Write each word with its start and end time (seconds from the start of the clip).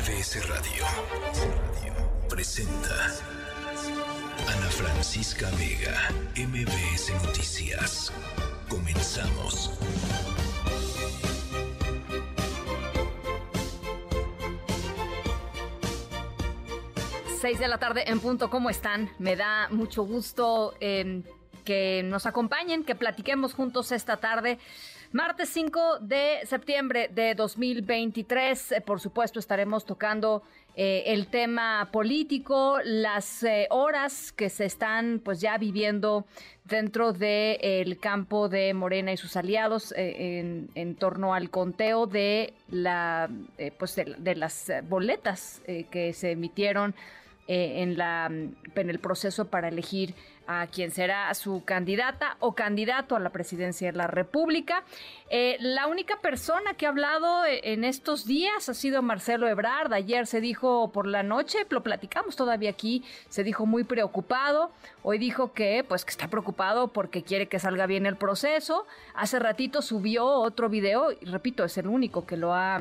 MBS 0.00 0.48
Radio 0.48 0.84
presenta 2.26 2.88
Ana 4.48 4.70
Francisca 4.70 5.50
Vega, 5.58 6.08
MBS 6.36 7.12
Noticias. 7.26 8.10
Comenzamos. 8.66 9.78
Seis 17.38 17.58
de 17.58 17.68
la 17.68 17.76
tarde 17.76 18.04
en 18.06 18.20
punto, 18.20 18.48
¿cómo 18.48 18.70
están? 18.70 19.10
Me 19.18 19.36
da 19.36 19.68
mucho 19.70 20.04
gusto 20.04 20.74
eh, 20.80 21.22
que 21.66 22.02
nos 22.04 22.24
acompañen, 22.24 22.84
que 22.84 22.94
platiquemos 22.94 23.52
juntos 23.52 23.92
esta 23.92 24.16
tarde. 24.16 24.58
Martes 25.12 25.48
5 25.48 25.98
de 25.98 26.38
septiembre 26.46 27.10
de 27.12 27.34
2023, 27.34 28.70
eh, 28.70 28.80
por 28.80 29.00
supuesto 29.00 29.40
estaremos 29.40 29.84
tocando 29.84 30.44
eh, 30.76 31.02
el 31.06 31.26
tema 31.26 31.88
político, 31.90 32.78
las 32.84 33.42
eh, 33.42 33.66
horas 33.70 34.30
que 34.30 34.48
se 34.48 34.66
están 34.66 35.20
pues 35.24 35.40
ya 35.40 35.58
viviendo 35.58 36.26
dentro 36.64 37.12
del 37.12 37.98
campo 37.98 38.48
de 38.48 38.72
Morena 38.72 39.12
y 39.12 39.16
sus 39.16 39.36
aliados 39.36 39.92
en, 39.96 40.70
en, 40.76 40.94
torno 40.94 41.34
al 41.34 41.50
conteo 41.50 42.06
de 42.06 42.54
la 42.68 43.28
pues 43.80 43.96
de, 43.96 44.14
de 44.16 44.36
las 44.36 44.70
boletas 44.88 45.60
que 45.90 46.12
se 46.12 46.30
emitieron 46.30 46.94
en 47.48 47.98
la 47.98 48.26
en 48.26 48.90
el 48.90 49.00
proceso 49.00 49.48
para 49.48 49.66
elegir 49.66 50.14
a 50.52 50.66
quien 50.66 50.90
será 50.90 51.32
su 51.34 51.62
candidata 51.64 52.36
o 52.40 52.56
candidato 52.56 53.14
a 53.14 53.20
la 53.20 53.30
presidencia 53.30 53.92
de 53.92 53.96
la 53.96 54.08
República. 54.08 54.82
Eh, 55.28 55.56
la 55.60 55.86
única 55.86 56.16
persona 56.20 56.74
que 56.74 56.86
ha 56.86 56.88
hablado 56.88 57.44
eh, 57.44 57.60
en 57.72 57.84
estos 57.84 58.26
días 58.26 58.68
ha 58.68 58.74
sido 58.74 59.00
Marcelo 59.00 59.46
Ebrard. 59.46 59.92
Ayer 59.92 60.26
se 60.26 60.40
dijo 60.40 60.90
por 60.90 61.06
la 61.06 61.22
noche, 61.22 61.66
lo 61.70 61.84
platicamos 61.84 62.34
todavía 62.34 62.70
aquí, 62.70 63.04
se 63.28 63.44
dijo 63.44 63.64
muy 63.64 63.84
preocupado. 63.84 64.72
Hoy 65.04 65.18
dijo 65.18 65.52
que, 65.52 65.84
pues, 65.86 66.04
que 66.04 66.10
está 66.10 66.26
preocupado 66.26 66.88
porque 66.88 67.22
quiere 67.22 67.46
que 67.46 67.60
salga 67.60 67.86
bien 67.86 68.04
el 68.04 68.16
proceso. 68.16 68.88
Hace 69.14 69.38
ratito 69.38 69.82
subió 69.82 70.26
otro 70.26 70.68
video, 70.68 71.12
y 71.12 71.26
repito, 71.26 71.62
es 71.62 71.78
el 71.78 71.86
único 71.86 72.26
que 72.26 72.36
lo 72.36 72.54
ha 72.54 72.80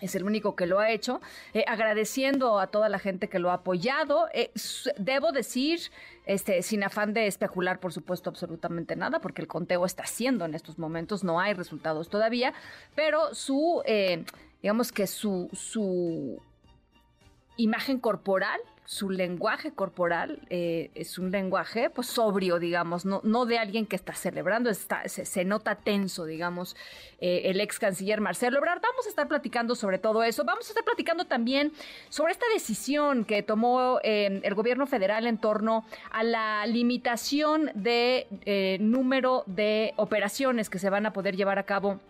es 0.00 0.14
el 0.14 0.24
único 0.24 0.54
que 0.54 0.66
lo 0.66 0.78
ha 0.78 0.90
hecho, 0.90 1.20
eh, 1.54 1.64
agradeciendo 1.66 2.58
a 2.60 2.68
toda 2.68 2.88
la 2.88 2.98
gente 2.98 3.28
que 3.28 3.38
lo 3.38 3.50
ha 3.50 3.54
apoyado. 3.54 4.28
Eh, 4.32 4.52
debo 4.96 5.32
decir, 5.32 5.80
este, 6.24 6.62
sin 6.62 6.84
afán 6.84 7.14
de 7.14 7.26
especular, 7.26 7.80
por 7.80 7.92
supuesto, 7.92 8.30
absolutamente 8.30 8.94
nada, 8.96 9.20
porque 9.20 9.42
el 9.42 9.48
conteo 9.48 9.84
está 9.84 10.04
haciendo 10.04 10.44
en 10.44 10.54
estos 10.54 10.78
momentos, 10.78 11.24
no 11.24 11.40
hay 11.40 11.54
resultados 11.54 12.08
todavía, 12.08 12.54
pero 12.94 13.34
su, 13.34 13.82
eh, 13.86 14.24
digamos 14.62 14.92
que 14.92 15.06
su, 15.06 15.48
su 15.52 16.40
imagen 17.56 17.98
corporal 17.98 18.60
su 18.88 19.10
lenguaje 19.10 19.72
corporal 19.72 20.40
eh, 20.48 20.90
es 20.94 21.18
un 21.18 21.30
lenguaje 21.30 21.90
pues 21.90 22.06
sobrio, 22.06 22.58
digamos, 22.58 23.04
no, 23.04 23.20
no 23.22 23.44
de 23.44 23.58
alguien 23.58 23.84
que 23.84 23.96
está 23.96 24.14
celebrando, 24.14 24.70
está, 24.70 25.06
se, 25.06 25.44
nota 25.44 25.74
tenso, 25.74 26.24
digamos, 26.24 26.74
eh, 27.20 27.42
el 27.44 27.60
ex 27.60 27.78
canciller 27.78 28.22
Marcelo 28.22 28.56
Ebrard. 28.56 28.80
Vamos 28.80 29.04
a 29.04 29.10
estar 29.10 29.28
platicando 29.28 29.74
sobre 29.74 29.98
todo 29.98 30.22
eso. 30.22 30.42
Vamos 30.42 30.64
a 30.64 30.68
estar 30.70 30.84
platicando 30.84 31.26
también 31.26 31.70
sobre 32.08 32.32
esta 32.32 32.46
decisión 32.54 33.26
que 33.26 33.42
tomó 33.42 34.00
eh, 34.02 34.40
el 34.42 34.54
gobierno 34.54 34.86
federal 34.86 35.26
en 35.26 35.36
torno 35.36 35.84
a 36.10 36.22
la 36.22 36.64
limitación 36.66 37.70
de 37.74 38.26
número 38.80 39.44
de 39.44 39.92
operaciones 39.96 40.70
que 40.70 40.78
se 40.78 40.88
van 40.88 41.04
a 41.04 41.12
poder 41.12 41.36
llevar 41.36 41.58
a 41.58 41.64
cabo 41.64 42.00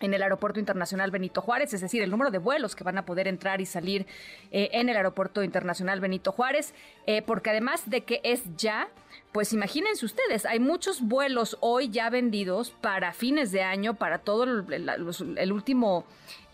en 0.00 0.12
el 0.12 0.22
Aeropuerto 0.22 0.60
Internacional 0.60 1.10
Benito 1.10 1.40
Juárez, 1.40 1.72
es 1.72 1.80
decir, 1.80 2.02
el 2.02 2.10
número 2.10 2.30
de 2.30 2.38
vuelos 2.38 2.74
que 2.74 2.84
van 2.84 2.98
a 2.98 3.06
poder 3.06 3.28
entrar 3.28 3.60
y 3.60 3.66
salir 3.66 4.06
eh, 4.50 4.70
en 4.72 4.88
el 4.88 4.96
Aeropuerto 4.96 5.42
Internacional 5.42 6.00
Benito 6.00 6.32
Juárez, 6.32 6.74
eh, 7.06 7.22
porque 7.22 7.50
además 7.50 7.88
de 7.88 8.02
que 8.02 8.20
es 8.24 8.42
ya, 8.56 8.88
pues 9.32 9.52
imagínense 9.52 10.04
ustedes, 10.04 10.46
hay 10.46 10.58
muchos 10.58 11.00
vuelos 11.00 11.56
hoy 11.60 11.90
ya 11.90 12.10
vendidos 12.10 12.70
para 12.70 13.12
fines 13.12 13.52
de 13.52 13.62
año, 13.62 13.94
para 13.94 14.18
todo 14.18 14.44
el 14.44 15.52
último 15.52 16.04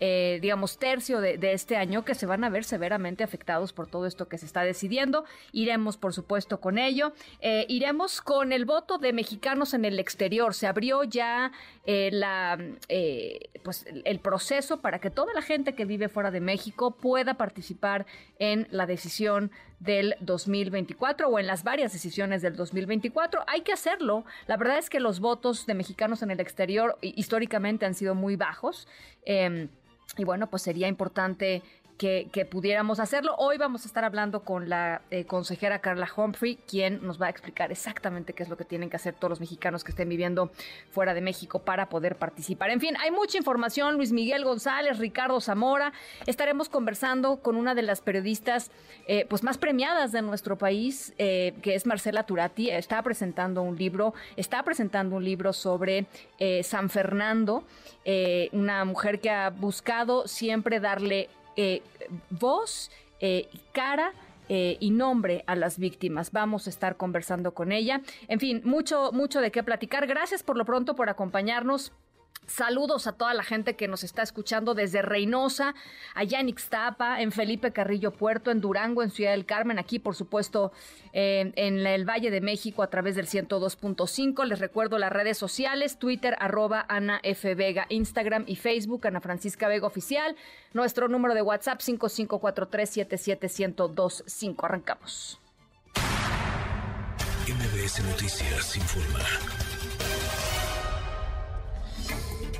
eh, 0.03 0.39
digamos, 0.41 0.79
tercio 0.79 1.21
de, 1.21 1.37
este 1.53 1.77
año 1.77 2.03
que 2.03 2.15
se 2.15 2.25
van 2.25 2.43
a 2.43 2.49
ver 2.49 2.63
severamente 2.63 3.23
afectados 3.23 3.71
por 3.71 3.85
todo 3.85 4.07
esto 4.07 4.27
que 4.27 4.39
se 4.39 4.47
está 4.47 4.63
decidiendo. 4.63 5.25
Iremos, 5.51 5.95
por 5.95 6.11
supuesto, 6.11 6.59
con 6.59 6.79
ello. 6.79 7.13
Eh, 7.39 7.67
iremos 7.69 8.19
con 8.19 8.51
el 8.51 8.65
voto 8.65 8.97
de 8.97 9.13
mexicanos 9.13 9.75
en 9.75 9.85
el 9.85 9.99
exterior. 9.99 10.55
Se 10.55 10.65
abrió 10.65 11.03
ya 11.03 11.51
eh, 11.85 12.09
la, 12.11 12.57
pues, 13.63 13.85
el 14.03 14.19
proceso 14.19 14.81
para 14.81 14.97
que 14.97 15.11
toda 15.11 15.35
la 15.35 15.43
gente 15.43 15.75
que 15.75 15.85
vive 15.85 16.09
fuera 16.09 16.31
de 16.31 16.41
México 16.41 16.97
pueda 16.97 17.35
participar 17.35 18.07
en 18.39 18.67
la 18.71 18.87
decisión 18.87 19.51
del 19.79 20.15
2024 20.19 21.27
o 21.27 21.37
en 21.37 21.45
las 21.45 21.63
varias 21.63 21.93
decisiones 21.93 22.41
del 22.41 22.55
2024. 22.55 23.43
Hay 23.45 23.61
que 23.61 23.73
hacerlo. 23.73 24.25
La 24.47 24.57
verdad 24.57 24.79
es 24.79 24.89
que 24.89 24.99
los 24.99 25.19
votos 25.19 25.67
de 25.67 25.75
mexicanos 25.75 26.23
en 26.23 26.31
el 26.31 26.39
exterior 26.39 26.97
históricamente 27.01 27.85
han 27.85 27.93
sido 27.93 28.15
muy 28.15 28.35
bajos. 28.35 28.87
Y 30.17 30.23
bueno, 30.23 30.49
pues 30.49 30.63
sería 30.63 30.87
importante 30.87 31.61
que, 32.01 32.47
pudiéramos 32.49 32.99
hacerlo. 32.99 33.35
Hoy 33.37 33.59
vamos 33.59 33.83
a 33.83 33.87
estar 33.87 34.03
hablando 34.03 34.39
con 34.39 34.69
la 34.69 35.03
eh, 35.11 35.25
consejera 35.25 35.81
Carla 35.81 36.09
Humphrey, 36.15 36.57
quien 36.67 37.05
nos 37.05 37.21
va 37.21 37.27
a 37.27 37.29
explicar 37.29 37.71
exactamente 37.71 38.33
qué 38.33 38.41
es 38.41 38.49
lo 38.49 38.57
que 38.57 38.65
tienen 38.65 38.89
que 38.89 38.95
hacer 38.95 39.13
todos 39.13 39.29
los 39.29 39.39
mexicanos 39.39 39.83
que 39.83 39.91
estén 39.91 40.09
viviendo 40.09 40.51
fuera 40.89 41.13
de 41.13 41.21
México 41.21 41.59
para 41.59 41.89
poder 41.89 42.15
participar. 42.15 42.71
En 42.71 42.79
fin, 42.79 42.97
hay 42.99 43.11
mucha 43.11 43.37
información. 43.37 43.97
Luis 43.97 44.11
Miguel 44.11 44.43
González, 44.43 44.97
Ricardo 44.97 45.39
Zamora. 45.41 45.93
Estaremos 46.25 46.69
conversando 46.69 47.37
con 47.37 47.55
una 47.55 47.75
de 47.75 47.83
las 47.83 48.01
periodistas 48.01 48.71
eh, 49.05 49.27
pues 49.29 49.43
más 49.43 49.59
premiadas 49.59 50.11
de 50.11 50.23
nuestro 50.23 50.57
país, 50.57 51.13
eh, 51.19 51.53
que 51.61 51.75
es 51.75 51.85
Marcela 51.85 52.23
Turati. 52.23 52.71
Está 52.71 53.03
presentando 53.03 53.61
un 53.61 53.77
libro, 53.77 54.15
está 54.37 54.63
presentando 54.63 55.17
un 55.17 55.23
libro 55.23 55.53
sobre 55.53 56.07
San 56.63 56.89
Fernando, 56.89 57.63
una 58.53 58.85
mujer 58.85 59.19
que 59.19 59.29
ha 59.29 59.51
buscado 59.51 60.27
siempre 60.27 60.79
darle 60.79 61.29
eh, 61.61 61.83
voz, 62.31 62.89
eh, 63.19 63.47
cara 63.71 64.13
eh, 64.49 64.77
y 64.79 64.89
nombre 64.89 65.43
a 65.45 65.55
las 65.55 65.77
víctimas. 65.77 66.31
Vamos 66.31 66.65
a 66.65 66.71
estar 66.71 66.97
conversando 66.97 67.53
con 67.53 67.71
ella. 67.71 68.01
En 68.27 68.39
fin, 68.39 68.61
mucho, 68.63 69.11
mucho 69.11 69.41
de 69.41 69.51
qué 69.51 69.61
platicar. 69.61 70.07
Gracias 70.07 70.41
por 70.41 70.57
lo 70.57 70.65
pronto 70.65 70.95
por 70.95 71.09
acompañarnos. 71.09 71.91
Saludos 72.51 73.07
a 73.07 73.13
toda 73.13 73.33
la 73.33 73.43
gente 73.43 73.77
que 73.77 73.87
nos 73.87 74.03
está 74.03 74.23
escuchando 74.23 74.73
desde 74.73 75.01
Reynosa, 75.01 75.73
allá 76.13 76.41
en 76.41 76.49
Ixtapa, 76.49 77.21
en 77.21 77.31
Felipe 77.31 77.71
Carrillo 77.71 78.11
Puerto, 78.11 78.51
en 78.51 78.59
Durango, 78.59 79.03
en 79.03 79.09
Ciudad 79.09 79.31
del 79.31 79.45
Carmen, 79.45 79.79
aquí 79.79 79.99
por 79.99 80.15
supuesto 80.15 80.73
en 81.13 81.53
el 81.55 82.03
Valle 82.03 82.29
de 82.29 82.41
México 82.41 82.83
a 82.83 82.89
través 82.89 83.15
del 83.15 83.27
102.5. 83.27 84.43
Les 84.43 84.59
recuerdo 84.59 84.97
las 84.97 85.13
redes 85.13 85.37
sociales, 85.37 85.97
Twitter 85.97 86.35
arroba 86.39 86.85
Ana 86.89 87.21
F. 87.23 87.55
Vega, 87.55 87.85
Instagram 87.87 88.43
y 88.47 88.57
Facebook, 88.57 89.07
Ana 89.07 89.21
Francisca 89.21 89.69
Vega 89.69 89.87
Oficial. 89.87 90.35
Nuestro 90.73 91.07
número 91.07 91.33
de 91.33 91.41
WhatsApp 91.41 91.79
5543-77125. 91.79 94.65
Arrancamos. 94.65 95.39
MBS 97.47 98.03
Noticias 98.03 98.75
informa. 98.75 99.21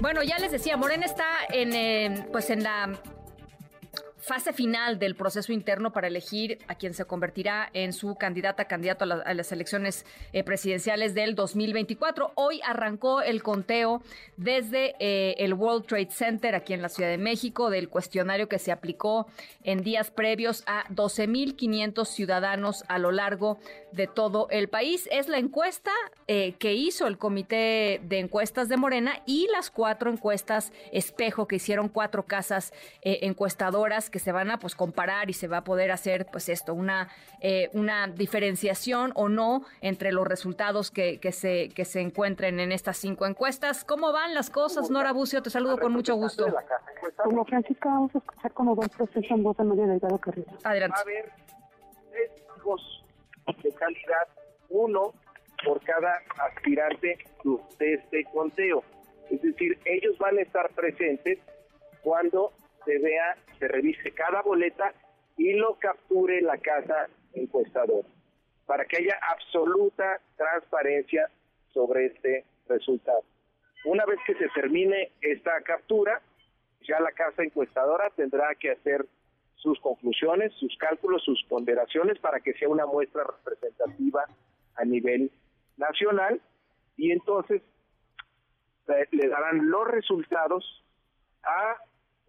Bueno, 0.01 0.23
ya 0.23 0.39
les 0.39 0.51
decía, 0.51 0.77
Morena 0.77 1.05
está 1.05 1.27
en, 1.49 1.75
eh, 1.75 2.25
pues 2.31 2.49
en 2.49 2.63
la 2.63 2.99
fase 4.31 4.53
final 4.53 4.97
del 4.97 5.15
proceso 5.15 5.51
interno 5.51 5.91
para 5.91 6.07
elegir 6.07 6.59
a 6.69 6.75
quien 6.75 6.93
se 6.93 7.03
convertirá 7.03 7.69
en 7.73 7.91
su 7.91 8.15
candidata, 8.15 8.63
candidato 8.63 9.03
a, 9.03 9.33
las 9.33 9.51
elecciones 9.51 10.05
eh, 10.31 10.45
presidenciales 10.45 11.13
del 11.13 11.35
2024. 11.35 12.31
Hoy 12.35 12.61
arrancó 12.65 13.21
el 13.21 13.43
conteo 13.43 14.01
desde 14.37 14.95
eh, 14.99 15.35
el 15.39 15.53
World 15.53 15.85
Trade 15.85 16.11
Center 16.11 16.55
aquí 16.55 16.71
en 16.71 16.81
la 16.81 16.87
Ciudad 16.87 17.09
de 17.09 17.17
México 17.17 17.69
del 17.69 17.89
cuestionario 17.89 18.47
que 18.47 18.57
se 18.57 18.71
aplicó 18.71 19.27
en 19.65 19.83
días 19.83 20.11
previos 20.11 20.63
a 20.65 20.85
12.500 20.87 22.05
ciudadanos 22.05 22.85
a 22.87 22.99
lo 22.99 23.11
largo 23.11 23.59
de 23.91 24.07
todo 24.07 24.47
el 24.49 24.69
país. 24.69 25.09
Es 25.11 25.27
la 25.27 25.39
encuesta 25.39 25.91
eh, 26.27 26.53
que 26.53 26.73
hizo 26.73 27.05
el 27.05 27.17
Comité 27.17 27.99
de 28.01 28.19
Encuestas 28.19 28.69
de 28.69 28.77
Morena 28.77 29.21
y 29.25 29.49
las 29.51 29.69
cuatro 29.69 30.09
encuestas 30.09 30.71
espejo 30.93 31.49
que 31.49 31.57
hicieron 31.57 31.89
cuatro 31.89 32.23
casas 32.23 32.71
encuestadoras 33.01 34.09
que 34.09 34.20
se 34.21 34.31
van 34.31 34.51
a 34.51 34.57
pues 34.57 34.75
comparar 34.75 35.29
y 35.29 35.33
se 35.33 35.47
va 35.47 35.57
a 35.57 35.63
poder 35.63 35.91
hacer 35.91 36.27
pues 36.31 36.47
esto, 36.47 36.73
una, 36.73 37.09
eh, 37.41 37.69
una 37.73 38.07
diferenciación 38.07 39.11
o 39.15 39.27
no 39.27 39.65
entre 39.81 40.11
los 40.11 40.27
resultados 40.27 40.91
que, 40.91 41.19
que, 41.19 41.31
se, 41.31 41.69
que 41.69 41.85
se 41.85 41.99
encuentren 41.99 42.59
en 42.59 42.71
estas 42.71 42.97
cinco 42.97 43.25
encuestas. 43.25 43.83
¿Cómo 43.83 44.11
van 44.13 44.33
las 44.33 44.49
cosas? 44.49 44.89
Nora 44.89 45.11
Bucio, 45.11 45.41
te 45.41 45.49
saludo 45.49 45.77
con 45.77 45.91
mucho 45.91 46.15
gusto. 46.15 46.45
Como 47.23 47.45
Francisca, 47.45 47.89
vamos 47.89 48.15
a 48.15 48.19
escuchar 48.19 48.53
como 48.53 48.75
dos 48.75 48.89
procesos 48.89 49.29
en 49.29 49.43
voz 49.43 49.57
de 49.57 49.63
María 49.63 49.87
Delgado 49.87 50.17
Carrillo. 50.17 50.51
Adelante. 50.63 50.95
Va 50.95 50.99
a 50.99 51.03
haber 51.03 51.31
tres 52.11 52.31
hijos 52.57 53.03
de 53.63 53.71
calidad, 53.73 54.27
uno 54.69 55.13
por 55.65 55.81
cada 55.83 56.21
aspirante 56.49 57.17
de 57.79 57.93
este 57.93 58.23
conteo. 58.33 58.83
Es 59.29 59.41
decir, 59.41 59.79
ellos 59.85 60.17
van 60.17 60.37
a 60.37 60.41
estar 60.41 60.69
presentes 60.71 61.39
cuando 62.01 62.51
se 62.85 62.97
vea, 62.99 63.35
se 63.59 63.67
revise 63.67 64.11
cada 64.11 64.41
boleta 64.41 64.93
y 65.37 65.53
lo 65.53 65.75
capture 65.79 66.41
la 66.41 66.57
casa 66.57 67.07
encuestadora, 67.33 68.07
para 68.65 68.85
que 68.85 68.97
haya 68.97 69.19
absoluta 69.29 70.19
transparencia 70.37 71.29
sobre 71.73 72.07
este 72.07 72.45
resultado. 72.67 73.23
Una 73.85 74.05
vez 74.05 74.19
que 74.25 74.35
se 74.35 74.47
termine 74.49 75.11
esta 75.21 75.61
captura, 75.61 76.21
ya 76.81 76.99
la 76.99 77.11
casa 77.11 77.43
encuestadora 77.43 78.09
tendrá 78.11 78.53
que 78.55 78.71
hacer 78.71 79.05
sus 79.55 79.79
conclusiones, 79.79 80.51
sus 80.53 80.75
cálculos, 80.77 81.23
sus 81.23 81.43
ponderaciones 81.45 82.19
para 82.19 82.39
que 82.39 82.53
sea 82.53 82.67
una 82.69 82.85
muestra 82.85 83.23
representativa 83.23 84.25
a 84.75 84.85
nivel 84.85 85.31
nacional 85.77 86.41
y 86.97 87.11
entonces 87.11 87.61
eh, 88.87 89.07
le 89.11 89.27
darán 89.27 89.69
los 89.69 89.87
resultados 89.87 90.83
a 91.43 91.77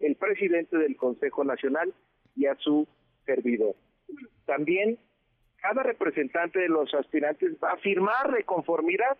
el 0.05 0.15
presidente 0.15 0.77
del 0.77 0.97
Consejo 0.97 1.43
Nacional 1.43 1.93
y 2.35 2.45
a 2.45 2.55
su 2.55 2.87
servidor. 3.25 3.75
También 4.45 4.97
cada 5.61 5.83
representante 5.83 6.59
de 6.59 6.67
los 6.67 6.93
aspirantes 6.93 7.53
va 7.63 7.71
a 7.71 7.77
firmar 7.77 8.33
de 8.33 8.43
conformidad 8.43 9.17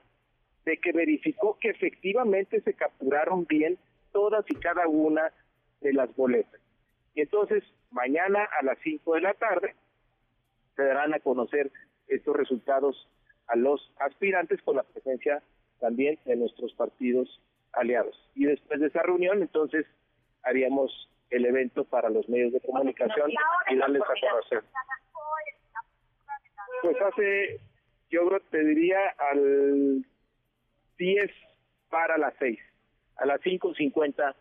de 0.66 0.78
que 0.78 0.92
verificó 0.92 1.58
que 1.60 1.70
efectivamente 1.70 2.62
se 2.62 2.74
capturaron 2.74 3.46
bien 3.46 3.78
todas 4.12 4.46
y 4.50 4.56
cada 4.56 4.88
una 4.88 5.32
de 5.82 5.94
las 5.94 6.14
boletas. 6.16 6.60
Y 7.16 7.22
entonces, 7.22 7.64
mañana 7.92 8.48
a 8.60 8.64
las 8.64 8.78
5 8.84 9.16
de 9.16 9.22
la 9.22 9.34
tarde, 9.34 9.76
se 10.76 10.84
darán 10.84 11.14
a 11.14 11.20
conocer 11.20 11.72
estos 12.08 12.36
resultados 12.36 13.08
a 13.48 13.56
los 13.56 13.92
aspirantes 14.00 14.62
con 14.64 14.78
la 14.78 14.84
presencia 14.84 15.42
también 15.80 16.18
de 16.26 16.36
nuestros 16.36 16.74
partidos 16.74 17.42
aliados. 17.74 18.18
Y 18.36 18.46
después 18.46 18.80
de 18.80 18.88
esa 18.88 19.02
reunión, 19.04 19.42
entonces, 19.42 19.86
haríamos 20.44 21.10
el 21.30 21.46
evento 21.46 21.84
para 21.86 22.10
los 22.10 22.28
medios 22.30 22.54
de 22.54 22.62
comunicación 22.62 23.32
y 23.70 23.78
darles 23.78 24.04
a 24.04 24.30
conocer. 24.30 24.64
Pues 26.82 27.02
hace, 27.02 27.60
yo 28.10 28.28
creo, 28.28 28.40
te 28.52 28.64
diría 28.64 29.00
al 29.18 30.06
10 30.98 31.32
para 31.90 32.18
las 32.18 32.34
6. 32.40 32.60
A 33.18 33.26
las 33.26 33.42
5.50 33.42 34.36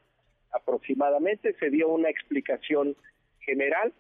aproximadamente 0.53 1.55
se 1.55 1.71
dio 1.71 1.89
una 1.89 2.11
explicación 2.11 2.97
general 3.41 3.93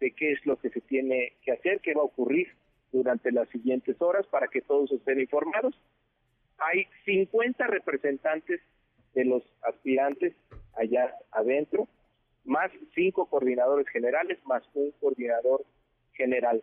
de 0.00 0.12
qué 0.12 0.32
es 0.32 0.46
lo 0.46 0.56
que 0.56 0.70
se 0.70 0.80
tiene 0.80 1.34
que 1.42 1.52
hacer, 1.52 1.80
qué 1.80 1.94
va 1.94 2.02
a 2.02 2.04
ocurrir 2.04 2.48
durante 2.92 3.32
las 3.32 3.48
siguientes 3.50 4.00
horas 4.00 4.26
para 4.26 4.48
que 4.48 4.62
todos 4.62 4.90
estén 4.92 5.20
informados. 5.20 5.78
Hay 6.58 6.86
50 7.04 7.66
representantes 7.66 8.60
de 9.14 9.24
los 9.24 9.42
aspirantes 9.62 10.34
allá 10.78 11.14
adentro, 11.32 11.88
más 12.44 12.70
cinco 12.94 13.26
coordinadores 13.26 13.88
generales, 13.88 14.38
más 14.46 14.62
un 14.74 14.90
coordinador 15.00 15.64
general. 16.12 16.62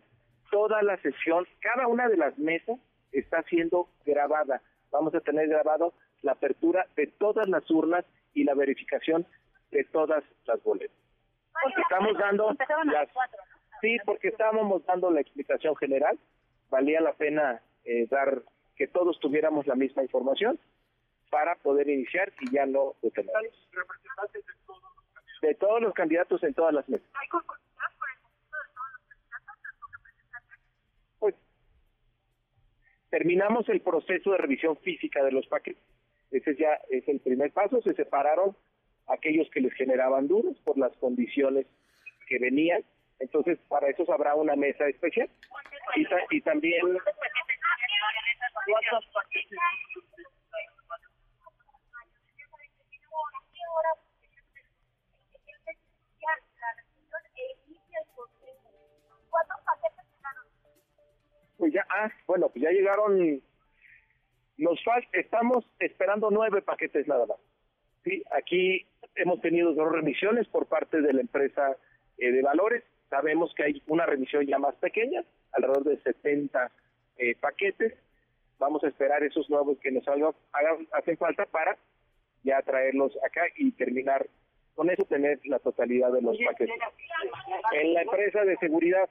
Toda 0.51 0.81
la 0.81 0.97
sesión, 1.01 1.45
cada 1.59 1.87
una 1.87 2.07
de 2.07 2.17
las 2.17 2.37
mesas 2.37 2.79
está 3.11 3.43
siendo 3.43 3.89
grabada. 4.05 4.61
Vamos 4.91 5.13
a 5.15 5.21
tener 5.21 5.47
grabado 5.47 5.93
la 6.21 6.33
apertura 6.33 6.87
de 6.95 7.07
todas 7.07 7.47
las 7.47 7.69
urnas 7.69 8.05
y 8.33 8.43
la 8.43 8.53
verificación 8.53 9.25
de 9.71 9.83
todas 9.85 10.23
las 10.45 10.61
boletas. 10.63 10.97
Porque 11.61 11.81
estamos 11.81 12.17
dando 12.17 12.55
las, 12.85 13.09
sí, 13.81 13.97
porque 14.05 14.29
estábamos 14.29 14.85
dando 14.85 15.11
la 15.11 15.21
explicación 15.21 15.75
general. 15.75 16.17
Valía 16.69 16.99
la 17.01 17.13
pena 17.13 17.61
eh, 17.85 18.07
dar 18.09 18.41
que 18.75 18.87
todos 18.87 19.19
tuviéramos 19.19 19.67
la 19.67 19.75
misma 19.75 20.03
información 20.03 20.59
para 21.29 21.55
poder 21.55 21.89
iniciar 21.89 22.31
y 22.41 22.51
ya 22.51 22.65
no 22.65 22.95
detenernos. 23.01 23.69
De 25.41 25.55
todos 25.55 25.81
los 25.81 25.93
candidatos 25.93 26.43
en 26.43 26.53
todas 26.53 26.73
las 26.73 26.87
mesas. 26.89 27.07
Pues 31.19 31.35
terminamos 33.09 33.67
el 33.69 33.81
proceso 33.81 34.31
de 34.31 34.37
revisión 34.37 34.77
física 34.77 35.23
de 35.23 35.31
los 35.31 35.45
paquetes. 35.47 35.83
Ese 36.31 36.55
ya 36.55 36.79
es 36.89 37.07
el 37.07 37.19
primer 37.19 37.51
paso. 37.51 37.81
Se 37.81 37.93
separaron 37.93 38.55
aquellos 39.07 39.49
que 39.51 39.61
les 39.61 39.73
generaban 39.73 40.27
dudas 40.27 40.57
por 40.63 40.77
las 40.77 40.95
condiciones 40.97 41.67
que 42.27 42.39
venían. 42.39 42.83
Entonces, 43.19 43.59
para 43.69 43.89
eso 43.89 44.11
habrá 44.11 44.35
una 44.35 44.55
mesa 44.55 44.87
especial. 44.87 45.29
Y, 45.95 46.07
y 46.31 46.41
también 46.41 46.81
pues 61.57 61.73
ya, 61.73 61.85
ah, 61.89 62.11
bueno, 62.27 62.49
pues 62.49 62.63
ya 62.63 62.69
llegaron, 62.69 63.41
nos 64.57 64.83
falta, 64.83 65.07
estamos 65.13 65.65
esperando 65.79 66.29
nueve 66.29 66.61
paquetes 66.61 67.07
nada 67.07 67.25
más. 67.25 67.37
Sí, 68.03 68.23
aquí 68.37 68.85
hemos 69.15 69.41
tenido 69.41 69.73
dos 69.73 69.91
remisiones 69.91 70.47
por 70.47 70.67
parte 70.67 71.01
de 71.01 71.13
la 71.13 71.21
empresa 71.21 71.75
eh, 72.19 72.31
de 72.31 72.41
valores. 72.43 72.83
Sabemos 73.09 73.51
que 73.55 73.63
hay 73.63 73.83
una 73.87 74.05
remisión 74.05 74.45
ya 74.45 74.59
más 74.59 74.75
pequeña, 74.75 75.23
alrededor 75.53 75.85
de 75.85 75.97
70 76.01 76.71
eh, 77.17 77.35
paquetes. 77.39 77.93
Vamos 78.59 78.83
a 78.83 78.87
esperar 78.87 79.23
esos 79.23 79.49
nuevos 79.49 79.79
que 79.79 79.91
nos 79.91 80.07
hagan, 80.07 80.33
hacen 80.91 81.17
falta 81.17 81.45
para 81.45 81.77
ya 82.45 82.61
traerlos 82.61 83.17
acá 83.25 83.41
y 83.57 83.71
terminar 83.71 84.27
con 84.75 84.89
eso, 84.89 85.03
tener 85.05 85.39
la 85.45 85.59
totalidad 85.59 86.11
de 86.11 86.21
los 86.21 86.37
paquetes. 86.37 86.75
En 87.73 87.93
la 87.93 88.01
empresa 88.03 88.43
de 88.43 88.57
seguridad 88.57 89.09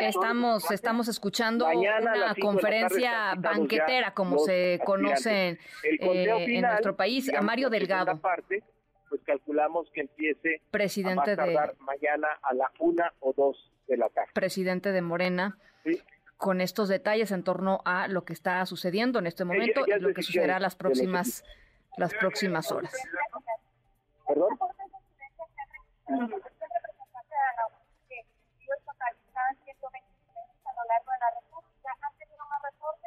Estamos, 0.00 0.70
estamos 0.70 1.08
escuchando 1.08 1.66
una 1.66 2.34
conferencia 2.40 3.34
banquetera, 3.36 4.12
como 4.14 4.38
se 4.38 4.78
conoce 4.84 5.58
eh, 5.82 5.98
en 6.00 6.62
nuestro 6.62 6.94
país, 6.94 7.32
a 7.34 7.42
Mario 7.42 7.70
Delgado. 7.70 8.20
Parte, 8.20 8.62
pues 9.08 9.20
calculamos 9.24 9.90
que 9.90 10.02
empiece 10.02 10.60
presidente 10.70 11.32
a 11.32 11.36
de 11.36 11.58
mañana 11.80 12.28
a 12.42 12.54
la 12.54 12.70
una 12.78 13.12
o 13.20 13.32
dos 13.32 13.72
de 13.88 13.96
la 13.96 14.08
tarde. 14.10 14.30
Presidente 14.32 14.92
de 14.92 15.02
Morena. 15.02 15.58
Con 16.36 16.60
estos 16.60 16.88
detalles 16.88 17.30
en 17.30 17.42
torno 17.42 17.80
a 17.84 18.08
lo 18.08 18.24
que 18.24 18.32
está 18.32 18.64
sucediendo 18.66 19.18
en 19.18 19.26
este 19.26 19.44
momento 19.44 19.84
y 19.86 20.00
lo 20.00 20.12
que 20.12 20.22
sucederá 20.22 20.58
las 20.58 20.76
próximas, 20.76 21.44
las 21.96 22.12
próximas 22.14 22.70
horas. 22.70 22.92
¿Perdón? 24.26 24.58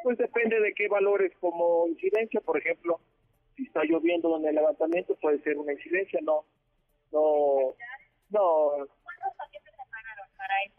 Pues 0.02 0.18
depende 0.18 0.60
de 0.60 0.72
qué 0.74 0.88
valores 0.88 1.32
como 1.40 1.86
incidencia, 1.86 2.40
por 2.40 2.56
ejemplo, 2.56 3.00
si 3.56 3.64
está 3.64 3.82
lloviendo 3.84 4.36
en 4.36 4.46
el 4.46 4.54
levantamiento 4.54 5.14
puede 5.16 5.42
ser 5.42 5.58
una 5.58 5.72
incidencia, 5.72 6.20
no, 6.22 6.44
no, 7.12 7.74
no. 8.30 8.86
¿Cuántos 9.02 9.34
paquetes 9.36 9.72
se 9.72 9.90
pagaron 9.90 10.28
para 10.36 10.54
esta, 10.64 10.77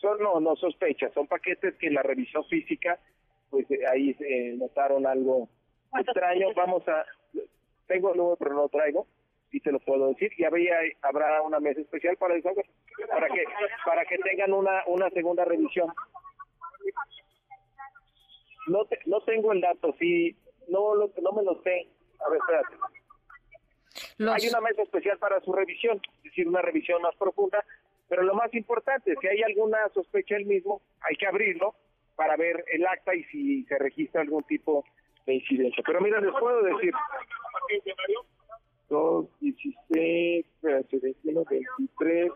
Son, 0.00 0.18
no, 0.20 0.40
no 0.40 0.54
sospechas, 0.56 1.12
son 1.12 1.26
paquetes 1.26 1.74
que 1.76 1.88
en 1.88 1.94
la 1.94 2.02
revisión 2.02 2.44
física, 2.44 2.98
pues 3.50 3.68
eh, 3.70 3.80
ahí 3.90 4.14
se 4.14 4.54
notaron 4.56 5.06
algo 5.06 5.48
extraño, 5.98 6.48
vamos 6.54 6.86
a, 6.88 7.04
tengo 7.86 8.12
el 8.12 8.18
número 8.18 8.36
pero 8.36 8.54
no 8.54 8.62
lo 8.62 8.68
traigo, 8.68 9.06
y 9.50 9.60
te 9.60 9.72
lo 9.72 9.80
puedo 9.80 10.08
decir, 10.08 10.30
y 10.36 10.44
habría, 10.44 10.76
habrá 11.02 11.42
una 11.42 11.58
mesa 11.58 11.80
especial 11.80 12.16
para 12.16 12.36
eso, 12.36 12.50
para 13.08 13.28
que 13.28 13.44
para 13.84 14.04
que 14.04 14.18
tengan 14.18 14.52
una 14.52 14.82
una 14.86 15.10
segunda 15.10 15.44
revisión. 15.44 15.92
No 18.66 18.86
no 19.06 19.20
tengo 19.22 19.52
el 19.52 19.60
dato, 19.60 19.94
sí, 19.98 20.36
no 20.68 20.94
lo, 20.94 21.10
no 21.22 21.32
me 21.32 21.42
lo 21.42 21.60
sé. 21.62 21.88
A 22.24 22.30
ver, 22.30 22.40
espérate. 22.40 22.74
Hay 24.18 24.48
una 24.48 24.60
mesa 24.60 24.82
especial 24.82 25.18
para 25.18 25.40
su 25.40 25.52
revisión, 25.52 26.00
es 26.18 26.22
decir, 26.24 26.46
una 26.46 26.62
revisión 26.62 27.00
más 27.02 27.16
profunda, 27.16 27.64
pero 28.08 28.22
lo 28.22 28.34
más 28.34 28.52
importante, 28.54 29.14
si 29.20 29.26
hay 29.26 29.42
alguna 29.42 29.78
sospecha 29.92 30.36
el 30.36 30.46
mismo, 30.46 30.80
hay 31.00 31.16
que 31.16 31.26
abrirlo 31.26 31.74
para 32.16 32.36
ver 32.36 32.64
el 32.72 32.86
acta 32.86 33.14
y 33.14 33.22
si 33.24 33.64
se 33.64 33.78
registra 33.78 34.22
algún 34.22 34.42
tipo 34.44 34.84
de 35.26 35.34
incidencia. 35.34 35.82
Pero 35.86 36.00
mira, 36.00 36.20
les 36.20 36.32
puedo 36.32 36.62
decir... 36.62 36.92
2, 38.88 39.26
16, 39.40 40.46
21, 40.62 41.44
23. 41.44 42.32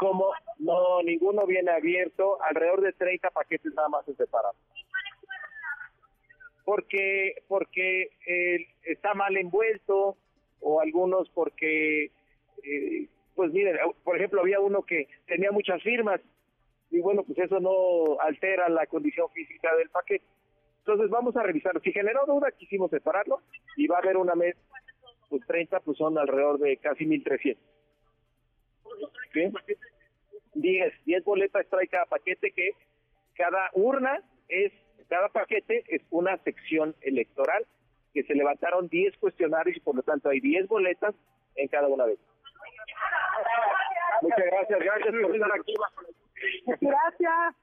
Como 0.00 0.32
no, 0.58 1.02
ninguno 1.02 1.46
viene 1.46 1.70
abierto, 1.70 2.42
alrededor 2.42 2.80
de 2.80 2.92
30 2.92 3.30
paquetes 3.30 3.72
nada 3.74 3.88
más 3.88 4.04
se 4.04 4.14
separan. 4.14 4.52
Porque, 6.64 7.42
porque 7.46 8.10
eh, 8.26 8.66
está 8.82 9.14
mal 9.14 9.36
envuelto, 9.36 10.16
o 10.60 10.80
algunos 10.80 11.28
porque, 11.30 12.10
eh, 12.64 13.08
pues 13.34 13.52
miren, 13.52 13.76
por 14.04 14.16
ejemplo, 14.16 14.40
había 14.40 14.60
uno 14.60 14.82
que 14.82 15.08
tenía 15.26 15.50
muchas 15.52 15.82
firmas, 15.82 16.20
y 16.90 17.00
bueno, 17.00 17.24
pues 17.24 17.38
eso 17.38 17.58
no 17.58 18.20
altera 18.20 18.68
la 18.68 18.86
condición 18.86 19.28
física 19.30 19.74
del 19.76 19.88
paquete. 19.88 20.24
Entonces 20.80 21.08
vamos 21.10 21.34
a 21.36 21.42
revisar. 21.42 21.80
Si 21.80 21.90
generó 21.90 22.26
duda, 22.26 22.50
quisimos 22.52 22.90
separarlo 22.90 23.40
y 23.76 23.86
va 23.86 23.96
a 23.96 24.00
haber 24.00 24.18
una 24.18 24.34
mes, 24.34 24.56
pues 25.30 25.42
30, 25.46 25.80
pues 25.80 25.96
son 25.96 26.18
alrededor 26.18 26.58
de 26.58 26.76
casi 26.76 27.06
1.300. 27.06 27.56
¿Sí? 29.32 29.40
10, 30.54 31.04
10 31.06 31.24
boletas 31.24 31.66
trae 31.70 31.88
cada 31.88 32.04
paquete 32.04 32.50
que 32.50 32.72
cada 33.34 33.70
urna 33.72 34.22
es, 34.48 34.70
cada 35.08 35.30
paquete 35.30 35.84
es 35.88 36.02
una 36.10 36.36
sección 36.38 36.94
electoral 37.00 37.64
que 38.12 38.22
se 38.24 38.34
levantaron 38.34 38.88
10 38.88 39.16
cuestionarios 39.16 39.78
y 39.78 39.80
por 39.80 39.96
lo 39.96 40.02
tanto 40.02 40.28
hay 40.28 40.40
10 40.40 40.68
boletas 40.68 41.14
en 41.54 41.68
cada 41.68 41.88
una 41.88 42.04
de 42.04 42.12
ellas. 42.12 42.31
Muchas 44.22 44.46
gracias, 44.46 44.78
gracias 44.78 45.14
por 45.22 45.34
estar 45.34 45.50
aquí. 45.52 45.74
Gracias. 46.80 47.54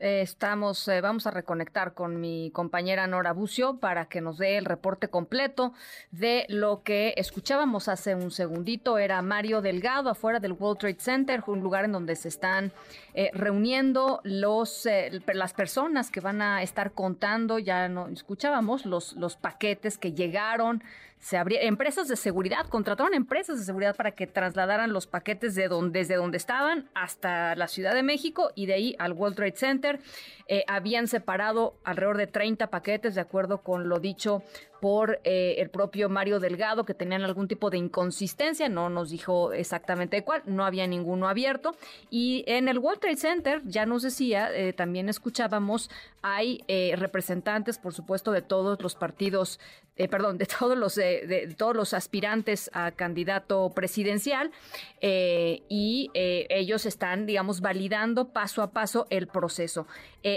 Eh, 0.00 0.20
estamos, 0.22 0.86
eh, 0.86 1.00
vamos 1.00 1.26
a 1.26 1.32
reconectar 1.32 1.92
con 1.92 2.20
mi 2.20 2.52
compañera 2.52 3.08
Nora 3.08 3.32
Bucio 3.32 3.78
para 3.80 4.04
que 4.04 4.20
nos 4.20 4.38
dé 4.38 4.56
el 4.56 4.64
reporte 4.64 5.08
completo 5.08 5.72
de 6.12 6.46
lo 6.48 6.84
que 6.84 7.14
escuchábamos 7.16 7.88
hace 7.88 8.14
un 8.14 8.30
segundito. 8.30 8.98
Era 8.98 9.20
Mario 9.22 9.60
Delgado 9.60 10.10
afuera 10.10 10.38
del 10.38 10.52
World 10.52 10.78
Trade 10.78 11.00
Center, 11.00 11.42
un 11.48 11.60
lugar 11.60 11.84
en 11.84 11.92
donde 11.92 12.14
se 12.14 12.28
están 12.28 12.70
eh, 13.14 13.30
reuniendo 13.34 14.20
los, 14.22 14.88
las 15.26 15.52
personas 15.52 16.12
que 16.12 16.20
van 16.20 16.42
a 16.42 16.62
estar 16.62 16.92
contando, 16.92 17.58
ya 17.58 17.88
no 17.88 18.06
escuchábamos, 18.06 18.86
los, 18.86 19.14
los 19.14 19.36
paquetes 19.36 19.98
que 19.98 20.12
llegaron 20.12 20.82
se 21.20 21.36
abría, 21.36 21.62
empresas 21.62 22.08
de 22.08 22.16
seguridad, 22.16 22.66
contrataron 22.68 23.14
empresas 23.14 23.58
de 23.58 23.64
seguridad 23.64 23.96
para 23.96 24.12
que 24.12 24.26
trasladaran 24.26 24.92
los 24.92 25.06
paquetes 25.06 25.54
de 25.54 25.68
donde, 25.68 25.98
desde 25.98 26.14
donde 26.14 26.36
estaban 26.36 26.88
hasta 26.94 27.56
la 27.56 27.66
Ciudad 27.66 27.94
de 27.94 28.02
México 28.02 28.50
y 28.54 28.66
de 28.66 28.74
ahí 28.74 28.96
al 28.98 29.12
World 29.12 29.36
Trade 29.36 29.56
Center. 29.56 30.00
Eh, 30.46 30.64
habían 30.68 31.08
separado 31.08 31.78
alrededor 31.84 32.16
de 32.16 32.26
30 32.26 32.68
paquetes, 32.68 33.14
de 33.14 33.20
acuerdo 33.20 33.62
con 33.62 33.88
lo 33.88 33.98
dicho 33.98 34.42
por 34.80 35.20
eh, 35.24 35.56
el 35.58 35.70
propio 35.70 36.08
Mario 36.08 36.40
Delgado, 36.40 36.84
que 36.84 36.94
tenían 36.94 37.22
algún 37.22 37.48
tipo 37.48 37.70
de 37.70 37.78
inconsistencia, 37.78 38.68
no 38.68 38.90
nos 38.90 39.10
dijo 39.10 39.52
exactamente 39.52 40.22
cuál, 40.24 40.42
no 40.46 40.64
había 40.64 40.86
ninguno 40.86 41.28
abierto. 41.28 41.76
Y 42.10 42.44
en 42.46 42.68
el 42.68 42.78
World 42.78 43.00
Trade 43.00 43.16
Center, 43.16 43.62
ya 43.64 43.86
nos 43.86 44.02
decía, 44.02 44.54
eh, 44.54 44.72
también 44.72 45.08
escuchábamos, 45.08 45.90
hay 46.22 46.64
representantes, 46.96 47.78
por 47.78 47.94
supuesto, 47.94 48.32
de 48.32 48.42
todos 48.42 48.82
los 48.82 48.94
partidos 48.94 49.58
eh, 49.98 50.06
perdón, 50.06 50.38
de 50.38 50.46
todos 50.46 50.78
los 50.78 50.94
de, 50.94 51.52
todos 51.58 51.74
los 51.74 51.92
aspirantes 51.92 52.70
a 52.72 52.92
candidato 52.92 53.70
presidencial 53.74 54.52
eh, 55.00 55.62
y 55.68 56.10
eh, 56.14 56.46
ellos 56.50 56.86
están, 56.86 57.26
digamos, 57.26 57.60
validando 57.60 58.28
paso 58.28 58.62
a 58.62 58.70
paso 58.70 59.08
el 59.10 59.26
proceso. 59.26 59.88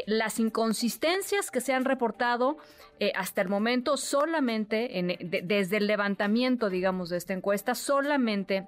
las 0.07 0.39
inconsistencias 0.39 1.51
que 1.51 1.61
se 1.61 1.73
han 1.73 1.85
reportado 1.85 2.57
hasta 3.15 3.41
el 3.41 3.49
momento 3.49 3.97
solamente 3.97 5.19
desde 5.43 5.77
el 5.77 5.87
levantamiento, 5.87 6.69
digamos, 6.69 7.09
de 7.09 7.17
esta 7.17 7.33
encuesta, 7.33 7.73
solamente 7.73 8.67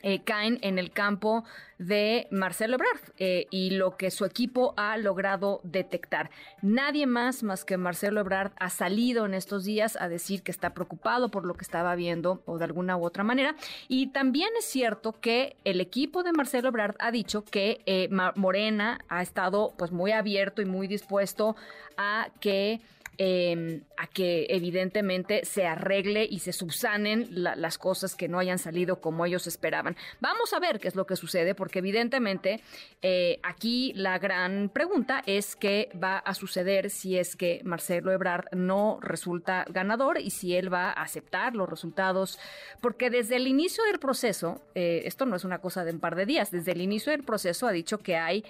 eh, 0.00 0.22
caen 0.22 0.60
en 0.62 0.78
el 0.78 0.92
campo 0.92 1.42
de 1.78 2.28
Marcelo 2.30 2.76
Ebrard 2.76 3.00
eh, 3.18 3.46
y 3.50 3.70
lo 3.70 3.96
que 3.96 4.12
su 4.12 4.24
equipo 4.24 4.72
ha 4.76 4.96
logrado 4.96 5.60
detectar. 5.64 6.30
Nadie 6.62 7.08
más 7.08 7.42
más 7.42 7.64
que 7.64 7.76
Marcelo 7.76 8.20
Ebrard 8.20 8.52
ha 8.60 8.70
salido 8.70 9.26
en 9.26 9.34
estos 9.34 9.64
días 9.64 9.96
a 10.00 10.08
decir 10.08 10.44
que 10.44 10.52
está 10.52 10.72
preocupado 10.72 11.30
por 11.30 11.44
lo 11.44 11.54
que 11.54 11.62
estaba 11.62 11.96
viendo 11.96 12.42
o 12.46 12.58
de 12.58 12.64
alguna 12.64 12.96
u 12.96 13.04
otra 13.04 13.24
manera. 13.24 13.56
Y 13.88 14.12
también 14.12 14.50
es 14.56 14.66
cierto 14.66 15.14
que 15.20 15.56
el 15.64 15.80
equipo 15.80 16.22
de 16.22 16.30
Marcelo 16.30 16.68
Ebrard 16.68 16.94
ha 17.00 17.10
dicho 17.10 17.44
que 17.44 17.80
eh, 17.86 18.08
Morena 18.36 19.00
ha 19.08 19.20
estado 19.20 19.74
pues 19.76 19.90
muy 19.90 20.12
abierto 20.12 20.62
y 20.62 20.64
muy 20.64 20.86
dispuesto 20.86 21.56
a 21.96 22.28
que 22.38 22.80
Em, 23.20 23.82
a 23.96 24.06
que 24.06 24.46
evidentemente 24.48 25.44
se 25.44 25.66
arregle 25.66 26.24
y 26.24 26.38
se 26.38 26.52
subsanen 26.52 27.26
las 27.32 27.76
cosas 27.76 28.14
que 28.14 28.28
no 28.28 28.38
hayan 28.38 28.60
salido 28.60 29.00
como 29.00 29.26
ellos 29.26 29.48
esperaban. 29.48 29.96
Vamos 30.20 30.52
a 30.52 30.60
ver 30.60 30.78
qué 30.78 30.86
es 30.86 30.94
lo 30.94 31.04
que 31.04 31.16
sucede, 31.16 31.56
porque 31.56 31.80
evidentemente 31.80 32.60
eh, 33.02 33.40
aquí 33.42 33.92
la 33.96 34.20
gran 34.20 34.68
pregunta 34.68 35.24
es 35.26 35.56
qué 35.56 35.90
va 36.00 36.18
a 36.18 36.32
suceder 36.34 36.90
si 36.90 37.18
es 37.18 37.34
que 37.34 37.60
Marcelo 37.64 38.12
Ebrard 38.12 38.54
no 38.54 39.00
resulta 39.02 39.64
ganador 39.68 40.20
y 40.20 40.30
si 40.30 40.54
él 40.54 40.72
va 40.72 40.90
a 40.90 41.02
aceptar 41.02 41.56
los 41.56 41.68
resultados, 41.68 42.38
porque 42.80 43.10
desde 43.10 43.34
el 43.34 43.48
inicio 43.48 43.82
del 43.82 43.98
proceso, 43.98 44.62
eh, 44.76 45.02
esto 45.06 45.26
no 45.26 45.34
es 45.34 45.42
una 45.42 45.58
cosa 45.58 45.84
de 45.84 45.90
un 45.90 45.98
par 45.98 46.14
de 46.14 46.24
días, 46.24 46.52
desde 46.52 46.70
el 46.70 46.80
inicio 46.80 47.10
del 47.10 47.24
proceso 47.24 47.66
ha 47.66 47.72
dicho 47.72 47.98
que 47.98 48.14
hay 48.14 48.44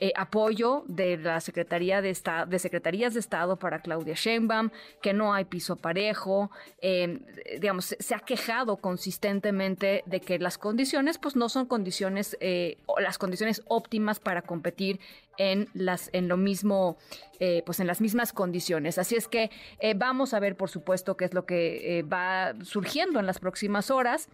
eh, 0.00 0.12
apoyo 0.16 0.84
de 0.86 1.16
la 1.16 1.40
Secretaría 1.40 2.00
de 2.00 2.10
Estado, 2.10 2.46
de 2.46 2.58
Secretarías 2.60 3.14
de 3.14 3.20
Estado 3.20 3.58
para 3.58 3.80
Claudia 3.80 4.14
Sheinbaum, 4.14 4.70
que 5.02 5.12
no 5.12 5.34
hay 5.34 5.44
piso 5.44 5.74
parejo, 5.74 6.52
em, 6.80 7.20
digamos, 7.60 7.96
se 7.98 8.14
ha 8.14 8.20
quejado 8.20 8.76
consistentemente 8.76 10.04
de 10.06 10.20
que 10.20 10.38
las 10.38 10.56
condiciones, 10.56 11.18
pues 11.18 11.34
no 11.34 11.48
son 11.48 11.66
condiciones, 11.66 12.36
eh, 12.40 12.78
las 12.98 13.18
condiciones 13.18 13.62
óptimas 13.66 14.20
para 14.20 14.42
competir 14.42 15.00
en 15.36 15.68
las, 15.74 16.10
en 16.12 16.28
lo 16.28 16.36
mismo, 16.36 16.96
eh, 17.40 17.62
pues 17.66 17.80
en 17.80 17.88
las 17.88 18.00
mismas 18.00 18.32
condiciones. 18.32 18.98
Así 18.98 19.16
es 19.16 19.26
que 19.26 19.50
vamos 19.96 20.32
a 20.32 20.40
ver, 20.40 20.56
por 20.56 20.68
supuesto, 20.70 21.16
qué 21.16 21.24
es 21.24 21.34
lo 21.34 21.44
que 21.44 22.04
va 22.12 22.54
surgiendo 22.62 23.20
en 23.20 23.26
las 23.26 23.38
próximas 23.38 23.90
horas 23.90 24.28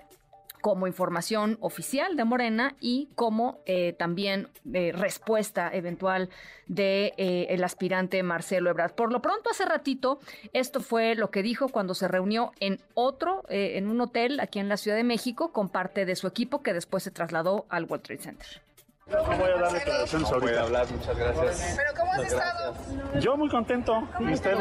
como 0.65 0.87
información 0.87 1.59
oficial 1.61 2.17
de 2.17 2.25
Morena 2.25 2.75
y 2.81 3.11
como 3.17 3.61
eh, 3.67 3.93
también 3.99 4.49
eh, 4.73 4.93
respuesta 4.95 5.69
eventual 5.71 6.31
de 6.69 7.13
eh, 7.19 7.49
el 7.51 7.63
aspirante 7.65 8.23
Marcelo 8.23 8.71
Ebrard. 8.71 8.95
Por 8.95 9.13
lo 9.13 9.21
pronto, 9.21 9.51
hace 9.51 9.67
ratito, 9.67 10.21
esto 10.55 10.81
fue 10.81 11.17
lo 11.17 11.31
que 11.31 11.43
dijo 11.43 11.69
cuando 11.69 11.93
se 11.93 12.09
reunió 12.09 12.53
en 12.61 12.81
otro, 12.95 13.43
en 13.51 13.89
un 13.89 14.01
hotel 14.01 14.41
aquí 14.41 14.59
en 14.59 14.71
la 14.71 14.79
Ciudad 14.79 14.97
de 14.97 15.05
México, 15.05 15.53
con 15.53 15.69
parte 15.69 16.07
de 16.07 16.17
su 16.17 16.27
equipo 16.27 16.63
que 16.63 16.73
después 16.73 17.03
se 17.03 17.11
trasladó 17.11 17.67
al 17.69 17.85
World 17.85 18.03
Trade 18.03 18.23
Center. 18.23 18.63
No 19.07 19.23
voy 19.23 19.51
a 19.51 19.61
dar 19.61 19.71
declaraciones 19.71 20.31
no 20.31 20.35
ahorita. 20.35 20.63
hablar, 20.63 20.87
muchas 20.91 21.19
gracias. 21.19 21.77
¿Pero 21.77 21.93
cómo 21.95 22.13
has 22.13 22.23
estado? 22.23 22.75
Yo 23.21 23.37
muy 23.37 23.51
contento. 23.51 24.09
¿Y 24.19 24.33
usted? 24.33 24.57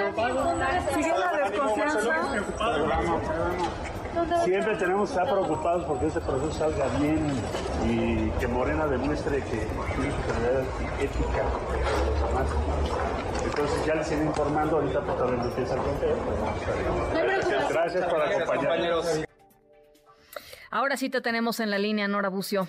¿Sigue 0.93 1.13
la 1.17 1.49
desconfianza? 1.49 1.99
Siempre 4.43 4.75
tenemos 4.77 5.09
que 5.09 5.17
estar 5.17 5.33
preocupados 5.33 5.85
porque 5.85 6.07
este 6.07 6.19
proceso 6.19 6.51
salga 6.51 6.87
bien 6.99 7.25
y 7.87 8.29
que 8.39 8.47
Morena 8.47 8.85
demuestre 8.85 9.37
que 9.37 9.49
tiene 9.49 10.11
superioridad 10.11 10.63
ética 10.99 11.43
de 11.71 12.11
los 12.11 12.29
demás. 12.29 12.47
Entonces 13.43 13.85
ya 13.85 13.95
les 13.95 14.11
iré 14.11 14.25
informando 14.25 14.77
ahorita 14.77 14.99
todavía 15.01 15.37
no 15.37 15.45
empieza 15.45 15.73
el 15.73 15.81
conteo. 15.81 16.15
Gracias, 17.13 17.69
gracias 17.69 18.05
por 18.05 18.21
acompañarnos. 18.21 19.23
Ahora 20.69 20.97
sí 20.97 21.09
te 21.09 21.21
tenemos 21.21 21.59
en 21.59 21.69
la 21.71 21.77
línea, 21.77 22.07
Nora 22.07 22.29
Bucio. 22.29 22.67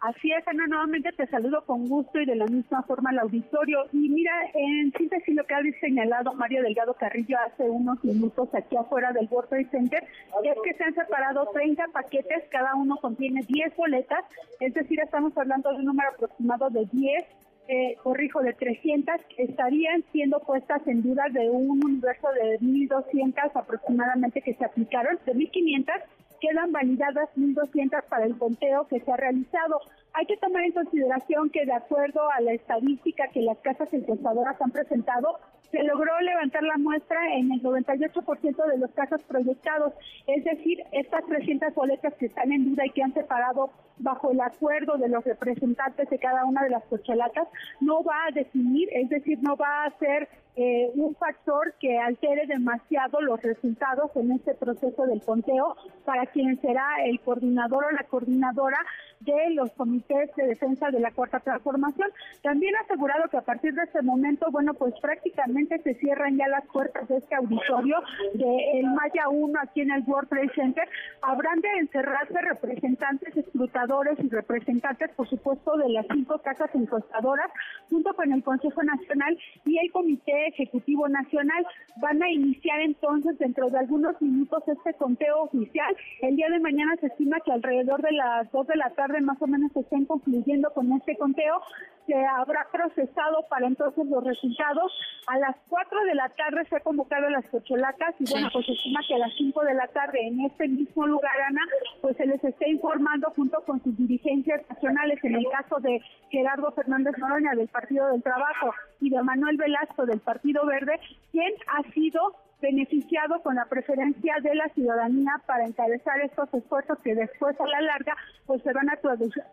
Así 0.00 0.32
es, 0.32 0.48
Ana, 0.48 0.66
nuevamente 0.66 1.12
te 1.12 1.26
saludo 1.26 1.62
con 1.66 1.86
gusto 1.86 2.18
y 2.18 2.24
de 2.24 2.34
la 2.34 2.46
misma 2.46 2.82
forma 2.84 3.10
al 3.10 3.18
auditorio. 3.18 3.84
Y 3.92 4.08
mira, 4.08 4.32
en 4.54 4.90
síntesis 4.92 5.34
lo 5.34 5.44
que 5.44 5.52
ha 5.52 5.60
señalado 5.78 6.32
Mario 6.32 6.62
Delgado 6.62 6.94
Carrillo 6.94 7.36
hace 7.46 7.64
unos 7.64 8.02
minutos 8.02 8.48
aquí 8.54 8.76
afuera 8.76 9.12
del 9.12 9.28
World 9.30 9.50
Trade 9.50 9.68
Center, 9.70 10.02
es 10.42 10.56
que 10.64 10.72
se 10.74 10.84
han 10.84 10.94
separado 10.94 11.46
30 11.52 11.84
paquetes, 11.88 12.44
cada 12.50 12.74
uno 12.76 12.96
contiene 12.96 13.42
10 13.46 13.76
boletas, 13.76 14.24
es 14.60 14.72
decir, 14.72 14.98
estamos 15.00 15.36
hablando 15.36 15.70
de 15.70 15.76
un 15.76 15.84
número 15.84 16.08
aproximado 16.08 16.70
de 16.70 16.86
10 16.92 17.24
eh, 17.68 17.96
corrijo, 18.02 18.40
de 18.40 18.54
300 18.54 19.14
estarían 19.36 20.02
siendo 20.12 20.40
puestas 20.40 20.84
en 20.86 21.02
duda 21.02 21.24
de 21.30 21.50
un 21.50 21.84
universo 21.84 22.28
de 22.32 22.58
1.200 22.58 23.50
aproximadamente 23.54 24.40
que 24.40 24.54
se 24.54 24.64
aplicaron, 24.64 25.18
de 25.26 25.34
1.500 25.34 25.92
quedan 26.40 26.72
validadas 26.72 27.28
1.200 27.36 28.02
para 28.08 28.24
el 28.24 28.36
conteo 28.38 28.86
que 28.88 29.00
se 29.00 29.12
ha 29.12 29.16
realizado. 29.16 29.80
Hay 30.12 30.26
que 30.26 30.36
tomar 30.38 30.64
en 30.64 30.72
consideración 30.72 31.50
que 31.50 31.64
de 31.64 31.72
acuerdo 31.72 32.20
a 32.30 32.40
la 32.40 32.52
estadística 32.52 33.28
que 33.28 33.42
las 33.42 33.58
casas 33.58 33.92
encuestadoras 33.92 34.60
han 34.60 34.70
presentado, 34.70 35.38
se 35.70 35.84
logró 35.84 36.18
levantar 36.20 36.62
la 36.64 36.76
muestra 36.78 37.36
en 37.36 37.52
el 37.52 37.62
98% 37.62 38.66
de 38.66 38.78
los 38.78 38.90
casos 38.90 39.22
proyectados. 39.22 39.92
Es 40.26 40.44
decir, 40.44 40.82
estas 40.92 41.24
300 41.26 41.72
boletas 41.74 42.14
que 42.14 42.26
están 42.26 42.50
en 42.50 42.70
duda 42.70 42.86
y 42.86 42.90
que 42.90 43.02
han 43.02 43.14
separado 43.14 43.70
bajo 43.98 44.32
el 44.32 44.40
acuerdo 44.40 44.96
de 44.96 45.08
los 45.08 45.24
representantes 45.24 46.08
de 46.10 46.18
cada 46.18 46.44
una 46.44 46.64
de 46.64 46.70
las 46.70 46.84
cochelatas, 46.84 47.46
no 47.80 48.02
va 48.02 48.26
a 48.28 48.32
definir, 48.32 48.88
es 48.92 49.08
decir, 49.10 49.38
no 49.42 49.56
va 49.56 49.84
a 49.84 49.90
ser 49.98 50.28
eh, 50.56 50.90
un 50.94 51.14
factor 51.14 51.74
que 51.78 51.98
altere 51.98 52.46
demasiado 52.46 53.20
los 53.20 53.40
resultados 53.40 54.10
en 54.16 54.32
este 54.32 54.54
proceso 54.54 55.06
del 55.06 55.22
conteo 55.22 55.76
para 56.04 56.26
quien 56.26 56.60
será 56.60 57.04
el 57.04 57.20
coordinador 57.20 57.84
o 57.84 57.90
la 57.92 58.04
coordinadora 58.04 58.78
de 59.20 59.50
los 59.50 59.70
comités 59.72 59.99
comités 60.00 60.34
de 60.36 60.46
defensa 60.46 60.90
de 60.90 61.00
la 61.00 61.10
Cuarta 61.10 61.40
Transformación. 61.40 62.08
También 62.42 62.74
ha 62.76 62.80
asegurado 62.80 63.28
que 63.28 63.36
a 63.36 63.42
partir 63.42 63.74
de 63.74 63.82
este 63.82 64.02
momento, 64.02 64.50
bueno, 64.50 64.74
pues 64.74 64.94
prácticamente 65.00 65.78
se 65.82 65.94
cierran 65.94 66.36
ya 66.36 66.48
las 66.48 66.66
puertas 66.66 67.08
de 67.08 67.18
este 67.18 67.34
auditorio 67.34 67.96
del 68.34 68.86
Maya 68.86 69.28
1 69.28 69.58
aquí 69.60 69.82
en 69.82 69.90
el 69.92 70.02
World 70.06 70.28
Trade 70.28 70.52
Center. 70.54 70.88
Habrán 71.22 71.60
de 71.60 71.68
encerrarse 71.80 72.40
representantes, 72.40 73.36
escrutadores 73.36 74.18
y 74.20 74.28
representantes, 74.28 75.10
por 75.12 75.28
supuesto, 75.28 75.76
de 75.76 75.88
las 75.90 76.06
cinco 76.12 76.38
casas 76.38 76.70
encuestadoras, 76.74 77.50
junto 77.88 78.14
con 78.14 78.32
el 78.32 78.42
Consejo 78.42 78.82
Nacional 78.82 79.38
y 79.64 79.78
el 79.78 79.90
Comité 79.92 80.48
Ejecutivo 80.48 81.08
Nacional. 81.08 81.66
Van 82.00 82.22
a 82.22 82.30
iniciar 82.30 82.80
entonces 82.80 83.38
dentro 83.38 83.68
de 83.68 83.78
algunos 83.78 84.20
minutos 84.20 84.62
este 84.66 84.94
conteo 84.94 85.42
oficial. 85.42 85.94
El 86.22 86.36
día 86.36 86.48
de 86.48 86.60
mañana 86.60 86.96
se 87.00 87.06
estima 87.06 87.38
que 87.44 87.52
alrededor 87.52 88.02
de 88.02 88.12
las 88.12 88.50
2 88.52 88.66
de 88.66 88.76
la 88.76 88.90
tarde 88.90 89.20
más 89.20 89.40
o 89.40 89.46
menos 89.46 89.72
se 89.72 89.82
estén 89.90 90.06
concluyendo 90.06 90.72
con 90.72 90.92
este 90.92 91.16
conteo. 91.16 91.60
Se 92.06 92.14
habrá 92.14 92.66
procesado 92.70 93.44
para 93.48 93.66
entonces 93.66 94.06
los 94.06 94.22
resultados. 94.22 94.92
A 95.26 95.38
las 95.38 95.56
4 95.68 96.04
de 96.04 96.14
la 96.14 96.28
tarde 96.30 96.64
se 96.68 96.76
ha 96.76 96.80
convocado 96.80 97.26
a 97.26 97.30
las 97.30 97.44
lacas 97.70 98.14
y 98.20 98.30
bueno, 98.30 98.48
pues 98.52 98.66
se 98.66 98.72
estima 98.72 99.00
que 99.06 99.14
a 99.14 99.18
las 99.18 99.32
5 99.36 99.60
de 99.62 99.74
la 99.74 99.86
tarde 99.88 100.26
en 100.26 100.40
este 100.42 100.68
mismo 100.68 101.06
lugar, 101.06 101.32
Ana, 101.48 101.62
pues 102.00 102.16
se 102.16 102.26
les 102.26 102.42
esté 102.42 102.70
informando 102.70 103.32
junto 103.34 103.60
con 103.64 103.82
sus 103.82 103.96
dirigencias 103.96 104.62
nacionales, 104.68 105.18
en 105.24 105.34
el 105.34 105.46
caso 105.50 105.80
de 105.80 106.00
Gerardo 106.30 106.70
Fernández 106.72 107.16
Noroña 107.18 107.52
del 107.54 107.68
Partido 107.68 108.08
del 108.08 108.22
Trabajo 108.22 108.72
y 109.00 109.10
de 109.10 109.22
Manuel 109.22 109.56
Velasco 109.56 110.06
del 110.06 110.20
Partido 110.20 110.64
Verde, 110.66 111.00
quién 111.32 111.52
ha 111.66 111.82
sido 111.92 112.34
beneficiado 112.60 113.42
con 113.42 113.56
la 113.56 113.66
preferencia 113.66 114.36
de 114.42 114.54
la 114.54 114.68
ciudadanía 114.70 115.32
para 115.46 115.66
encabezar 115.66 116.20
estos 116.20 116.52
esfuerzos 116.52 116.98
que 117.00 117.14
después 117.14 117.58
a 117.60 117.66
la 117.66 117.80
larga 117.80 118.16
pues 118.46 118.62
se 118.62 118.72
van 118.72 118.90
a 118.90 118.98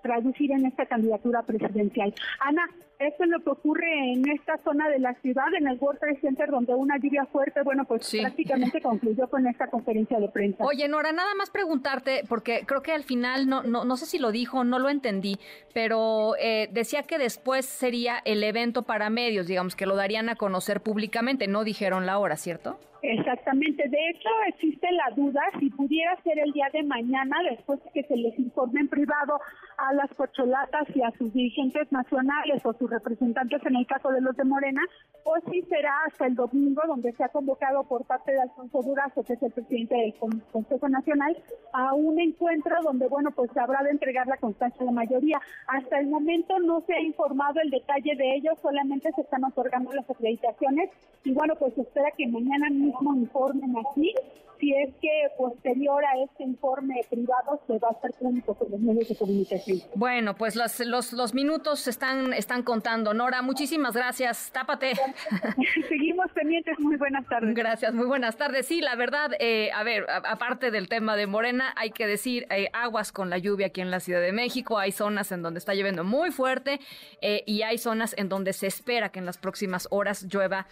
traducir 0.02 0.52
en 0.52 0.66
esta 0.66 0.86
candidatura 0.86 1.44
presidencial. 1.44 2.14
Ana, 2.40 2.68
esto 3.00 3.24
es 3.24 3.30
lo 3.30 3.40
que 3.40 3.50
ocurre 3.50 4.14
en 4.14 4.28
esta 4.30 4.58
zona 4.64 4.90
de 4.90 5.00
la 5.00 5.14
ciudad, 5.16 5.46
en 5.60 5.68
el 5.68 5.78
World 5.80 6.00
Trade 6.00 6.20
Center, 6.20 6.50
donde 6.50 6.74
una 6.74 6.98
lluvia 6.98 7.26
fuerte, 7.26 7.62
bueno, 7.64 7.86
pues 7.86 8.10
prácticamente 8.20 8.82
concluyó 8.82 9.28
con 9.30 9.46
esta 9.48 9.68
conferencia 9.68 10.20
de 10.20 10.30
prensa. 10.30 10.64
Oye, 10.64 10.88
Nora, 10.88 11.12
nada 11.12 11.34
más 11.36 11.50
preguntarte, 11.50 12.24
porque 12.28 12.64
creo 12.66 12.82
que 12.82 12.94
al 12.94 13.04
final, 13.04 13.48
no, 13.48 13.64
no, 13.64 13.86
no 13.86 13.98
sé 13.98 14.06
si 14.06 14.20
lo 14.20 14.32
dijo, 14.32 14.64
no 14.64 14.80
lo 14.80 14.90
entendí, 14.90 15.38
pero 15.74 16.36
eh, 16.40 16.70
decía 16.72 17.04
que 17.04 17.18
después 17.18 17.66
sería 17.66 18.20
el 18.26 18.44
evento 18.44 18.84
para 18.84 19.10
medios, 19.10 19.48
digamos, 19.48 19.76
que 19.76 19.86
lo 19.86 19.96
darían 19.96 20.30
a 20.30 20.36
conocer 20.36 20.82
públicamente, 20.82 21.48
no 21.48 21.64
dijeron 21.64 22.06
la 22.06 22.18
hora, 22.18 22.36
¿cierto? 22.36 22.80
Exactamente. 23.02 23.88
De 23.88 24.10
hecho, 24.10 24.30
existe 24.48 24.88
la 24.92 25.16
duda 25.16 25.42
si 25.60 25.70
pudiera 25.70 26.20
ser 26.24 26.40
el 26.40 26.52
día 26.52 26.68
de 26.74 26.84
mañana, 26.84 27.38
después 27.50 27.80
de 27.84 27.92
que 27.92 28.04
se 28.04 28.18
les 28.18 28.38
informe 28.40 28.82
en 28.82 28.88
privado 28.88 29.40
a 29.78 29.94
las 29.94 30.10
cocholatas 30.16 30.88
y 30.96 31.02
a 31.02 31.12
sus 31.12 31.32
dirigentes 31.34 31.92
nacionales 31.92 32.66
o 32.66 32.74
sus 32.74 32.90
representantes 32.90 33.62
en 33.66 33.76
el 33.76 33.86
caso 33.86 34.10
de 34.10 34.22
los 34.22 34.36
de 34.36 34.44
Morena, 34.44 34.82
o 35.24 35.36
si 35.52 35.62
será 35.64 35.94
hasta 36.08 36.26
el 36.26 36.36
domingo, 36.36 36.82
donde 36.88 37.12
se 37.14 37.24
ha 37.24 37.30
convocado 37.30 37.84
por 37.84 38.06
parte 38.06 38.32
de 38.32 38.42
Alfonso 38.42 38.82
Durazo, 38.82 39.24
que 39.24 39.34
es 39.34 39.44
el 39.44 39.52
presidente 39.52 39.96
del 39.96 40.16
Consejo 40.52 40.90
Nacional, 40.90 41.38
a 41.74 41.94
un 41.94 42.20
encuentro 42.20 42.76
donde, 42.84 43.08
bueno, 43.08 43.32
pues 43.32 43.52
se 43.54 43.60
habrá 43.60 43.84
de 43.84 43.92
entregar 43.92 44.28
la 44.28 44.38
constancia 44.38 44.80
de 44.80 44.86
la 44.86 44.92
mayoría. 44.92 45.40
Hasta 45.68 46.00
el 46.00 46.08
momento 46.08 46.58
no 46.60 46.82
se 46.82 46.94
ha 46.94 47.02
informado 47.02 47.60
el 47.62 47.70
detalle 47.70 48.16
de 48.16 48.36
ello, 48.36 48.52
solamente 48.62 49.12
se 49.14 49.22
están 49.22 49.44
otorgando 49.44 49.92
las 49.94 50.10
acreditaciones 50.10 50.90
y, 51.24 51.34
bueno, 51.34 51.56
pues 51.56 51.74
se 51.76 51.82
espera 51.82 52.10
que 52.18 52.28
mañana 52.28 52.70
mismo 52.70 53.16
informen 53.16 53.76
aquí 53.78 54.14
si 54.60 54.74
es 54.74 54.94
que 54.96 55.10
posterior 55.38 56.04
a 56.04 56.24
este 56.24 56.44
informe 56.44 56.96
privado 57.10 57.60
se 57.68 57.78
va 57.80 57.90
a 57.90 57.92
hacer 57.92 58.12
público 58.20 58.56
con 58.56 58.72
los 58.72 58.80
medios 58.80 59.08
de 59.08 59.16
comunicación. 59.16 59.67
Bueno, 59.96 60.36
pues 60.36 60.56
los, 60.56 60.80
los, 60.80 61.14
los 61.14 61.34
minutos 61.34 61.88
están, 61.88 62.34
están 62.34 62.64
contando. 62.64 63.14
Nora, 63.14 63.42
muchísimas 63.42 63.94
gracias. 63.94 64.52
Tápate. 64.52 64.94
Seguimos 65.90 66.32
pendientes. 66.34 66.80
Muy 66.80 66.98
buenas 66.98 67.26
tardes. 67.28 67.56
Gracias, 67.56 67.94
muy 67.94 68.06
buenas 68.06 68.38
tardes. 68.38 68.68
Sí, 68.68 68.82
la 68.82 68.96
verdad, 68.96 69.32
eh, 69.40 69.72
a 69.74 69.84
ver, 69.84 70.06
aparte 70.10 70.72
del 70.72 70.88
tema 70.88 71.16
de 71.16 71.28
Morena, 71.28 71.74
hay 71.76 71.92
que 71.92 72.08
decir, 72.08 72.48
eh, 72.50 72.70
aguas 72.74 73.12
con 73.12 73.30
la 73.30 73.38
lluvia 73.38 73.68
aquí 73.68 73.82
en 73.82 73.92
la 73.92 74.00
Ciudad 74.00 74.22
de 74.22 74.32
México. 74.32 74.78
Hay 74.78 74.92
zonas 74.92 75.32
en 75.32 75.42
donde 75.42 75.60
está 75.60 75.74
lloviendo 75.74 76.04
muy 76.04 76.32
fuerte 76.32 76.80
eh, 77.22 77.44
y 77.46 77.62
hay 77.62 77.78
zonas 77.78 78.14
en 78.18 78.30
donde 78.30 78.54
se 78.54 78.68
espera 78.68 79.10
que 79.10 79.20
en 79.20 79.26
las 79.26 79.38
próximas 79.38 79.88
horas 79.92 80.24
llueva 80.24 80.68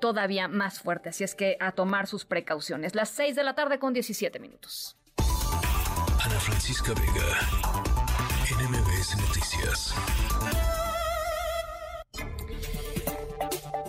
todavía 0.00 0.48
más 0.48 0.80
fuerte. 0.80 1.10
Así 1.10 1.24
es 1.24 1.34
que 1.34 1.56
a 1.60 1.72
tomar 1.72 2.06
sus 2.06 2.24
precauciones. 2.24 2.94
Las 2.94 3.10
6 3.10 3.36
de 3.36 3.44
la 3.44 3.54
tarde 3.54 3.78
con 3.78 3.92
17 3.92 4.38
minutos. 4.38 4.96
Ana 6.24 6.40
Francisca 6.40 6.92
Vega, 6.94 7.97
NMBS 8.50 9.14
Noticias. 9.16 9.94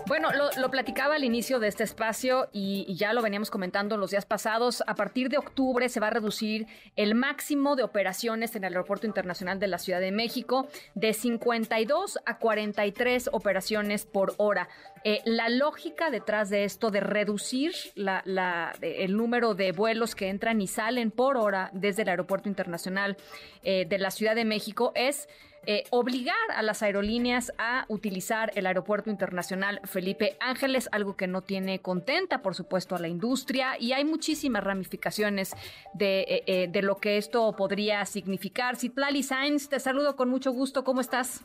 Bueno, 0.10 0.30
lo, 0.58 0.72
platicaba 0.72 1.13
al 1.13 1.24
inicio 1.24 1.60
de 1.60 1.67
este 1.67 1.84
espacio 1.84 2.50
y, 2.52 2.95
ya 2.95 3.13
lo 3.13 3.22
veníamos 3.22 3.52
comentando 3.52 3.95
los 3.95 4.10
días 4.10 4.26
pasados. 4.26 4.82
A 4.88 4.95
partir 4.95 5.30
de 5.30 5.38
octubre 5.38 5.88
se 5.88 6.00
va 6.00 6.08
a 6.08 6.10
reducir 6.10 6.65
el 6.95 7.13
máximo 7.13 7.76
de 7.76 7.84
operaciones 7.84 8.56
en 8.56 8.63
el 8.63 8.74
Aeropuerto 8.74 9.06
Internacional 9.06 9.60
de 9.60 9.67
la 9.67 9.78
Ciudad 9.78 10.00
de 10.00 10.12
México 10.12 10.67
de 10.95 11.13
52 11.13 12.17
a 12.26 12.39
43 12.39 13.30
operaciones 13.32 14.08
por 14.08 14.34
hora. 14.38 14.67
Eh, 15.04 15.22
la 15.26 15.48
lógica 15.48 16.10
detrás 16.10 16.50
de 16.50 16.63
esto 16.63 16.89
de 16.89 17.02
reducir 17.02 17.74
el 17.95 19.15
número 19.15 19.54
de 19.54 19.74
vuelos 19.74 20.15
que 20.15 20.30
entran 20.30 20.60
y 20.60 20.65
salen 20.65 21.12
por 21.12 21.38
hora 21.38 21.69
desde 21.72 22.02
el 22.02 22.10
Aeropuerto 22.10 22.50
Internacional 22.50 23.15
eh, 23.62 23.86
de 23.88 24.00
la 24.00 24.10
Ciudad 24.10 24.34
de 24.34 24.43
México 24.43 24.91
es 24.95 25.30
eh, 25.65 25.84
obligar 25.91 26.36
a 26.56 26.62
las 26.62 26.82
aerolíneas 26.82 27.52
a 27.58 27.86
utilizar 27.89 28.52
el 28.56 28.65
Aeropuerto 28.65 29.10
Internacional 29.10 29.82
Felipe 29.84 30.38
Ángeles, 30.39 30.89
algo 30.91 31.15
que 31.15 31.28
no 31.28 31.41
tiene 31.41 31.82
contenta, 31.82 32.41
por 32.41 32.56
supuesto, 32.56 32.95
a 32.95 33.00
la 33.00 33.08
industria 33.08 33.78
y 33.80 33.93
hay 33.93 34.06
muchísimas 34.06 34.63
ramificaciones 34.63 35.56
de, 35.93 36.22
eh, 36.22 36.43
eh, 36.48 36.67
de 36.69 36.82
lo 36.82 36.98
que 36.98 37.17
esto 37.17 37.56
podría 37.56 38.06
significar. 38.06 38.78
Citlali 38.78 39.24
Sainz, 39.24 39.69
te 39.69 39.80
saludo 39.80 40.15
con 40.15 40.30
mucho 40.30 40.52
gusto. 40.52 40.84
¿Cómo 40.84 41.02
estás? 41.02 41.43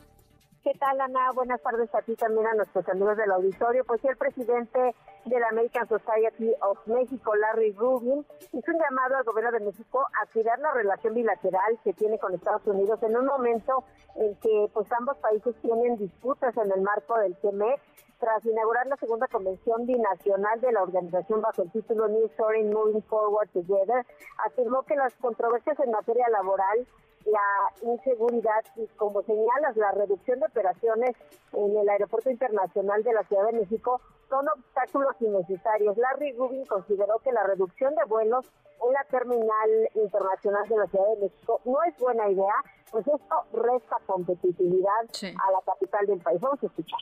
¿Qué 0.63 0.71
tal, 0.79 0.99
Ana? 0.99 1.31
Buenas 1.33 1.61
tardes 1.61 1.93
a 1.93 2.01
ti 2.01 2.15
también, 2.15 2.47
a 2.47 2.55
nuestros 2.55 2.87
amigos 2.89 3.17
del 3.17 3.31
auditorio. 3.31 3.83
Pues 3.85 4.01
sí, 4.01 4.07
el 4.07 4.17
presidente 4.17 4.95
de 5.25 5.39
la 5.39 5.49
American 5.49 5.87
Society 5.87 6.51
of 6.61 6.77
México, 6.87 7.35
Larry 7.35 7.71
Rubin, 7.73 8.25
hizo 8.51 8.71
un 8.71 8.79
llamado 8.79 9.17
al 9.17 9.23
gobierno 9.23 9.51
de 9.51 9.65
México 9.65 10.05
a 10.21 10.31
cuidar 10.31 10.59
la 10.59 10.71
relación 10.71 11.13
bilateral 11.13 11.79
que 11.83 11.93
tiene 11.93 12.19
con 12.19 12.33
Estados 12.33 12.65
Unidos 12.65 13.01
en 13.03 13.17
un 13.17 13.25
momento 13.25 13.83
en 14.15 14.35
que 14.35 14.69
pues 14.73 14.91
ambos 14.91 15.17
países 15.17 15.55
tienen 15.61 15.97
disputas 15.97 16.55
en 16.57 16.71
el 16.71 16.81
marco 16.81 17.17
del 17.17 17.35
TME 17.37 17.75
tras 18.19 18.45
inaugurar 18.45 18.87
la 18.87 18.95
segunda 18.97 19.27
convención 19.27 19.85
binacional 19.85 20.61
de 20.61 20.71
la 20.71 20.83
organización 20.83 21.41
bajo 21.41 21.63
el 21.63 21.71
título 21.71 22.07
New 22.07 22.25
Story 22.27 22.63
Moving 22.63 23.03
Forward 23.03 23.49
Together, 23.49 24.05
afirmó 24.45 24.83
que 24.83 24.95
las 24.95 25.13
controversias 25.15 25.79
en 25.79 25.91
materia 25.91 26.29
laboral 26.29 26.87
la 27.25 27.91
inseguridad 27.91 28.63
y 28.75 28.87
como 28.97 29.21
señalas, 29.23 29.75
la 29.75 29.91
reducción 29.91 30.39
de 30.39 30.45
operaciones 30.45 31.15
en 31.53 31.77
el 31.77 31.89
Aeropuerto 31.89 32.29
Internacional 32.29 33.03
de 33.03 33.13
la 33.13 33.23
Ciudad 33.23 33.45
de 33.47 33.59
México 33.59 33.99
son 34.29 34.47
obstáculos 34.49 35.15
innecesarios. 35.19 35.97
Larry 35.97 36.33
Rubin 36.33 36.65
consideró 36.65 37.19
que 37.19 37.31
la 37.31 37.43
reducción 37.43 37.95
de 37.95 38.03
vuelos 38.05 38.45
en 38.85 38.93
la 38.93 39.03
terminal 39.05 39.89
internacional 39.95 40.67
de 40.67 40.77
la 40.77 40.85
Ciudad 40.87 41.05
de 41.15 41.21
México 41.23 41.61
no 41.65 41.77
es 41.83 41.97
buena 41.97 42.29
idea, 42.29 42.55
pues 42.91 43.07
esto 43.07 43.35
resta 43.53 43.97
competitividad 44.05 45.05
a 45.23 45.51
la 45.51 45.61
capital 45.65 46.05
del 46.05 46.19
país. 46.19 46.39
Vamos 46.41 46.61
a 46.63 46.67
escuchar. 46.67 46.99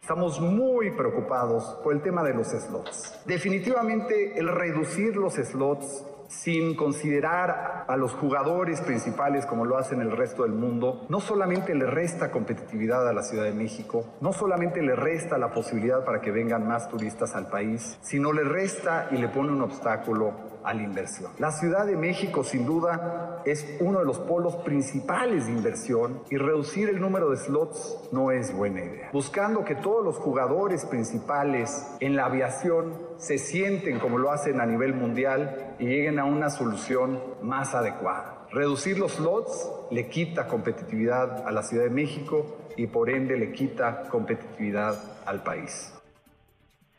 Estamos 0.00 0.40
muy 0.40 0.90
preocupados 0.90 1.78
por 1.84 1.92
el 1.92 2.02
tema 2.02 2.24
de 2.24 2.34
los 2.34 2.48
slots. 2.48 3.22
Definitivamente 3.24 4.36
el 4.36 4.48
reducir 4.48 5.16
los 5.16 5.34
slots 5.34 6.04
sin 6.40 6.74
considerar 6.74 7.84
a 7.86 7.96
los 7.96 8.12
jugadores 8.12 8.80
principales 8.80 9.46
como 9.46 9.64
lo 9.64 9.76
hacen 9.76 10.00
el 10.00 10.10
resto 10.10 10.42
del 10.42 10.52
mundo, 10.52 11.06
no 11.08 11.20
solamente 11.20 11.74
le 11.74 11.86
resta 11.86 12.30
competitividad 12.30 13.06
a 13.06 13.12
la 13.12 13.22
Ciudad 13.22 13.44
de 13.44 13.52
México, 13.52 14.04
no 14.20 14.32
solamente 14.32 14.82
le 14.82 14.96
resta 14.96 15.38
la 15.38 15.52
posibilidad 15.52 16.04
para 16.04 16.20
que 16.20 16.30
vengan 16.30 16.66
más 16.66 16.88
turistas 16.88 17.34
al 17.34 17.48
país, 17.48 17.98
sino 18.00 18.32
le 18.32 18.44
resta 18.44 19.08
y 19.10 19.18
le 19.18 19.28
pone 19.28 19.52
un 19.52 19.62
obstáculo 19.62 20.52
a 20.64 20.74
la 20.74 20.82
inversión. 20.82 21.32
La 21.38 21.50
Ciudad 21.50 21.86
de 21.86 21.96
México 21.96 22.44
sin 22.44 22.64
duda 22.64 23.42
es 23.44 23.76
uno 23.80 23.98
de 23.98 24.04
los 24.04 24.18
polos 24.20 24.56
principales 24.56 25.46
de 25.46 25.52
inversión 25.52 26.20
y 26.30 26.36
reducir 26.36 26.88
el 26.88 27.00
número 27.00 27.30
de 27.30 27.36
slots 27.36 28.08
no 28.12 28.30
es 28.30 28.54
buena 28.54 28.80
idea. 28.80 29.10
Buscando 29.12 29.64
que 29.64 29.74
todos 29.74 30.04
los 30.04 30.16
jugadores 30.16 30.84
principales 30.86 31.86
en 32.00 32.16
la 32.16 32.26
aviación 32.26 32.94
se 33.16 33.38
sienten 33.38 33.98
como 33.98 34.18
lo 34.18 34.30
hacen 34.30 34.60
a 34.60 34.66
nivel 34.66 34.94
mundial 34.94 35.71
y 35.82 35.86
lleguen 35.86 36.20
a 36.20 36.24
una 36.24 36.48
solución 36.48 37.20
más 37.42 37.74
adecuada. 37.74 38.46
Reducir 38.52 39.00
los 39.00 39.14
slots 39.14 39.68
le 39.90 40.08
quita 40.08 40.46
competitividad 40.46 41.44
a 41.44 41.50
la 41.50 41.64
Ciudad 41.64 41.82
de 41.82 41.90
México 41.90 42.46
y 42.76 42.86
por 42.86 43.10
ende 43.10 43.36
le 43.36 43.50
quita 43.50 44.04
competitividad 44.08 44.94
al 45.26 45.42
país. 45.42 45.92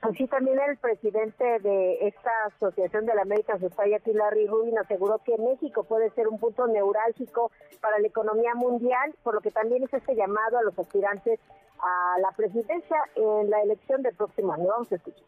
Pues 0.02 0.18
sí, 0.18 0.28
también 0.28 0.60
el 0.68 0.76
presidente 0.76 1.46
de 1.60 2.08
esta 2.08 2.30
asociación 2.48 3.06
de 3.06 3.16
la 3.16 3.22
American 3.22 3.62
Society, 3.62 4.12
Larry 4.12 4.48
Rubin, 4.48 4.78
aseguró 4.78 5.20
que 5.20 5.38
México 5.38 5.86
puede 5.86 6.10
ser 6.10 6.28
un 6.28 6.38
punto 6.38 6.68
neurálgico 6.68 7.52
para 7.80 8.00
la 8.00 8.08
economía 8.08 8.54
mundial, 8.54 9.16
por 9.24 9.36
lo 9.36 9.40
que 9.40 9.52
también 9.52 9.84
es 9.84 9.94
este 9.94 10.14
llamado 10.14 10.58
a 10.58 10.62
los 10.62 10.78
aspirantes 10.78 11.40
a 11.80 12.20
la 12.20 12.32
presidencia 12.36 12.98
en 13.16 13.50
la 13.50 13.62
elección 13.62 14.02
del 14.02 14.14
próximo 14.14 14.52
año. 14.52 14.68
Vamos 14.68 14.92
a 14.92 14.96
escuchar. 14.96 15.24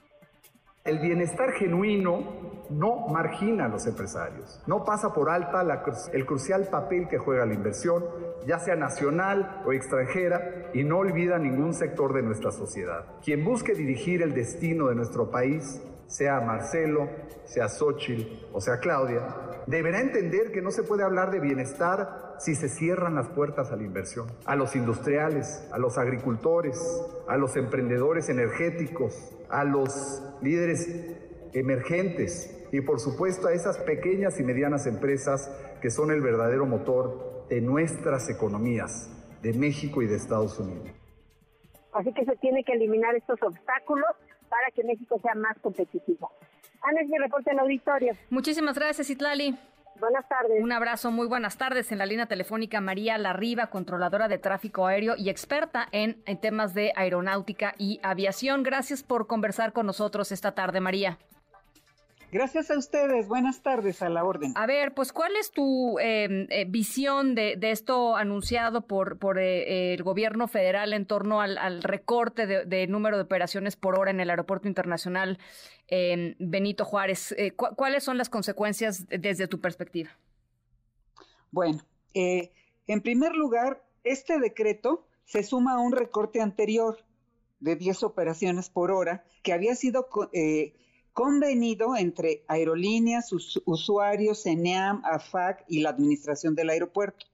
El 0.86 1.00
bienestar 1.00 1.52
genuino 1.54 2.68
no 2.70 3.08
margina 3.08 3.66
a 3.66 3.70
los 3.70 3.88
empresarios, 3.88 4.62
no 4.68 4.84
pasa 4.84 5.12
por 5.16 5.32
alta 5.32 5.64
el 6.14 6.26
crucial 6.28 6.68
papel 6.70 7.08
que 7.08 7.18
juega 7.18 7.48
la 7.48 7.56
inversión, 7.56 8.06
ya 8.46 8.60
sea 8.60 8.76
nacional 8.76 9.64
o 9.66 9.74
extranjera, 9.74 10.70
y 10.76 10.84
no 10.84 11.00
olvida 11.00 11.40
ningún 11.40 11.74
sector 11.74 12.14
de 12.14 12.22
nuestra 12.22 12.52
sociedad. 12.52 13.04
Quien 13.24 13.44
busque 13.44 13.74
dirigir 13.74 14.22
el 14.22 14.36
destino 14.36 14.90
de 14.90 14.94
nuestro 14.94 15.32
país, 15.32 15.82
sea 16.06 16.40
Marcelo, 16.42 17.10
sea 17.46 17.68
Xochitl 17.68 18.46
o 18.54 18.62
sea 18.62 18.78
Claudia, 18.78 19.26
deberá 19.66 20.02
entender 20.02 20.52
que 20.52 20.62
no 20.62 20.70
se 20.70 20.84
puede 20.84 21.04
hablar 21.04 21.32
de 21.32 21.40
bienestar 21.40 22.25
si 22.40 22.56
se 22.56 22.70
cierran 22.70 23.16
las 23.16 23.28
puertas 23.30 23.72
a 23.72 23.76
la 23.76 23.84
inversión, 23.84 24.28
a 24.46 24.56
los 24.56 24.76
industriales, 24.76 25.68
a 25.72 25.78
los 25.78 25.98
agricultores, 25.98 26.78
a 27.28 27.38
los 27.38 27.56
emprendedores 27.56 28.30
energéticos, 28.30 29.36
a 29.50 29.64
los 29.64 30.22
líderes 30.42 30.90
emergentes 31.54 32.68
y 32.72 32.82
por 32.82 33.00
supuesto 33.00 33.48
a 33.48 33.54
esas 33.54 33.78
pequeñas 33.80 34.40
y 34.40 34.44
medianas 34.44 34.86
empresas 34.88 35.50
que 35.82 35.90
son 35.90 36.12
el 36.12 36.22
verdadero 36.22 36.66
motor 36.66 37.46
de 37.50 37.62
nuestras 37.62 38.30
economías, 38.30 39.12
de 39.42 39.54
México 39.54 40.02
y 40.02 40.08
de 40.08 40.16
Estados 40.16 40.60
Unidos. 40.60 40.90
Así 41.94 42.12
que 42.14 42.26
se 42.26 42.36
tiene 42.38 42.64
que 42.64 42.74
eliminar 42.74 43.16
estos 43.16 43.42
obstáculos 43.42 44.10
para 44.50 44.70
que 44.74 44.84
México 44.84 45.20
sea 45.22 45.36
más 45.36 45.58
competitivo. 45.60 46.32
Ana, 46.82 47.02
mi 47.08 47.18
reporte 47.18 47.52
en 47.52 47.60
auditorio. 47.60 48.14
Muchísimas 48.30 48.76
gracias, 48.76 49.10
Itlali. 49.10 49.58
Buenas 50.00 50.28
tardes. 50.28 50.62
Un 50.62 50.72
abrazo, 50.72 51.12
muy 51.12 51.28
buenas 51.28 51.58
tardes. 51.58 51.92
En 51.92 51.98
la 51.98 52.06
línea 52.06 52.26
telefónica 52.26 52.82
María 52.82 53.18
Larriba, 53.18 53.68
controladora 53.68 54.28
de 54.28 54.38
tráfico 54.38 54.88
aéreo 54.88 55.16
y 55.18 55.30
experta 55.30 55.88
en, 55.92 56.22
en, 56.26 56.40
temas 56.40 56.74
de 56.74 56.92
aeronáutica 56.96 57.76
y 57.78 58.00
aviación. 58.04 58.64
Gracias 58.64 59.04
por 59.04 59.28
conversar 59.28 59.72
con 59.74 59.86
nosotros 59.86 60.32
esta 60.32 60.54
tarde, 60.54 60.82
María. 60.82 61.18
Gracias 62.36 62.70
a 62.70 62.78
ustedes. 62.78 63.30
Buenas 63.30 63.62
tardes 63.62 64.02
a 64.02 64.10
la 64.10 64.26
orden. 64.26 64.52
A 64.58 64.66
ver, 64.66 64.94
pues, 64.94 65.14
¿cuál 65.14 65.38
es 65.38 65.52
tu 65.52 65.98
em, 66.00 66.48
eh, 66.50 66.66
visión 66.68 67.34
de, 67.34 67.58
esto 67.62 68.18
anunciado 68.18 68.88
por, 68.88 69.20
por 69.20 69.40
eh, 69.40 69.94
el 69.94 70.04
gobierno 70.04 70.50
federal 70.50 70.92
en 70.92 71.06
torno 71.06 71.40
al, 71.40 71.82
recorte 71.82 72.46
de, 72.46 72.88
número 72.88 73.16
de 73.16 73.24
operaciones 73.24 73.78
por 73.78 73.98
hora 73.98 74.12
en 74.12 74.20
el 74.20 74.30
Aeropuerto 74.30 74.68
Internacional 74.68 75.40
em, 75.88 76.36
Benito 76.38 76.84
Juárez? 76.84 77.34
Eh, 77.38 77.54
¿Cuáles 77.54 78.04
son 78.04 78.18
las 78.18 78.28
consecuencias 78.28 79.08
desde 79.08 79.48
tu 79.48 79.62
perspectiva? 79.62 80.10
Bueno, 81.52 81.86
en 82.14 83.02
primer 83.02 83.32
lugar, 83.32 83.82
este 84.04 84.40
decreto 84.40 85.08
se 85.24 85.42
suma 85.42 85.76
a 85.76 85.80
un 85.80 85.94
recorte 85.94 86.42
anterior 86.42 86.98
de 87.62 87.78
10 87.78 88.04
operaciones 88.04 88.70
por 88.70 88.92
hora 88.92 89.24
que 89.42 89.54
había 89.54 89.74
sido 89.74 90.10
convenido 91.16 91.96
entre 91.96 92.44
aerolíneas, 92.50 93.32
usuarios, 93.64 94.46
ENEAM, 94.46 95.02
AFAC 95.06 95.64
y 95.70 95.80
la 95.80 95.92
administración 95.92 96.56
del 96.56 96.70
aeropuerto. 96.70 97.26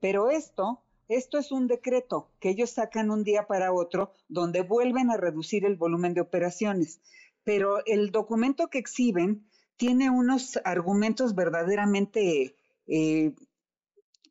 Pero 0.00 0.30
esto, 0.30 0.82
esto 1.08 1.36
es 1.36 1.52
un 1.52 1.66
decreto 1.66 2.30
que 2.40 2.48
ellos 2.48 2.70
sacan 2.70 3.10
un 3.10 3.24
día 3.24 3.46
para 3.46 3.74
otro 3.74 4.14
donde 4.28 4.62
vuelven 4.62 5.10
a 5.10 5.18
reducir 5.18 5.66
el 5.66 5.76
volumen 5.76 6.14
de 6.14 6.22
operaciones. 6.22 7.02
Pero 7.44 7.84
el 7.84 8.12
documento 8.12 8.68
que 8.68 8.78
exhiben 8.78 9.46
tiene 9.76 10.08
unos 10.08 10.58
argumentos 10.64 11.34
verdaderamente 11.34 12.56
eh, 12.86 13.34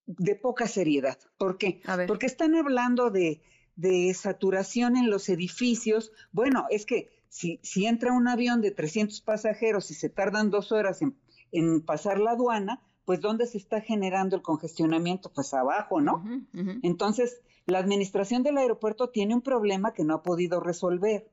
de 0.07 0.35
poca 0.35 0.67
seriedad. 0.67 1.19
¿Por 1.37 1.59
qué? 1.59 1.81
Porque 2.07 2.25
están 2.25 2.55
hablando 2.55 3.11
de, 3.11 3.43
de 3.75 4.11
saturación 4.15 4.97
en 4.97 5.11
los 5.11 5.29
edificios. 5.29 6.11
Bueno, 6.31 6.65
es 6.71 6.87
que 6.87 7.16
si, 7.29 7.85
entra 7.85 8.13
un 8.13 8.27
avión 8.27 8.61
de 8.61 8.71
300 8.71 9.21
pasajeros 9.21 9.91
y 9.91 9.93
se 9.93 10.09
tardan 10.09 10.49
dos 10.49 10.71
horas 10.71 11.01
en, 11.01 11.81
pasar 11.81 12.19
la 12.19 12.31
aduana, 12.31 12.81
pues 13.05 13.21
¿dónde 13.21 13.45
se 13.47 13.57
está 13.57 13.81
generando 13.81 14.35
el 14.35 14.41
congestionamiento? 14.41 15.31
Pues 15.33 15.53
abajo, 15.53 16.01
¿no? 16.01 16.23
Entonces, 16.83 17.41
la 17.65 17.79
administración 17.79 18.43
del 18.43 18.57
aeropuerto 18.57 19.09
tiene 19.09 19.33
un 19.33 19.41
problema 19.41 19.93
que 19.93 20.03
no 20.03 20.15
ha 20.15 20.23
podido 20.23 20.59
resolver. 20.59 21.29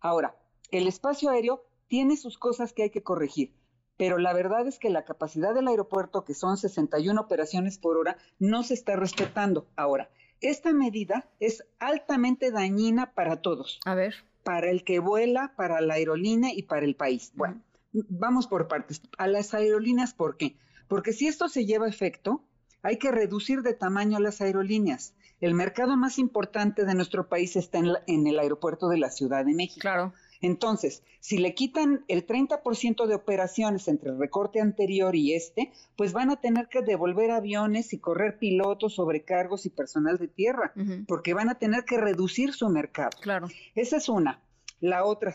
Ahora, 0.00 0.36
el 0.70 0.86
espacio 0.86 1.30
aéreo 1.30 1.64
tiene 1.86 2.16
sus 2.16 2.38
cosas 2.38 2.72
que 2.72 2.82
hay 2.82 2.90
que 2.90 3.02
corregir, 3.02 3.54
pero 3.96 4.18
la 4.18 4.34
verdad 4.34 4.66
es 4.66 4.78
que 4.78 4.90
la 4.90 5.04
capacidad 5.04 5.54
del 5.54 5.68
aeropuerto, 5.68 6.24
que 6.24 6.34
son 6.34 6.58
61 6.58 7.18
operaciones 7.18 7.78
por 7.78 7.96
hora, 7.96 8.18
no 8.38 8.62
se 8.62 8.74
está 8.74 8.94
respetando. 8.96 9.66
Ahora, 9.76 10.10
esta 10.40 10.72
medida 10.72 11.28
es 11.40 11.64
altamente 11.78 12.50
dañina 12.50 13.14
para 13.14 13.40
todos. 13.40 13.80
A 13.86 13.94
ver 13.94 14.14
para 14.42 14.70
el 14.70 14.84
que 14.84 14.98
vuela, 14.98 15.52
para 15.56 15.80
la 15.80 15.94
aerolínea 15.94 16.52
y 16.54 16.62
para 16.62 16.84
el 16.84 16.94
país. 16.96 17.32
Bueno, 17.34 17.60
vamos 17.92 18.46
por 18.46 18.68
partes. 18.68 19.02
A 19.18 19.26
las 19.26 19.54
aerolíneas, 19.54 20.14
¿por 20.14 20.36
qué? 20.36 20.56
Porque 20.88 21.12
si 21.12 21.26
esto 21.26 21.48
se 21.48 21.66
lleva 21.66 21.86
a 21.86 21.90
efecto, 21.90 22.44
hay 22.82 22.98
que 22.98 23.10
reducir 23.10 23.62
de 23.62 23.74
tamaño 23.74 24.18
las 24.20 24.40
aerolíneas. 24.40 25.14
El 25.40 25.54
mercado 25.54 25.96
más 25.96 26.18
importante 26.18 26.84
de 26.84 26.94
nuestro 26.94 27.28
país 27.28 27.56
está 27.56 27.78
en, 27.78 27.92
en 28.06 28.26
el 28.26 28.38
aeropuerto 28.38 28.88
de 28.88 28.98
la 28.98 29.10
Ciudad 29.10 29.44
de 29.44 29.54
México. 29.54 29.80
Claro. 29.80 30.12
Entonces, 30.40 31.02
si 31.20 31.38
le 31.38 31.54
quitan 31.54 32.04
el 32.08 32.26
30% 32.26 33.06
de 33.06 33.14
operaciones 33.14 33.88
entre 33.88 34.10
el 34.10 34.18
recorte 34.18 34.60
anterior 34.60 35.16
y 35.16 35.34
este, 35.34 35.72
pues 35.96 36.12
van 36.12 36.30
a 36.30 36.40
tener 36.40 36.68
que 36.68 36.82
devolver 36.82 37.30
aviones 37.30 37.92
y 37.92 37.98
correr 37.98 38.38
pilotos, 38.38 38.94
sobrecargos 38.94 39.66
y 39.66 39.70
personal 39.70 40.18
de 40.18 40.28
tierra, 40.28 40.72
porque 41.06 41.34
van 41.34 41.48
a 41.48 41.58
tener 41.58 41.84
que 41.84 41.98
reducir 41.98 42.52
su 42.52 42.68
mercado. 42.68 43.10
Claro. 43.20 43.48
Esa 43.74 43.96
es 43.96 44.08
una. 44.08 44.40
La 44.80 45.04
otra 45.04 45.34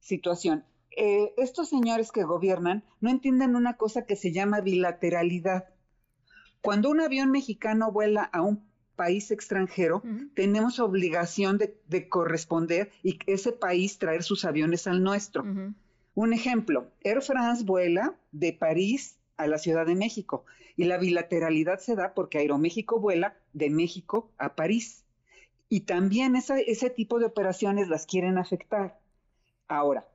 situación. 0.00 0.64
Eh, 0.96 1.32
estos 1.36 1.68
señores 1.68 2.10
que 2.10 2.24
gobiernan 2.24 2.82
no 3.00 3.10
entienden 3.10 3.54
una 3.54 3.76
cosa 3.76 4.06
que 4.06 4.16
se 4.16 4.32
llama 4.32 4.60
bilateralidad. 4.60 5.68
Cuando 6.62 6.90
un 6.90 7.00
avión 7.00 7.30
mexicano 7.30 7.92
vuela 7.92 8.22
a 8.24 8.42
un 8.42 8.67
país 8.98 9.30
extranjero, 9.30 10.02
tenemos 10.34 10.80
obligación 10.80 11.56
de, 11.56 12.08
corresponder 12.08 12.90
y 13.04 13.18
ese 13.26 13.52
país 13.52 13.98
traer 13.98 14.24
sus 14.24 14.44
aviones 14.44 14.88
al 14.88 15.02
nuestro. 15.04 15.44
Un 16.14 16.32
ejemplo, 16.32 16.90
Air 17.04 17.22
France 17.22 17.64
vuela 17.64 18.16
de 18.32 18.52
París 18.52 19.16
a 19.36 19.46
la 19.46 19.58
Ciudad 19.58 19.86
de 19.86 19.94
México 19.94 20.44
y 20.76 20.84
la 20.84 20.98
bilateralidad 20.98 21.78
se 21.78 21.94
da 21.94 22.12
porque 22.12 22.38
Aeroméxico 22.38 22.98
vuela 22.98 23.36
de 23.52 23.70
México 23.70 24.32
a 24.36 24.56
París. 24.56 25.04
Y 25.68 25.80
también 25.80 26.34
ese 26.34 26.90
tipo 26.90 27.20
de 27.20 27.26
operaciones 27.26 27.88
las 27.88 28.04
quieren 28.04 28.36
afectar. 28.36 28.98
Ahora, 29.68 30.08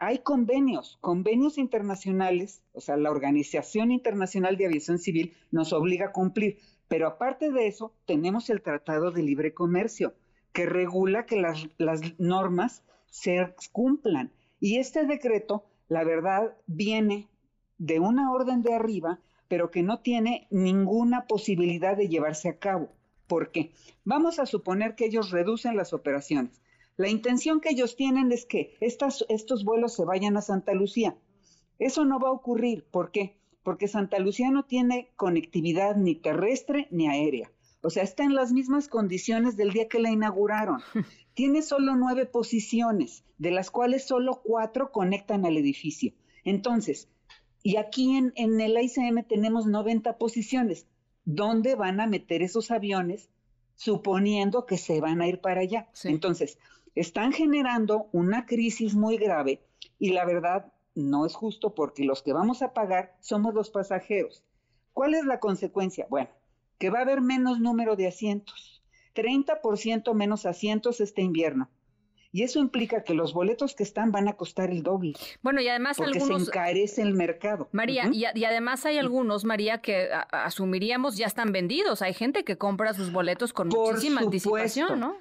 hay 0.00 0.20
convenios, 0.20 0.96
convenios 1.02 1.58
internacionales, 1.58 2.62
o 2.72 2.80
sea, 2.80 2.96
la 2.96 3.10
Organización 3.10 3.90
Internacional 3.90 4.56
de 4.56 4.64
Aviación 4.64 4.98
Civil 4.98 5.34
nos 5.50 5.74
obliga 5.74 6.06
a 6.06 6.12
cumplir, 6.12 6.58
pero 6.90 7.06
aparte 7.06 7.52
de 7.52 7.68
eso, 7.68 7.94
tenemos 8.04 8.50
el 8.50 8.62
Tratado 8.62 9.12
de 9.12 9.22
Libre 9.22 9.54
Comercio, 9.54 10.12
que 10.52 10.66
regula 10.66 11.24
que 11.24 11.40
las, 11.40 11.68
normas 12.18 12.82
se 13.06 13.54
cumplan. 13.70 14.32
Y 14.58 14.78
este 14.78 15.06
decreto, 15.06 15.64
la 15.86 16.02
verdad, 16.02 16.56
viene 16.66 17.28
de 17.78 18.00
una 18.00 18.32
orden 18.32 18.62
de 18.62 18.74
arriba, 18.74 19.20
pero 19.46 19.70
que 19.70 19.84
no 19.84 20.00
tiene 20.00 20.48
ninguna 20.50 21.28
posibilidad 21.28 21.96
de 21.96 22.08
llevarse 22.08 22.48
a 22.48 22.58
cabo. 22.58 22.88
¿Por 23.28 23.52
qué? 23.52 23.70
Vamos 24.02 24.40
a 24.40 24.46
suponer 24.46 24.96
que 24.96 25.06
ellos 25.06 25.30
reducen 25.30 25.76
las 25.76 25.92
operaciones. 25.92 26.60
La 26.96 27.08
intención 27.08 27.60
que 27.60 27.70
ellos 27.70 27.94
tienen 27.94 28.32
es 28.32 28.46
que 28.46 28.76
estos 28.80 29.64
vuelos 29.64 29.94
se 29.94 30.04
vayan 30.04 30.36
a 30.36 30.42
Santa 30.42 30.74
Lucía. 30.74 31.16
Eso 31.78 32.04
no 32.04 32.18
va 32.18 32.30
a 32.30 32.32
ocurrir. 32.32 32.84
¿Por 32.90 33.12
qué? 33.12 33.39
Porque 33.62 33.88
Santa 33.88 34.18
Lucía 34.18 34.50
no 34.50 34.64
tiene 34.64 35.10
conectividad 35.16 35.96
ni 35.96 36.14
terrestre 36.14 36.88
ni 36.90 37.08
aérea. 37.08 37.50
O 37.82 37.90
sea, 37.90 38.02
está 38.02 38.24
en 38.24 38.34
las 38.34 38.52
mismas 38.52 38.88
condiciones 38.88 39.56
del 39.56 39.72
día 39.72 39.88
que 39.88 40.00
la 40.00 40.10
inauguraron. 40.10 40.80
Tiene 41.34 41.62
solo 41.62 41.94
nueve 41.96 42.26
posiciones, 42.26 43.24
de 43.38 43.50
las 43.50 43.70
cuales 43.70 44.06
solo 44.06 44.42
cuatro 44.44 44.92
conectan 44.92 45.46
al 45.46 45.56
edificio. 45.56 46.12
Entonces, 46.44 47.08
y 47.62 47.76
aquí 47.76 48.16
en, 48.16 48.32
en 48.36 48.60
el 48.60 48.76
ICM 48.78 49.24
tenemos 49.26 49.66
90 49.66 50.18
posiciones. 50.18 50.86
¿Dónde 51.24 51.74
van 51.74 52.00
a 52.00 52.06
meter 52.06 52.42
esos 52.42 52.70
aviones 52.70 53.30
suponiendo 53.76 54.66
que 54.66 54.76
se 54.76 55.00
van 55.00 55.22
a 55.22 55.28
ir 55.28 55.40
para 55.40 55.62
allá? 55.62 55.88
Entonces, 56.04 56.58
están 56.94 57.32
generando 57.32 58.08
una 58.12 58.46
crisis 58.46 58.94
muy 58.94 59.16
grave 59.16 59.62
y 59.98 60.10
la 60.10 60.24
verdad 60.24 60.72
no 61.02 61.26
es 61.26 61.34
justo 61.34 61.74
porque 61.74 62.04
los 62.04 62.22
que 62.22 62.32
vamos 62.32 62.62
a 62.62 62.72
pagar 62.72 63.16
somos 63.20 63.54
los 63.54 63.70
pasajeros. 63.70 64.44
¿Cuál 64.92 65.14
es 65.14 65.24
la 65.24 65.40
consecuencia? 65.40 66.06
Bueno, 66.10 66.30
que 66.78 66.90
va 66.90 66.98
a 66.98 67.02
haber 67.02 67.20
menos 67.20 67.60
número 67.60 67.96
de 67.96 68.08
asientos, 68.08 68.82
30% 69.14 70.14
menos 70.14 70.46
asientos 70.46 71.00
este 71.00 71.22
invierno. 71.22 71.70
Y 72.32 72.44
eso 72.44 72.60
implica 72.60 73.02
que 73.02 73.12
los 73.12 73.32
boletos 73.32 73.74
que 73.74 73.82
están 73.82 74.12
van 74.12 74.28
a 74.28 74.34
costar 74.34 74.70
el 74.70 74.84
doble. 74.84 75.14
Bueno, 75.42 75.60
y 75.60 75.68
además 75.68 75.96
porque 75.96 76.18
algunos... 76.18 76.44
se 76.44 76.50
encarece 76.50 77.02
el 77.02 77.14
mercado. 77.14 77.68
María, 77.72 78.08
y, 78.12 78.24
además 78.44 78.86
hay 78.86 78.98
algunos, 78.98 79.44
María, 79.44 79.80
que 79.80 80.08
asumiríamos 80.30 81.16
ya 81.16 81.26
están 81.26 81.50
vendidos. 81.50 82.02
Hay 82.02 82.14
gente 82.14 82.44
que 82.44 82.56
compra 82.56 82.94
sus 82.94 83.10
boletos 83.10 83.52
con 83.52 83.68
muchísima 83.68 84.20
anticipación, 84.20 85.00
¿no? 85.00 85.16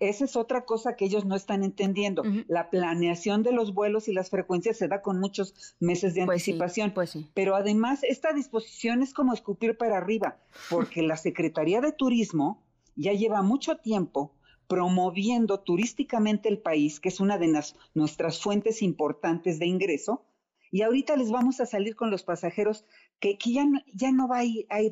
Esa 0.00 0.24
es 0.24 0.36
otra 0.36 0.64
cosa 0.64 0.96
que 0.96 1.04
ellos 1.04 1.24
no 1.24 1.36
están 1.36 1.62
entendiendo. 1.62 2.22
La 2.48 2.70
planeación 2.70 3.42
de 3.42 3.52
los 3.52 3.74
vuelos 3.74 4.08
y 4.08 4.12
las 4.12 4.30
frecuencias 4.30 4.76
se 4.76 4.88
da 4.88 5.02
con 5.02 5.20
muchos 5.20 5.54
meses 5.80 6.14
de 6.14 6.24
pues 6.24 6.42
anticipación. 6.42 6.92
pues 6.92 7.10
sí. 7.10 7.30
Pero 7.34 7.54
además, 7.54 8.02
esta 8.02 8.32
disposición 8.32 9.02
es 9.02 9.14
como 9.14 9.32
escupir 9.32 9.76
para 9.76 9.98
arriba, 9.98 10.38
porque 10.68 11.02
la 11.02 11.16
Secretaría 11.16 11.80
de 11.80 11.92
Turismo 11.92 12.62
ya 12.96 13.12
lleva 13.12 13.42
mucho 13.42 13.76
tiempo 13.76 14.34
promoviendo 14.66 15.60
turísticamente 15.60 16.48
el 16.48 16.58
país, 16.58 17.00
que 17.00 17.08
es 17.08 17.20
una 17.20 17.38
de 17.38 17.52
nuestras 17.94 18.40
fuentes 18.40 18.82
importantes 18.82 19.58
de 19.58 19.66
ingreso, 19.66 20.24
y 20.70 20.82
ahorita 20.82 21.16
les 21.16 21.30
vamos 21.30 21.60
a 21.60 21.66
salir 21.66 21.94
con 21.94 22.10
los 22.10 22.24
pasajeros 22.24 22.84
que, 23.20 23.38
ya, 23.44 23.64
no, 23.64 23.80
ya 23.92 24.10
no 24.10 24.26
va 24.26 24.40
a, 24.40 24.44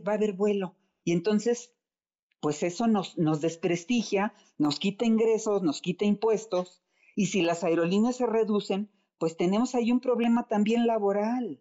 va 0.06 0.12
a 0.12 0.14
haber 0.14 0.34
vuelo. 0.34 0.76
Y 1.04 1.12
entonces, 1.12 1.72
pues 2.42 2.64
eso 2.64 2.88
nos, 2.88 3.16
nos 3.16 3.40
desprestigia, 3.40 4.34
nos 4.58 4.80
quita 4.80 5.04
ingresos, 5.04 5.62
nos 5.62 5.80
quita 5.80 6.04
impuestos, 6.04 6.82
y 7.14 7.26
si 7.26 7.40
las 7.40 7.62
aerolíneas 7.62 8.16
se 8.16 8.26
reducen, 8.26 8.90
pues 9.18 9.36
tenemos 9.36 9.76
ahí 9.76 9.92
un 9.92 10.00
problema 10.00 10.48
también 10.48 10.88
laboral, 10.88 11.60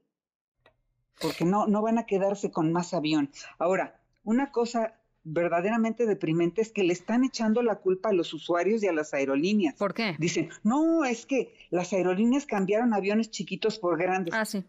porque 1.22 1.46
no, 1.46 1.67
no 1.67 1.84
van 1.84 2.00
a 2.00 2.08
quedarse 2.08 2.50
con 2.50 2.74
más 2.74 2.96
avión. 2.96 3.30
Ahora, 3.60 4.02
una 4.24 4.52
cosa 4.52 5.00
verdaderamente 5.24 6.08
deprimente 6.08 6.63
es 6.63 6.72
que 6.72 6.82
le 6.84 6.94
están 6.94 7.24
echando 7.24 7.62
la 7.62 7.76
culpa 7.76 8.10
a 8.10 8.13
los 8.13 8.34
usuarios 8.34 8.82
y 8.82 8.88
a 8.88 8.94
las 8.94 9.13
aerolíneas. 9.13 9.76
¿Por 9.76 9.94
qué? 9.94 10.15
Dicen, 10.17 10.50
no, 10.63 11.06
es 11.06 11.28
que 11.28 11.54
las 11.70 11.94
aerolíneas 11.94 12.48
cambiaron 12.48 12.96
aviones 12.96 13.30
chiquitos 13.30 13.78
por 13.78 14.00
grandes. 14.00 14.34
Ah, 14.34 14.46
sí. 14.46 14.63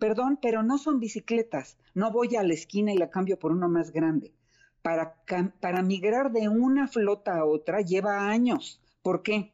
Perdón, 0.00 0.40
pero 0.42 0.64
no 0.64 0.76
son 0.78 0.98
bicicletas. 0.98 1.78
No 1.94 2.10
voy 2.10 2.34
a 2.34 2.42
la 2.42 2.52
esquina 2.52 2.92
y 2.92 2.98
la 2.98 3.10
cambio 3.10 3.38
por 3.38 3.52
uno 3.52 3.68
más 3.68 3.92
grande. 3.92 4.32
Para, 4.82 5.14
para 5.60 5.82
migrar 5.82 6.32
de 6.32 6.48
una 6.48 6.88
flota 6.88 7.38
a 7.38 7.44
otra 7.44 7.80
lleva 7.80 8.28
años. 8.28 8.80
¿Por 9.02 9.22
qué? 9.22 9.52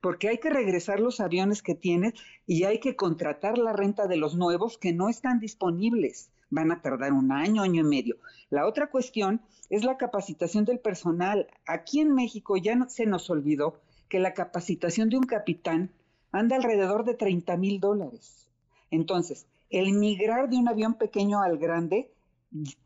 Porque 0.00 0.28
hay 0.28 0.38
que 0.38 0.50
regresar 0.50 1.00
los 1.00 1.20
aviones 1.20 1.62
que 1.62 1.74
tienes 1.74 2.14
y 2.46 2.64
hay 2.64 2.78
que 2.80 2.96
contratar 2.96 3.56
la 3.56 3.72
renta 3.72 4.06
de 4.06 4.16
los 4.16 4.34
nuevos 4.34 4.76
que 4.76 4.92
no 4.92 5.08
están 5.08 5.40
disponibles. 5.40 6.30
Van 6.50 6.70
a 6.72 6.82
tardar 6.82 7.12
un 7.12 7.32
año, 7.32 7.62
año 7.62 7.80
y 7.80 7.88
medio. 7.88 8.16
La 8.50 8.66
otra 8.66 8.88
cuestión 8.88 9.40
es 9.70 9.84
la 9.84 9.96
capacitación 9.96 10.64
del 10.64 10.78
personal. 10.78 11.48
Aquí 11.66 12.00
en 12.00 12.14
México 12.14 12.56
ya 12.56 12.86
se 12.88 13.06
nos 13.06 13.30
olvidó 13.30 13.80
que 14.08 14.18
la 14.18 14.34
capacitación 14.34 15.08
de 15.08 15.16
un 15.16 15.24
capitán 15.24 15.90
anda 16.32 16.56
alrededor 16.56 17.04
de 17.04 17.14
30 17.14 17.56
mil 17.56 17.80
dólares. 17.80 18.48
Entonces, 18.90 19.46
el 19.70 19.92
migrar 19.94 20.48
de 20.48 20.56
un 20.56 20.68
avión 20.68 20.94
pequeño 20.94 21.42
al 21.42 21.58
grande 21.58 22.13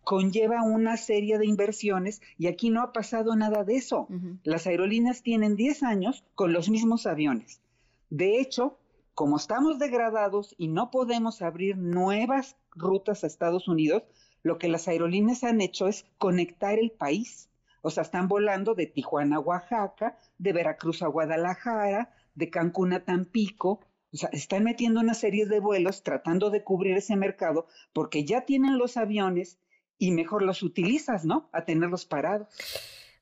conlleva 0.04 0.62
una 0.62 0.96
serie 0.96 1.38
de 1.38 1.46
inversiones 1.46 2.20
y 2.38 2.46
aquí 2.46 2.70
no 2.70 2.82
ha 2.82 2.92
pasado 2.92 3.36
nada 3.36 3.64
de 3.64 3.76
eso. 3.76 4.08
Las 4.42 4.66
aerolíneas 4.66 5.22
tienen 5.22 5.56
10 5.56 5.82
años 5.82 6.24
con 6.34 6.52
los 6.52 6.68
mismos 6.68 7.06
aviones. 7.06 7.60
De 8.10 8.40
hecho, 8.40 8.78
como 9.14 9.36
estamos 9.36 9.78
degradados 9.78 10.54
y 10.58 10.68
no 10.68 10.90
podemos 10.90 11.42
abrir 11.42 11.76
nuevas 11.76 12.56
rutas 12.70 13.24
a 13.24 13.26
Estados 13.26 13.68
Unidos, 13.68 14.04
lo 14.42 14.58
que 14.58 14.68
las 14.68 14.88
aerolíneas 14.88 15.44
han 15.44 15.60
hecho 15.60 15.88
es 15.88 16.06
conectar 16.18 16.78
el 16.78 16.90
país. 16.90 17.48
O 17.82 17.90
sea, 17.90 18.02
están 18.02 18.28
volando 18.28 18.74
de 18.74 18.86
Tijuana 18.86 19.36
a 19.36 19.40
Oaxaca, 19.40 20.18
de 20.38 20.52
Veracruz 20.52 21.02
a 21.02 21.08
Guadalajara, 21.08 22.14
de 22.34 22.50
Cancún 22.50 22.92
a 22.92 23.04
Tampico. 23.04 23.80
O 24.12 24.16
sea, 24.16 24.30
están 24.32 24.64
metiendo 24.64 25.00
una 25.00 25.14
serie 25.14 25.46
de 25.46 25.60
vuelos 25.60 26.02
tratando 26.02 26.50
de 26.50 26.64
cubrir 26.64 26.96
ese 26.96 27.16
mercado 27.16 27.66
porque 27.92 28.24
ya 28.24 28.42
tienen 28.42 28.78
los 28.78 28.96
aviones 28.96 29.58
y 29.98 30.12
mejor 30.12 30.42
los 30.42 30.62
utilizas, 30.62 31.24
¿no? 31.24 31.48
A 31.52 31.64
tenerlos 31.64 32.06
parados. 32.06 32.48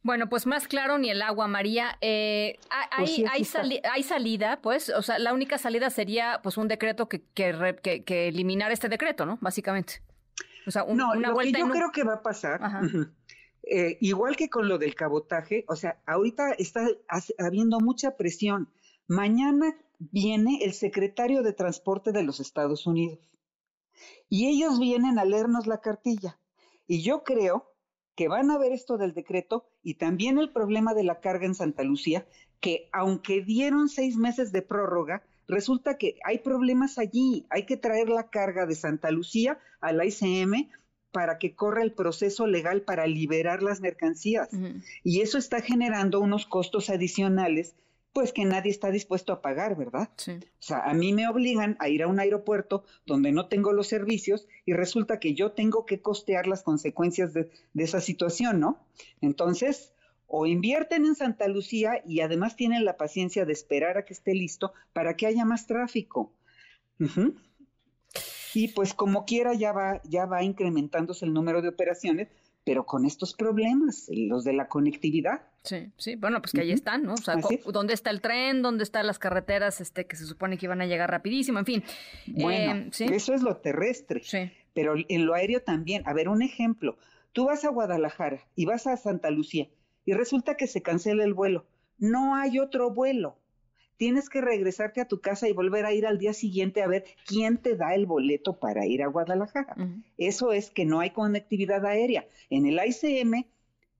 Bueno, 0.03 0.29
pues 0.29 0.46
más 0.46 0.68
claro 0.68 0.99
ni 0.99 1.11
el 1.11 1.20
agua, 1.22 1.49
María. 1.49 1.99
Eh, 2.01 2.59
hay, 2.70 3.25
pues 3.25 3.57
hay, 3.85 4.03
salida, 4.05 4.61
pues, 4.62 4.90
o 4.90 5.03
sea, 5.03 5.18
la 5.18 5.35
única 5.35 5.59
salida 5.59 5.90
sería 5.90 6.38
pues 6.42 6.57
un 6.57 6.68
decreto 6.68 7.09
que, 7.09 7.25
que, 7.35 8.05
que 8.05 8.29
eliminar 8.29 8.70
este 8.70 8.88
decreto, 8.88 9.27
¿no? 9.27 9.38
Básicamente 9.40 10.03
no, 10.94 11.14
lo 11.14 11.37
que 11.37 11.53
yo 11.53 11.68
creo 11.68 11.92
que 11.92 12.05
va 12.05 12.14
a 12.14 12.22
pasar, 12.22 12.61
eh, 13.62 13.99
igual 14.01 14.37
que 14.37 14.49
con 14.49 14.68
lo 14.68 14.79
del 14.79 14.94
cabotaje, 14.94 15.64
o 15.68 15.77
sea, 15.77 15.99
ahorita 16.07 16.53
está 16.59 16.87
habiendo 17.38 17.81
mucha 17.81 18.16
presión. 18.16 18.68
Mañana 19.09 19.77
viene 19.98 20.61
el 20.62 20.72
secretario 20.72 21.42
de 21.42 21.52
Transporte 21.52 22.12
de 22.12 22.22
los 22.22 22.40
Estados 22.40 22.87
Unidos 22.87 23.18
y 24.28 24.48
ellos 24.48 24.78
vienen 24.78 25.18
a 25.18 25.24
leernos 25.24 25.66
la 25.66 25.80
cartilla. 25.80 26.38
Y 26.87 27.02
yo 27.02 27.24
creo 27.24 27.72
que 28.14 28.28
van 28.28 28.50
a 28.50 28.59
ver 28.59 28.72
esto 28.72 28.96
del 28.96 29.12
decreto 29.12 29.68
y 29.82 29.94
también 29.94 30.38
el 30.38 30.52
problema 30.52 30.94
de 30.94 31.04
la 31.04 31.20
carga 31.20 31.46
en 31.46 31.54
Santa 31.54 31.82
Lucía, 31.82 32.26
que 32.61 32.88
aunque 32.92 33.42
dieron 33.42 33.88
seis 33.88 34.16
meses 34.16 34.52
de 34.52 34.62
prórroga, 34.62 35.22
resulta 35.46 35.98
que 35.98 36.18
hay 36.24 36.38
problemas 36.38 36.98
allí, 36.98 37.46
hay 37.50 37.66
que 37.66 37.76
traer 37.76 38.09
la 38.09 38.30
carga 38.30 38.66
de 38.66 38.74
Santa 38.74 39.11
Lucía 39.11 39.59
a 39.80 39.92
la 39.92 40.06
ICM 40.06 40.70
para 41.12 41.38
que 41.38 41.54
corra 41.54 41.82
el 41.82 41.92
proceso 41.92 42.46
legal 42.46 42.82
para 42.82 43.06
liberar 43.06 43.62
las 43.62 43.80
mercancías. 43.80 44.48
Y 45.02 45.20
eso 45.20 45.38
está 45.38 45.61
generando 45.61 46.20
unos 46.20 46.46
costos 46.46 46.90
adicionales, 46.90 47.74
pues 48.16 48.33
que 48.33 48.46
nadie 48.46 48.70
está 48.70 48.90
dispuesto 48.90 49.31
a 49.31 49.42
pagar, 49.42 49.76
¿verdad? 49.76 50.09
Sí. 50.16 50.33
O 50.33 50.62
sea, 50.62 50.79
a 50.79 50.94
mí 50.94 51.12
me 51.12 51.29
obligan 51.29 51.76
a 51.81 51.90
ir 51.90 52.02
a 52.02 52.07
un 52.07 52.18
aeropuerto 52.18 52.83
donde 53.05 53.31
no 53.31 53.48
tengo 53.48 53.74
los 53.74 53.88
servicios 53.88 54.48
y 54.64 54.72
resulta 54.72 55.20
que 55.20 55.35
yo 55.35 55.52
tengo 55.52 55.85
que 55.85 56.00
costear 56.00 56.46
las 56.46 56.62
consecuencias 56.62 57.35
de, 57.35 57.50
de 57.74 57.85
esa 57.85 58.00
situación, 58.00 58.59
¿no? 58.59 58.81
Entonces, 59.20 59.92
o 60.29 60.46
invierten 60.46 61.05
en 61.05 61.14
Santa 61.14 61.46
Lucía 61.46 62.00
y 62.07 62.20
además 62.20 62.57
tienen 62.57 62.87
la 62.87 62.96
paciencia 62.96 63.44
de 63.44 63.52
esperar 63.52 63.98
a 63.98 64.07
que 64.07 64.14
esté 64.14 64.33
listo 64.33 64.72
para 64.94 65.14
que 65.14 65.26
haya 65.26 65.44
más 65.44 65.66
tráfico. 65.66 66.33
Y 68.55 68.68
pues 68.68 68.94
como 68.94 69.26
quiera 69.26 69.52
ya 69.52 69.72
va, 69.72 70.00
ya 70.05 70.24
va 70.24 70.42
incrementándose 70.42 71.26
el 71.26 71.35
número 71.35 71.61
de 71.61 71.68
operaciones, 71.68 72.29
pero 72.66 72.85
con 72.85 73.05
estos 73.05 73.33
problemas, 73.33 74.11
los 74.12 74.42
de 74.42 74.52
la 74.52 74.66
conectividad. 74.66 75.42
Sí, 75.62 75.92
sí, 75.96 76.16
bueno, 76.16 76.42
pues 76.42 76.50
que 76.50 76.62
ahí 76.62 76.72
están, 76.72 77.05
¿no? 77.05 77.14
O 77.14 77.16
sea, 77.16 77.37
¿dónde 77.72 77.94
está 77.94 78.11
el 78.11 78.20
tren? 78.20 78.61
¿Dónde 78.61 78.83
están 78.83 79.07
las 79.07 79.20
carreteras 79.20 79.81
este, 79.81 80.09
que 80.09 80.16
se 80.16 80.26
supone 80.26 80.59
que 80.59 80.66
iban 80.66 80.81
a 80.81 80.87
llegar 80.87 81.09
rapidísimo? 81.09 81.61
En 81.61 81.64
fin. 81.64 81.85
Bueno, 82.26 82.90
eh, 82.98 83.11
eso 83.12 83.35
es 83.35 83.42
lo 83.42 83.59
terrestre. 83.59 84.20
Sí. 84.24 84.50
Pero 84.74 84.96
en 84.96 85.26
lo 85.26 85.35
aéreo 85.35 85.62
también. 85.62 86.02
A 86.07 86.12
ver, 86.12 86.29
un 86.29 86.42
ejemplo. 86.42 86.98
Tú 87.33 87.44
vas 87.44 87.64
a 87.64 87.68
Guadalajara 87.68 88.40
y 88.57 88.64
vas 88.64 88.88
a 88.88 88.96
Santa 88.96 89.31
Lucía 89.31 89.68
y 90.05 90.14
resulta 90.14 90.57
que 90.57 90.66
se 90.66 90.83
cancela 90.83 91.22
el 91.22 91.35
vuelo. 91.35 91.66
No 91.98 92.35
hay 92.35 92.59
otro 92.59 92.90
vuelo. 92.90 93.38
Tienes 93.96 94.28
que 94.28 94.40
regresarte 94.40 95.00
a 95.00 95.09
tu 95.09 95.20
casa 95.20 95.48
y 95.48 95.52
volver 95.52 95.87
a 95.87 95.92
ir 95.92 96.06
al 96.06 96.18
día 96.18 96.32
siguiente 96.32 96.82
a 96.82 96.87
ver 96.87 97.04
quién 97.26 97.59
te 97.59 97.76
da 97.76 97.94
el 97.94 98.06
boleto 98.06 98.59
para 98.59 98.87
ir 98.87 99.02
a 99.02 99.09
Guadalajara. 99.09 99.74
Eso 100.18 100.52
es 100.52 100.70
que 100.70 100.85
no 100.85 101.00
hay 101.00 101.11
conectividad 101.11 101.85
aérea. 101.87 102.26
En 102.50 102.66
el 102.66 102.78
ICM, 102.85 103.46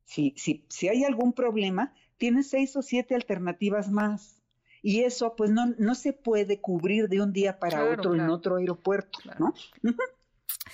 si, 0.05 0.35
si, 0.37 0.65
si 0.69 0.89
hay 0.89 1.05
algún 1.05 1.33
problema, 1.33 1.95
tienes 2.19 2.49
seis 2.49 2.77
o 2.77 2.83
siete 2.83 3.15
alternativas 3.15 3.91
más. 3.91 4.43
Y 4.83 5.01
eso, 5.01 5.35
pues, 5.35 5.51
no, 5.51 5.75
no 5.79 5.95
se 5.95 6.13
puede 6.13 6.61
cubrir 6.61 7.09
de 7.09 7.21
un 7.21 7.33
día 7.33 7.59
para 7.59 7.85
otro 7.91 8.15
en 8.15 8.29
otro 8.29 8.57
aeropuerto, 8.57 9.19
¿no? 9.39 9.53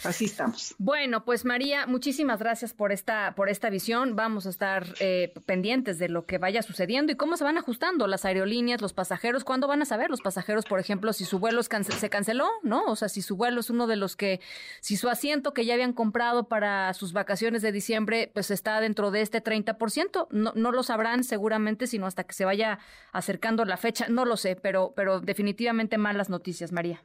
Así 0.05 0.25
estamos. 0.25 0.75
Bueno, 0.79 1.25
pues 1.25 1.45
María, 1.45 1.87
muchísimas 1.87 2.41
gracias 2.41 2.73
por 2.75 2.93
esta, 2.93 3.35
por 3.37 3.49
esta 3.49 3.71
visión. 3.71 4.17
Vamos 4.17 4.47
a 4.47 4.51
estar 4.51 4.87
eh, 5.01 5.33
pendientes 5.47 5.99
de 5.99 6.09
lo 6.09 6.27
que 6.27 6.39
vaya 6.39 6.63
sucediendo 6.63 7.13
y 7.13 7.17
cómo 7.17 7.37
se 7.37 7.45
van 7.45 7.59
ajustando 7.59 8.07
las 8.07 8.25
aerolíneas, 8.25 8.81
los 8.81 8.93
pasajeros. 8.93 9.45
¿Cuándo 9.45 9.69
van 9.69 9.83
a 9.83 9.85
saber 9.85 10.11
los 10.11 10.21
pasajeros, 10.21 10.65
por 10.65 10.81
ejemplo, 10.81 11.13
si 11.13 11.25
su 11.25 11.39
vuelo 11.39 11.63
se 11.63 12.11
canceló, 12.11 12.49
no? 12.63 12.85
O 12.87 12.97
sea, 12.97 13.09
si 13.09 13.23
su 13.23 13.37
vuelo 13.37 13.61
es 13.61 13.71
uno 13.71 13.87
de 13.87 13.97
los 13.97 14.17
que, 14.17 14.41
si 14.81 14.97
su 14.97 15.09
asiento 15.09 15.55
que 15.55 15.65
ya 15.65 15.75
habían 15.75 15.93
comprado 15.93 16.49
para 16.49 16.93
sus 16.95 17.13
vacaciones 17.13 17.63
de 17.63 17.71
diciembre, 17.71 18.31
pues 18.33 18.51
está 18.51 18.81
dentro 18.81 19.11
de 19.11 19.21
este 19.21 19.43
30%. 19.43 20.29
No, 20.31 20.53
no 20.55 20.73
lo 20.73 20.83
sabrán 20.83 21.23
seguramente, 21.23 21.87
sino 21.87 22.07
hasta 22.07 22.25
que 22.25 22.35
se 22.35 22.45
vaya 22.45 22.79
acercando 23.13 23.65
la 23.65 23.77
fecha. 23.77 24.07
No 24.09 24.25
lo 24.25 24.37
sé, 24.37 24.57
pero, 24.57 24.93
pero 24.97 25.21
definitivamente 25.21 25.99
malas 25.99 26.29
noticias, 26.29 26.73
María. 26.73 27.03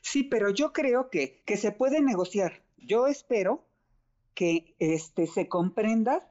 Sí, 0.00 0.22
pero 0.22 0.50
yo 0.50 0.72
creo 0.72 1.10
que, 1.10 1.42
que 1.44 1.56
se 1.56 1.72
puede 1.72 2.00
negociar. 2.00 2.62
Yo 2.78 3.06
espero 3.06 3.64
que 4.34 4.74
este, 4.78 5.26
se 5.26 5.48
comprenda 5.48 6.26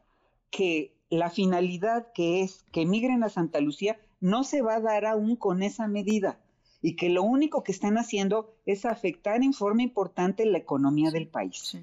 que 0.50 0.96
la 1.10 1.30
finalidad 1.30 2.12
que 2.14 2.42
es 2.42 2.64
que 2.72 2.86
migren 2.86 3.24
a 3.24 3.30
Santa 3.30 3.60
Lucía 3.60 4.00
no 4.20 4.44
se 4.44 4.62
va 4.62 4.76
a 4.76 4.82
dar 4.82 5.06
aún 5.06 5.36
con 5.36 5.64
esa 5.64 5.88
medida 5.88 6.40
y 6.82 6.96
que 6.96 7.10
lo 7.10 7.24
único 7.24 7.64
que 7.64 7.72
están 7.72 7.98
haciendo 7.98 8.56
es 8.66 8.86
afectar 8.86 9.44
en 9.44 9.54
forma 9.54 9.84
importante 9.84 10.46
la 10.46 10.58
economía 10.58 11.12
del 11.12 11.28
país. 11.28 11.78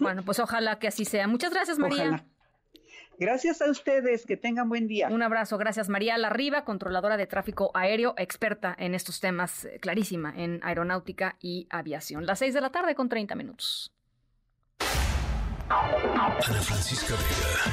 Bueno, 0.00 0.24
pues 0.24 0.40
ojalá 0.40 0.78
que 0.78 0.88
así 0.88 1.04
sea. 1.04 1.28
Muchas 1.28 1.52
gracias, 1.52 1.78
María. 1.78 2.26
Gracias 3.18 3.62
a 3.62 3.70
ustedes, 3.70 4.26
que 4.26 4.36
tengan 4.36 4.68
buen 4.68 4.88
día. 4.88 5.08
Un 5.08 5.22
abrazo, 5.22 5.58
gracias 5.58 5.88
María 5.88 6.18
Larriba, 6.18 6.64
controladora 6.64 7.16
de 7.16 7.26
tráfico 7.26 7.70
aéreo, 7.74 8.14
experta 8.16 8.74
en 8.78 8.94
estos 8.94 9.20
temas, 9.20 9.64
eh, 9.64 9.78
clarísima 9.80 10.32
en 10.36 10.60
aeronáutica 10.62 11.36
y 11.40 11.66
aviación. 11.70 12.26
Las 12.26 12.40
6 12.40 12.54
de 12.54 12.60
la 12.60 12.70
tarde 12.70 12.94
con 12.94 13.08
30 13.08 13.34
minutos. 13.34 13.92
Ana 15.68 16.60
Francisca 16.60 17.14
Vega, 17.14 17.72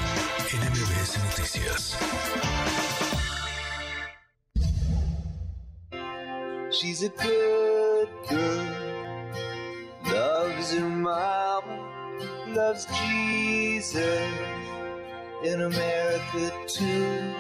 NMBS 0.63 1.17
Noticias. 1.23 1.97
She's 6.71 7.03
a 7.03 7.09
good 7.09 8.09
girl, 8.29 8.65
loves 10.05 10.73
her 10.73 10.87
mama, 10.87 12.15
loves 12.55 12.85
Jesus. 12.85 14.01
In 15.43 15.61
America 15.61 16.51
too. 16.67 17.33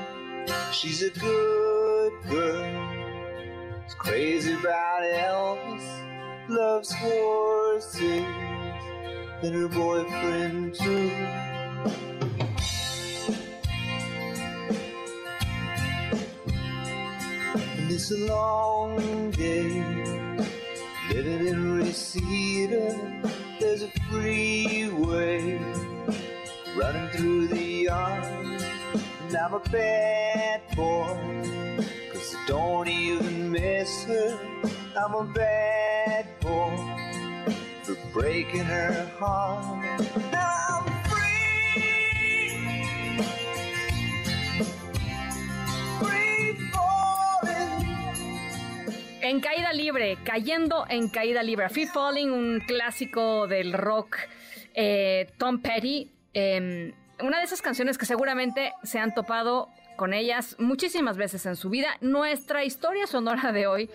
She's 0.71 1.03
a 1.03 1.11
good 1.11 2.13
girl. 2.29 3.83
She's 3.85 3.93
crazy 3.93 4.53
about 4.53 5.03
Elvis, 5.03 6.49
loves 6.49 6.91
horses, 6.91 8.25
and 9.43 9.53
her 9.53 9.67
boyfriend 9.67 10.73
too. 10.73 11.11
And 17.53 17.91
it's 17.91 18.11
a 18.11 18.17
long 18.25 19.29
day 19.31 19.69
living 21.13 21.47
in 21.47 21.77
Reseda. 21.77 23.21
There's 23.59 23.83
a 23.83 23.91
freeway 24.09 25.59
running 26.75 27.09
through 27.09 27.47
the 27.47 27.83
yard. 27.83 28.23
And 29.27 29.35
I'm 29.35 29.53
a 29.53 29.59
bad 29.59 30.61
boy, 30.75 31.17
cause 32.11 32.35
I 32.35 32.45
don't 32.47 32.87
even 32.87 33.51
miss 33.51 34.05
her. 34.05 34.39
I'm 34.97 35.13
a 35.13 35.23
bad 35.23 36.27
boy 36.39 36.75
for 37.83 37.97
breaking 38.13 38.65
her 38.65 39.09
heart. 39.19 40.01
Now 40.31 40.85
free 45.99 46.57
falling. 46.71 47.85
En 49.21 49.39
caída 49.39 49.73
libre, 49.73 50.17
cayendo 50.23 50.85
en 50.89 51.09
caída 51.09 51.43
libre. 51.43 51.69
Free 51.69 51.87
Falling, 51.87 52.31
un 52.31 52.59
clásico 52.59 53.47
del 53.47 53.73
rock. 53.73 54.17
Eh, 54.73 55.29
Tom 55.37 55.61
Petty 55.61 56.09
eh, 56.33 56.93
una 57.21 57.37
de 57.39 57.43
esas 57.43 57.61
canciones 57.61 57.97
que 57.97 58.05
seguramente 58.05 58.73
se 58.83 58.99
han 58.99 59.13
topado 59.13 59.69
con 59.95 60.13
ellas 60.13 60.55
muchísimas 60.59 61.17
veces 61.17 61.45
en 61.45 61.55
su 61.55 61.69
vida. 61.69 61.97
Nuestra 62.01 62.63
historia 62.63 63.07
sonora 63.07 63.51
de 63.51 63.67
hoy, 63.67 63.89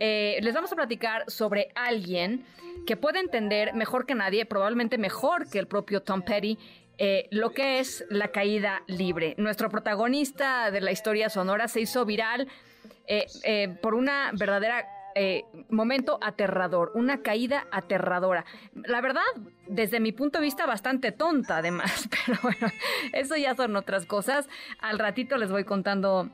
eh, 0.00 0.38
les 0.40 0.54
vamos 0.54 0.72
a 0.72 0.76
platicar 0.76 1.30
sobre 1.30 1.68
alguien 1.74 2.44
que 2.86 2.96
puede 2.96 3.20
entender 3.20 3.74
mejor 3.74 4.06
que 4.06 4.14
nadie, 4.14 4.46
probablemente 4.46 4.98
mejor 4.98 5.50
que 5.50 5.58
el 5.58 5.66
propio 5.66 6.02
Tom 6.02 6.22
Petty, 6.22 6.58
eh, 6.98 7.28
lo 7.30 7.52
que 7.52 7.80
es 7.80 8.04
la 8.08 8.28
caída 8.28 8.82
libre. 8.86 9.34
Nuestro 9.38 9.68
protagonista 9.68 10.70
de 10.70 10.80
la 10.80 10.92
historia 10.92 11.28
sonora 11.28 11.68
se 11.68 11.80
hizo 11.80 12.04
viral 12.04 12.48
eh, 13.06 13.76
por 13.82 13.94
una 13.94 14.30
verdadera 14.32 14.86
eh, 15.14 15.44
momento 15.68 16.18
aterrador, 16.22 16.92
una 16.94 17.22
caída 17.22 17.66
aterradora. 17.70 18.44
La 18.74 19.00
verdad, 19.00 19.22
desde 19.66 20.00
mi 20.00 20.12
punto 20.12 20.38
de 20.38 20.44
vista, 20.44 20.66
bastante 20.66 21.12
tonta 21.12 21.58
además, 21.58 22.08
pero 22.26 22.38
bueno, 22.42 22.68
eso 23.12 23.36
ya 23.36 23.54
son 23.54 23.76
otras 23.76 24.06
cosas. 24.06 24.48
Al 24.80 24.98
ratito 24.98 25.36
les 25.36 25.50
voy 25.50 25.64
contando 25.64 26.30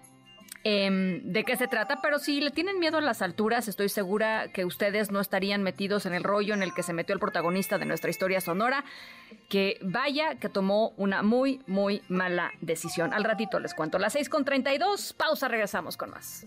em, 0.65 1.23
de 1.23 1.45
qué 1.45 1.57
se 1.57 1.69
trata, 1.69 2.01
pero 2.03 2.19
si 2.19 2.41
le 2.41 2.51
tienen 2.51 2.79
miedo 2.79 2.99
a 2.99 3.01
las 3.01 3.23
alturas, 3.23 3.69
estoy 3.69 3.89
segura 3.89 4.49
que 4.53 4.65
ustedes 4.65 5.11
no 5.11 5.21
estarían 5.21 5.63
metidos 5.63 6.07
en 6.07 6.15
el 6.15 6.25
rollo 6.25 6.55
en 6.55 6.63
el 6.63 6.75
que 6.75 6.83
se 6.83 6.93
metió 6.93 7.15
el 7.15 7.21
protagonista 7.21 7.79
de 7.79 7.87
nuestra 7.87 8.11
historia 8.11 8.41
sonora, 8.41 8.85
que 9.49 9.79
vaya 9.83 10.37
que 10.37 10.49
tomó 10.49 10.91
una 10.97 11.23
muy, 11.23 11.63
muy 11.67 12.03
mala 12.09 12.53
decisión. 12.61 13.13
Al 13.13 13.25
ratito 13.25 13.61
les 13.61 13.75
cuento. 13.75 13.99
Las 13.99 14.13
6 14.13 14.29
con 14.29 14.45
32, 14.45 15.13
pausa, 15.15 15.49
regresamos 15.49 15.97
con 15.97 16.11
más. 16.11 16.47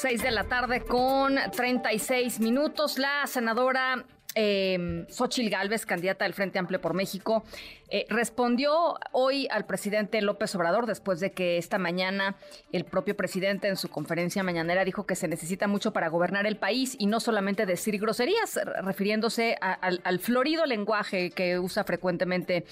6 0.00 0.22
de 0.22 0.30
la 0.30 0.44
tarde 0.44 0.80
con 0.80 1.36
36 1.52 2.40
minutos. 2.40 2.98
La 2.98 3.26
senadora 3.26 4.06
eh, 4.34 5.04
Xochil 5.10 5.50
Gálvez, 5.50 5.84
candidata 5.84 6.24
del 6.24 6.32
Frente 6.32 6.58
Amplio 6.58 6.80
por 6.80 6.94
México, 6.94 7.44
eh, 7.90 8.06
respondió 8.08 8.94
hoy 9.12 9.46
al 9.50 9.66
presidente 9.66 10.22
López 10.22 10.54
Obrador 10.54 10.86
después 10.86 11.20
de 11.20 11.32
que 11.32 11.58
esta 11.58 11.76
mañana 11.76 12.36
el 12.72 12.86
propio 12.86 13.14
presidente 13.14 13.68
en 13.68 13.76
su 13.76 13.90
conferencia 13.90 14.42
mañanera 14.42 14.86
dijo 14.86 15.04
que 15.04 15.16
se 15.16 15.28
necesita 15.28 15.66
mucho 15.66 15.92
para 15.92 16.08
gobernar 16.08 16.46
el 16.46 16.56
país 16.56 16.96
y 16.98 17.04
no 17.04 17.20
solamente 17.20 17.66
decir 17.66 17.98
groserías, 18.00 18.58
refiriéndose 18.82 19.58
al, 19.60 20.18
florido 20.20 20.64
lenguaje 20.64 21.30
que 21.30 21.58
usa 21.58 21.84
frecuentemente 21.84 22.64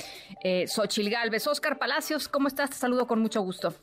eh, 0.42 0.66
Xochil 0.66 1.10
Gálvez. 1.10 1.46
Oscar 1.46 1.78
Palacios, 1.78 2.26
¿cómo 2.26 2.48
estás? 2.48 2.70
Te 2.70 2.76
saludo 2.76 3.06
con 3.06 3.20
mucho 3.20 3.42
gusto. 3.42 3.74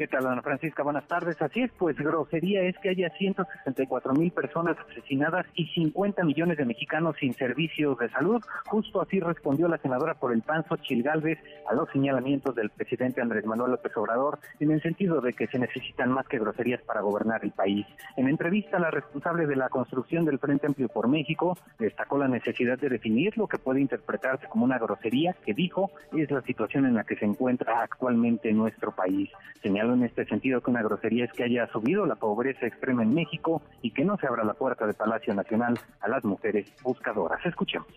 ¿Qué 0.00 0.08
tal, 0.08 0.26
Ana 0.26 0.40
Francisca? 0.40 0.82
Buenas 0.82 1.06
tardes. 1.06 1.36
Así 1.42 1.60
es, 1.60 1.70
pues 1.72 1.94
grosería 1.94 2.62
es 2.62 2.74
que 2.78 2.88
haya 2.88 3.10
164 3.18 4.14
mil 4.14 4.30
personas 4.30 4.78
asesinadas 4.90 5.44
y 5.52 5.66
50 5.66 6.24
millones 6.24 6.56
de 6.56 6.64
mexicanos 6.64 7.16
sin 7.20 7.34
servicios 7.34 7.98
de 7.98 8.08
salud. 8.08 8.42
Justo 8.64 9.02
así 9.02 9.20
respondió 9.20 9.68
la 9.68 9.76
senadora 9.76 10.14
por 10.14 10.32
el 10.32 10.40
PAN, 10.40 10.64
Xochil 10.66 11.02
Gálvez, 11.02 11.38
a 11.68 11.74
los 11.74 11.86
señalamientos 11.90 12.54
del 12.54 12.70
presidente 12.70 13.20
Andrés 13.20 13.44
Manuel 13.44 13.72
López 13.72 13.94
Obrador, 13.94 14.38
en 14.58 14.70
el 14.70 14.80
sentido 14.80 15.20
de 15.20 15.34
que 15.34 15.48
se 15.48 15.58
necesitan 15.58 16.10
más 16.12 16.26
que 16.26 16.38
groserías 16.38 16.80
para 16.80 17.02
gobernar 17.02 17.44
el 17.44 17.50
país. 17.50 17.84
En 18.16 18.26
entrevista, 18.26 18.78
la 18.78 18.90
responsable 18.90 19.46
de 19.46 19.56
la 19.56 19.68
construcción 19.68 20.24
del 20.24 20.38
Frente 20.38 20.66
Amplio 20.66 20.88
por 20.88 21.08
México 21.08 21.58
destacó 21.78 22.16
la 22.16 22.28
necesidad 22.28 22.78
de 22.78 22.88
definir 22.88 23.36
lo 23.36 23.46
que 23.46 23.58
puede 23.58 23.82
interpretarse 23.82 24.46
como 24.46 24.64
una 24.64 24.78
grosería 24.78 25.36
que 25.44 25.52
dijo 25.52 25.90
es 26.16 26.30
la 26.30 26.40
situación 26.40 26.86
en 26.86 26.94
la 26.94 27.04
que 27.04 27.16
se 27.16 27.26
encuentra 27.26 27.82
actualmente 27.82 28.50
nuestro 28.50 28.92
país. 28.92 29.28
Señaló 29.62 29.89
en 29.94 30.04
este 30.04 30.24
sentido 30.26 30.60
que 30.60 30.70
una 30.70 30.82
grosería 30.82 31.24
es 31.24 31.32
que 31.32 31.44
haya 31.44 31.66
subido 31.68 32.06
la 32.06 32.16
pobreza 32.16 32.66
extrema 32.66 33.02
en 33.02 33.14
México 33.14 33.62
y 33.82 33.92
que 33.92 34.04
no 34.04 34.16
se 34.16 34.26
abra 34.26 34.44
la 34.44 34.54
puerta 34.54 34.86
del 34.86 34.94
Palacio 34.94 35.34
Nacional 35.34 35.78
a 36.00 36.08
las 36.08 36.24
mujeres 36.24 36.72
buscadoras. 36.82 37.44
Escuchemos. 37.44 37.88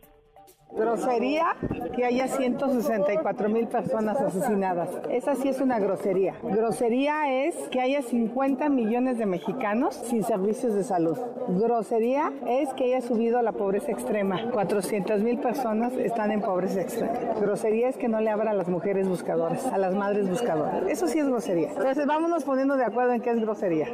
Grosería 0.75 1.55
que 1.95 2.03
haya 2.03 2.27
164 2.27 3.49
mil 3.49 3.67
personas 3.67 4.19
asesinadas. 4.19 4.89
Esa 5.09 5.35
sí 5.35 5.49
es 5.49 5.61
una 5.61 5.79
grosería. 5.79 6.35
Grosería 6.41 7.45
es 7.45 7.55
que 7.69 7.79
haya 7.79 8.01
50 8.01 8.69
millones 8.69 9.19
de 9.19 9.27
mexicanos 9.27 9.95
sin 9.95 10.23
servicios 10.23 10.73
de 10.73 10.83
salud. 10.83 11.17
Grosería 11.47 12.33
es 12.47 12.73
que 12.73 12.85
haya 12.85 13.01
subido 13.01 13.41
la 13.43 13.51
pobreza 13.51 13.91
extrema. 13.91 14.49
400 14.51 15.21
mil 15.21 15.37
personas 15.37 15.93
están 15.93 16.31
en 16.31 16.41
pobreza 16.41 16.81
extrema. 16.81 17.13
Grosería 17.39 17.89
es 17.89 17.97
que 17.97 18.07
no 18.07 18.19
le 18.19 18.31
abra 18.31 18.51
a 18.51 18.55
las 18.55 18.67
mujeres 18.67 19.07
buscadoras, 19.07 19.67
a 19.67 19.77
las 19.77 19.93
madres 19.93 20.27
buscadoras. 20.27 20.83
Eso 20.89 21.07
sí 21.07 21.19
es 21.19 21.27
grosería. 21.27 21.69
Entonces 21.69 22.07
vámonos 22.07 22.43
poniendo 22.43 22.77
de 22.77 22.85
acuerdo 22.85 23.13
en 23.13 23.21
qué 23.21 23.29
es 23.29 23.39
grosería. 23.39 23.89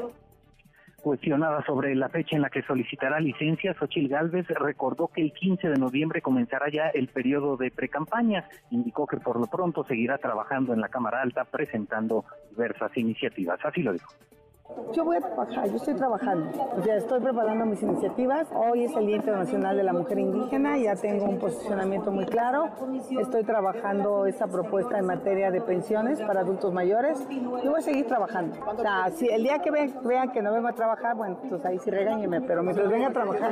Cuestionada 1.01 1.63
sobre 1.65 1.95
la 1.95 2.09
fecha 2.09 2.35
en 2.35 2.41
la 2.41 2.49
que 2.49 2.61
solicitará 2.63 3.19
licencia, 3.19 3.73
Xochil 3.73 4.09
Gálvez 4.09 4.47
recordó 4.49 5.07
que 5.07 5.21
el 5.21 5.31
15 5.31 5.69
de 5.69 5.77
noviembre 5.77 6.21
comenzará 6.21 6.69
ya 6.69 6.89
el 6.89 7.07
periodo 7.07 7.55
de 7.55 7.71
precampaña. 7.71 8.49
Indicó 8.71 9.07
que 9.07 9.17
por 9.17 9.39
lo 9.39 9.47
pronto 9.47 9.83
seguirá 9.85 10.17
trabajando 10.17 10.73
en 10.73 10.81
la 10.81 10.89
Cámara 10.89 11.21
Alta 11.21 11.45
presentando 11.45 12.25
diversas 12.49 12.95
iniciativas. 12.97 13.59
Así 13.63 13.81
lo 13.81 13.93
dijo. 13.93 14.11
Yo 14.93 15.03
voy 15.03 15.17
a 15.17 15.21
trabajar, 15.21 15.67
yo 15.67 15.77
estoy 15.77 15.95
trabajando. 15.95 16.51
O 16.77 16.81
sea, 16.83 16.97
estoy 16.97 17.19
preparando 17.19 17.65
mis 17.65 17.81
iniciativas. 17.81 18.47
Hoy 18.53 18.83
es 18.83 18.95
el 18.95 19.07
Día 19.07 19.15
Internacional 19.15 19.75
de 19.75 19.83
la 19.83 19.93
Mujer 19.93 20.19
Indígena, 20.19 20.77
ya 20.77 20.95
tengo 20.95 21.25
un 21.25 21.39
posicionamiento 21.39 22.11
muy 22.11 22.25
claro. 22.25 22.69
Estoy 23.19 23.43
trabajando 23.43 24.27
esta 24.27 24.47
propuesta 24.47 24.99
en 24.99 25.07
materia 25.07 25.49
de 25.49 25.61
pensiones 25.61 26.21
para 26.21 26.41
adultos 26.41 26.71
mayores 26.71 27.19
y 27.29 27.39
voy 27.39 27.79
a 27.79 27.81
seguir 27.81 28.05
trabajando. 28.05 28.57
O 28.65 28.79
sea, 28.79 29.09
si 29.11 29.27
el 29.27 29.43
día 29.43 29.59
que 29.59 29.71
vean, 29.71 30.31
que 30.31 30.41
no 30.41 30.53
vengo 30.53 30.67
a 30.67 30.73
trabajar, 30.73 31.15
bueno, 31.15 31.39
pues 31.49 31.65
ahí 31.65 31.79
sí 31.79 31.89
regáñenme, 31.89 32.41
pero 32.41 32.61
mientras 32.61 32.89
venga 32.89 33.07
a 33.07 33.11
trabajar, 33.13 33.51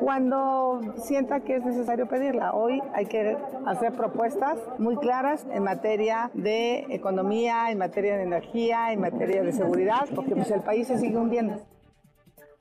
cuando 0.00 0.80
sienta 0.96 1.40
que 1.40 1.56
es 1.56 1.64
necesario 1.64 2.08
pedirla. 2.08 2.54
Hoy 2.54 2.82
hay 2.92 3.06
que 3.06 3.36
hacer 3.66 3.92
propuestas 3.92 4.58
muy 4.78 4.96
claras 4.96 5.46
en 5.50 5.62
materia 5.62 6.30
de 6.34 6.86
economía, 6.90 7.70
en 7.70 7.78
materia 7.78 8.16
de 8.16 8.24
energía, 8.24 8.92
en 8.92 9.00
materia 9.00 9.42
de 9.42 9.52
seguridad, 9.52 9.75
porque 10.14 10.34
pues 10.34 10.50
el 10.50 10.62
país 10.62 10.86
se 10.86 10.98
sigue 10.98 11.16
hundiendo. 11.16 11.60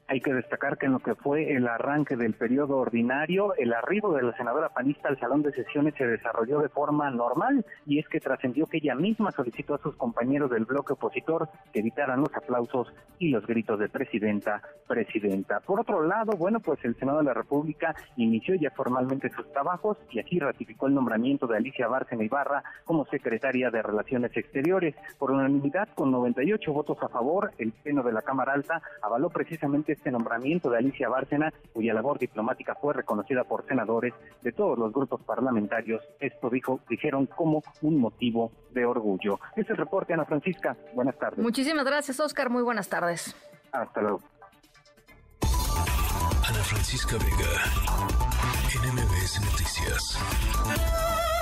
Hay 0.08 0.22
que 0.22 0.34
destacar 0.34 0.78
que 0.78 0.86
en 0.86 0.92
lo 0.92 1.00
que 1.00 1.16
fue 1.16 1.54
el 1.56 1.68
arranque 1.68 2.16
del 2.16 2.36
periodo 2.36 2.78
ordinario, 2.78 3.56
el 3.56 3.74
arribo 3.74 4.14
de 4.14 4.22
la 4.22 4.38
senadora 4.38 4.70
panista 4.70 5.10
al 5.10 5.20
salón 5.20 5.42
de 5.42 5.52
sesiones 5.52 5.96
se 5.98 6.06
desarrolló 6.06 6.60
de 6.60 6.70
forma 6.70 7.10
normal 7.10 7.66
y 7.88 7.98
es 7.98 8.08
que 8.08 8.20
trascendió 8.20 8.68
que 8.68 8.78
ella 8.78 8.94
misma 8.94 9.32
solicitó 9.32 9.74
a 9.74 9.80
sus 9.80 9.96
compañeros 9.96 10.52
del 10.52 10.66
bloque 10.66 10.94
opositor 10.94 11.50
que 11.74 11.80
evitaran 11.80 12.22
los 12.22 12.30
aplausos 12.36 12.94
y 13.18 13.30
los 13.30 13.48
gritos 13.48 13.80
de 13.80 13.90
presidenta, 13.90 14.62
presidenta. 14.88 15.60
Por 15.62 15.80
otro 15.80 16.04
lado, 16.04 16.34
bueno, 16.38 16.60
pues 16.60 16.86
el 16.86 16.96
Senado 16.98 17.18
de 17.18 17.24
la 17.24 17.34
República 17.34 17.96
inició 18.16 18.54
ya 18.54 18.70
formalmente 18.70 19.32
sus 19.32 19.52
trabajos 19.54 19.98
y 20.12 20.20
aquí 20.20 20.38
ratificó 20.38 20.86
el 20.86 20.94
nombramiento 20.94 21.48
de 21.48 21.58
Alicia 21.58 21.88
Bárcena 21.88 22.24
Ibarra 22.24 22.64
como 22.84 23.06
secretaria 23.06 23.72
de 23.72 23.82
Relaciones 23.82 24.38
Exteriores. 24.38 24.94
Por 25.18 25.32
unanimidad, 25.32 25.90
con 25.96 26.12
98 26.12 26.72
votos 26.72 26.98
a 27.02 27.10
favor, 27.10 27.52
el 27.58 27.72
Pleno 27.72 28.04
de 28.04 28.14
la 28.14 28.22
Cámara 28.22 28.54
Alta 28.54 28.84
avaló 29.02 29.32
precisamente 29.32 29.95
este 29.96 30.12
nombramiento 30.12 30.70
de 30.70 30.78
Alicia 30.78 31.10
Bárcena, 31.10 31.54
cuya 31.74 31.94
labor 31.94 32.20
diplomática 32.20 32.76
fue 32.76 32.94
reconocida 32.94 33.44
por 33.44 33.66
senadores 33.66 34.14
de 34.42 34.52
todos 34.52 34.78
los 34.78 34.94
grupos 34.94 35.22
parlamentarios. 35.24 36.04
Esto 36.20 36.50
dijo, 36.50 36.80
dijeron 36.90 37.26
como 37.26 37.64
un 37.82 37.98
motivo 37.98 38.52
de 38.72 38.86
orgullo. 38.86 39.40
Este 39.50 39.62
es 39.62 39.70
el 39.72 39.78
reporte, 39.78 40.14
Ana 40.14 40.26
Francisca. 40.26 40.76
Buenas 40.94 41.18
tardes. 41.18 41.40
Muchísimas 41.40 41.86
gracias, 41.86 42.20
Oscar. 42.20 42.50
Muy 42.50 42.64
buenas 42.64 42.90
tardes. 42.90 43.36
Hasta 43.72 44.02
luego. 44.02 44.22
Ana 46.48 46.64
Francisca 46.64 47.18
Vega, 47.18 47.52
NMBS 48.84 49.42
Noticias. 49.42 51.35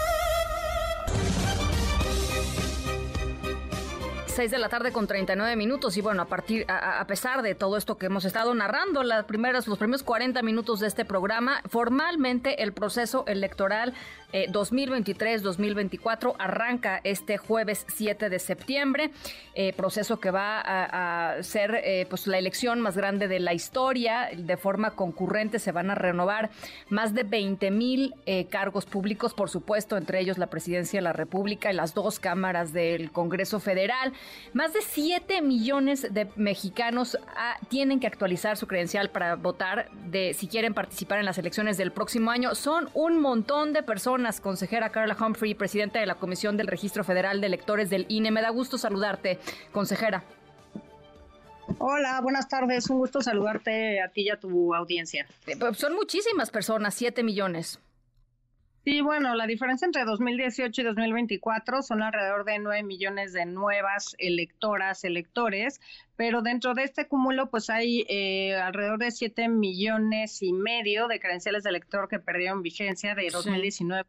6 4.34 4.50
de 4.50 4.58
la 4.58 4.68
tarde 4.68 4.92
con 4.92 5.06
39 5.06 5.56
minutos 5.56 5.96
y 5.96 6.02
bueno, 6.02 6.24
a 6.24 6.26
partir 6.26 6.66
a, 6.68 7.06
pesar 7.06 7.44
de 7.44 7.54
todo 7.54 7.78
esto 7.78 8.00
que 8.00 8.08
hemos 8.08 8.26
estado 8.26 8.56
narrando, 8.56 9.04
las 9.04 9.26
primeras 9.26 9.68
los 9.68 9.78
primeros 9.78 10.02
40 10.02 10.42
minutos 10.42 10.80
de 10.80 10.88
este 10.88 11.06
programa, 11.06 11.62
formalmente 11.70 12.64
el 12.64 12.74
proceso 12.74 13.26
electoral 13.28 13.94
eh, 14.32 14.48
2023-2024 14.52 16.34
arranca 16.40 17.00
este 17.04 17.38
jueves 17.38 17.86
7 17.88 18.32
de 18.32 18.40
septiembre, 18.40 19.12
eh, 19.54 19.74
proceso 19.74 20.20
que 20.20 20.32
va 20.32 20.60
a, 20.60 21.36
a 21.36 21.44
ser 21.44 21.76
eh, 21.84 22.08
pues 22.10 22.26
la 22.26 22.40
elección 22.40 22.82
más 22.82 22.98
grande 22.98 23.28
de 23.28 23.40
la 23.40 23.54
historia, 23.54 24.30
de 24.36 24.58
forma 24.58 24.92
concurrente 24.92 25.60
se 25.60 25.72
van 25.72 25.92
a 25.92 25.96
renovar 25.96 26.50
más 26.90 27.14
de 27.14 27.24
20 27.24 27.70
mil 27.72 28.16
eh, 28.26 28.46
cargos 28.46 28.86
públicos, 28.86 29.34
por 29.34 29.50
supuesto, 29.50 29.98
entre 29.98 30.20
ellos 30.20 30.38
la 30.38 30.48
presidencia 30.48 30.98
de 30.98 31.04
la 31.04 31.14
República 31.14 31.72
y 31.72 31.76
las 31.76 31.94
dos 31.94 32.20
cámaras 32.20 32.74
del 32.74 33.12
Congreso 33.12 33.60
Federal. 33.60 34.14
Más 34.54 34.74
de 34.74 34.82
7 34.82 35.42
millones 35.42 36.14
de 36.14 36.28
mexicanos 36.36 37.18
ah, 37.36 37.58
tienen 37.70 38.00
que 38.00 38.08
actualizar 38.08 38.58
su 38.58 38.68
credencial 38.68 39.10
para 39.10 39.36
votar 39.36 39.90
de 40.10 40.34
si 40.34 40.48
quieren 40.48 40.74
participar 40.74 41.20
en 41.20 41.26
las 41.26 41.38
elecciones 41.38 41.78
del 41.78 41.92
próximo 41.92 42.32
año. 42.32 42.56
Son 42.56 42.90
un 42.94 43.20
montón 43.20 43.74
de 43.74 43.84
personas. 43.84 44.42
Consejera 44.42 44.90
Carla 44.90 45.18
Humphrey, 45.20 45.54
presidenta 45.56 46.00
de 46.00 46.06
la 46.06 46.16
Comisión 46.16 46.58
del 46.58 46.68
Registro 46.68 47.04
Federal 47.04 47.42
de 47.42 47.48
Electores 47.48 47.90
del 47.90 48.06
INE. 48.10 48.32
Me 48.32 48.42
da 48.42 48.50
gusto 48.50 48.78
saludarte, 48.78 49.40
consejera. 49.72 50.24
Hola, 51.78 52.20
buenas 52.22 52.48
tardes. 52.48 52.90
Un 52.90 52.98
gusto 53.00 53.22
saludarte 53.22 54.02
a 54.02 54.10
ti 54.10 54.24
y 54.24 54.30
a 54.30 54.40
tu 54.40 54.74
audiencia. 54.74 55.26
Eh, 55.48 55.58
son 55.74 55.96
muchísimas 55.96 56.52
personas, 56.52 56.94
7 56.94 57.24
millones. 57.24 57.80
Sí, 58.86 59.00
bueno, 59.00 59.34
la 59.34 59.48
diferencia 59.48 59.86
entre 59.86 60.04
2018 60.04 60.82
y 60.82 60.84
2024 60.84 61.82
son 61.84 62.02
alrededor 62.02 62.44
de 62.44 62.60
9 62.60 62.84
millones 62.84 63.32
de 63.32 63.46
nuevas 63.46 64.14
electoras, 64.18 65.06
electores, 65.06 65.80
pero 66.18 66.42
dentro 66.42 66.74
de 66.74 66.84
este 66.84 67.08
cúmulo 67.08 67.50
pues 67.50 67.70
hay 67.70 68.06
eh, 68.10 68.56
alrededor 68.56 69.00
de 69.00 69.12
7 69.12 69.48
millones 69.48 70.42
y 70.42 70.52
medio 70.52 71.08
de 71.08 71.22
credenciales 71.22 71.64
de 71.64 71.70
elector 71.70 72.10
que 72.10 72.20
perdieron 72.20 72.62
vigencia 72.62 73.16
de 73.16 73.30
2019 73.30 74.06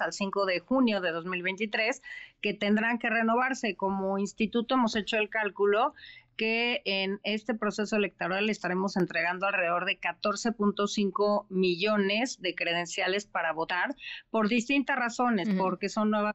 al 0.00 0.12
5 0.12 0.46
de 0.46 0.60
junio 0.60 1.00
de 1.00 1.12
2023 1.12 2.02
que 2.40 2.54
tendrán 2.54 2.98
que 2.98 3.10
renovarse. 3.10 3.74
Como 3.74 4.18
instituto 4.18 4.74
hemos 4.74 4.96
hecho 4.96 5.16
el 5.16 5.28
cálculo 5.28 5.94
que 6.36 6.82
en 6.84 7.20
este 7.24 7.54
proceso 7.54 7.96
electoral 7.96 8.50
estaremos 8.50 8.96
entregando 8.96 9.46
alrededor 9.46 9.84
de 9.84 9.98
14.5 9.98 11.46
millones 11.48 12.40
de 12.40 12.54
credenciales 12.54 13.26
para 13.26 13.52
votar 13.52 13.94
por 14.30 14.48
distintas 14.48 14.96
razones, 14.96 15.48
uh 15.48 15.52
-huh. 15.52 15.58
porque 15.58 15.88
son 15.88 16.10
nuevas 16.10 16.34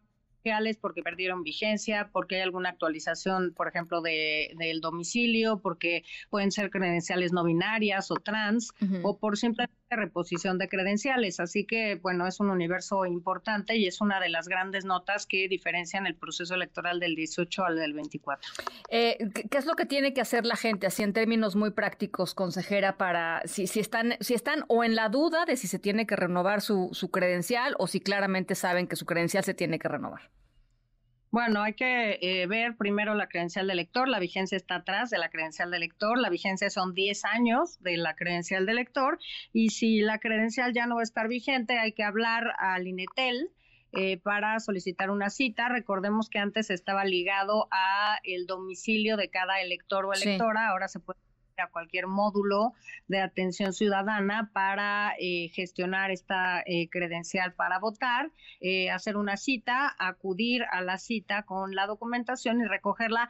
porque 0.79 1.03
perdieron 1.03 1.43
vigencia, 1.43 2.09
porque 2.11 2.37
hay 2.37 2.41
alguna 2.41 2.69
actualización, 2.69 3.53
por 3.55 3.67
ejemplo, 3.67 4.01
de, 4.01 4.53
del 4.57 4.81
domicilio, 4.81 5.59
porque 5.61 6.03
pueden 6.29 6.51
ser 6.51 6.69
credenciales 6.71 7.31
no 7.31 7.43
binarias 7.43 8.09
o 8.11 8.15
trans, 8.15 8.71
uh 8.81 8.85
-huh. 8.85 9.01
o 9.03 9.17
por 9.19 9.37
simplemente 9.37 9.80
reposición 9.95 10.57
de 10.57 10.67
credenciales. 10.67 11.39
Así 11.39 11.65
que, 11.65 11.95
bueno, 11.95 12.27
es 12.27 12.39
un 12.39 12.49
universo 12.49 13.05
importante 13.05 13.75
y 13.77 13.87
es 13.87 14.01
una 14.01 14.19
de 14.19 14.29
las 14.29 14.47
grandes 14.47 14.85
notas 14.85 15.25
que 15.25 15.47
diferencian 15.47 16.05
el 16.07 16.15
proceso 16.15 16.55
electoral 16.55 16.99
del 16.99 17.15
18 17.15 17.65
al 17.65 17.75
del 17.77 17.93
24. 17.93 18.51
Eh, 18.89 19.17
¿Qué 19.49 19.57
es 19.57 19.65
lo 19.65 19.75
que 19.75 19.85
tiene 19.85 20.13
que 20.13 20.21
hacer 20.21 20.45
la 20.45 20.55
gente, 20.55 20.87
así 20.87 21.03
en 21.03 21.13
términos 21.13 21.55
muy 21.55 21.71
prácticos, 21.71 22.33
consejera, 22.33 22.97
para 22.97 23.41
si, 23.45 23.67
si, 23.67 23.79
están, 23.79 24.15
si 24.19 24.33
están 24.33 24.63
o 24.67 24.83
en 24.83 24.95
la 24.95 25.09
duda 25.09 25.45
de 25.45 25.57
si 25.57 25.67
se 25.67 25.79
tiene 25.79 26.05
que 26.05 26.15
renovar 26.15 26.61
su, 26.61 26.89
su 26.93 27.11
credencial 27.11 27.75
o 27.77 27.87
si 27.87 27.99
claramente 27.99 28.55
saben 28.55 28.87
que 28.87 28.95
su 28.95 29.05
credencial 29.05 29.43
se 29.43 29.53
tiene 29.53 29.79
que 29.79 29.87
renovar? 29.87 30.21
Bueno, 31.31 31.63
hay 31.63 31.73
que 31.73 32.19
eh, 32.21 32.45
ver 32.45 32.75
primero 32.75 33.15
la 33.15 33.27
credencial 33.27 33.65
de 33.65 33.75
lector, 33.75 34.09
la 34.09 34.19
vigencia 34.19 34.57
está 34.57 34.75
atrás 34.75 35.09
de 35.09 35.17
la 35.17 35.29
credencial 35.29 35.71
de 35.71 35.79
lector, 35.79 36.19
la 36.19 36.29
vigencia 36.29 36.69
son 36.69 36.93
10 36.93 37.23
años 37.23 37.81
de 37.81 37.95
la 37.95 38.15
credencial 38.15 38.65
de 38.65 38.73
lector 38.73 39.17
y 39.53 39.69
si 39.69 40.01
la 40.01 40.19
credencial 40.19 40.73
ya 40.73 40.87
no 40.87 40.95
va 40.95 41.01
a 41.01 41.03
estar 41.03 41.29
vigente, 41.29 41.79
hay 41.79 41.93
que 41.93 42.03
hablar 42.03 42.53
al 42.59 42.85
INETEL, 42.85 43.49
eh, 43.93 44.17
para 44.17 44.57
solicitar 44.61 45.09
una 45.09 45.29
cita. 45.29 45.67
Recordemos 45.67 46.29
que 46.29 46.39
antes 46.39 46.69
estaba 46.69 47.03
ligado 47.03 47.67
a 47.71 48.19
el 48.23 48.45
domicilio 48.45 49.17
de 49.17 49.29
cada 49.29 49.59
elector 49.59 50.05
o 50.05 50.13
electora, 50.13 50.61
sí. 50.61 50.67
ahora 50.69 50.87
se 50.87 51.01
puede 51.01 51.19
a 51.61 51.67
cualquier 51.67 52.07
módulo 52.07 52.73
de 53.07 53.19
atención 53.19 53.73
ciudadana 53.73 54.49
para 54.53 55.13
eh, 55.19 55.49
gestionar 55.53 56.11
esta 56.11 56.63
eh, 56.65 56.89
credencial 56.89 57.53
para 57.53 57.79
votar, 57.79 58.31
eh, 58.59 58.89
hacer 58.89 59.17
una 59.17 59.37
cita, 59.37 59.95
acudir 59.97 60.63
a 60.71 60.81
la 60.81 60.97
cita 60.97 61.43
con 61.43 61.75
la 61.75 61.87
documentación 61.87 62.61
y 62.61 62.65
recogerla. 62.65 63.29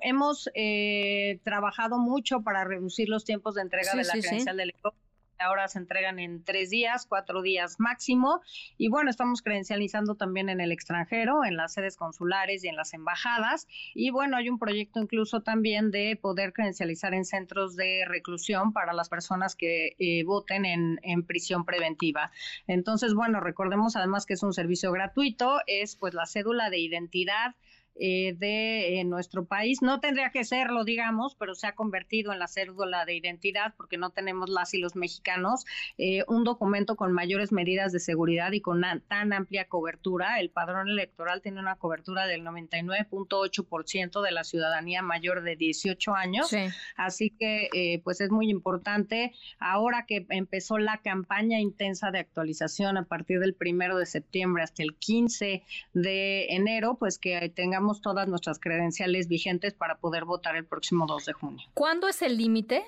Hemos 0.00 0.50
eh, 0.54 1.40
trabajado 1.44 1.98
mucho 1.98 2.42
para 2.42 2.64
reducir 2.64 3.08
los 3.08 3.24
tiempos 3.24 3.54
de 3.54 3.62
entrega 3.62 3.92
sí, 3.92 3.98
de 3.98 4.04
la 4.04 4.12
sí, 4.12 4.20
credencial 4.20 4.54
sí. 4.54 4.58
del 4.58 4.70
elector 4.70 4.94
ahora 5.40 5.68
se 5.68 5.78
entregan 5.78 6.18
en 6.18 6.44
tres 6.44 6.70
días, 6.70 7.06
cuatro 7.06 7.42
días 7.42 7.76
máximo. 7.78 8.40
Y 8.78 8.88
bueno, 8.88 9.10
estamos 9.10 9.42
credencializando 9.42 10.14
también 10.14 10.48
en 10.48 10.60
el 10.60 10.72
extranjero, 10.72 11.44
en 11.44 11.56
las 11.56 11.74
sedes 11.74 11.96
consulares 11.96 12.64
y 12.64 12.68
en 12.68 12.76
las 12.76 12.94
embajadas. 12.94 13.66
Y 13.94 14.10
bueno, 14.10 14.36
hay 14.36 14.48
un 14.48 14.58
proyecto 14.58 15.00
incluso 15.00 15.42
también 15.42 15.90
de 15.90 16.18
poder 16.20 16.52
credencializar 16.52 17.14
en 17.14 17.24
centros 17.24 17.76
de 17.76 18.04
reclusión 18.06 18.72
para 18.72 18.92
las 18.92 19.08
personas 19.08 19.56
que 19.56 19.96
eh, 19.98 20.24
voten 20.24 20.64
en, 20.64 21.00
en 21.02 21.24
prisión 21.24 21.64
preventiva. 21.64 22.30
Entonces, 22.66 23.14
bueno, 23.14 23.40
recordemos 23.40 23.96
además 23.96 24.26
que 24.26 24.34
es 24.34 24.42
un 24.42 24.52
servicio 24.52 24.92
gratuito, 24.92 25.60
es 25.66 25.96
pues 25.96 26.14
la 26.14 26.26
cédula 26.26 26.70
de 26.70 26.78
identidad 26.78 27.54
eh, 28.02 28.34
de 28.38 28.98
eh, 28.98 29.04
nuestro 29.04 29.44
país. 29.44 29.82
No 29.82 30.00
tendría 30.00 30.30
que 30.30 30.44
serlo, 30.44 30.84
digamos, 30.84 31.34
pero 31.34 31.54
se 31.54 31.66
ha 31.66 31.74
convertido 31.74 32.32
en 32.32 32.38
la 32.38 32.48
cédula 32.48 33.04
de 33.04 33.14
identidad 33.14 33.74
porque 33.76 33.98
no 33.98 34.08
tenemos 34.10 34.48
las 34.48 34.72
y 34.72 34.78
los 34.78 34.96
mexicanos 34.96 35.66
eh, 35.98 36.24
un 36.28 36.44
documento 36.44 36.96
con 36.96 37.12
mayores 37.12 37.52
medidas 37.52 37.92
de 37.92 38.00
seguridad 38.00 38.52
y 38.52 38.60
con 38.60 38.78
una, 38.78 39.00
tan 39.00 39.32
amplia 39.32 39.66
cobertura. 39.66 40.40
El 40.40 40.50
padrón 40.50 40.88
electoral 40.88 41.42
tiene 41.42 41.60
una 41.60 41.76
cobertura 41.76 42.26
del 42.26 42.42
99.8% 42.42 44.22
de 44.22 44.30
la 44.30 44.44
ciudadanía 44.44 45.02
mayor 45.02 45.42
de 45.42 45.56
18 45.56 46.14
años. 46.14 46.48
Sí. 46.48 46.68
Así 46.96 47.30
que, 47.30 47.68
eh, 47.74 48.00
pues 48.02 48.20
es 48.20 48.30
muy 48.30 48.50
importante. 48.50 49.34
Ahora 49.58 50.06
que 50.06 50.26
empezó 50.30 50.78
la 50.78 50.98
campaña 50.98 51.60
intensa 51.60 52.10
de 52.10 52.20
actualización 52.20 52.96
a 52.96 53.04
partir 53.04 53.40
del 53.40 53.54
primero 53.54 53.98
de 53.98 54.06
septiembre 54.06 54.62
hasta 54.62 54.82
el 54.82 54.94
15 54.96 55.62
de 55.92 56.46
enero, 56.54 56.96
pues 56.98 57.18
que 57.18 57.48
tengamos 57.50 57.89
tengamos 57.90 58.00
todas 58.02 58.28
nuestras 58.28 58.58
credenciales 58.58 59.28
vigentes 59.28 59.74
para 59.74 59.96
poder 59.96 60.24
votar 60.24 60.56
el 60.56 60.64
próximo 60.64 61.06
2 61.06 61.26
de 61.26 61.32
junio. 61.32 61.66
¿Cuándo 61.74 62.08
es 62.08 62.22
el 62.22 62.36
límite? 62.36 62.84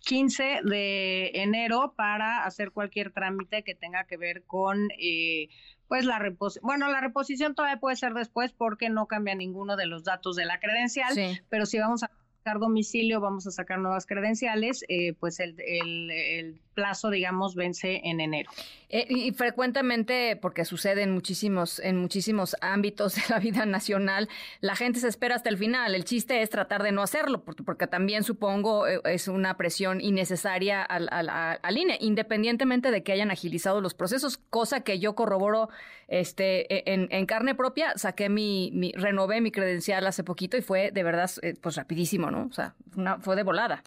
15 0.00 0.60
de 0.64 1.30
enero 1.34 1.94
para 1.96 2.44
hacer 2.44 2.72
cualquier 2.72 3.10
trámite 3.10 3.62
que 3.62 3.74
tenga 3.74 4.04
que 4.04 4.18
ver 4.18 4.42
con 4.44 4.90
eh, 4.98 5.48
pues 5.88 6.04
la 6.04 6.18
reposición. 6.18 6.66
Bueno, 6.66 6.88
la 6.90 7.00
reposición 7.00 7.54
todavía 7.54 7.80
puede 7.80 7.96
ser 7.96 8.12
después 8.12 8.52
porque 8.52 8.90
no 8.90 9.06
cambia 9.06 9.34
ninguno 9.34 9.76
de 9.76 9.86
los 9.86 10.04
datos 10.04 10.36
de 10.36 10.44
la 10.44 10.60
credencial, 10.60 11.14
pero 11.48 11.64
si 11.64 11.78
vamos 11.78 12.02
a 12.02 12.10
sacar 12.38 12.58
domicilio, 12.58 13.20
vamos 13.20 13.46
a 13.46 13.50
sacar 13.50 13.78
nuevas 13.78 14.04
credenciales, 14.04 14.84
eh, 14.88 15.14
pues 15.14 15.40
el, 15.40 15.58
el, 15.58 16.10
el 16.10 16.60
plazo, 16.74 17.10
digamos, 17.10 17.54
vence 17.54 18.00
en 18.04 18.20
enero. 18.20 18.50
Eh, 18.90 19.06
y, 19.08 19.32
frecuentemente, 19.32 20.36
porque 20.36 20.64
sucede 20.64 21.02
en 21.02 21.10
muchísimos, 21.10 21.80
en 21.80 21.96
muchísimos 21.96 22.56
ámbitos 22.60 23.14
de 23.16 23.22
la 23.28 23.38
vida 23.38 23.66
nacional, 23.66 24.28
la 24.60 24.76
gente 24.76 25.00
se 25.00 25.08
espera 25.08 25.34
hasta 25.34 25.48
el 25.48 25.58
final. 25.58 25.94
El 25.94 26.04
chiste 26.04 26.42
es 26.42 26.50
tratar 26.50 26.82
de 26.82 26.92
no 26.92 27.02
hacerlo, 27.02 27.42
porque, 27.42 27.86
también 27.86 28.22
supongo 28.22 28.86
eh, 28.86 29.00
es 29.04 29.28
una 29.28 29.56
presión 29.56 30.00
innecesaria 30.00 30.82
al, 30.82 31.08
al, 31.10 31.28
al, 31.28 31.78
INE, 31.78 31.98
independientemente 32.00 32.90
de 32.90 33.02
que 33.02 33.12
hayan 33.12 33.30
agilizado 33.30 33.80
los 33.80 33.94
procesos, 33.94 34.38
cosa 34.38 34.82
que 34.82 34.98
yo 34.98 35.14
corroboro 35.14 35.70
este, 36.06 36.72
e, 36.72 36.92
en, 36.92 37.08
en 37.10 37.26
carne 37.26 37.54
propia. 37.54 37.96
Saqué 37.96 38.28
mi, 38.28 38.70
mi, 38.72 38.92
renové 38.92 39.40
mi 39.40 39.50
credencial 39.50 40.06
hace 40.06 40.22
poquito 40.22 40.56
y 40.56 40.62
fue 40.62 40.90
de 40.92 41.02
verdad, 41.02 41.30
eh, 41.42 41.54
pues 41.60 41.76
rapidísimo, 41.76 42.30
¿no? 42.30 42.46
O 42.46 42.52
sea, 42.52 42.74
una, 42.96 43.18
fue 43.18 43.36
de 43.36 43.42
volada. 43.42 43.82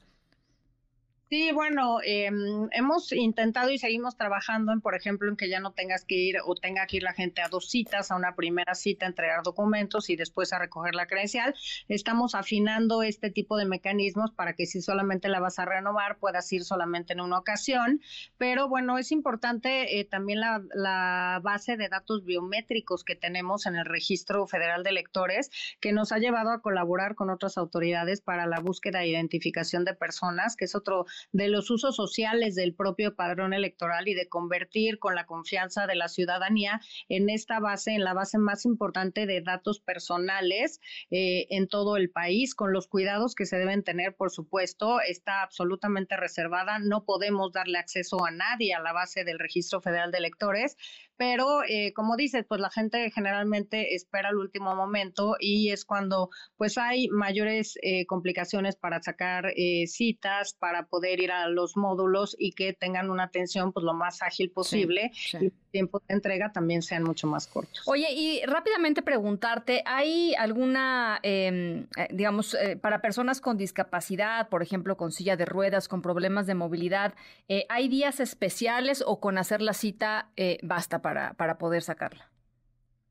Sí, 1.30 1.52
bueno, 1.52 2.00
eh, 2.06 2.30
hemos 2.72 3.12
intentado 3.12 3.70
y 3.70 3.78
seguimos 3.78 4.16
trabajando 4.16 4.72
en, 4.72 4.80
por 4.80 4.96
ejemplo, 4.96 5.30
en 5.30 5.36
que 5.36 5.50
ya 5.50 5.60
no 5.60 5.74
tengas 5.74 6.06
que 6.06 6.16
ir 6.16 6.38
o 6.46 6.56
tenga 6.56 6.88
que 6.88 6.98
ir 6.98 7.04
la 7.04 7.12
gente 7.12 7.42
a 7.42 7.50
dos 7.50 7.70
citas, 7.70 8.12
a 8.12 8.16
una 8.16 8.34
primera 8.34 8.76
cita, 8.76 9.06
a 9.06 9.10
entregar 9.10 9.44
documentos 9.44 10.10
y 10.10 10.16
después 10.16 10.54
a 10.54 10.60
recoger 10.60 10.96
la 10.96 11.06
credencial. 11.06 11.54
Estamos 11.90 12.34
afinando 12.34 13.04
este 13.04 13.30
tipo 13.30 13.58
de 13.58 13.66
mecanismos 13.66 14.32
para 14.32 14.54
que 14.54 14.66
si 14.66 14.82
solamente 14.82 15.28
la 15.28 15.42
vas 15.42 15.60
a 15.60 15.66
renovar, 15.66 16.18
puedas 16.18 16.50
ir 16.54 16.64
solamente 16.64 17.12
en 17.12 17.20
una 17.20 17.40
ocasión. 17.40 18.00
Pero 18.38 18.70
bueno, 18.70 18.98
es 18.98 19.12
importante 19.12 20.00
eh, 20.00 20.06
también 20.06 20.40
la, 20.40 20.64
la 20.74 21.42
base 21.44 21.76
de 21.76 21.90
datos 21.90 22.24
biométricos 22.24 23.04
que 23.04 23.18
tenemos 23.18 23.66
en 23.66 23.76
el 23.76 23.84
Registro 23.84 24.48
Federal 24.48 24.82
de 24.82 24.92
Electores, 24.92 25.52
que 25.82 25.92
nos 25.92 26.14
ha 26.14 26.20
llevado 26.20 26.52
a 26.52 26.62
colaborar 26.62 27.16
con 27.16 27.30
otras 27.30 27.58
autoridades 27.58 28.22
para 28.22 28.46
la 28.46 28.62
búsqueda 28.62 29.04
e 29.04 29.10
identificación 29.10 29.84
de 29.84 29.94
personas, 29.94 30.56
que 30.56 30.64
es 30.64 30.74
otro 30.74 31.06
de 31.32 31.48
los 31.48 31.70
usos 31.70 31.96
sociales 31.96 32.56
del 32.56 32.74
propio 32.74 33.16
padrón 33.16 33.54
electoral 33.54 34.08
y 34.08 34.14
de 34.14 34.28
convertir 34.28 35.00
con 35.00 35.16
la 35.16 35.26
confianza 35.26 35.88
de 35.88 35.96
la 35.96 36.08
ciudadanía 36.08 36.82
en 37.10 37.30
esta 37.30 37.60
base, 37.60 37.92
en 37.92 38.04
la 38.04 38.14
base 38.14 38.38
más 38.38 38.66
importante 38.66 39.26
de 39.26 39.42
datos 39.42 39.80
personales 39.80 40.80
eh, 41.10 41.48
en 41.50 41.68
todo 41.68 41.98
el 41.98 42.10
país, 42.10 42.56
con 42.56 42.74
los 42.74 42.88
cuidados 42.88 43.36
que 43.36 43.46
se 43.46 43.58
deben 43.58 43.84
tener, 43.84 44.16
por 44.16 44.32
supuesto, 44.32 45.02
está 45.02 45.44
absolutamente 45.44 46.18
reservada, 46.18 46.80
no 46.80 47.06
podemos 47.06 47.52
darle 47.52 47.78
acceso 47.78 48.26
a 48.26 48.32
nadie 48.32 48.74
a 48.74 48.82
la 48.82 48.94
base 48.94 49.24
del 49.24 49.40
Registro 49.40 49.82
Federal 49.82 50.12
de 50.12 50.20
Electores, 50.20 50.78
pero 51.18 51.64
eh, 51.68 51.94
como 51.94 52.16
dices, 52.16 52.46
pues 52.48 52.62
la 52.62 52.70
gente 52.70 53.10
generalmente 53.12 53.96
espera 53.96 54.30
el 54.30 54.38
último 54.38 54.76
momento 54.76 55.36
y 55.40 55.72
es 55.72 55.84
cuando 55.84 56.30
pues 56.58 56.78
hay 56.78 57.08
mayores 57.10 57.78
eh, 57.82 58.06
complicaciones 58.06 58.76
para 58.76 59.02
sacar 59.02 59.52
citas, 59.88 60.54
para 60.54 60.88
poder 60.88 61.07
ir 61.14 61.32
a 61.32 61.48
los 61.48 61.78
módulos 61.78 62.36
y 62.38 62.52
que 62.52 62.74
tengan 62.74 63.10
una 63.10 63.24
atención 63.24 63.72
pues 63.72 63.84
lo 63.84 63.94
más 63.94 64.22
ágil 64.22 64.52
posible 64.52 65.12
sí, 65.14 65.38
sí. 65.38 65.46
y 65.46 65.52
tiempo 65.72 66.02
de 66.08 66.16
entrega 66.16 66.52
también 66.52 66.82
sean 66.82 67.04
mucho 67.04 67.28
más 67.28 67.48
cortos. 67.48 67.84
Oye, 67.86 68.08
y 68.12 68.44
rápidamente 68.46 69.02
preguntarte, 69.02 69.84
¿hay 69.86 70.34
alguna, 70.36 71.20
em, 71.24 71.88
eh, 71.98 72.08
digamos, 72.12 72.56
eh, 72.56 72.78
para 72.78 73.02
personas 73.02 73.42
con 73.42 73.58
discapacidad, 73.58 74.50
por 74.50 74.64
ejemplo, 74.64 74.98
con 74.98 75.12
silla 75.12 75.36
de 75.36 75.46
ruedas, 75.46 75.88
con 75.88 76.02
problemas 76.02 76.48
de 76.48 76.56
movilidad, 76.56 77.14
eh, 77.48 77.66
¿hay 77.70 77.90
días 77.90 78.20
especiales 78.20 79.04
o 79.06 79.20
con 79.20 79.38
hacer 79.38 79.62
la 79.62 79.74
cita 79.74 80.30
basta 80.64 81.02
para, 81.02 81.34
para 81.34 81.58
poder 81.58 81.82
sacarla? 81.84 82.30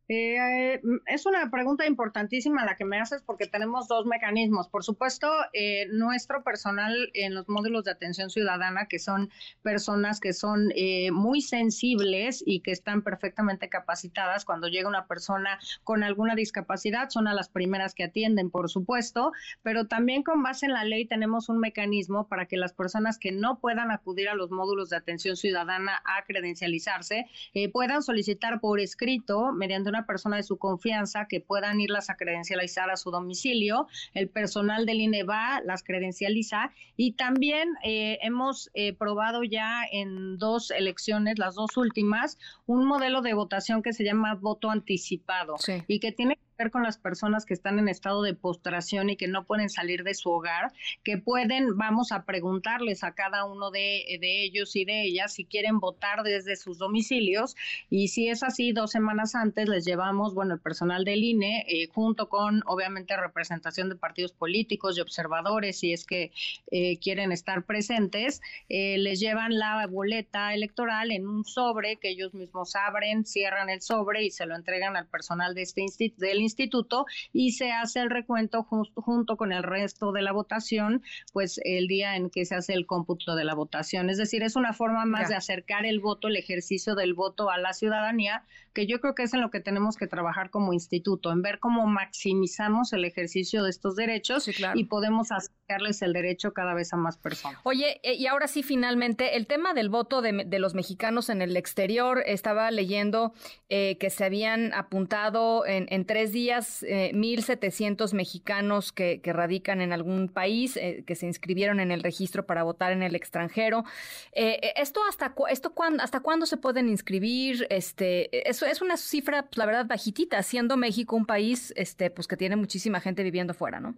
Eh, 0.08 0.80
es 1.06 1.26
una 1.26 1.50
pregunta 1.50 1.84
importantísima 1.84 2.64
la 2.64 2.76
que 2.76 2.84
me 2.84 3.00
haces 3.00 3.22
porque 3.22 3.46
tenemos 3.46 3.88
dos 3.88 4.06
mecanismos. 4.06 4.68
Por 4.68 4.84
supuesto, 4.84 5.28
eh, 5.52 5.86
nuestro 5.90 6.44
personal 6.44 7.10
en 7.14 7.34
los 7.34 7.48
módulos 7.48 7.84
de 7.84 7.90
atención 7.90 8.30
ciudadana, 8.30 8.86
que 8.86 9.00
son 9.00 9.30
personas 9.62 10.20
que 10.20 10.32
son 10.32 10.70
eh, 10.76 11.10
muy 11.10 11.40
sensibles 11.40 12.42
y 12.46 12.60
que 12.60 12.70
están 12.70 13.02
perfectamente 13.02 13.68
capacitadas 13.68 14.44
cuando 14.44 14.68
llega 14.68 14.88
una 14.88 15.06
persona 15.06 15.58
con 15.82 16.04
alguna 16.04 16.36
discapacidad, 16.36 17.10
son 17.10 17.26
a 17.26 17.34
las 17.34 17.48
primeras 17.48 17.94
que 17.94 18.04
atienden, 18.04 18.50
por 18.50 18.70
supuesto, 18.70 19.32
pero 19.62 19.86
también 19.86 20.22
con 20.22 20.42
base 20.42 20.66
en 20.66 20.72
la 20.72 20.84
ley 20.84 21.06
tenemos 21.06 21.48
un 21.48 21.58
mecanismo 21.58 22.28
para 22.28 22.46
que 22.46 22.56
las 22.56 22.72
personas 22.72 23.18
que 23.18 23.32
no 23.32 23.58
puedan 23.58 23.90
acudir 23.90 24.28
a 24.28 24.34
los 24.34 24.52
módulos 24.52 24.90
de 24.90 24.96
atención 24.96 25.36
ciudadana 25.36 26.00
a 26.04 26.24
credencializarse 26.24 27.26
eh, 27.54 27.68
puedan 27.70 28.02
solicitar 28.02 28.60
por 28.60 28.78
escrito 28.78 29.52
mediante 29.52 29.88
una 29.88 29.95
una 29.96 30.06
persona 30.06 30.36
de 30.36 30.42
su 30.42 30.58
confianza 30.58 31.26
que 31.26 31.40
puedan 31.40 31.80
irlas 31.80 32.10
a 32.10 32.16
credencializar 32.16 32.90
a 32.90 32.96
su 32.96 33.10
domicilio. 33.10 33.88
El 34.12 34.28
personal 34.28 34.84
del 34.84 35.00
INE 35.00 35.24
va, 35.24 35.60
las 35.64 35.82
credencializa 35.82 36.72
y 36.96 37.12
también 37.12 37.70
eh, 37.82 38.18
hemos 38.22 38.70
eh, 38.74 38.92
probado 38.92 39.42
ya 39.42 39.84
en 39.90 40.36
dos 40.38 40.70
elecciones, 40.70 41.38
las 41.38 41.54
dos 41.54 41.76
últimas, 41.76 42.38
un 42.66 42.86
modelo 42.86 43.22
de 43.22 43.34
votación 43.34 43.82
que 43.82 43.92
se 43.92 44.04
llama 44.04 44.34
voto 44.34 44.70
anticipado 44.70 45.56
sí. 45.58 45.82
y 45.88 45.98
que 46.00 46.12
tiene 46.12 46.38
ver 46.56 46.70
con 46.70 46.82
las 46.82 46.98
personas 46.98 47.44
que 47.44 47.54
están 47.54 47.78
en 47.78 47.88
estado 47.88 48.22
de 48.22 48.34
postración 48.34 49.10
y 49.10 49.16
que 49.16 49.28
no 49.28 49.44
pueden 49.44 49.68
salir 49.68 50.04
de 50.04 50.14
su 50.14 50.30
hogar, 50.30 50.72
que 51.04 51.18
pueden, 51.18 51.76
vamos 51.76 52.12
a 52.12 52.24
preguntarles 52.24 53.04
a 53.04 53.12
cada 53.12 53.44
uno 53.44 53.70
de, 53.70 54.18
de, 54.20 54.42
ellos 54.42 54.74
y 54.76 54.84
de 54.84 55.02
ellas 55.02 55.34
si 55.34 55.44
quieren 55.44 55.78
votar 55.78 56.22
desde 56.22 56.56
sus 56.56 56.78
domicilios. 56.78 57.56
Y 57.90 58.08
si 58.08 58.28
es 58.28 58.42
así, 58.42 58.72
dos 58.72 58.90
semanas 58.90 59.34
antes 59.34 59.68
les 59.68 59.84
llevamos, 59.84 60.34
bueno, 60.34 60.54
el 60.54 60.60
personal 60.60 61.04
del 61.04 61.24
INE, 61.24 61.64
eh, 61.68 61.88
junto 61.88 62.28
con 62.28 62.62
obviamente 62.66 63.16
representación 63.16 63.88
de 63.88 63.96
partidos 63.96 64.32
políticos 64.32 64.96
y 64.96 65.00
observadores, 65.00 65.78
si 65.78 65.92
es 65.92 66.04
que 66.06 66.32
eh, 66.70 66.98
quieren 66.98 67.32
estar 67.32 67.64
presentes, 67.64 68.40
eh, 68.68 68.98
les 68.98 69.20
llevan 69.20 69.58
la 69.58 69.86
boleta 69.86 70.54
electoral 70.54 71.10
en 71.10 71.26
un 71.26 71.44
sobre 71.44 71.96
que 71.96 72.10
ellos 72.10 72.34
mismos 72.34 72.74
abren, 72.76 73.24
cierran 73.24 73.68
el 73.68 73.82
sobre 73.82 74.24
y 74.24 74.30
se 74.30 74.46
lo 74.46 74.54
entregan 74.54 74.96
al 74.96 75.06
personal 75.06 75.54
de 75.54 75.62
este 75.62 75.82
instituto, 75.82 76.24
del 76.24 76.45
instituto 76.46 77.04
y 77.32 77.52
se 77.52 77.72
hace 77.72 78.00
el 78.00 78.10
recuento 78.10 78.62
justo, 78.62 79.02
junto 79.02 79.36
con 79.36 79.52
el 79.52 79.62
resto 79.62 80.12
de 80.12 80.22
la 80.22 80.32
votación, 80.32 81.02
pues 81.32 81.60
el 81.64 81.86
día 81.86 82.16
en 82.16 82.30
que 82.30 82.44
se 82.46 82.54
hace 82.54 82.72
el 82.72 82.86
cómputo 82.86 83.34
de 83.34 83.44
la 83.44 83.54
votación. 83.54 84.08
Es 84.08 84.18
decir, 84.18 84.42
es 84.42 84.56
una 84.56 84.72
forma 84.72 85.04
más 85.04 85.22
ya. 85.22 85.28
de 85.28 85.34
acercar 85.36 85.84
el 85.84 86.00
voto, 86.00 86.28
el 86.28 86.36
ejercicio 86.36 86.94
del 86.94 87.14
voto 87.14 87.50
a 87.50 87.58
la 87.58 87.72
ciudadanía, 87.72 88.44
que 88.72 88.86
yo 88.86 89.00
creo 89.00 89.14
que 89.14 89.22
es 89.24 89.34
en 89.34 89.40
lo 89.40 89.50
que 89.50 89.60
tenemos 89.60 89.96
que 89.96 90.06
trabajar 90.06 90.50
como 90.50 90.72
instituto, 90.72 91.32
en 91.32 91.42
ver 91.42 91.58
cómo 91.58 91.86
maximizamos 91.86 92.92
el 92.92 93.04
ejercicio 93.04 93.62
de 93.62 93.70
estos 93.70 93.96
derechos 93.96 94.44
sí, 94.44 94.52
claro. 94.52 94.78
y 94.78 94.84
podemos 94.84 95.32
acercarles 95.32 96.02
el 96.02 96.12
derecho 96.12 96.52
cada 96.52 96.74
vez 96.74 96.92
a 96.92 96.96
más 96.96 97.16
personas. 97.16 97.60
Oye, 97.64 98.00
eh, 98.02 98.14
y 98.14 98.26
ahora 98.26 98.48
sí, 98.48 98.62
finalmente, 98.62 99.36
el 99.36 99.46
tema 99.46 99.74
del 99.74 99.88
voto 99.88 100.20
de, 100.20 100.44
de 100.44 100.58
los 100.58 100.74
mexicanos 100.74 101.30
en 101.30 101.42
el 101.42 101.56
exterior, 101.56 102.22
estaba 102.26 102.70
leyendo 102.70 103.32
eh, 103.68 103.96
que 103.98 104.10
se 104.10 104.24
habían 104.24 104.72
apuntado 104.74 105.66
en, 105.66 105.86
en 105.90 106.04
tres 106.04 106.32
días 106.36 106.82
eh, 106.82 107.12
1.700 107.14 108.12
mexicanos 108.12 108.92
que, 108.92 109.20
que, 109.22 109.32
radican 109.32 109.80
en 109.80 109.92
algún 109.92 110.28
país, 110.28 110.76
eh, 110.76 111.02
que 111.06 111.14
se 111.14 111.26
inscribieron 111.26 111.80
en 111.80 111.90
el 111.90 112.02
registro 112.02 112.44
para 112.44 112.62
votar 112.62 112.92
en 112.92 113.02
el 113.02 113.14
extranjero. 113.14 113.84
Eh, 114.32 114.74
¿Esto 114.76 115.00
hasta, 115.08 115.30
cu 115.30 115.46
esto 115.46 115.72
cuándo, 115.72 116.02
hasta 116.02 116.20
cuándo 116.20 116.44
se 116.44 116.58
pueden 116.58 116.88
inscribir? 116.88 117.66
Este, 117.70 118.48
eso 118.48 118.66
es 118.66 118.82
una 118.82 118.96
cifra, 118.96 119.44
pues, 119.44 119.56
la 119.56 119.66
verdad, 119.66 119.86
bajitita, 119.86 120.42
siendo 120.42 120.76
México 120.76 121.16
un 121.16 121.26
país 121.26 121.72
este, 121.76 122.10
pues, 122.10 122.28
que 122.28 122.36
tiene 122.36 122.56
muchísima 122.56 123.00
gente 123.00 123.22
viviendo 123.22 123.54
fuera, 123.54 123.80
¿no? 123.80 123.96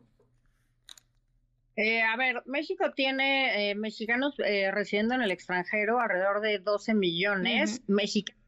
Eh, 1.78 2.02
a 2.02 2.16
ver, 2.16 2.42
México 2.46 2.92
tiene 2.94 3.70
eh, 3.70 3.74
mexicanos 3.76 4.34
eh, 4.44 4.70
residiendo 4.72 5.14
en 5.14 5.22
el 5.22 5.30
extranjero 5.30 6.00
alrededor 6.00 6.40
de 6.40 6.58
12 6.58 6.94
millones, 6.94 7.70
uh 7.70 7.92
-huh. 7.92 7.94
mexicanos 7.94 8.38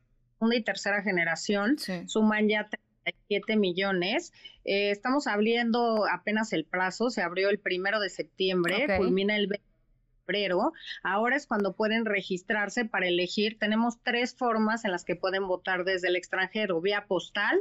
segunda 0.40 0.56
y 0.56 0.62
tercera 0.62 1.02
generación, 1.02 1.78
sí. 1.78 2.08
suman 2.08 2.48
ya 2.48 2.68
37 3.04 3.56
millones. 3.56 4.32
Eh, 4.64 4.90
estamos 4.90 5.26
abriendo 5.26 6.06
apenas 6.10 6.52
el 6.52 6.64
plazo, 6.64 7.10
se 7.10 7.22
abrió 7.22 7.48
el 7.50 7.58
primero 7.58 8.00
de 8.00 8.10
septiembre, 8.10 8.84
okay. 8.84 8.98
culmina 8.98 9.36
el 9.36 9.46
20 9.46 9.70
febrero. 10.26 10.72
Ahora 11.02 11.36
es 11.36 11.46
cuando 11.46 11.74
pueden 11.74 12.04
registrarse 12.04 12.84
para 12.84 13.08
elegir. 13.08 13.58
Tenemos 13.58 14.00
tres 14.02 14.34
formas 14.36 14.84
en 14.84 14.92
las 14.92 15.04
que 15.04 15.16
pueden 15.16 15.48
votar 15.48 15.84
desde 15.84 16.08
el 16.08 16.16
extranjero, 16.16 16.80
vía 16.80 17.06
postal, 17.06 17.60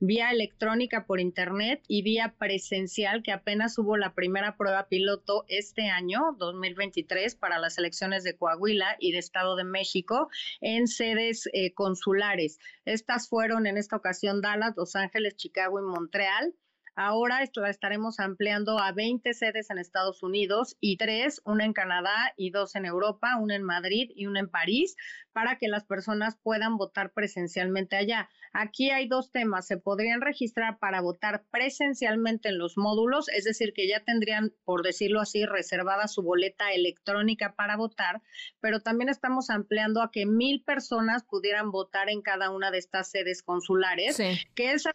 vía 0.00 0.30
electrónica 0.30 1.06
por 1.06 1.20
internet 1.20 1.82
y 1.88 2.02
vía 2.02 2.34
presencial, 2.38 3.22
que 3.22 3.32
apenas 3.32 3.78
hubo 3.78 3.96
la 3.96 4.14
primera 4.14 4.56
prueba 4.56 4.88
piloto 4.88 5.44
este 5.48 5.88
año, 5.88 6.36
2023, 6.38 7.34
para 7.36 7.58
las 7.58 7.78
elecciones 7.78 8.24
de 8.24 8.36
Coahuila 8.36 8.96
y 8.98 9.12
de 9.12 9.18
Estado 9.18 9.56
de 9.56 9.64
México 9.64 10.28
en 10.60 10.86
sedes 10.86 11.48
eh, 11.52 11.72
consulares. 11.74 12.58
Estas 12.84 13.28
fueron 13.28 13.66
en 13.66 13.76
esta 13.76 13.96
ocasión 13.96 14.40
Dallas, 14.40 14.74
Los 14.76 14.96
Ángeles, 14.96 15.36
Chicago 15.36 15.78
y 15.78 15.82
Montreal. 15.82 16.54
Ahora 16.96 17.42
esto 17.42 17.60
la 17.60 17.70
estaremos 17.70 18.20
ampliando 18.20 18.78
a 18.78 18.92
20 18.92 19.34
sedes 19.34 19.68
en 19.70 19.78
Estados 19.78 20.22
Unidos 20.22 20.76
y 20.80 20.96
tres, 20.96 21.42
una 21.44 21.64
en 21.64 21.72
Canadá 21.72 22.32
y 22.36 22.50
dos 22.50 22.76
en 22.76 22.84
Europa, 22.84 23.36
una 23.40 23.56
en 23.56 23.64
Madrid 23.64 24.12
y 24.14 24.26
una 24.26 24.38
en 24.38 24.48
París, 24.48 24.96
para 25.32 25.58
que 25.58 25.66
las 25.66 25.84
personas 25.84 26.36
puedan 26.40 26.76
votar 26.76 27.12
presencialmente 27.12 27.96
allá. 27.96 28.28
Aquí 28.52 28.90
hay 28.90 29.08
dos 29.08 29.32
temas. 29.32 29.66
Se 29.66 29.76
podrían 29.76 30.20
registrar 30.20 30.78
para 30.78 31.00
votar 31.00 31.42
presencialmente 31.50 32.50
en 32.50 32.58
los 32.58 32.78
módulos, 32.78 33.28
es 33.28 33.42
decir, 33.42 33.72
que 33.72 33.88
ya 33.88 34.04
tendrían, 34.04 34.52
por 34.64 34.84
decirlo 34.84 35.20
así, 35.20 35.44
reservada 35.44 36.06
su 36.06 36.22
boleta 36.22 36.72
electrónica 36.72 37.56
para 37.56 37.76
votar, 37.76 38.22
pero 38.60 38.78
también 38.78 39.08
estamos 39.08 39.50
ampliando 39.50 40.00
a 40.00 40.12
que 40.12 40.26
mil 40.26 40.62
personas 40.62 41.24
pudieran 41.24 41.72
votar 41.72 42.08
en 42.08 42.22
cada 42.22 42.50
una 42.50 42.70
de 42.70 42.78
estas 42.78 43.10
sedes 43.10 43.42
consulares, 43.42 44.16
que 44.54 44.72
es 44.72 44.86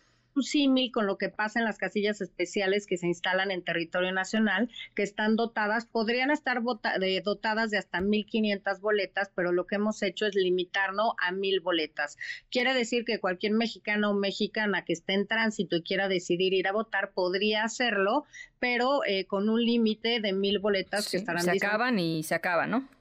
símil 0.43 0.91
con 0.91 1.05
lo 1.05 1.17
que 1.17 1.29
pasa 1.29 1.59
en 1.59 1.65
las 1.65 1.77
casillas 1.77 2.21
especiales 2.21 2.85
que 2.85 2.97
se 2.97 3.07
instalan 3.07 3.51
en 3.51 3.63
territorio 3.63 4.11
nacional, 4.11 4.69
que 4.95 5.03
están 5.03 5.35
dotadas, 5.35 5.85
podrían 5.85 6.31
estar 6.31 6.61
dotadas 6.61 7.71
de 7.71 7.77
hasta 7.77 7.99
1.500 7.99 8.79
boletas, 8.79 9.31
pero 9.35 9.51
lo 9.51 9.65
que 9.67 9.75
hemos 9.75 10.01
hecho 10.03 10.25
es 10.25 10.35
limitarnos 10.35 11.13
a 11.21 11.31
1.000 11.31 11.61
boletas. 11.61 12.17
Quiere 12.51 12.73
decir 12.73 13.05
que 13.05 13.19
cualquier 13.19 13.53
mexicano 13.53 14.11
o 14.11 14.13
mexicana 14.13 14.85
que 14.85 14.93
esté 14.93 15.13
en 15.13 15.27
tránsito 15.27 15.77
y 15.77 15.83
quiera 15.83 16.07
decidir 16.07 16.53
ir 16.53 16.67
a 16.67 16.71
votar 16.71 17.11
podría 17.11 17.63
hacerlo, 17.63 18.25
pero 18.59 19.03
eh, 19.05 19.25
con 19.25 19.49
un 19.49 19.63
límite 19.63 20.19
de 20.19 20.33
1.000 20.33 20.61
boletas 20.61 21.09
que 21.09 21.17
estarán... 21.17 21.43
Se 21.43 21.51
acaban 21.51 21.99
y 21.99 22.23
se 22.23 22.35
acaban, 22.35 22.71
¿no? 22.71 22.98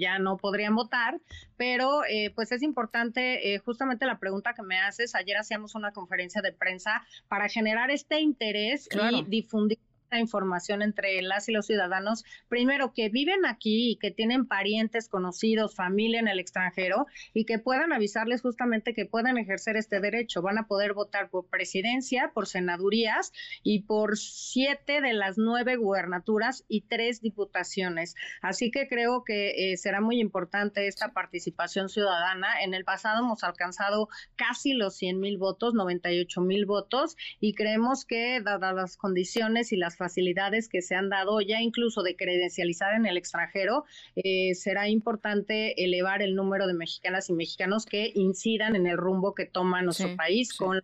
Ya 0.00 0.18
no 0.18 0.36
podrían 0.36 0.74
votar, 0.74 1.20
pero 1.56 2.04
eh, 2.04 2.32
pues 2.34 2.52
es 2.52 2.62
importante, 2.62 3.54
eh, 3.54 3.58
justamente 3.58 4.06
la 4.06 4.18
pregunta 4.18 4.54
que 4.54 4.62
me 4.62 4.78
haces, 4.78 5.14
ayer 5.14 5.36
hacíamos 5.36 5.74
una 5.74 5.92
conferencia 5.92 6.42
de 6.42 6.52
prensa 6.52 7.04
para 7.28 7.48
generar 7.48 7.90
este 7.90 8.20
interés 8.20 8.88
y 9.10 9.24
difundir 9.24 9.78
información 10.18 10.82
entre 10.82 11.20
las 11.22 11.48
y 11.48 11.52
los 11.52 11.66
ciudadanos, 11.66 12.24
primero 12.48 12.92
que 12.92 13.08
viven 13.08 13.46
aquí 13.46 13.92
y 13.92 13.96
que 13.96 14.10
tienen 14.10 14.46
parientes, 14.46 15.08
conocidos, 15.08 15.74
familia 15.74 16.20
en 16.20 16.28
el 16.28 16.38
extranjero 16.38 17.06
y 17.32 17.44
que 17.44 17.58
puedan 17.58 17.92
avisarles 17.92 18.42
justamente 18.42 18.94
que 18.94 19.06
puedan 19.06 19.38
ejercer 19.38 19.76
este 19.76 20.00
derecho. 20.00 20.42
Van 20.42 20.58
a 20.58 20.66
poder 20.66 20.94
votar 20.94 21.30
por 21.30 21.46
presidencia, 21.48 22.30
por 22.34 22.46
senadurías 22.46 23.32
y 23.62 23.82
por 23.82 24.16
siete 24.16 25.00
de 25.00 25.12
las 25.12 25.38
nueve 25.38 25.76
gubernaturas 25.76 26.64
y 26.68 26.82
tres 26.82 27.20
diputaciones. 27.20 28.14
Así 28.42 28.70
que 28.70 28.88
creo 28.88 29.24
que 29.24 29.72
eh, 29.72 29.76
será 29.76 30.00
muy 30.00 30.20
importante 30.20 30.86
esta 30.86 31.12
participación 31.12 31.88
ciudadana. 31.88 32.62
En 32.62 32.74
el 32.74 32.84
pasado 32.84 33.20
hemos 33.20 33.44
alcanzado 33.44 34.08
casi 34.36 34.74
los 34.74 34.96
100 34.96 35.20
mil 35.20 35.38
votos, 35.38 35.74
98 35.74 36.40
mil 36.40 36.66
votos 36.66 37.16
y 37.40 37.54
creemos 37.54 38.04
que 38.04 38.40
dadas 38.40 38.74
las 38.74 38.96
condiciones 38.96 39.72
y 39.72 39.76
las 39.76 39.96
facilidades 40.04 40.68
que 40.68 40.82
se 40.82 40.94
han 40.94 41.08
dado 41.08 41.40
ya 41.40 41.62
incluso 41.62 42.02
de 42.02 42.14
credencializar 42.14 42.94
en 42.94 43.06
el 43.06 43.16
extranjero, 43.16 43.84
eh, 44.16 44.54
será 44.54 44.88
importante 44.88 45.82
elevar 45.82 46.20
el 46.20 46.34
número 46.34 46.66
de 46.66 46.74
mexicanas 46.74 47.30
y 47.30 47.32
mexicanos 47.32 47.86
que 47.86 48.12
incidan 48.14 48.76
en 48.76 48.86
el 48.86 48.98
rumbo 48.98 49.34
que 49.34 49.46
toma 49.46 49.80
nuestro 49.80 50.14
país 50.14 50.52
con 50.52 50.80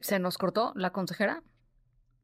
¿Se 0.00 0.18
nos 0.18 0.36
cortó 0.36 0.72
la 0.74 0.90
consejera? 0.90 1.42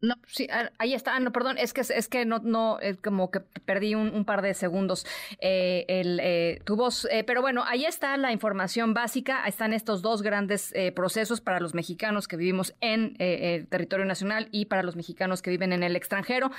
No, 0.02 0.16
sí, 0.26 0.48
ah, 0.50 0.68
ahí 0.78 0.94
está. 0.94 1.14
Ah, 1.14 1.20
no, 1.20 1.30
perdón, 1.30 1.58
es 1.58 1.72
que 1.72 1.82
es 1.82 2.08
que 2.08 2.24
no, 2.24 2.40
no, 2.40 2.80
como 3.04 3.30
que 3.30 3.38
perdí 3.38 3.94
un, 3.94 4.24
par 4.24 4.42
de 4.42 4.52
segundos 4.52 5.06
eh, 5.38 5.84
el, 5.86 6.18
eh, 6.20 6.60
tu 6.64 6.74
voz. 6.74 7.06
Eh, 7.12 7.22
pero 7.22 7.40
bueno, 7.40 7.62
ahí 7.64 7.84
está 7.84 8.16
la 8.16 8.32
información 8.32 8.94
básica. 8.94 9.44
Están 9.46 9.72
estos 9.72 10.02
dos 10.02 10.22
grandes 10.22 10.74
procesos 10.96 11.40
para 11.40 11.60
los 11.60 11.72
mexicanos 11.72 12.26
que 12.26 12.36
vivimos 12.36 12.74
en 12.80 13.14
el 13.20 13.68
territorio 13.68 14.04
nacional 14.04 14.48
y 14.50 14.64
para 14.64 14.82
los 14.82 14.96
mexicanos 14.96 15.40
que 15.40 15.50
viven 15.50 15.72
en 15.72 15.84
el 15.84 15.94
extranjero. 15.94 16.50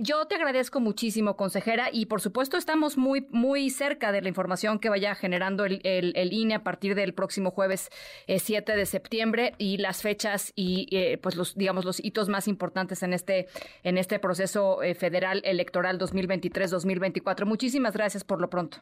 yo 0.00 0.26
te 0.26 0.36
agradezco 0.36 0.78
muchísimo, 0.78 1.36
consejera, 1.36 1.88
y 1.92 2.06
por 2.06 2.20
supuesto 2.20 2.56
estamos 2.56 2.96
muy, 2.96 3.26
muy 3.30 3.70
cerca 3.70 4.12
de 4.12 4.22
la 4.22 4.28
información 4.28 4.78
que 4.78 4.90
vaya 4.90 5.16
generando 5.16 5.64
el, 5.64 5.80
el, 5.82 6.12
el 6.14 6.32
INE 6.32 6.54
a 6.54 6.62
partir 6.62 6.94
del 6.94 7.14
próximo 7.14 7.50
jueves 7.50 7.90
7 8.28 8.76
de 8.76 8.86
septiembre 8.86 9.54
y 9.58 9.78
las 9.78 10.02
fechas 10.02 10.52
y 10.54 11.16
pues 11.18 11.34
los, 11.34 11.56
digamos, 11.56 11.84
los 11.84 12.04
hitos 12.04 12.28
más 12.28 12.46
importantes 12.46 12.75
en 12.76 13.12
este, 13.12 13.48
en 13.82 13.98
este 13.98 14.18
proceso 14.18 14.82
eh, 14.82 14.94
federal 14.94 15.42
electoral 15.44 15.98
2023-2024. 15.98 17.44
Muchísimas 17.44 17.94
gracias 17.94 18.24
por 18.24 18.40
lo 18.40 18.50
pronto. 18.50 18.78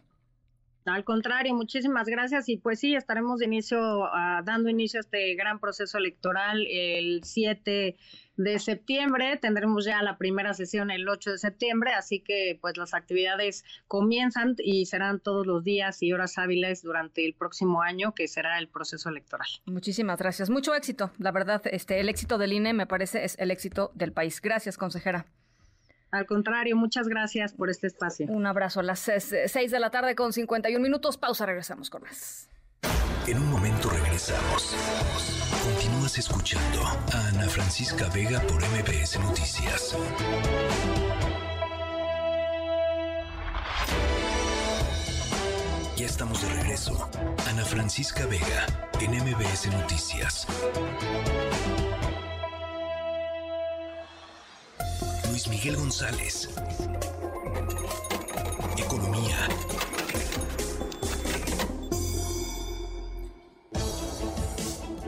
Al 0.84 1.04
contrario, 1.04 1.54
muchísimas 1.54 2.06
gracias 2.06 2.48
y 2.48 2.58
pues 2.58 2.80
sí, 2.80 2.94
estaremos 2.94 3.38
de 3.38 3.46
inicio, 3.46 4.04
ah, 4.04 4.42
dando 4.44 4.68
inicio 4.68 4.98
a 4.98 5.02
este 5.02 5.34
gran 5.34 5.58
proceso 5.58 5.96
electoral 5.96 6.66
el 6.68 7.24
7 7.24 7.96
de 8.36 8.58
septiembre. 8.58 9.38
Tendremos 9.38 9.86
ya 9.86 10.02
la 10.02 10.18
primera 10.18 10.52
sesión 10.52 10.90
el 10.90 11.08
8 11.08 11.32
de 11.32 11.38
septiembre, 11.38 11.92
así 11.94 12.20
que 12.20 12.58
pues 12.60 12.76
las 12.76 12.92
actividades 12.92 13.64
comienzan 13.88 14.56
y 14.58 14.84
serán 14.84 15.20
todos 15.20 15.46
los 15.46 15.64
días 15.64 16.02
y 16.02 16.12
horas 16.12 16.36
hábiles 16.36 16.82
durante 16.82 17.24
el 17.24 17.34
próximo 17.34 17.80
año, 17.80 18.12
que 18.12 18.28
será 18.28 18.58
el 18.58 18.68
proceso 18.68 19.08
electoral. 19.08 19.48
Muchísimas 19.64 20.18
gracias. 20.18 20.50
Mucho 20.50 20.74
éxito. 20.74 21.12
La 21.18 21.32
verdad, 21.32 21.62
este 21.70 22.00
el 22.00 22.10
éxito 22.10 22.36
del 22.36 22.52
INE 22.52 22.74
me 22.74 22.86
parece 22.86 23.24
es 23.24 23.38
el 23.38 23.50
éxito 23.50 23.90
del 23.94 24.12
país. 24.12 24.42
Gracias, 24.42 24.76
consejera. 24.76 25.26
Al 26.14 26.26
contrario, 26.26 26.76
muchas 26.76 27.08
gracias 27.08 27.54
por 27.54 27.70
este 27.70 27.88
espacio. 27.88 28.28
Un 28.28 28.46
abrazo 28.46 28.78
a 28.78 28.82
las 28.84 29.00
6 29.00 29.70
de 29.72 29.80
la 29.80 29.90
tarde 29.90 30.14
con 30.14 30.32
51 30.32 30.80
minutos. 30.80 31.18
Pausa, 31.18 31.44
regresamos 31.44 31.90
con 31.90 32.02
más. 32.02 32.48
En 33.26 33.38
un 33.38 33.50
momento 33.50 33.90
regresamos. 33.90 34.76
Continúas 35.64 36.16
escuchando 36.16 36.84
a 36.84 37.28
Ana 37.30 37.48
Francisca 37.48 38.08
Vega 38.14 38.40
por 38.42 38.62
MBS 38.62 39.18
Noticias. 39.18 39.96
Ya 45.96 46.06
estamos 46.06 46.42
de 46.42 46.54
regreso. 46.54 47.10
Ana 47.48 47.64
Francisca 47.64 48.24
Vega 48.26 48.66
en 49.00 49.16
MBS 49.16 49.66
Noticias. 49.66 50.46
Luis 55.34 55.48
Miguel 55.48 55.74
González. 55.74 56.48
Economía. 58.78 59.36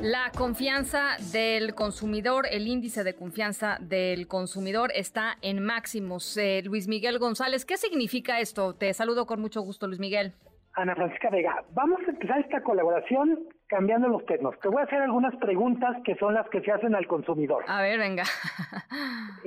La 0.02 0.32
confianza 0.32 1.16
del 1.30 1.76
consumidor, 1.76 2.48
el 2.50 2.66
índice 2.66 3.04
de 3.04 3.14
confianza 3.14 3.78
del 3.80 4.26
consumidor 4.26 4.90
está 4.96 5.38
en 5.42 5.62
máximos. 5.62 6.36
Eh, 6.36 6.60
Luis 6.64 6.88
Miguel 6.88 7.20
González, 7.20 7.64
¿qué 7.64 7.76
significa 7.76 8.40
esto? 8.40 8.74
Te 8.74 8.92
saludo 8.94 9.26
con 9.26 9.40
mucho 9.40 9.60
gusto, 9.60 9.86
Luis 9.86 10.00
Miguel. 10.00 10.34
Ana 10.76 10.94
Francisca 10.94 11.30
Vega, 11.30 11.64
vamos 11.72 12.00
a 12.06 12.10
empezar 12.10 12.38
esta 12.38 12.62
colaboración 12.62 13.48
cambiando 13.66 14.08
los 14.08 14.26
términos. 14.26 14.60
Te 14.60 14.68
voy 14.68 14.82
a 14.82 14.84
hacer 14.84 15.00
algunas 15.00 15.34
preguntas 15.36 15.96
que 16.04 16.14
son 16.16 16.34
las 16.34 16.46
que 16.50 16.60
se 16.60 16.70
hacen 16.70 16.94
al 16.94 17.06
consumidor. 17.06 17.64
A 17.66 17.82
ver, 17.82 17.98
venga. 17.98 18.22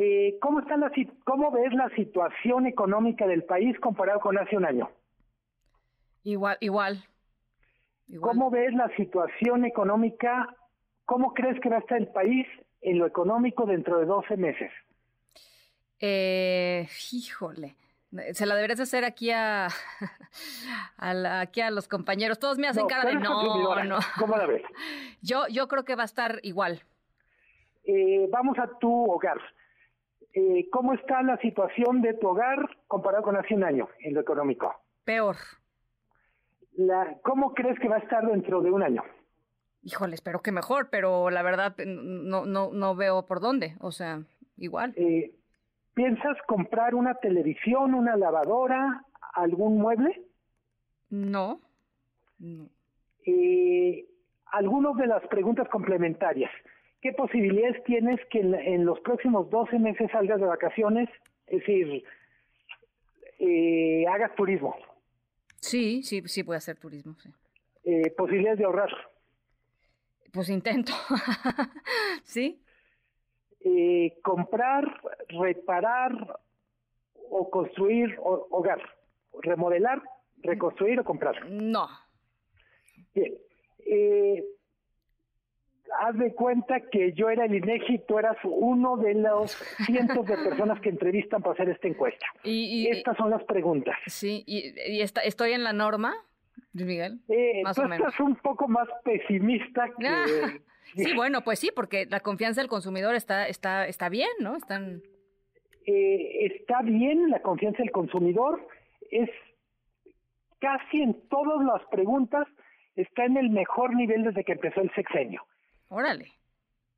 Eh, 0.01 0.37
¿cómo, 0.39 0.61
está 0.61 0.77
la, 0.77 0.89
¿Cómo 1.25 1.51
ves 1.51 1.73
la 1.73 1.89
situación 1.89 2.67
económica 2.67 3.27
del 3.27 3.43
país 3.43 3.77
comparado 3.81 4.21
con 4.21 4.37
hace 4.37 4.55
un 4.55 4.63
año? 4.63 4.89
Igual, 6.23 6.57
igual. 6.61 7.03
¿Cómo 8.21 8.49
ves 8.49 8.73
la 8.73 8.87
situación 8.95 9.65
económica? 9.65 10.55
¿Cómo 11.03 11.33
crees 11.33 11.59
que 11.59 11.67
va 11.67 11.77
a 11.77 11.79
estar 11.79 11.97
el 11.97 12.07
país 12.07 12.47
en 12.79 12.97
lo 12.97 13.07
económico 13.07 13.65
dentro 13.65 13.99
de 13.99 14.05
12 14.05 14.37
meses? 14.37 14.71
Eh, 15.99 16.87
híjole. 17.11 17.75
Se 18.33 18.45
la 18.45 18.55
deberías 18.55 18.79
hacer 18.79 19.05
aquí 19.05 19.29
a, 19.31 19.67
aquí 20.97 21.61
a 21.61 21.69
los 21.69 21.87
compañeros. 21.87 22.39
Todos 22.39 22.57
me 22.57 22.67
hacen 22.67 22.87
cara 22.87 23.09
de 23.09 23.15
no, 23.15 23.83
no. 23.83 23.99
¿Cómo 24.17 24.35
la 24.35 24.47
ves? 24.47 24.63
Yo, 25.21 25.47
yo 25.47 25.67
creo 25.67 25.85
que 25.85 25.95
va 25.95 26.03
a 26.03 26.05
estar 26.05 26.39
igual. 26.43 26.81
Eh, 27.83 28.27
vamos 28.31 28.57
a 28.57 28.67
tu 28.79 29.11
hogar. 29.11 29.39
Eh, 30.33 30.69
¿Cómo 30.71 30.93
está 30.93 31.21
la 31.23 31.37
situación 31.37 32.01
de 32.01 32.13
tu 32.13 32.27
hogar 32.29 32.77
comparado 32.87 33.23
con 33.23 33.35
hace 33.35 33.55
un 33.55 33.63
año 33.63 33.89
en 33.99 34.13
lo 34.13 34.21
económico? 34.21 34.73
Peor. 35.03 35.35
La, 36.73 37.17
¿Cómo 37.23 37.53
crees 37.53 37.79
que 37.79 37.89
va 37.89 37.97
a 37.97 37.99
estar 37.99 38.25
dentro 38.25 38.61
de 38.61 38.71
un 38.71 38.83
año? 38.83 39.03
Híjole, 39.81 40.15
espero 40.15 40.41
que 40.41 40.51
mejor, 40.51 40.89
pero 40.89 41.29
la 41.29 41.41
verdad 41.41 41.75
no, 41.85 42.45
no, 42.45 42.71
no 42.71 42.95
veo 42.95 43.25
por 43.25 43.39
dónde. 43.39 43.75
O 43.79 43.91
sea, 43.91 44.21
igual. 44.55 44.93
Eh, 44.95 45.33
¿Piensas 45.99 46.37
comprar 46.47 46.95
una 46.95 47.15
televisión, 47.15 47.93
una 47.93 48.15
lavadora, 48.15 49.03
algún 49.33 49.79
mueble? 49.79 50.21
No. 51.09 51.59
Eh, 53.25 54.05
algunas 54.45 54.95
de 54.95 55.07
las 55.07 55.27
preguntas 55.27 55.67
complementarias. 55.67 56.51
¿Qué 57.01 57.11
posibilidades 57.11 57.83
tienes 57.83 58.17
que 58.31 58.39
en, 58.39 58.55
en 58.55 58.85
los 58.85 59.01
próximos 59.01 59.49
12 59.49 59.77
meses 59.77 60.09
salgas 60.09 60.39
de 60.39 60.45
vacaciones? 60.45 61.09
Es 61.47 61.59
decir, 61.59 62.05
eh, 63.39 64.05
hagas 64.07 64.33
turismo. 64.35 64.77
Sí, 65.57 66.01
sí, 66.03 66.21
sí 66.27 66.45
puede 66.45 66.59
hacer 66.59 66.77
turismo, 66.77 67.15
sí. 67.19 67.29
Eh, 67.83 68.09
posibilidades 68.11 68.59
de 68.59 68.63
ahorrar. 68.63 68.91
Pues 70.31 70.47
intento. 70.47 70.93
¿Sí? 72.23 72.57
Eh, 73.61 74.17
comprar, 74.23 74.85
reparar 75.29 76.39
o 77.29 77.49
construir 77.49 78.15
ho- 78.19 78.47
hogar. 78.51 78.81
Remodelar, 79.41 80.01
reconstruir 80.41 80.99
o 80.99 81.03
comprar. 81.03 81.49
No. 81.49 81.87
Bien. 83.13 83.33
Eh, 83.85 84.43
haz 86.01 86.17
de 86.17 86.33
cuenta 86.33 86.79
que 86.91 87.13
yo 87.13 87.29
era 87.29 87.45
el 87.45 87.55
INEGI 87.55 87.95
y 87.95 87.99
tú 87.99 88.17
eras 88.19 88.37
uno 88.43 88.97
de 88.97 89.13
los 89.15 89.51
cientos 89.85 90.25
de 90.25 90.37
personas 90.37 90.79
que 90.81 90.89
entrevistan 90.89 91.41
para 91.41 91.53
hacer 91.53 91.69
esta 91.69 91.87
encuesta. 91.87 92.25
Y, 92.43 92.83
y- 92.83 92.87
Estas 92.87 93.17
son 93.17 93.29
las 93.29 93.43
preguntas. 93.43 93.97
Sí, 94.07 94.43
y, 94.47 94.73
y 94.89 95.01
está- 95.01 95.21
estoy 95.21 95.51
en 95.53 95.63
la 95.63 95.73
norma, 95.73 96.13
Luis 96.73 96.87
Miguel. 96.87 97.19
Eh, 97.29 97.61
más 97.63 97.75
tú 97.75 97.83
o 97.83 97.87
menos. 97.87 98.07
estás 98.07 98.19
un 98.19 98.35
poco 98.37 98.67
más 98.67 98.87
pesimista 99.03 99.85
que... 99.97 100.07
Ah, 100.07 100.25
sí, 100.95 101.13
bueno, 101.15 101.41
pues 101.43 101.59
sí, 101.59 101.71
porque 101.75 102.05
la 102.05 102.19
confianza 102.19 102.61
del 102.61 102.69
consumidor 102.69 103.15
está, 103.15 103.47
está, 103.47 103.87
está 103.87 104.09
bien, 104.09 104.29
¿no? 104.39 104.55
Están. 104.55 105.01
eh, 105.85 106.45
está 106.45 106.81
bien 106.81 107.29
la 107.29 107.41
confianza 107.41 107.79
del 107.79 107.91
consumidor, 107.91 108.67
es 109.11 109.29
casi 110.59 111.01
en 111.01 111.15
todas 111.29 111.65
las 111.65 111.87
preguntas, 111.89 112.47
está 112.95 113.25
en 113.25 113.37
el 113.37 113.49
mejor 113.49 113.95
nivel 113.95 114.23
desde 114.23 114.43
que 114.43 114.51
empezó 114.53 114.81
el 114.81 114.91
sexenio. 114.93 115.43
Órale. 115.87 116.27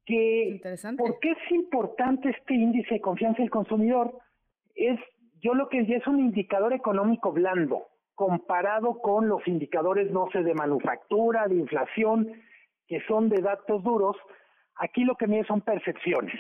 Que, 0.06 0.50
Interesante. 0.50 1.02
¿Por 1.02 1.20
qué 1.20 1.32
es 1.32 1.52
importante 1.52 2.30
este 2.30 2.56
índice 2.56 2.96
de 2.96 3.02
confianza 3.02 3.42
del 3.42 3.52
consumidor? 3.52 4.18
Es, 4.76 5.00
yo 5.42 5.54
lo 5.54 5.70
que 5.70 5.82
diría 5.82 5.98
es 5.98 6.08
un 6.08 6.20
indicador 6.20 6.74
económico 6.74 7.32
blando, 7.32 7.88
comparado 8.22 9.00
con 9.02 9.28
los 9.28 9.48
indicadores, 9.48 10.12
no 10.12 10.30
sé, 10.32 10.44
de 10.44 10.54
manufactura, 10.54 11.48
de 11.48 11.56
inflación, 11.56 12.32
que 12.88 13.02
son 13.08 13.30
de 13.30 13.42
datos 13.42 13.84
duros. 13.84 14.16
Aquí 14.76 15.04
lo 15.06 15.16
que 15.16 15.26
mide 15.26 15.44
son 15.46 15.62
percepciones. 15.62 16.36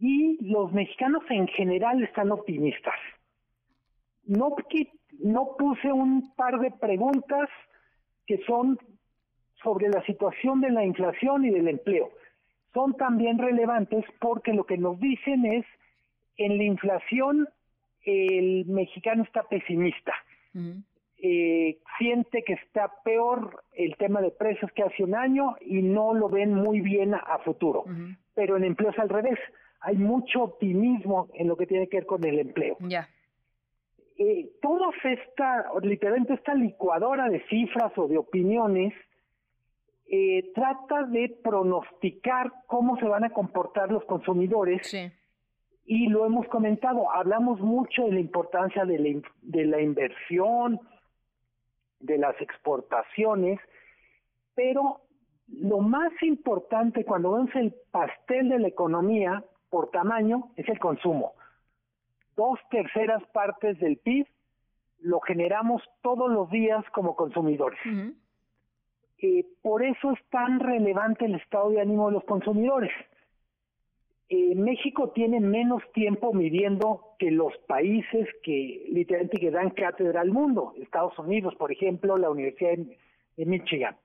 Y 0.00 0.44
los 0.44 0.72
mexicanos 0.72 1.22
en 1.30 1.46
general 1.46 2.02
están 2.02 2.32
optimistas. 2.32 2.96
No, 4.24 4.56
no 5.20 5.56
puse 5.56 5.92
un 5.92 6.34
par 6.34 6.58
de 6.58 6.72
preguntas 6.72 7.48
que 8.26 8.38
son 8.38 8.76
sobre 9.62 9.88
la 9.88 10.04
situación 10.04 10.60
de 10.62 10.70
la 10.70 10.84
inflación 10.84 11.44
y 11.44 11.50
del 11.50 11.68
empleo. 11.68 12.10
Son 12.74 12.96
también 12.96 13.38
relevantes 13.38 14.04
porque 14.18 14.52
lo 14.52 14.64
que 14.64 14.78
nos 14.78 14.98
dicen 14.98 15.46
es, 15.46 15.64
en 16.38 16.58
la 16.58 16.64
inflación 16.64 17.48
el 18.04 18.66
mexicano 18.66 19.22
está 19.22 19.44
pesimista. 19.44 20.12
Eh, 21.24 21.78
siente 21.98 22.42
que 22.42 22.54
está 22.54 22.92
peor 23.04 23.62
el 23.72 23.96
tema 23.96 24.20
de 24.20 24.30
precios 24.30 24.70
que 24.72 24.82
hace 24.82 25.04
un 25.04 25.14
año 25.14 25.56
y 25.60 25.82
no 25.82 26.14
lo 26.14 26.28
ven 26.28 26.52
muy 26.52 26.80
bien 26.80 27.14
a, 27.14 27.18
a 27.18 27.38
futuro. 27.38 27.84
Pero 28.34 28.56
en 28.56 28.64
empleo 28.64 28.90
es 28.90 28.98
al 28.98 29.08
revés. 29.08 29.38
Hay 29.80 29.96
mucho 29.96 30.42
optimismo 30.42 31.28
en 31.34 31.48
lo 31.48 31.56
que 31.56 31.66
tiene 31.66 31.88
que 31.88 31.98
ver 31.98 32.06
con 32.06 32.24
el 32.24 32.38
empleo. 32.38 32.76
Ya. 32.80 33.08
Eh, 34.18 34.50
toda 34.60 34.90
esta, 35.04 35.66
literalmente 35.82 36.34
esta 36.34 36.54
licuadora 36.54 37.28
de 37.28 37.40
cifras 37.48 37.92
o 37.96 38.06
de 38.06 38.18
opiniones, 38.18 38.92
eh, 40.06 40.52
trata 40.54 41.04
de 41.04 41.34
pronosticar 41.42 42.52
cómo 42.66 42.98
se 42.98 43.06
van 43.06 43.24
a 43.24 43.30
comportar 43.30 43.90
los 43.90 44.04
consumidores. 44.04 44.92
Y 45.84 46.08
lo 46.08 46.24
hemos 46.26 46.46
comentado, 46.48 47.10
hablamos 47.10 47.60
mucho 47.60 48.04
de 48.04 48.12
la 48.12 48.20
importancia 48.20 48.84
de 48.84 48.98
la, 48.98 49.22
de 49.42 49.64
la 49.64 49.80
inversión, 49.80 50.80
de 52.00 52.18
las 52.18 52.40
exportaciones, 52.40 53.58
pero 54.54 55.00
lo 55.48 55.80
más 55.80 56.12
importante 56.22 57.04
cuando 57.04 57.32
vemos 57.32 57.54
el 57.54 57.74
pastel 57.90 58.48
de 58.48 58.58
la 58.58 58.68
economía 58.68 59.44
por 59.70 59.90
tamaño 59.90 60.50
es 60.56 60.68
el 60.68 60.78
consumo. 60.78 61.32
Dos 62.36 62.58
terceras 62.70 63.22
partes 63.32 63.78
del 63.78 63.98
PIB 63.98 64.26
lo 65.00 65.20
generamos 65.20 65.82
todos 66.02 66.30
los 66.30 66.50
días 66.50 66.84
como 66.92 67.16
consumidores. 67.16 67.78
Eh, 69.18 69.46
por 69.62 69.84
eso 69.84 70.12
es 70.12 70.18
tan 70.30 70.60
relevante 70.60 71.24
el 71.26 71.34
estado 71.34 71.70
de 71.70 71.80
ánimo 71.80 72.08
de 72.08 72.14
los 72.14 72.24
consumidores. 72.24 72.90
Eh, 74.28 74.54
México 74.54 75.10
tiene 75.10 75.40
menos 75.40 75.82
tiempo 75.92 76.32
midiendo 76.32 77.14
que 77.18 77.30
los 77.30 77.56
países 77.66 78.28
que 78.42 78.86
literalmente 78.88 79.38
que 79.38 79.50
dan 79.50 79.70
cátedra 79.70 80.20
al 80.22 80.30
mundo, 80.30 80.72
Estados 80.80 81.18
Unidos, 81.18 81.54
por 81.56 81.70
ejemplo, 81.70 82.16
la 82.16 82.30
Universidad 82.30 82.78
de, 83.36 83.46
Michigan. 83.46 83.96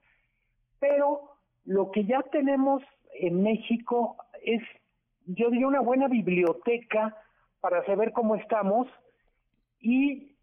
Pero 0.80 1.22
lo 1.66 1.92
que 1.92 2.06
ya 2.06 2.24
tenemos 2.24 2.82
en 3.14 3.44
México 3.44 4.18
es, 4.44 4.62
yo 5.26 5.50
diría, 5.50 5.68
una 5.68 5.82
buena 5.82 6.08
biblioteca 6.08 7.16
para 7.60 7.86
saber 7.86 8.14
cómo 8.14 8.36
estamos 8.36 8.88
y 9.80 10.36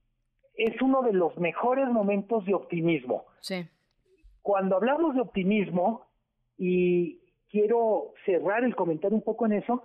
es 0.55 0.81
uno 0.81 1.03
de 1.03 1.13
los 1.13 1.37
mejores 1.39 1.89
momentos 1.89 2.45
de 2.45 2.55
optimismo. 2.55 3.25
Sí. 3.41 3.67
Cuando 4.43 4.77
hablamos 4.77 5.15
de 5.15 5.23
optimismo, 5.23 6.07
y 6.59 7.21
quiero 7.55 8.15
cerrar 8.25 8.65
el 8.65 8.75
comentario 8.75 9.17
un 9.17 9.23
poco 9.23 9.47
en 9.47 9.53
eso, 9.53 9.85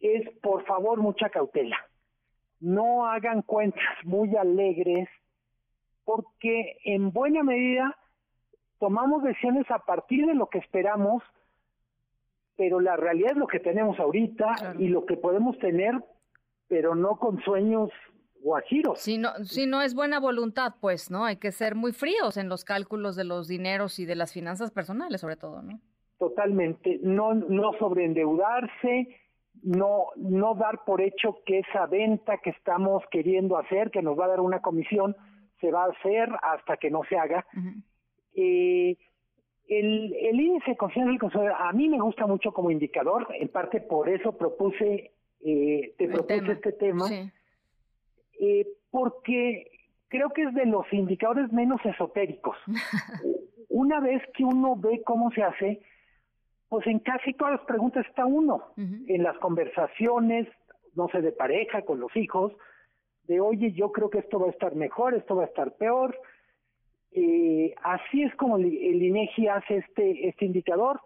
es 0.00 0.28
por 0.42 0.64
favor 0.66 0.98
mucha 0.98 1.30
cautela. 1.30 1.76
No 2.58 3.06
hagan 3.06 3.42
cuentas 3.42 3.84
muy 4.02 4.34
alegres, 4.34 5.08
porque 6.04 6.76
en 6.82 7.12
buena 7.12 7.44
medida 7.44 7.96
tomamos 8.80 9.22
decisiones 9.22 9.70
a 9.70 9.78
partir 9.78 10.26
de 10.26 10.34
lo 10.34 10.48
que 10.48 10.58
esperamos, 10.58 11.22
pero 12.56 12.80
la 12.80 12.96
realidad 12.96 13.30
es 13.30 13.36
lo 13.36 13.46
que 13.46 13.60
tenemos 13.60 14.00
ahorita 14.00 14.74
y 14.80 14.88
lo 14.88 15.06
que 15.06 15.16
podemos 15.16 15.56
tener, 15.60 15.94
pero 16.66 16.96
no 16.96 17.16
con 17.20 17.40
sueños 17.42 17.90
guajiros. 18.40 18.98
Si 18.98 19.18
no, 19.18 19.36
si 19.44 19.66
no 19.66 19.82
es 19.82 19.94
buena 19.94 20.18
voluntad, 20.18 20.74
pues, 20.80 21.12
¿no? 21.12 21.24
Hay 21.24 21.36
que 21.36 21.52
ser 21.52 21.76
muy 21.76 21.92
fríos 21.92 22.36
en 22.36 22.48
los 22.48 22.64
cálculos 22.64 23.14
de 23.14 23.22
los 23.22 23.46
dineros 23.46 24.00
y 24.00 24.04
de 24.04 24.16
las 24.16 24.32
finanzas 24.32 24.72
personales, 24.72 25.20
sobre 25.20 25.36
todo, 25.36 25.62
¿no? 25.62 25.80
Totalmente, 26.18 26.98
no, 27.02 27.34
no 27.34 27.72
sobreendeudarse, 27.74 29.16
no, 29.62 30.06
no 30.16 30.54
dar 30.54 30.84
por 30.84 31.00
hecho 31.00 31.38
que 31.44 31.60
esa 31.60 31.86
venta 31.86 32.38
que 32.38 32.50
estamos 32.50 33.02
queriendo 33.10 33.56
hacer, 33.56 33.90
que 33.90 34.02
nos 34.02 34.18
va 34.18 34.26
a 34.26 34.28
dar 34.28 34.40
una 34.40 34.60
comisión, 34.60 35.16
se 35.60 35.70
va 35.70 35.84
a 35.84 35.88
hacer 35.88 36.28
hasta 36.42 36.76
que 36.76 36.90
no 36.90 37.02
se 37.08 37.16
haga. 37.16 37.44
Eh, 38.34 38.96
el, 39.68 40.14
el 40.14 40.40
índice 40.40 40.70
de 40.70 40.76
confianza 40.76 41.10
del 41.10 41.20
consumidor 41.20 41.54
a 41.58 41.72
mí 41.72 41.88
me 41.88 42.00
gusta 42.00 42.26
mucho 42.26 42.52
como 42.52 42.70
indicador, 42.70 43.28
en 43.34 43.48
parte 43.48 43.80
por 43.80 44.08
eso 44.08 44.36
propuse, 44.36 45.12
eh, 45.40 45.94
te 45.98 46.08
propuse 46.08 46.52
este 46.52 46.72
tema, 46.72 47.06
eh, 48.40 48.66
porque 48.90 49.70
creo 50.08 50.30
que 50.30 50.42
es 50.42 50.54
de 50.54 50.66
los 50.66 50.90
indicadores 50.92 51.52
menos 51.52 51.84
esotéricos. 51.84 52.56
Una 53.68 54.00
vez 54.00 54.22
que 54.34 54.44
uno 54.44 54.76
ve 54.76 55.02
cómo 55.04 55.30
se 55.32 55.42
hace, 55.42 55.82
pues 56.68 56.86
en 56.86 56.98
casi 56.98 57.32
todas 57.32 57.54
las 57.54 57.66
preguntas 57.66 58.06
está 58.06 58.26
uno, 58.26 58.72
en 58.76 59.22
las 59.22 59.36
conversaciones, 59.38 60.46
no 60.94 61.08
sé, 61.08 61.22
de 61.22 61.32
pareja, 61.32 61.82
con 61.82 62.00
los 62.00 62.14
hijos, 62.16 62.52
de 63.24 63.40
oye, 63.40 63.72
yo 63.72 63.92
creo 63.92 64.10
que 64.10 64.18
esto 64.18 64.38
va 64.38 64.48
a 64.48 64.50
estar 64.50 64.74
mejor, 64.74 65.14
esto 65.14 65.36
va 65.36 65.44
a 65.44 65.46
estar 65.46 65.72
peor. 65.76 66.18
Eh, 67.12 67.74
así 67.82 68.22
es 68.22 68.34
como 68.36 68.56
el, 68.56 68.66
el 68.66 69.02
INEGI 69.02 69.48
hace 69.48 69.76
este, 69.78 70.28
este 70.28 70.44
indicador. 70.44 71.00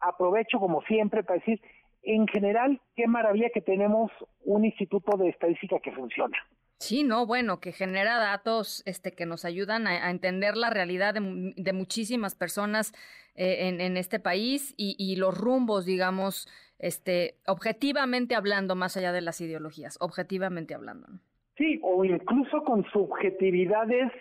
Aprovecho 0.00 0.58
como 0.58 0.82
siempre 0.82 1.22
para 1.22 1.38
decir, 1.38 1.60
en 2.02 2.26
general, 2.26 2.80
qué 2.96 3.06
maravilla 3.06 3.50
que 3.50 3.60
tenemos 3.60 4.10
un 4.44 4.64
instituto 4.64 5.16
de 5.16 5.28
estadística 5.28 5.78
que 5.80 5.92
funciona. 5.92 6.36
Sí, 6.78 7.02
no, 7.02 7.26
bueno, 7.26 7.58
que 7.58 7.72
genera 7.72 8.18
datos 8.18 8.82
este, 8.86 9.12
que 9.12 9.26
nos 9.26 9.44
ayudan 9.44 9.86
a, 9.86 10.06
a 10.06 10.10
entender 10.10 10.56
la 10.56 10.70
realidad 10.70 11.14
de, 11.14 11.52
de 11.56 11.72
muchísimas 11.72 12.34
personas 12.36 12.92
eh, 13.34 13.68
en, 13.68 13.80
en 13.80 13.96
este 13.96 14.20
país 14.20 14.74
y, 14.76 14.94
y 14.98 15.16
los 15.16 15.36
rumbos, 15.36 15.84
digamos, 15.84 16.48
este, 16.78 17.36
objetivamente 17.46 18.36
hablando, 18.36 18.76
más 18.76 18.96
allá 18.96 19.12
de 19.12 19.20
las 19.20 19.40
ideologías, 19.40 19.96
objetivamente 20.00 20.74
hablando. 20.74 21.08
¿no? 21.08 21.20
Sí, 21.56 21.80
o 21.82 22.04
incluso 22.04 22.62
con 22.62 22.84
subjetividades 22.92 24.12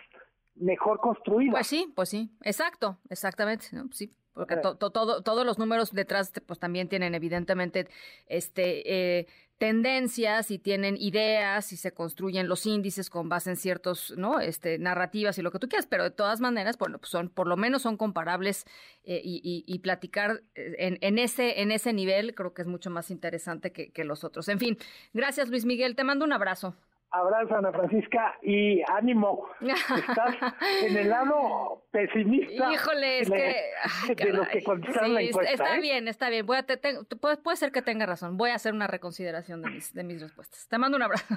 mejor 0.56 1.00
construida. 1.00 1.52
Pues 1.52 1.68
sí, 1.68 1.92
pues 1.96 2.10
sí, 2.10 2.32
exacto, 2.42 2.98
exactamente, 3.10 3.68
¿no? 3.74 3.88
sí, 3.92 4.12
porque 4.38 4.58
todo, 4.58 5.22
todos 5.24 5.46
los 5.46 5.58
números 5.58 5.92
detrás 5.92 6.32
pues 6.46 6.60
también 6.60 6.88
tienen 6.88 7.16
evidentemente 7.16 7.88
este 8.28 9.20
eh, 9.20 9.28
tendencias 9.58 10.52
y 10.52 10.60
tienen 10.60 10.98
ideas 10.98 11.74
y 11.74 11.78
se 11.78 11.92
construyen 11.92 12.48
los 12.48 12.66
índices 12.68 13.10
con 13.10 13.28
base 13.28 13.50
en 13.50 13.58
ciertos 13.58 14.14
no 14.16 14.40
este 14.40 14.78
narrativas 14.78 15.38
y 15.40 15.42
lo 15.42 15.52
que 15.52 15.58
tú 15.60 15.68
quieras 15.68 15.88
pero 15.88 16.04
de 16.04 16.12
todas 16.12 16.40
maneras 16.40 16.78
bueno 16.78 17.00
pues 17.00 17.10
son 17.10 17.30
por 17.30 17.48
lo 17.48 17.58
menos 17.58 17.82
son 17.82 17.98
comparables 17.98 18.66
eh, 19.04 19.20
y, 19.24 19.64
y, 19.66 19.80
platicar 19.80 20.44
eh, 20.54 20.76
en, 20.78 20.98
en, 21.02 21.18
ese 21.18 21.62
en 21.62 21.72
ese 21.72 21.92
nivel 21.92 22.36
creo 22.36 22.54
que 22.54 22.62
es 22.62 22.68
mucho 22.68 22.92
más 22.92 23.10
interesante 23.10 23.72
que, 23.72 23.92
que 23.92 24.04
los 24.04 24.24
otros. 24.24 24.48
En 24.50 24.60
fin 24.60 24.78
gracias 25.14 25.50
Luis 25.50 25.66
Miguel 25.66 25.96
te 25.96 26.04
mando 26.04 26.24
un 26.24 26.34
abrazo 26.34 26.76
Abrazo, 27.12 27.56
Ana 27.56 27.72
Francisca, 27.72 28.36
y 28.42 28.82
ánimo. 28.92 29.48
Estás 29.62 30.36
en 30.84 30.98
el 30.98 31.10
lado 31.10 31.84
pesimista. 31.92 32.72
Híjole, 32.72 33.20
es 33.22 33.30
que. 33.30 34.16
de 34.16 34.34
los 34.34 34.48
que 34.50 34.64
contestaron 34.64 35.14
la 35.14 35.22
encuesta. 35.22 35.52
Está 35.54 35.78
¿eh? 35.78 35.82
bien, 35.82 36.08
está 36.08 36.30
bien. 36.30 36.46
Voy 36.46 36.58
a 36.58 36.66
puede, 36.66 37.58
ser 37.58 37.72
que 37.72 37.82
tenga 37.82 38.06
razón. 38.06 38.38
Voy 38.38 38.50
a 38.50 38.56
hacer 38.56 38.74
una 38.74 38.88
reconsideración 38.88 39.62
de 39.62 39.70
mis, 39.70 39.94
de 39.94 40.04
mis 40.04 40.22
respuestas. 40.22 40.68
Te 40.68 40.78
mando 40.78 40.98
un 40.98 41.04
abrazo. 41.04 41.36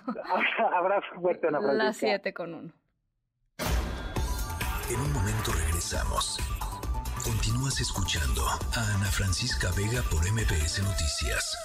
abrazo 0.75 1.07
fuerte, 1.21 1.47
Ana 1.47 1.61
Francisca. 1.61 1.85
Las 1.85 1.97
siete 1.97 2.35
con 2.35 2.55
uno. 2.55 2.73
En 4.91 5.01
un 5.01 5.12
momento 5.12 5.53
regresamos. 5.53 6.39
Continúas 7.23 7.81
escuchando 7.81 8.43
a 8.43 8.95
Ana 8.97 9.07
Francisca 9.07 9.68
Vega 9.77 10.03
por 10.11 10.21
MPS 10.33 10.83
Noticias. 10.83 11.57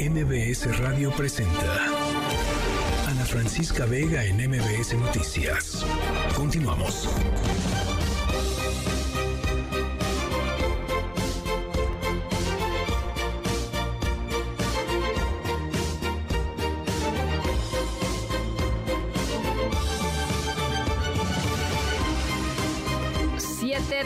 MBS 0.00 0.78
Radio 0.78 1.10
presenta 1.10 1.84
Ana 3.06 3.26
Francisca 3.26 3.84
Vega 3.84 4.24
en 4.24 4.36
MBS 4.36 4.94
Noticias. 4.94 5.84
Continuamos. 6.34 7.06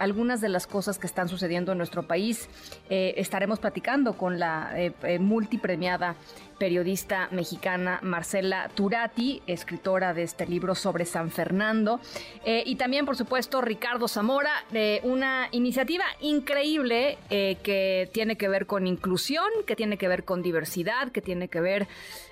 algunas 0.01 0.41
de 0.41 0.49
las 0.49 0.67
cosas 0.67 0.99
que 0.99 1.07
están 1.07 1.29
sucediendo 1.29 1.73
en 1.73 1.79
nuestro 1.79 2.05
país. 2.05 2.49
Eh, 2.91 3.15
estaremos 3.17 3.59
platicando 3.59 4.15
con 4.15 4.39
la 4.39 4.73
eh, 4.77 4.93
eh, 5.03 5.19
multipremiada 5.19 6.17
periodista 6.59 7.29
mexicana 7.33 7.99
Marcela 8.03 8.71
Turati, 8.75 9.43
escritora 9.47 10.15
de 10.15 10.23
este 10.23 10.47
libro 10.47 10.75
sobre 10.75 11.05
San 11.05 11.33
Fernando, 11.33 12.01
y 12.47 12.77
también, 12.77 13.07
por 13.07 13.17
supuesto, 13.17 13.61
Ricardo 13.61 14.07
Zamora, 14.07 14.53
de 14.71 15.01
una 15.03 15.49
iniciativa 15.51 16.05
increíble 16.21 17.19
que 17.29 18.09
tiene 18.13 18.37
que 18.37 18.49
ver 18.49 18.67
con 18.67 18.87
inclusión, 18.87 19.45
que 19.67 19.75
tiene 19.75 19.99
que 19.99 20.07
ver 20.07 20.25
con 20.25 20.43
diversidad, 20.43 21.11
que 21.11 21.21
tiene 21.21 21.49
que 21.49 21.61
ver 21.61 21.89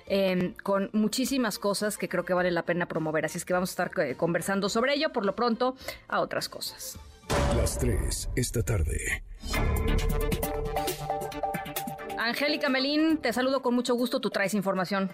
em, 0.07 0.53
con 0.63 0.89
muchísimas 0.93 1.59
cosas 1.59 1.97
que 1.97 2.07
creo 2.07 2.23
que 2.23 2.33
vale 2.33 2.49
la 2.49 2.63
pena 2.63 2.85
promover. 2.85 3.25
Así 3.25 3.37
es 3.37 3.43
que 3.43 3.51
vamos 3.51 3.71
a 3.71 3.83
estar 3.83 4.15
conversando 4.15 4.69
sobre 4.69 4.93
ello, 4.93 5.11
por 5.11 5.25
lo 5.25 5.35
pronto, 5.35 5.75
a 6.07 6.21
otras 6.21 6.47
cosas. 6.47 6.97
Las 7.55 7.77
3 7.77 8.29
esta 8.35 8.63
tarde. 8.63 9.23
Angélica 12.17 12.69
Melín, 12.69 13.17
te 13.17 13.33
saludo 13.33 13.61
con 13.61 13.73
mucho 13.73 13.95
gusto. 13.95 14.19
Tú 14.19 14.29
traes 14.29 14.53
información. 14.53 15.11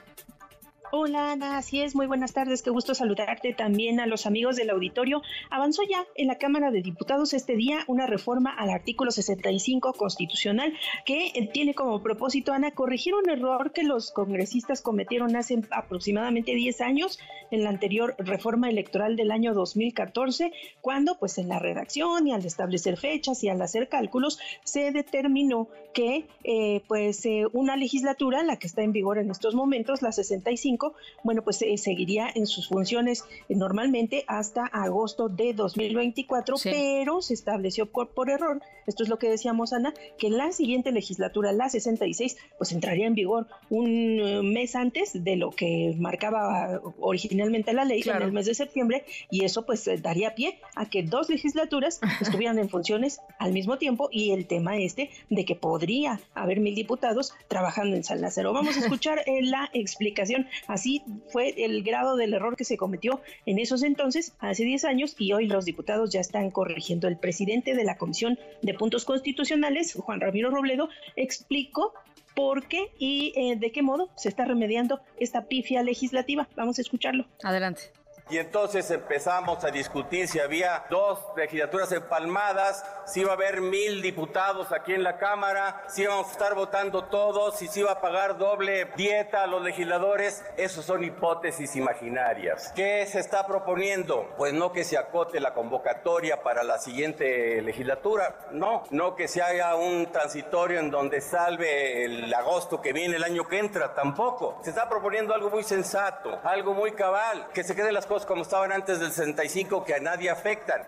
Hola 0.92 1.34
Ana, 1.34 1.58
así 1.60 1.82
es, 1.82 1.94
muy 1.94 2.08
buenas 2.08 2.34
tardes, 2.34 2.64
qué 2.64 2.72
gusto 2.72 2.96
saludarte 2.96 3.54
también 3.54 4.00
a 4.00 4.08
los 4.08 4.26
amigos 4.26 4.56
del 4.56 4.72
auditorio. 4.72 5.22
Avanzó 5.52 5.84
ya 5.88 6.08
en 6.16 6.26
la 6.26 6.40
Cámara 6.40 6.72
de 6.72 6.82
Diputados 6.82 7.34
este 7.34 7.56
día 7.56 7.84
una 7.86 8.08
reforma 8.08 8.50
al 8.50 8.72
artículo 8.72 9.12
65 9.12 9.94
constitucional 9.94 10.74
que 11.06 11.28
eh, 11.28 11.48
tiene 11.54 11.76
como 11.76 12.02
propósito, 12.02 12.54
Ana, 12.54 12.72
corregir 12.72 13.14
un 13.14 13.30
error 13.30 13.72
que 13.72 13.84
los 13.84 14.10
congresistas 14.10 14.82
cometieron 14.82 15.36
hace 15.36 15.62
aproximadamente 15.70 16.56
10 16.56 16.82
años 16.82 17.20
en 17.52 17.64
la 17.64 17.70
anterior 17.70 18.16
reforma 18.18 18.68
electoral 18.68 19.16
del 19.16 19.30
año 19.30 19.54
2014, 19.54 20.52
cuando 20.82 21.20
pues 21.20 21.38
en 21.38 21.50
la 21.50 21.60
redacción 21.60 22.28
y 22.28 22.34
al 22.34 22.44
establecer 22.44 22.98
fechas 22.98 23.44
y 23.44 23.50
al 23.50 23.62
hacer 23.62 23.90
cálculos 23.90 24.40
se 24.64 24.92
determinó 24.92 25.68
que 25.94 26.26
eh, 26.44 26.82
pues 26.88 27.26
eh, 27.26 27.46
una 27.54 27.76
legislatura, 27.76 28.42
la 28.42 28.58
que 28.58 28.68
está 28.68 28.82
en 28.82 28.92
vigor 28.92 29.20
en 29.20 29.30
estos 29.30 29.54
momentos, 29.54 30.02
la 30.02 30.12
65, 30.12 30.79
bueno, 31.24 31.44
pues 31.44 31.62
eh, 31.62 31.78
seguiría 31.78 32.30
en 32.34 32.48
sus 32.48 32.68
funciones 32.68 33.26
eh, 33.48 33.56
normalmente 33.56 34.24
hasta 34.28 34.66
agosto 34.66 35.30
de 35.30 35.54
2024, 35.54 36.56
pero 36.64 37.22
se 37.22 37.34
estableció 37.34 37.86
por, 37.86 38.10
por 38.10 38.30
error, 38.30 38.62
esto 38.88 39.04
es 39.04 39.10
lo 39.10 39.20
que 39.20 39.30
decíamos 39.30 39.74
Ana, 39.74 39.94
que 40.18 40.30
la 40.30 40.52
siguiente 40.52 40.92
legislatura, 40.92 41.52
la 41.52 41.70
66, 41.70 42.38
pues 42.58 42.72
entraría 42.72 43.08
en 43.08 43.14
vigor 43.14 43.48
un 43.70 43.88
eh, 44.20 44.42
mes 44.44 44.76
antes 44.76 45.24
de 45.24 45.36
lo 45.36 45.52
que 45.52 45.96
marcaba 45.98 46.82
originalmente 47.00 47.74
la 47.74 47.86
ley 47.86 48.02
en 48.06 48.22
el 48.22 48.32
mes 48.32 48.46
de 48.46 48.56
septiembre 48.56 49.06
y 49.30 49.44
eso 49.44 49.66
pues 49.66 49.90
daría 50.02 50.36
pie 50.36 50.60
a 50.76 50.90
que 50.90 51.04
dos 51.04 51.30
legislaturas 51.30 52.00
estuvieran 52.22 52.60
en 52.60 52.70
funciones 52.70 53.22
al 53.38 53.54
mismo 53.54 53.78
tiempo 53.78 54.10
y 54.12 54.32
el 54.32 54.48
tema 54.48 54.78
este 54.78 55.10
de 55.30 55.46
que 55.46 55.56
podría 55.56 56.20
haber 56.34 56.60
mil 56.60 56.76
diputados 56.76 57.34
trabajando 57.48 57.96
en 57.96 58.04
San 58.04 58.22
Lázaro. 58.22 58.54
Vamos 58.54 58.78
a 58.78 58.80
escuchar 58.80 59.24
la 59.42 59.70
explicación 59.74 60.48
Así 60.70 61.04
fue 61.30 61.66
el 61.66 61.84
grado 61.84 62.16
del 62.16 62.36
error 62.36 62.56
que 62.56 62.64
se 62.64 62.78
cometió 62.78 63.22
en 63.48 63.58
esos 63.58 63.82
entonces, 63.82 64.36
hace 64.38 64.64
10 64.64 64.86
años, 64.86 65.16
y 65.18 65.34
hoy 65.34 65.48
los 65.48 65.66
diputados 65.66 66.12
ya 66.12 66.20
están 66.20 66.52
corrigiendo. 66.52 67.08
El 67.08 67.18
presidente 67.18 67.74
de 67.74 67.84
la 67.84 67.98
Comisión 67.98 68.38
de 68.62 68.76
Puntos 68.76 69.04
Constitucionales, 69.04 69.96
Juan 69.96 70.22
Ramiro 70.22 70.52
Robledo, 70.52 70.90
explicó 71.16 71.94
por 72.36 72.68
qué 72.68 72.92
y 73.00 73.34
eh, 73.36 73.56
de 73.58 73.72
qué 73.72 73.82
modo 73.82 74.10
se 74.16 74.30
está 74.30 74.46
remediando 74.46 75.02
esta 75.20 75.48
pifia 75.48 75.82
legislativa. 75.82 76.48
Vamos 76.56 76.78
a 76.78 76.82
escucharlo. 76.82 77.26
Adelante. 77.44 77.92
Y 78.30 78.38
entonces 78.38 78.92
empezamos 78.92 79.64
a 79.64 79.72
discutir 79.72 80.28
si 80.28 80.40
había 80.40 80.86
dos 80.90 81.20
legislaturas 81.36 81.92
empalmadas, 81.92 82.86
si 83.08 83.22
iba 83.22 83.32
a 83.32 83.34
haber 83.34 83.60
mil 83.62 84.04
diputados 84.04 84.72
aquí 84.72 84.94
en 84.94 85.04
la 85.04 85.18
Cámara, 85.18 85.84
si 85.88 86.04
íbamos 86.04 86.28
a 86.28 86.32
estar 86.32 86.54
votando 86.54 87.06
todos, 87.06 87.58
si 87.58 87.68
se 87.68 87.80
iba 87.80 87.92
a 87.92 88.02
pagar 88.02 88.38
doble 88.38 88.86
dieta 88.96 89.42
a 89.44 89.48
los 89.48 89.64
legisladores. 89.64 90.44
Esos 90.58 90.86
son 90.86 91.04
hipótesis 91.04 91.76
imaginarias. 91.76 92.72
¿Qué 92.76 93.04
se 93.08 93.20
está 93.20 93.48
proponiendo? 93.48 94.32
Pues 94.38 94.54
no 94.54 94.72
que 94.72 94.84
se 94.84 94.98
acote 94.98 95.40
la 95.40 95.56
convocatoria 95.56 96.44
para 96.44 96.64
la 96.64 96.78
siguiente 96.78 97.62
legislatura, 97.64 98.36
no, 98.52 98.84
no 98.92 99.16
que 99.16 99.28
se 99.28 99.42
haga 99.42 99.76
un 99.76 100.12
transitorio 100.12 100.80
en 100.80 100.92
donde 100.92 101.22
salve 101.22 102.06
el 102.06 102.32
agosto 102.32 102.80
que 102.80 102.94
viene 102.94 103.16
el 103.16 103.24
año 103.24 103.48
que 103.48 103.58
entra, 103.58 103.96
tampoco. 103.96 104.60
Se 104.64 104.70
está 104.70 104.88
proponiendo 104.88 105.34
algo 105.34 105.50
muy 105.50 105.64
sensato, 105.64 106.40
algo 106.44 106.76
muy 106.76 106.92
cabal, 106.92 107.48
que 107.54 107.64
se 107.64 107.76
queden 107.76 107.96
las 107.96 108.06
cosas 108.06 108.19
como 108.26 108.44
estaban 108.44 108.72
antes 108.72 109.00
del 109.00 109.12
65 109.12 109.84
que 109.84 109.96
a 109.96 110.00
nadie 110.00 110.30
afectan. 110.30 110.82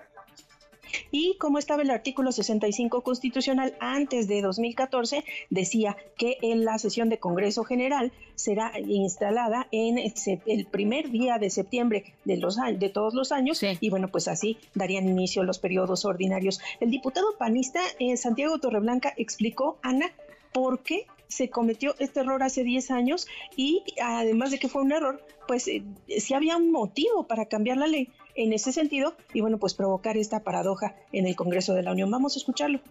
Y 1.11 1.37
como 1.37 1.57
estaba 1.57 1.81
el 1.81 1.89
artículo 1.89 2.31
65 2.31 3.01
constitucional 3.01 3.75
antes 3.79 4.27
de 4.27 4.41
2014, 4.41 5.23
decía 5.49 5.95
que 6.17 6.37
en 6.41 6.65
la 6.65 6.77
sesión 6.79 7.09
de 7.09 7.19
Congreso 7.19 7.63
General 7.63 8.11
será 8.35 8.71
instalada 8.79 9.67
en 9.71 9.97
el 9.97 10.65
primer 10.65 11.09
día 11.09 11.37
de 11.37 11.49
septiembre 11.49 12.13
de, 12.25 12.37
los, 12.37 12.57
de 12.57 12.89
todos 12.89 13.13
los 13.13 13.31
años 13.31 13.61
y 13.63 13.89
bueno, 13.89 14.09
pues 14.09 14.27
así 14.27 14.57
darían 14.73 15.07
inicio 15.07 15.43
los 15.43 15.59
periodos 15.59 16.05
ordinarios. 16.05 16.59
El 16.79 16.91
diputado 16.91 17.37
panista 17.37 17.81
eh, 17.99 18.17
Santiago 18.17 18.59
Torreblanca 18.59 19.13
explicó, 19.17 19.77
Ana, 19.81 20.11
por 20.53 20.79
qué 20.79 21.07
se 21.31 21.49
cometió 21.49 21.95
este 21.97 22.19
error 22.19 22.43
hace 22.43 22.63
10 22.63 22.91
años 22.91 23.27
y 23.55 23.83
además 24.03 24.51
de 24.51 24.59
que 24.59 24.67
fue 24.67 24.81
un 24.81 24.91
error, 24.91 25.25
pues 25.47 25.67
eh, 25.67 25.81
si 26.19 26.33
había 26.33 26.57
un 26.57 26.71
motivo 26.71 27.25
para 27.25 27.45
cambiar 27.45 27.77
la 27.77 27.87
ley 27.87 28.09
en 28.35 28.51
ese 28.51 28.73
sentido 28.73 29.15
y 29.33 29.39
bueno, 29.39 29.57
pues 29.57 29.73
provocar 29.73 30.17
esta 30.17 30.41
paradoja 30.41 30.95
en 31.13 31.25
el 31.25 31.35
Congreso 31.37 31.73
de 31.73 31.83
la 31.83 31.93
Unión. 31.93 32.11
Vamos 32.11 32.35
a 32.35 32.39
escucharlo. 32.39 32.81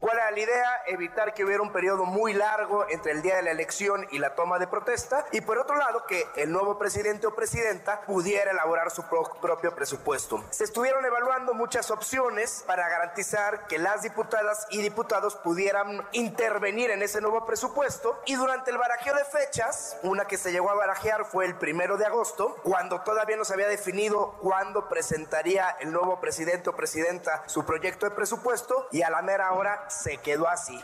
¿Cuál 0.00 0.16
era 0.16 0.30
la 0.30 0.40
idea? 0.40 0.82
Evitar 0.86 1.34
que 1.34 1.44
hubiera 1.44 1.62
un 1.62 1.72
periodo 1.72 2.06
muy 2.06 2.32
largo 2.32 2.86
entre 2.88 3.12
el 3.12 3.20
día 3.20 3.36
de 3.36 3.42
la 3.42 3.50
elección 3.50 4.06
y 4.10 4.18
la 4.18 4.34
toma 4.34 4.58
de 4.58 4.66
protesta. 4.66 5.26
Y 5.30 5.42
por 5.42 5.58
otro 5.58 5.76
lado, 5.76 6.06
que 6.06 6.26
el 6.36 6.50
nuevo 6.50 6.78
presidente 6.78 7.26
o 7.26 7.34
presidenta 7.34 8.00
pudiera 8.06 8.50
elaborar 8.50 8.90
su 8.90 9.06
pro- 9.10 9.30
propio 9.42 9.74
presupuesto. 9.74 10.42
Se 10.48 10.64
estuvieron 10.64 11.04
evaluando 11.04 11.52
muchas 11.52 11.90
opciones 11.90 12.64
para 12.66 12.88
garantizar 12.88 13.66
que 13.66 13.76
las 13.78 14.00
diputadas 14.00 14.66
y 14.70 14.80
diputados 14.80 15.36
pudieran 15.36 16.08
intervenir 16.12 16.90
en 16.90 17.02
ese 17.02 17.20
nuevo 17.20 17.44
presupuesto. 17.44 18.22
Y 18.24 18.36
durante 18.36 18.70
el 18.70 18.78
barajeo 18.78 19.14
de 19.14 19.24
fechas, 19.26 19.98
una 20.02 20.24
que 20.24 20.38
se 20.38 20.50
llegó 20.50 20.70
a 20.70 20.74
barajear 20.76 21.26
fue 21.26 21.44
el 21.44 21.56
primero 21.56 21.98
de 21.98 22.06
agosto, 22.06 22.56
cuando 22.62 23.02
todavía 23.02 23.36
no 23.36 23.44
se 23.44 23.52
había 23.52 23.68
definido 23.68 24.32
cuándo 24.40 24.88
presentaría 24.88 25.76
el 25.80 25.92
nuevo 25.92 26.22
presidente 26.22 26.70
o 26.70 26.74
presidenta 26.74 27.42
su 27.48 27.66
proyecto 27.66 28.08
de 28.08 28.12
presupuesto 28.16 28.88
y 28.92 29.02
a 29.02 29.10
la 29.10 29.20
mera 29.20 29.52
hora 29.52 29.88
se 29.90 30.18
quedó 30.18 30.48
así. 30.48 30.78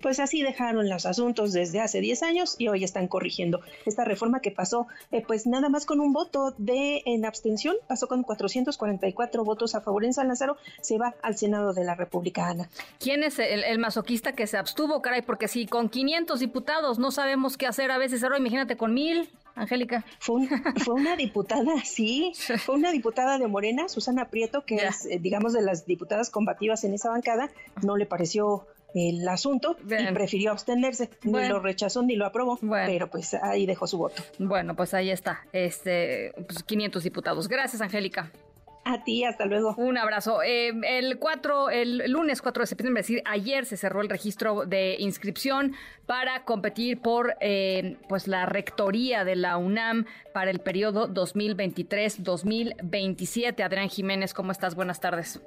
Pues 0.00 0.20
así 0.20 0.42
dejaron 0.42 0.88
los 0.88 1.06
asuntos 1.06 1.52
desde 1.52 1.80
hace 1.80 2.00
10 2.00 2.22
años 2.22 2.56
y 2.58 2.68
hoy 2.68 2.84
están 2.84 3.08
corrigiendo 3.08 3.60
esta 3.86 4.04
reforma 4.04 4.40
que 4.40 4.50
pasó, 4.50 4.86
eh, 5.12 5.22
pues 5.26 5.46
nada 5.46 5.68
más 5.68 5.86
con 5.86 6.00
un 6.00 6.12
voto 6.12 6.54
de 6.58 7.02
en 7.06 7.24
abstención, 7.24 7.76
pasó 7.86 8.08
con 8.08 8.22
444 8.22 9.44
votos 9.44 9.74
a 9.74 9.80
favor 9.80 10.04
en 10.04 10.12
San 10.12 10.28
Lázaro, 10.28 10.56
se 10.80 10.98
va 10.98 11.14
al 11.22 11.36
Senado 11.36 11.72
de 11.72 11.84
la 11.84 11.94
República, 11.94 12.48
Ana. 12.48 12.68
¿Quién 12.98 13.22
es 13.22 13.38
el, 13.38 13.64
el 13.64 13.78
masoquista 13.78 14.32
que 14.32 14.46
se 14.46 14.56
abstuvo, 14.56 15.02
caray? 15.02 15.22
Porque 15.22 15.48
si 15.48 15.66
con 15.66 15.88
500 15.88 16.40
diputados 16.40 16.98
no 16.98 17.10
sabemos 17.10 17.56
qué 17.56 17.66
hacer 17.66 17.90
a 17.90 17.98
veces, 17.98 18.22
ahora 18.22 18.38
imagínate 18.38 18.76
con 18.76 18.94
mil, 18.94 19.30
Angélica. 19.60 20.04
Fue, 20.18 20.36
un- 20.36 20.48
fue 20.84 20.94
una 20.94 21.16
diputada, 21.16 21.72
sí, 21.84 22.32
fue 22.64 22.74
una 22.76 22.90
diputada 22.92 23.38
de 23.38 23.46
Morena, 23.46 23.88
Susana 23.88 24.28
Prieto, 24.30 24.64
que 24.64 24.76
es, 24.76 25.06
eh, 25.06 25.18
digamos, 25.20 25.52
de 25.52 25.62
las 25.62 25.86
diputadas 25.86 26.30
combativas 26.30 26.84
en 26.84 26.94
esa 26.94 27.10
bancada, 27.10 27.50
no 27.82 27.96
le 27.96 28.06
pareció 28.06 28.66
el 28.94 29.28
asunto 29.28 29.76
y 29.84 30.12
prefirió 30.14 30.50
abstenerse, 30.50 31.10
ni 31.22 31.32
lo 31.48 31.60
rechazó 31.60 32.02
ni 32.02 32.16
lo 32.16 32.24
aprobó, 32.24 32.58
pero 32.86 33.08
pues 33.10 33.34
ahí 33.34 33.66
dejó 33.66 33.86
su 33.86 33.98
voto. 33.98 34.22
Bueno, 34.38 34.74
pues 34.74 34.94
ahí 34.94 35.10
está, 35.10 35.40
este, 35.52 36.32
pues 36.46 36.62
500 36.62 37.02
diputados. 37.04 37.48
Gracias, 37.48 37.82
Angélica. 37.82 38.32
A 38.90 39.04
ti, 39.04 39.22
hasta 39.22 39.44
luego. 39.44 39.74
Un 39.76 39.98
abrazo. 39.98 40.42
Eh, 40.42 40.72
el 40.82 41.18
4, 41.18 41.68
el 41.68 42.10
lunes 42.10 42.40
4 42.40 42.62
de 42.62 42.66
septiembre, 42.66 43.02
es 43.02 43.06
decir, 43.06 43.22
ayer 43.26 43.66
se 43.66 43.76
cerró 43.76 44.00
el 44.00 44.08
registro 44.08 44.64
de 44.64 44.96
inscripción 44.98 45.74
para 46.06 46.46
competir 46.46 47.02
por 47.02 47.34
eh, 47.40 47.98
pues 48.08 48.28
la 48.28 48.46
rectoría 48.46 49.24
de 49.24 49.36
la 49.36 49.58
UNAM 49.58 50.06
para 50.32 50.50
el 50.50 50.60
periodo 50.60 51.06
2023-2027. 51.06 53.62
Adrián 53.62 53.90
Jiménez, 53.90 54.32
¿cómo 54.32 54.52
estás? 54.52 54.74
Buenas 54.74 55.02
tardes. 55.02 55.42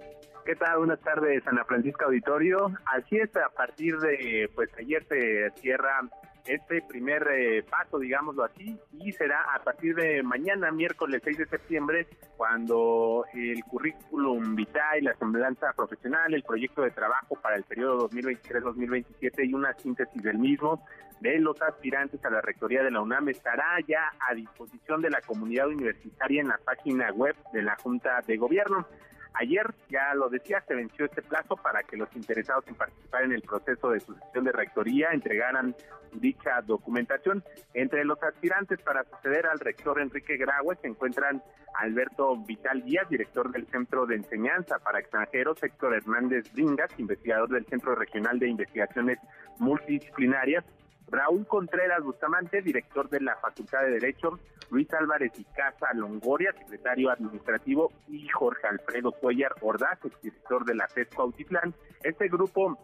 ¿Qué 0.46 0.56
tal? 0.56 0.78
Buenas 0.78 1.00
tardes, 1.00 1.42
Ana 1.48 1.66
Francisca 1.66 2.06
Auditorio. 2.06 2.72
Así 2.86 3.18
es, 3.18 3.36
a 3.36 3.50
partir 3.50 3.98
de, 3.98 4.52
pues 4.54 4.70
ayer 4.78 5.04
se 5.06 5.50
cierra 5.62 6.00
este 6.46 6.82
primer 6.82 7.28
eh, 7.32 7.64
paso, 7.64 8.00
digámoslo 8.00 8.44
así, 8.44 8.78
y 9.00 9.12
será 9.12 9.42
a 9.56 9.64
partir 9.64 9.96
de 9.96 10.24
mañana, 10.24 10.72
miércoles 10.72 11.22
6 11.24 11.38
de 11.38 11.46
septiembre, 11.46 12.08
cuando 12.38 13.26
el 13.34 13.64
currículum 13.66 14.56
vitae, 14.56 15.02
la 15.02 15.16
semblanza 15.16 15.74
profesional, 15.74 16.34
el 16.34 16.44
proyecto 16.44 16.82
de 16.82 16.92
trabajo 16.92 17.36
para 17.42 17.56
el 17.56 17.64
periodo 17.64 18.10
2023-2027 18.10 19.50
y 19.50 19.54
una 19.54 19.74
síntesis 19.74 20.22
del 20.22 20.38
mismo 20.38 20.84
de 21.22 21.40
los 21.40 21.62
aspirantes 21.62 22.24
a 22.26 22.30
la 22.32 22.42
rectoría 22.42 22.84
de 22.84 22.92
la 22.92 23.00
UNAM 23.00 23.30
estará 23.30 23.78
ya 23.88 24.12
a 24.28 24.34
disposición 24.34 25.02
de 25.02 25.12
la 25.12 25.22
comunidad 25.22 25.68
universitaria 25.68 26.42
en 26.42 26.48
la 26.48 26.58
página 26.58 27.12
web 27.12 27.36
de 27.54 27.62
la 27.62 27.76
Junta 27.76 28.22
de 28.26 28.38
Gobierno. 28.38 28.88
Ayer, 29.34 29.74
ya 29.90 30.14
lo 30.14 30.30
decía, 30.30 30.62
se 30.68 30.76
venció 30.76 31.06
este 31.06 31.22
plazo 31.22 31.56
para 31.56 31.84
que 31.84 31.98
los 31.98 32.14
interesados 32.16 32.68
en 32.68 32.76
participar 32.76 33.24
en 33.24 33.32
el 33.32 33.42
proceso 33.42 33.90
de 33.90 34.00
sucesión 34.00 34.44
de 34.44 34.52
rectoría 34.52 35.10
entregaran 35.14 35.76
dicha 36.14 36.62
documentación. 36.62 37.44
Entre 37.74 38.04
los 38.04 38.22
aspirantes 38.22 38.82
para 38.82 39.04
suceder 39.06 39.46
al 39.46 39.60
rector 39.60 40.02
Enrique 40.02 40.38
Graue 40.38 40.76
se 40.82 40.88
encuentran 40.88 41.42
Alberto 41.76 42.36
Vital 42.38 42.84
Díaz, 42.84 43.08
director 43.10 43.52
del 43.52 43.66
Centro 43.68 44.06
de 44.06 44.16
Enseñanza 44.16 44.80
para 44.80 45.00
Extranjeros, 45.00 45.64
Héctor 45.64 45.96
Hernández 45.96 46.52
Bringas, 46.54 46.92
investigador 46.98 47.50
del 47.50 47.66
Centro 47.66 47.96
Regional 47.96 48.38
de 48.40 48.50
Investigaciones 48.50 49.20
Multidisciplinarias, 49.60 50.66
Raúl 51.12 51.46
Contreras 51.46 52.02
Bustamante, 52.04 52.62
director 52.62 53.10
de 53.10 53.20
la 53.20 53.36
Facultad 53.36 53.82
de 53.82 53.92
Derecho, 53.92 54.40
Luis 54.70 54.92
Álvarez 54.94 55.34
y 55.38 55.44
Casa 55.44 55.94
Longoria, 55.94 56.54
secretario 56.54 57.12
administrativo, 57.12 57.92
y 58.08 58.28
Jorge 58.30 58.68
Alfredo 58.68 59.12
Cuellar 59.12 59.54
Ordaz, 59.62 60.00
director 60.24 60.64
de 60.64 60.76
la 60.76 60.88
FESCO 60.88 61.24
Autitlán. 61.24 61.74
Este 62.02 62.30
grupo 62.30 62.78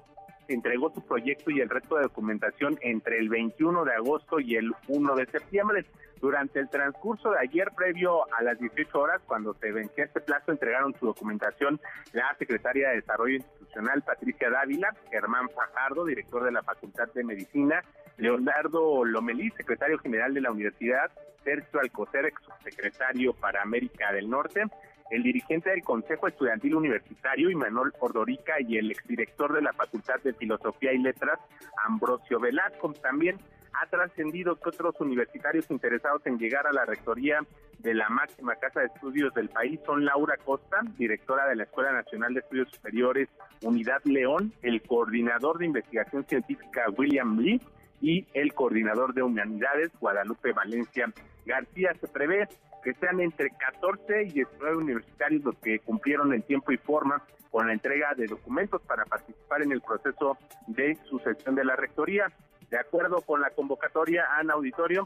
entregó 0.50 0.94
su 0.94 1.02
proyecto 1.06 1.52
y 1.52 1.62
el 1.62 1.70
resto 1.70 1.96
de 1.96 2.04
documentación 2.04 2.78
entre 2.82 3.18
el 3.20 3.30
21 3.30 3.86
de 3.86 3.94
agosto 3.94 4.40
y 4.40 4.56
el 4.56 4.74
1 4.88 5.16
de 5.16 5.26
septiembre. 5.28 5.86
Durante 6.20 6.60
el 6.60 6.70
transcurso 6.70 7.32
de 7.32 7.40
ayer, 7.40 7.72
previo 7.76 8.26
a 8.34 8.42
las 8.42 8.60
18 8.60 9.00
horas, 9.00 9.22
cuando 9.28 9.54
se 9.56 9.72
vencía 9.72 10.06
este 10.06 10.22
plazo, 10.22 10.52
entregaron 10.52 10.96
su 11.00 11.06
documentación 11.06 11.80
la 12.14 12.36
secretaria 12.40 12.90
de 12.90 12.96
Desarrollo 12.96 13.36
Institucional, 13.36 14.02
Patricia 14.02 14.50
Dávila, 14.50 14.96
Germán 15.12 15.50
Fajardo, 15.50 16.06
director 16.06 16.44
de 16.44 16.52
la 16.52 16.64
Facultad 16.64 17.08
de 17.14 17.24
Medicina, 17.24 17.84
Leonardo 18.18 19.06
Lomelí, 19.06 19.52
secretario 19.52 20.00
general 20.00 20.34
de 20.34 20.42
la 20.42 20.52
universidad, 20.52 21.12
Sergio 21.44 21.80
Alcocer, 21.80 22.26
ex 22.26 22.42
subsecretario 22.42 23.34
para 23.34 23.62
América 23.62 24.12
del 24.12 24.30
Norte, 24.30 24.64
el 25.12 25.24
dirigente 25.24 25.70
del 25.70 25.84
Consejo 25.84 26.28
Estudiantil 26.28 26.76
Universitario, 26.76 27.50
Imanol 27.50 27.94
Ordorica, 28.00 28.60
y 28.60 28.78
el 28.78 28.92
exdirector 28.92 29.54
de 29.54 29.62
la 29.62 29.72
Facultad 29.74 30.20
de 30.24 30.34
Filosofía 30.34 30.92
y 30.94 30.98
Letras, 30.98 31.40
Ambrosio 31.86 32.40
Velasco. 32.40 32.92
También 33.02 33.38
ha 33.80 33.86
trascendido 33.88 34.56
que 34.56 34.70
otros 34.70 34.96
universitarios 35.00 35.70
interesados 35.70 36.26
en 36.26 36.38
llegar 36.38 36.66
a 36.68 36.74
la 36.74 36.86
rectoría 36.86 37.40
de 37.80 37.94
la 37.94 38.10
máxima 38.10 38.56
casa 38.56 38.80
de 38.80 38.88
estudios 38.88 39.34
del 39.34 39.50
país 39.50 39.80
son 39.86 40.04
Laura 40.04 40.36
Costa, 40.38 40.82
directora 40.98 41.48
de 41.48 41.56
la 41.56 41.64
Escuela 41.64 41.92
Nacional 41.92 42.34
de 42.34 42.40
Estudios 42.40 42.70
Superiores 42.72 43.30
Unidad 43.62 44.02
León, 44.06 44.54
el 44.64 44.82
coordinador 44.82 45.60
de 45.60 45.68
investigación 45.68 46.26
científica 46.26 46.86
William 46.98 47.40
Lee 47.40 47.62
y 48.02 48.26
el 48.34 48.54
coordinador 48.54 49.14
de 49.14 49.24
humanidades 49.24 49.92
Guadalupe 50.00 50.54
Valencia 50.54 51.12
García. 51.46 51.94
Se 52.00 52.08
prevé 52.08 52.48
que 52.84 52.94
sean 52.94 53.20
entre 53.20 53.50
14 53.50 54.24
y 54.24 54.32
19 54.32 54.78
universitarios 54.78 55.44
los 55.44 55.56
que 55.58 55.80
cumplieron 55.80 56.34
en 56.34 56.42
tiempo 56.42 56.72
y 56.72 56.78
forma 56.78 57.24
con 57.52 57.68
la 57.68 57.74
entrega 57.74 58.14
de 58.16 58.28
documentos 58.28 58.82
para 58.82 59.06
participar 59.06 59.62
en 59.62 59.72
el 59.72 59.82
proceso 59.82 60.38
de 60.68 60.96
sucesión 61.10 61.56
de 61.56 61.66
la 61.66 61.76
rectoría. 61.76 62.32
De 62.70 62.78
acuerdo 62.78 63.22
con 63.22 63.42
la 63.42 63.50
convocatoria 63.52 64.26
Ana 64.38 64.54
Auditorio, 64.54 65.06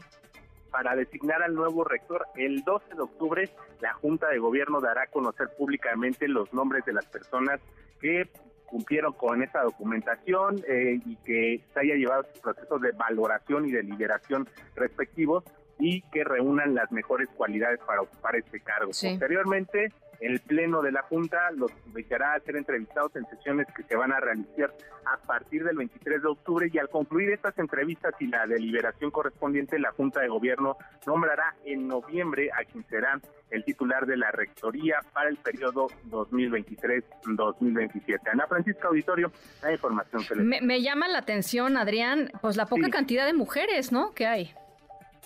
para 0.70 0.96
designar 0.96 1.42
al 1.42 1.54
nuevo 1.54 1.84
rector, 1.84 2.26
el 2.34 2.64
12 2.64 2.94
de 2.94 3.02
octubre 3.02 3.50
la 3.80 3.92
Junta 3.94 4.28
de 4.28 4.38
Gobierno 4.38 4.80
dará 4.80 5.02
a 5.02 5.06
conocer 5.06 5.50
públicamente 5.56 6.26
los 6.28 6.52
nombres 6.52 6.84
de 6.84 6.94
las 6.94 7.04
personas 7.06 7.60
que 8.00 8.28
cumplieron 8.66 9.12
con 9.12 9.42
esa 9.42 9.60
documentación 9.62 10.64
eh, 10.66 10.98
y 11.04 11.16
que 11.16 11.62
se 11.74 11.80
haya 11.80 11.94
llevado 11.94 12.24
sus 12.32 12.40
procesos 12.40 12.80
de 12.80 12.92
valoración 12.92 13.68
y 13.68 13.70
deliberación 13.70 14.48
respectivos 14.74 15.44
y 15.78 16.00
que 16.10 16.24
reúnan 16.24 16.74
las 16.74 16.90
mejores 16.90 17.28
cualidades 17.36 17.80
para 17.80 18.00
ocupar 18.00 18.36
este 18.36 18.60
cargo. 18.60 18.92
Sí. 18.94 19.10
Posteriormente, 19.10 19.92
el 20.22 20.40
Pleno 20.40 20.80
de 20.82 20.92
la 20.92 21.02
Junta 21.02 21.50
los 21.50 21.72
invitará 21.86 22.34
a 22.34 22.40
ser 22.40 22.56
entrevistados 22.56 23.14
en 23.16 23.26
sesiones 23.26 23.66
que 23.76 23.82
se 23.82 23.96
van 23.96 24.12
a 24.12 24.20
realizar 24.20 24.72
a 25.04 25.16
partir 25.18 25.64
del 25.64 25.76
23 25.76 26.22
de 26.22 26.28
octubre 26.28 26.70
y 26.72 26.78
al 26.78 26.88
concluir 26.88 27.30
estas 27.30 27.58
entrevistas 27.58 28.14
y 28.20 28.28
la 28.28 28.46
deliberación 28.46 29.10
correspondiente, 29.10 29.80
la 29.80 29.90
Junta 29.90 30.20
de 30.20 30.28
Gobierno 30.28 30.76
nombrará 31.06 31.56
en 31.64 31.88
noviembre 31.88 32.50
a 32.52 32.62
quien 32.64 32.86
será 32.88 33.20
el 33.50 33.64
titular 33.64 34.06
de 34.06 34.16
la 34.16 34.30
Rectoría 34.30 35.00
para 35.12 35.28
el 35.28 35.38
periodo 35.38 35.88
2023-2027. 36.08 38.20
Ana 38.30 38.46
Francisca 38.46 38.86
Auditorio, 38.88 39.32
la 39.62 39.72
información 39.72 40.24
que 40.24 40.36
les 40.36 40.44
Me, 40.44 40.60
me 40.60 40.82
llama 40.82 41.08
la 41.08 41.18
atención, 41.18 41.76
Adrián, 41.76 42.30
pues 42.40 42.56
la 42.56 42.66
poca 42.66 42.90
cantidad 42.90 43.26
de 43.26 43.34
mujeres, 43.34 43.90
¿no? 43.90 44.12
Que 44.12 44.26
hay. 44.26 44.54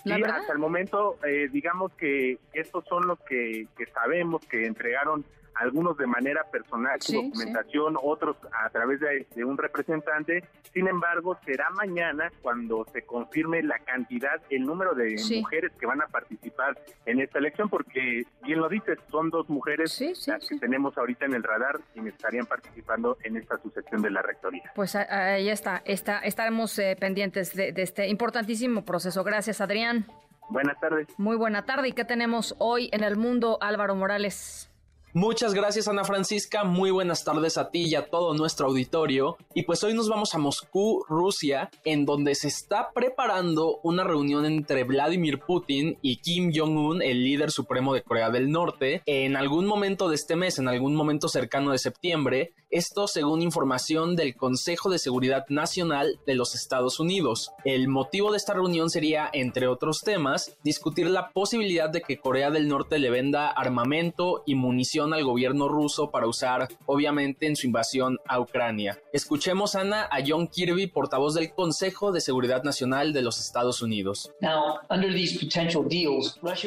La 0.07 0.17
verdad. 0.17 0.37
hasta 0.41 0.53
el 0.53 0.59
momento, 0.59 1.17
eh, 1.25 1.49
digamos 1.51 1.91
que 1.93 2.37
estos 2.53 2.85
son 2.85 3.07
los 3.07 3.19
que, 3.21 3.67
que 3.77 3.85
sabemos 3.87 4.45
que 4.45 4.65
entregaron 4.65 5.25
algunos 5.59 5.97
de 5.97 6.07
manera 6.07 6.43
personal 6.51 7.01
su 7.01 7.11
Sí, 7.11 7.15
documentación, 7.15 7.95
otros 8.01 8.37
a 8.51 8.69
través 8.69 8.99
de, 8.99 9.27
de 9.35 9.43
un 9.43 9.57
representante. 9.57 10.43
Sin 10.73 10.87
embargo, 10.87 11.37
será 11.45 11.69
mañana 11.71 12.31
cuando 12.41 12.85
se 12.93 13.03
confirme 13.03 13.63
la 13.63 13.79
cantidad, 13.79 14.41
el 14.49 14.63
número 14.65 14.93
de 14.93 15.17
Sí. 15.17 15.39
mujeres 15.41 15.71
que 15.79 15.85
van 15.85 16.01
a 16.01 16.07
participar 16.07 16.77
en 17.05 17.19
esta 17.19 17.39
elección, 17.39 17.69
porque 17.69 18.23
bien 18.43 18.59
lo 18.59 18.69
dices, 18.69 18.99
son 19.09 19.29
dos 19.29 19.49
mujeres 19.49 19.99
las 20.27 20.47
que 20.47 20.57
tenemos 20.59 20.97
ahorita 20.97 21.25
en 21.25 21.33
el 21.33 21.43
radar 21.43 21.79
y 21.95 22.07
estarían 22.07 22.45
participando 22.45 23.17
en 23.23 23.37
esta 23.37 23.57
sucesión 23.57 24.01
de 24.01 24.11
la 24.11 24.21
rectoría. 24.21 24.71
Pues 24.75 24.95
ahí 24.95 25.49
está, 25.49 25.81
está 25.85 26.19
estaremos 26.19 26.77
eh, 26.79 26.95
pendientes 26.99 27.55
de, 27.55 27.71
de 27.71 27.81
este 27.81 28.07
importantísimo 28.07 28.85
proceso. 28.85 29.23
Gracias, 29.23 29.61
Adrián. 29.61 30.05
Buenas 30.49 30.79
tardes. 30.79 31.07
Muy 31.17 31.35
buena 31.35 31.65
tarde. 31.65 31.89
¿Y 31.89 31.91
qué 31.91 32.05
tenemos 32.05 32.55
hoy 32.59 32.89
en 32.93 33.03
el 33.03 33.17
mundo, 33.17 33.57
Álvaro 33.61 33.95
Morales? 33.95 34.71
Muchas 35.17 35.55
gracias 35.55 35.87
Ana 35.87 36.03
Francisca, 36.03 36.63
muy 36.63 36.91
buenas 36.91 37.23
tardes 37.23 37.57
a 37.57 37.71
ti 37.71 37.85
y 37.85 37.95
a 37.95 38.07
todo 38.07 38.35
nuestro 38.35 38.67
auditorio. 38.67 39.35
Y 39.55 39.63
pues 39.63 39.83
hoy 39.83 39.95
nos 39.95 40.09
vamos 40.09 40.35
a 40.35 40.37
Moscú, 40.37 41.03
Rusia, 41.09 41.71
en 41.85 42.05
donde 42.05 42.35
se 42.35 42.49
está 42.49 42.91
preparando 42.93 43.79
una 43.81 44.03
reunión 44.03 44.45
entre 44.45 44.83
Vladimir 44.83 45.39
Putin 45.39 45.97
y 46.03 46.17
Kim 46.17 46.51
Jong-un, 46.55 47.01
el 47.01 47.23
líder 47.23 47.49
supremo 47.49 47.95
de 47.95 48.03
Corea 48.03 48.29
del 48.29 48.51
Norte, 48.51 49.01
en 49.07 49.35
algún 49.35 49.65
momento 49.65 50.07
de 50.07 50.13
este 50.13 50.35
mes, 50.35 50.59
en 50.59 50.67
algún 50.67 50.93
momento 50.93 51.29
cercano 51.29 51.71
de 51.71 51.79
septiembre. 51.79 52.53
Esto 52.69 53.07
según 53.07 53.41
información 53.41 54.17
del 54.17 54.35
Consejo 54.35 54.89
de 54.89 54.99
Seguridad 54.99 55.45
Nacional 55.47 56.19
de 56.27 56.35
los 56.35 56.53
Estados 56.53 56.99
Unidos. 56.99 57.51
El 57.63 57.87
motivo 57.87 58.31
de 58.31 58.37
esta 58.37 58.53
reunión 58.53 58.89
sería, 58.89 59.29
entre 59.31 59.67
otros 59.67 60.01
temas, 60.01 60.57
discutir 60.63 61.07
la 61.09 61.29
posibilidad 61.29 61.89
de 61.89 62.01
que 62.01 62.19
Corea 62.19 62.51
del 62.51 62.67
Norte 62.67 62.99
le 62.99 63.09
venda 63.09 63.47
armamento 63.47 64.43
y 64.45 64.55
munición 64.55 65.06
al 65.13 65.23
gobierno 65.23 65.67
ruso 65.67 66.11
para 66.11 66.27
usar, 66.27 66.67
obviamente, 66.85 67.47
en 67.47 67.55
su 67.55 67.67
invasión 67.67 68.17
a 68.27 68.39
Ucrania. 68.39 68.99
Escuchemos, 69.13 69.75
Ana, 69.75 70.03
a 70.03 70.19
John 70.25 70.47
Kirby, 70.47 70.87
portavoz 70.87 71.33
del 71.35 71.53
Consejo 71.53 72.11
de 72.11 72.21
Seguridad 72.21 72.63
Nacional 72.63 73.13
de 73.13 73.21
los 73.21 73.39
Estados 73.39 73.81
Unidos. 73.81 74.31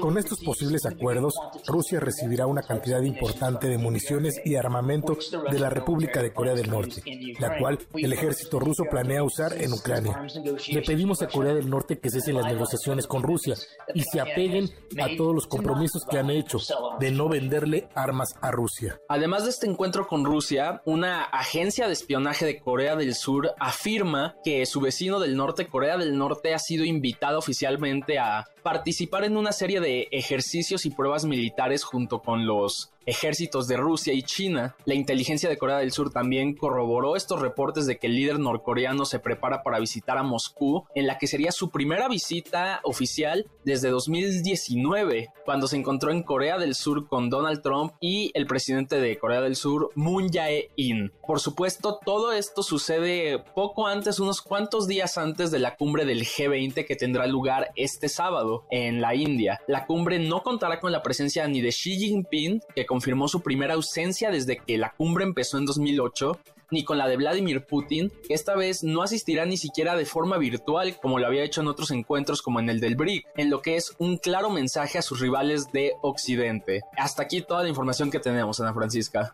Con 0.00 0.18
estos 0.18 0.40
posibles 0.40 0.86
acuerdos, 0.86 1.34
Rusia 1.66 2.00
recibirá 2.00 2.46
una 2.46 2.62
cantidad 2.62 3.02
importante 3.02 3.68
de 3.68 3.78
municiones 3.78 4.40
y 4.44 4.56
armamento 4.56 5.16
de 5.50 5.58
la 5.58 5.70
República 5.70 6.22
de 6.22 6.32
Corea 6.32 6.54
del 6.54 6.70
Norte, 6.70 7.02
la 7.38 7.58
cual 7.58 7.78
el 7.94 8.12
ejército 8.12 8.58
ruso 8.58 8.84
planea 8.90 9.22
usar 9.22 9.52
en 9.60 9.72
Ucrania. 9.72 10.26
Le 10.68 10.82
pedimos 10.82 11.22
a 11.22 11.28
Corea 11.28 11.54
del 11.54 11.68
Norte 11.68 11.98
que 11.98 12.10
cesen 12.10 12.36
las 12.36 12.46
negociaciones 12.46 13.06
con 13.06 13.22
Rusia 13.22 13.54
y 13.94 14.02
se 14.02 14.20
apeguen 14.20 14.68
a 15.00 15.16
todos 15.16 15.34
los 15.34 15.46
compromisos 15.46 16.04
que 16.04 16.18
han 16.18 16.30
hecho 16.30 16.58
de 16.98 17.10
no 17.10 17.28
venderle 17.28 17.88
armas 17.94 18.29
a 18.40 18.50
Rusia. 18.50 19.00
Además 19.08 19.44
de 19.44 19.50
este 19.50 19.66
encuentro 19.66 20.06
con 20.06 20.24
Rusia, 20.24 20.82
una 20.84 21.22
agencia 21.22 21.86
de 21.86 21.92
espionaje 21.92 22.44
de 22.44 22.58
Corea 22.58 22.96
del 22.96 23.14
Sur 23.14 23.52
afirma 23.58 24.36
que 24.44 24.64
su 24.66 24.80
vecino 24.80 25.20
del 25.20 25.36
norte, 25.36 25.66
Corea 25.66 25.96
del 25.96 26.16
Norte, 26.16 26.54
ha 26.54 26.58
sido 26.58 26.84
invitado 26.84 27.38
oficialmente 27.38 28.18
a 28.18 28.46
participar 28.62 29.24
en 29.24 29.36
una 29.36 29.52
serie 29.52 29.80
de 29.80 30.08
ejercicios 30.10 30.84
y 30.86 30.90
pruebas 30.90 31.24
militares 31.24 31.84
junto 31.84 32.20
con 32.20 32.46
los 32.46 32.92
ejércitos 33.10 33.66
de 33.66 33.76
Rusia 33.76 34.12
y 34.12 34.22
China. 34.22 34.76
La 34.84 34.94
inteligencia 34.94 35.48
de 35.48 35.58
Corea 35.58 35.78
del 35.78 35.92
Sur 35.92 36.12
también 36.12 36.54
corroboró 36.54 37.16
estos 37.16 37.40
reportes 37.40 37.86
de 37.86 37.98
que 37.98 38.06
el 38.06 38.14
líder 38.14 38.38
norcoreano 38.38 39.04
se 39.04 39.18
prepara 39.18 39.62
para 39.62 39.80
visitar 39.80 40.16
a 40.16 40.22
Moscú, 40.22 40.86
en 40.94 41.06
la 41.06 41.18
que 41.18 41.26
sería 41.26 41.50
su 41.52 41.70
primera 41.70 42.08
visita 42.08 42.80
oficial 42.84 43.46
desde 43.64 43.90
2019, 43.90 45.30
cuando 45.44 45.66
se 45.66 45.76
encontró 45.76 46.12
en 46.12 46.22
Corea 46.22 46.58
del 46.58 46.74
Sur 46.74 47.08
con 47.08 47.30
Donald 47.30 47.62
Trump 47.62 47.92
y 48.00 48.30
el 48.34 48.46
presidente 48.46 49.00
de 49.00 49.18
Corea 49.18 49.40
del 49.40 49.56
Sur, 49.56 49.90
Moon 49.96 50.28
Jae-in. 50.30 51.12
Por 51.26 51.40
supuesto, 51.40 51.98
todo 52.04 52.32
esto 52.32 52.62
sucede 52.62 53.42
poco 53.54 53.86
antes, 53.86 54.20
unos 54.20 54.40
cuantos 54.40 54.86
días 54.86 55.18
antes 55.18 55.50
de 55.50 55.58
la 55.58 55.76
cumbre 55.76 56.04
del 56.04 56.24
G20 56.24 56.86
que 56.86 56.96
tendrá 56.96 57.26
lugar 57.26 57.72
este 57.74 58.08
sábado 58.08 58.66
en 58.70 59.00
la 59.00 59.14
India. 59.14 59.60
La 59.66 59.86
cumbre 59.86 60.18
no 60.20 60.42
contará 60.42 60.78
con 60.78 60.92
la 60.92 61.02
presencia 61.02 61.46
ni 61.48 61.60
de 61.60 61.70
Xi 61.70 61.98
Jinping, 61.98 62.60
que 62.74 62.86
confirmó 63.00 63.28
su 63.28 63.40
primera 63.40 63.72
ausencia 63.72 64.30
desde 64.30 64.58
que 64.58 64.76
la 64.76 64.90
cumbre 64.90 65.24
empezó 65.24 65.56
en 65.56 65.64
2008, 65.64 66.38
ni 66.70 66.84
con 66.84 66.98
la 66.98 67.08
de 67.08 67.16
Vladimir 67.16 67.64
Putin, 67.64 68.12
que 68.28 68.34
esta 68.34 68.54
vez 68.54 68.84
no 68.84 69.00
asistirá 69.02 69.46
ni 69.46 69.56
siquiera 69.56 69.96
de 69.96 70.04
forma 70.04 70.36
virtual 70.36 70.98
como 71.00 71.18
lo 71.18 71.26
había 71.26 71.42
hecho 71.42 71.62
en 71.62 71.68
otros 71.68 71.92
encuentros 71.92 72.42
como 72.42 72.60
en 72.60 72.68
el 72.68 72.78
del 72.78 72.96
BRIC, 72.96 73.26
en 73.38 73.48
lo 73.48 73.62
que 73.62 73.76
es 73.76 73.94
un 73.98 74.18
claro 74.18 74.50
mensaje 74.50 74.98
a 74.98 75.02
sus 75.02 75.18
rivales 75.18 75.72
de 75.72 75.92
Occidente. 76.02 76.82
Hasta 76.94 77.22
aquí 77.22 77.40
toda 77.40 77.62
la 77.62 77.70
información 77.70 78.10
que 78.10 78.20
tenemos, 78.20 78.60
Ana 78.60 78.74
Francisca. 78.74 79.32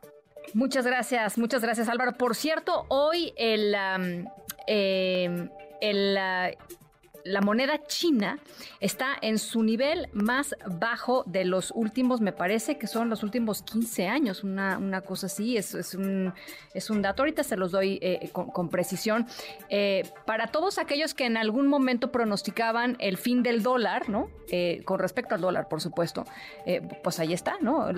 Muchas 0.54 0.86
gracias, 0.86 1.36
muchas 1.36 1.60
gracias 1.60 1.88
Álvaro. 1.88 2.12
Por 2.16 2.36
cierto, 2.36 2.86
hoy 2.86 3.32
el, 3.36 3.74
eh, 4.68 5.48
el 5.80 6.16
la 7.26 7.40
moneda 7.40 7.82
china 7.86 8.38
está 8.80 9.16
en 9.20 9.38
su 9.38 9.62
nivel 9.62 10.08
más 10.12 10.54
bajo 10.66 11.24
de 11.26 11.44
los 11.44 11.72
últimos, 11.74 12.20
me 12.20 12.32
parece 12.32 12.78
que 12.78 12.86
son 12.86 13.10
los 13.10 13.22
últimos 13.22 13.62
15 13.62 14.06
años, 14.06 14.44
una, 14.44 14.78
una 14.78 15.00
cosa 15.00 15.26
así, 15.26 15.56
es, 15.56 15.74
es, 15.74 15.94
un, 15.94 16.32
es 16.72 16.90
un 16.90 17.02
dato, 17.02 17.22
ahorita 17.22 17.42
se 17.42 17.56
los 17.56 17.72
doy 17.72 17.98
eh, 18.00 18.30
con, 18.32 18.68
precisión. 18.68 19.26
Eh, 19.68 20.04
para 20.24 20.48
todos 20.48 20.78
aquellos 20.78 21.14
que 21.14 21.26
en 21.26 21.36
algún 21.36 21.66
momento 21.66 22.12
pronosticaban 22.12 22.96
el 23.00 23.16
fin 23.16 23.42
del 23.42 23.62
dólar, 23.62 24.08
¿no? 24.08 24.28
Eh, 24.50 24.82
con 24.84 25.00
respecto 25.00 25.34
al 25.34 25.40
dólar, 25.40 25.68
por 25.68 25.80
supuesto, 25.80 26.24
pues 27.02 27.18
ahí 27.18 27.32
está, 27.32 27.56
¿no? 27.60 27.88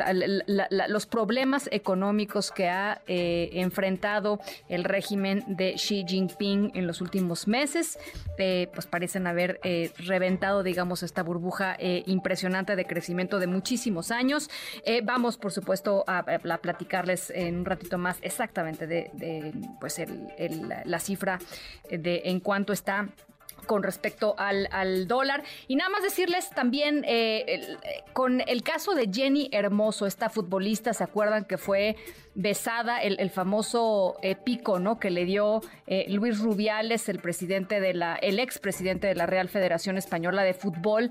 los 0.89 1.07
problemas 1.07 1.69
económicos 1.71 2.51
que 2.51 2.69
ha 2.69 3.03
enfrentado 3.07 4.41
el 4.69 4.85
régimen 4.85 5.45
de 5.47 5.75
Xi 5.75 6.05
Jinping 6.09 6.73
en 6.75 6.87
los 6.87 7.03
últimos 7.03 7.47
meses, 7.47 7.99
pues 8.37 8.87
parece 8.87 9.18
haber 9.27 9.61
eh, 9.63 9.91
reventado, 9.99 10.63
digamos, 10.63 11.03
esta 11.03 11.23
burbuja 11.23 11.77
eh, 11.79 12.03
impresionante 12.07 12.77
de 12.77 12.85
crecimiento 12.87 13.39
de 13.39 13.47
muchísimos 13.47 14.11
años. 14.11 14.51
Eh, 14.85 15.01
vamos, 15.03 15.37
por 15.37 15.53
supuesto, 15.53 16.05
a, 16.07 16.25
platicarles 16.61 17.31
en 17.31 17.59
un 17.59 17.65
ratito 17.65 17.99
más 17.99 18.19
exactamente 18.23 18.87
de, 18.87 19.53
pues 19.81 20.01
la 20.85 20.99
cifra 20.99 21.39
de 21.91 22.23
en 22.25 22.41
cuánto 22.41 22.73
está 22.73 23.09
con 23.69 23.85
respecto 23.85 24.35
al, 24.37 25.07
dólar. 25.07 25.45
Y 25.69 25.77
nada 25.77 25.91
más 25.91 26.03
decirles 26.03 26.51
también, 26.51 27.05
con 28.13 28.41
el 28.41 28.65
caso 28.65 28.95
de 28.95 29.09
Jenny 29.13 29.49
Hermoso, 29.53 30.07
esta 30.07 30.29
futbolista, 30.29 30.93
¿se 30.93 31.05
acuerdan 31.05 31.45
que 31.45 31.59
fue 31.59 31.95
besada, 32.39 33.03
el, 33.03 33.31
famoso 33.31 34.17
eh, 34.23 34.37
pico, 34.37 34.79
¿no? 34.79 35.01
Que 35.01 35.11
le 35.11 35.25
dio 35.25 35.61
eh, 35.89 36.07
Luis 36.09 36.39
Rubiales, 36.39 37.09
el 37.09 37.19
presidente 37.19 37.81
de 37.81 37.95
la, 37.95 38.15
el 38.15 38.39
expresidente 38.39 39.09
de 39.09 39.17
la 39.17 39.27
Real 39.27 39.49
Federación 39.49 39.99
Española 39.99 40.45
de 40.45 40.55
Fútbol, 40.55 41.11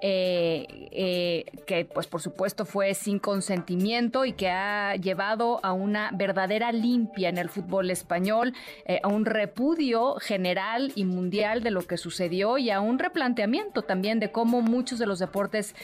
eh, 0.00 1.44
que 1.66 1.84
pues 1.84 2.06
por 2.06 2.20
supuesto 2.20 2.64
fue 2.64 2.94
sin 2.94 3.18
consentimiento 3.18 4.24
y 4.24 4.32
que 4.32 4.48
ha 4.48 4.96
llevado 4.96 5.60
a 5.64 5.72
una 5.72 6.10
verdadera 6.12 6.72
limpia 6.72 7.28
en 7.28 7.38
el 7.38 7.48
fútbol 7.48 7.90
español, 7.90 8.54
a 9.02 9.08
un 9.08 9.24
repudio 9.24 10.14
general 10.16 10.92
y 10.94 11.04
mundial 11.04 11.62
de 11.62 11.70
lo 11.70 11.82
que 11.82 11.96
sucedió 11.96 12.58
y 12.58 12.70
a 12.70 12.80
un 12.80 12.98
replanteamiento 12.98 13.82
también 13.82 14.20
de 14.20 14.30
cómo 14.30 14.62
muchos 14.62 14.98
de 14.98 15.06
los 15.06 15.18
deportes 15.18 15.74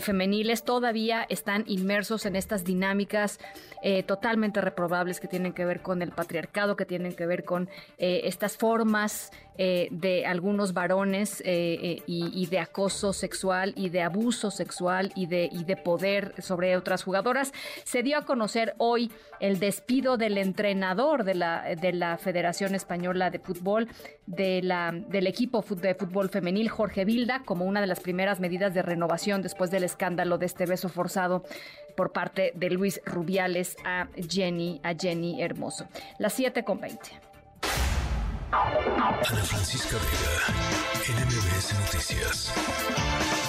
femeniles 0.00 0.64
todavía 0.64 1.26
están 1.28 1.64
inmersos 1.66 2.26
en 2.26 2.36
estas 2.36 2.64
dinámicas 2.64 3.38
totalmente 4.06 4.60
reprobables 4.60 5.20
que 5.20 5.28
tienen 5.28 5.52
que 5.52 5.64
ver 5.64 5.82
con 5.82 6.02
el 6.02 6.12
patriarcado, 6.12 6.76
que 6.76 6.84
tienen 6.84 7.14
que 7.14 7.26
ver 7.26 7.44
con 7.44 7.68
eh, 7.98 8.22
estas 8.24 8.56
formas 8.56 9.30
eh, 9.58 9.88
de 9.90 10.24
algunos 10.26 10.72
varones 10.72 11.42
eh, 11.44 12.02
y, 12.06 12.46
de 12.46 12.58
acoso 12.58 13.12
sexual 13.12 13.61
y 13.76 13.88
de 13.90 14.02
abuso 14.02 14.50
sexual 14.50 15.12
y 15.14 15.26
de, 15.26 15.48
y 15.52 15.64
de 15.64 15.76
poder 15.76 16.34
sobre 16.40 16.76
otras 16.76 17.02
jugadoras. 17.02 17.52
Se 17.84 18.02
dio 18.02 18.18
a 18.18 18.24
conocer 18.24 18.74
hoy 18.78 19.12
el 19.40 19.58
despido 19.58 20.16
del 20.16 20.38
entrenador 20.38 21.24
de 21.24 21.34
la, 21.34 21.62
de 21.74 21.92
la 21.92 22.18
Federación 22.18 22.74
Española 22.74 23.30
de 23.30 23.38
Fútbol, 23.38 23.88
de 24.26 24.62
la, 24.62 24.92
del 24.92 25.26
equipo 25.26 25.62
de 25.62 25.94
fútbol 25.94 26.28
femenil, 26.28 26.68
Jorge 26.68 27.04
Vilda, 27.04 27.42
como 27.44 27.64
una 27.64 27.80
de 27.80 27.86
las 27.86 28.00
primeras 28.00 28.40
medidas 28.40 28.74
de 28.74 28.82
renovación 28.82 29.42
después 29.42 29.70
del 29.70 29.84
escándalo 29.84 30.38
de 30.38 30.46
este 30.46 30.66
beso 30.66 30.88
forzado 30.88 31.44
por 31.96 32.12
parte 32.12 32.52
de 32.54 32.70
Luis 32.70 33.00
Rubiales 33.04 33.76
a 33.84 34.08
Jenny, 34.28 34.80
a 34.82 34.94
Jenny 34.94 35.42
Hermoso. 35.42 35.86
Las 36.18 36.32
7 36.34 36.64
con 36.64 36.80
20. 36.80 37.32
Ana 38.52 39.44
Francisca 39.44 39.96
Vega, 39.96 41.24
NMBS 41.24 41.72
Noticias. 41.80 43.41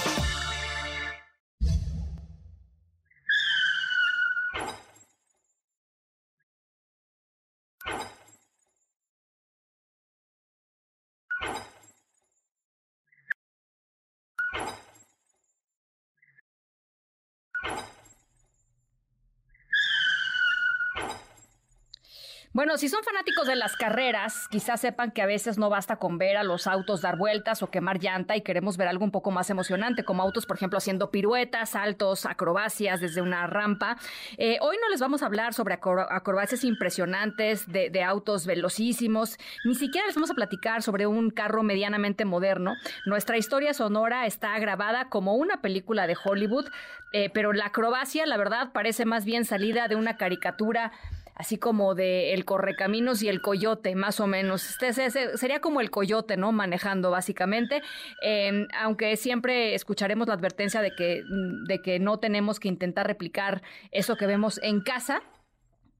Bueno, 22.53 22.77
si 22.77 22.87
son 22.87 23.03
fanáticos 23.03 23.47
de 23.47 23.55
las 23.55 23.75
carreras, 23.75 24.47
quizás 24.47 24.79
sepan 24.79 25.09
que 25.09 25.23
a 25.23 25.25
veces 25.25 25.57
no 25.57 25.71
basta 25.71 25.95
con 25.95 26.19
ver 26.19 26.37
a 26.37 26.43
los 26.43 26.67
autos 26.67 27.01
dar 27.01 27.17
vueltas 27.17 27.63
o 27.63 27.71
quemar 27.71 27.99
llanta 27.99 28.35
y 28.35 28.41
queremos 28.41 28.77
ver 28.77 28.87
algo 28.87 29.03
un 29.03 29.09
poco 29.09 29.31
más 29.31 29.49
emocionante, 29.49 30.03
como 30.03 30.21
autos, 30.21 30.45
por 30.45 30.57
ejemplo, 30.57 30.77
haciendo 30.77 31.09
piruetas, 31.09 31.71
saltos, 31.71 32.27
acrobacias 32.27 33.01
desde 33.01 33.23
una 33.23 33.47
rampa. 33.47 33.97
Eh, 34.37 34.59
hoy 34.61 34.77
no 34.79 34.87
les 34.89 34.99
vamos 34.99 35.23
a 35.23 35.25
hablar 35.25 35.55
sobre 35.55 35.73
acrobacias 35.73 36.63
impresionantes 36.63 37.65
de, 37.65 37.89
de 37.89 38.03
autos 38.03 38.45
velocísimos, 38.45 39.39
ni 39.65 39.73
siquiera 39.73 40.05
les 40.05 40.13
vamos 40.13 40.29
a 40.29 40.35
platicar 40.35 40.83
sobre 40.83 41.07
un 41.07 41.31
carro 41.31 41.63
medianamente 41.63 42.23
moderno. 42.23 42.75
Nuestra 43.07 43.37
historia 43.39 43.73
sonora 43.73 44.27
está 44.27 44.59
grabada 44.59 45.09
como 45.09 45.33
una 45.33 45.59
película 45.61 46.05
de 46.05 46.15
Hollywood, 46.23 46.67
eh, 47.13 47.31
pero 47.33 47.51
la 47.51 47.65
acrobacia, 47.65 48.27
la 48.27 48.37
verdad, 48.37 48.73
parece 48.73 49.05
más 49.05 49.25
bien 49.25 49.43
salida 49.43 49.87
de 49.87 49.95
una 49.95 50.17
caricatura 50.17 50.91
así 51.35 51.57
como 51.57 51.95
de 51.95 52.33
el 52.33 52.45
correcaminos 52.45 53.21
y 53.23 53.29
el 53.29 53.41
coyote, 53.41 53.95
más 53.95 54.19
o 54.19 54.27
menos. 54.27 54.69
Este, 54.81 55.37
sería 55.37 55.61
como 55.61 55.81
el 55.81 55.89
coyote, 55.89 56.37
¿no? 56.37 56.51
Manejando, 56.51 57.11
básicamente. 57.11 57.81
Em, 58.21 58.67
aunque 58.79 59.15
siempre 59.17 59.75
escucharemos 59.75 60.27
la 60.27 60.35
advertencia 60.35 60.81
de 60.81 60.95
que, 60.95 61.23
de 61.67 61.81
que 61.81 61.99
no 61.99 62.19
tenemos 62.19 62.59
que 62.59 62.67
intentar 62.67 63.07
replicar 63.07 63.61
eso 63.91 64.15
que 64.15 64.27
vemos 64.27 64.59
en 64.63 64.81
casa, 64.81 65.21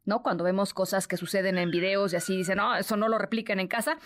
¿no? 0.05 0.21
Cuando 0.21 0.43
vemos 0.43 0.73
cosas 0.73 1.07
que 1.07 1.17
suceden 1.17 1.57
en 1.57 1.71
videos 1.71 2.13
y 2.13 2.17
así 2.17 2.37
dicen, 2.37 2.57
no, 2.57 2.75
eso 2.75 2.97
no 2.97 3.07
lo 3.07 3.17
repliquen 3.17 3.59
en 3.59 3.67
casa. 3.67 3.97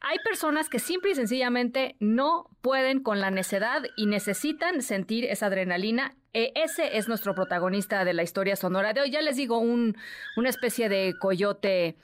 Hay 0.00 0.18
personas 0.18 0.68
que 0.68 0.78
simple 0.78 1.12
y 1.12 1.14
sencillamente 1.14 1.96
no 1.98 2.50
pueden 2.60 3.02
con 3.02 3.20
la 3.20 3.30
necedad 3.30 3.82
y 3.96 4.06
necesitan 4.06 4.82
sentir 4.82 5.24
esa 5.24 5.46
adrenalina. 5.46 6.14
E, 6.36 6.52
ese 6.54 6.98
es 6.98 7.08
nuestro 7.08 7.34
protagonista 7.34 8.04
de 8.04 8.12
la 8.12 8.22
historia 8.22 8.56
sonora 8.56 8.92
de 8.92 9.00
hoy. 9.00 9.10
Ya 9.10 9.22
les 9.22 9.36
digo, 9.36 9.56
un, 9.56 9.96
una 10.36 10.50
especie 10.50 10.90
de 10.90 11.14
coyote 11.18 11.96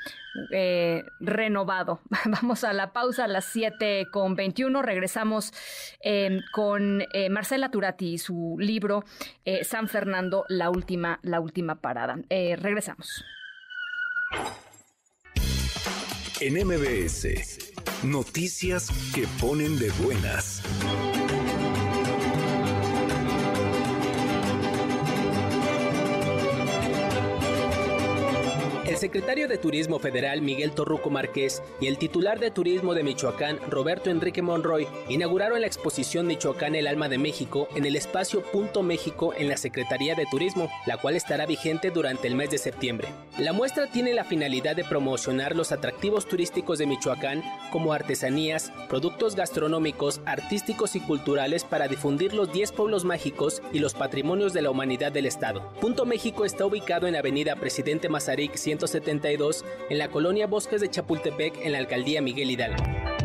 eh, 0.51 1.05
renovado. 1.21 2.01
Vamos 2.25 2.65
a 2.65 2.73
la 2.73 2.95
pausa 2.95 3.25
a 3.25 3.29
las 3.29 3.45
7 3.45 4.07
con 4.11 4.35
21. 4.35 4.81
Regresamos 4.81 5.53
em, 6.01 6.41
con 6.51 7.03
eh, 7.13 7.29
Marcela 7.29 7.71
Turati 7.71 8.15
y 8.15 8.19
su 8.19 8.57
libro 8.59 9.05
eh, 9.45 9.65
San 9.65 9.87
Fernando, 9.87 10.47
la 10.49 10.71
última, 10.71 11.21
la 11.23 11.39
última 11.39 11.83
parada. 11.83 12.17
regresamos. 12.31 13.27
En 16.41 16.55
MBS, 16.55 17.75
noticias 18.03 18.89
que 19.15 19.27
ponen 19.39 19.79
de 19.79 19.91
buenas. 20.03 20.63
El 28.93 28.99
secretario 28.99 29.49
de 29.49 29.57
Turismo 29.57 29.99
Federal 29.99 30.43
Miguel 30.43 30.73
Torruco 30.73 31.09
Márquez 31.09 31.63
y 31.81 31.87
el 31.87 31.97
titular 31.97 32.39
de 32.39 32.51
Turismo 32.51 32.93
de 32.93 33.03
Michoacán 33.03 33.59
Roberto 33.71 34.11
Enrique 34.11 34.43
Monroy 34.43 34.87
inauguraron 35.09 35.63
la 35.63 35.67
exposición 35.67 36.27
Michoacán 36.27 36.75
el 36.75 36.87
Alma 36.87 37.09
de 37.09 37.17
México 37.17 37.69
en 37.75 37.87
el 37.87 37.97
espacio 37.97 38.43
Punto 38.43 38.83
México 38.83 39.33
en 39.35 39.49
la 39.49 39.57
Secretaría 39.57 40.15
de 40.15 40.27
Turismo, 40.31 40.69
la 40.85 40.99
cual 40.99 41.17
estará 41.17 41.47
vigente 41.47 41.91
durante 41.91 42.29
el 42.29 42.35
mes 42.35 42.51
de 42.51 42.59
septiembre. 42.59 43.09
La 43.39 43.55
muestra 43.55 43.87
tiene 43.87 44.13
la 44.13 44.25
finalidad 44.25 44.77
de 44.77 44.85
promocionar 44.85 45.57
los 45.57 45.73
atractivos 45.73 46.27
turísticos 46.27 46.79
de 46.79 46.85
Michoacán 46.85 47.43
como 47.71 47.95
artesanías, 47.95 48.75
productos 48.91 49.37
gastronómicos, 49.37 50.21
artísticos 50.27 50.97
y 50.97 51.01
culturales 51.01 51.65
para 51.65 51.89
difundir 51.89 52.35
los 52.35 52.53
10 52.53 52.73
pueblos 52.73 53.07
mágicos 53.07 53.63
y 53.73 53.79
los 53.79 53.95
patrimonios 53.95 54.53
de 54.53 54.61
la 54.61 54.69
humanidad 54.69 55.13
del 55.13 55.25
Estado. 55.25 55.73
Punto 55.81 56.05
México 56.05 56.45
está 56.45 56.67
ubicado 56.67 57.07
en 57.07 57.17
Avenida 57.17 57.57
Presidente 57.57 58.11
Mazarik 58.11 58.55
100 58.55 58.82
172 58.87 59.65
en 59.91 59.99
la 59.99 60.09
colonia 60.11 60.47
Bosques 60.47 60.81
de 60.81 60.91
Chapultepec 60.91 61.65
en 61.65 61.73
la 61.73 61.79
alcaldía 61.79 62.21
Miguel 62.21 62.51
Hidalgo. 62.51 63.22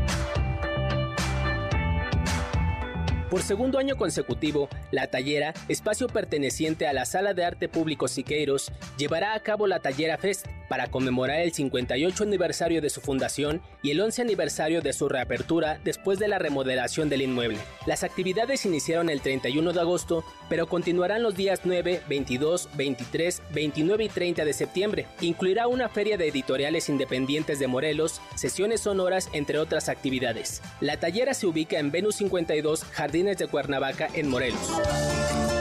Por 3.30 3.42
segundo 3.42 3.78
año 3.78 3.98
consecutivo, 3.98 4.70
La 4.90 5.08
Tallera, 5.08 5.54
espacio 5.68 6.08
perteneciente 6.08 6.88
a 6.88 6.94
la 6.94 7.04
Sala 7.04 7.34
de 7.34 7.44
Arte 7.44 7.68
Público 7.68 8.08
Siqueiros, 8.08 8.72
llevará 8.98 9.34
a 9.34 9.42
cabo 9.42 9.68
la 9.68 9.82
Tallera 9.82 10.18
Fest 10.18 10.46
para 10.70 10.88
conmemorar 10.88 11.42
el 11.42 11.52
58 11.52 12.24
aniversario 12.24 12.82
de 12.82 12.90
su 12.90 13.02
fundación 13.02 13.62
y 13.82 13.92
el 13.92 14.00
11 14.00 14.22
aniversario 14.22 14.82
de 14.82 14.94
su 14.94 15.10
reapertura 15.10 15.80
después 15.84 16.20
de 16.20 16.30
la 16.30 16.40
remodelación 16.40 17.10
del 17.10 17.22
inmueble. 17.22 17.58
Las 17.86 18.04
actividades 18.04 18.66
iniciaron 18.66 19.10
el 19.10 19.22
31 19.22 19.74
de 19.74 19.80
agosto, 19.80 20.24
pero 20.50 20.68
continuarán 20.68 21.22
los 21.22 21.36
días 21.36 21.62
9, 21.66 22.04
22, 22.08 22.70
23, 22.76 23.42
29 23.54 24.04
y 24.06 24.10
30 24.10 24.46
de 24.46 24.54
septiembre. 24.54 25.06
Incluirá 25.20 25.68
una 25.68 25.90
feria 25.90 26.18
de 26.18 26.28
editoriales 26.28 26.88
independientes 26.88 27.60
de 27.60 27.68
Morelos, 27.68 28.22
sesiones 28.36 28.82
sonoras, 28.82 29.30
entre 29.34 29.60
otras 29.60 29.90
actividades. 29.90 30.62
La 30.80 30.98
Tallera 30.98 31.34
se 31.34 31.48
ubica 31.48 31.80
en 31.80 31.92
Venus 31.92 32.16
52, 32.16 32.84
Jardín 32.84 33.17
de 33.24 33.48
Cuernavaca 33.48 34.10
en 34.14 34.30
Morelos. 34.30 35.57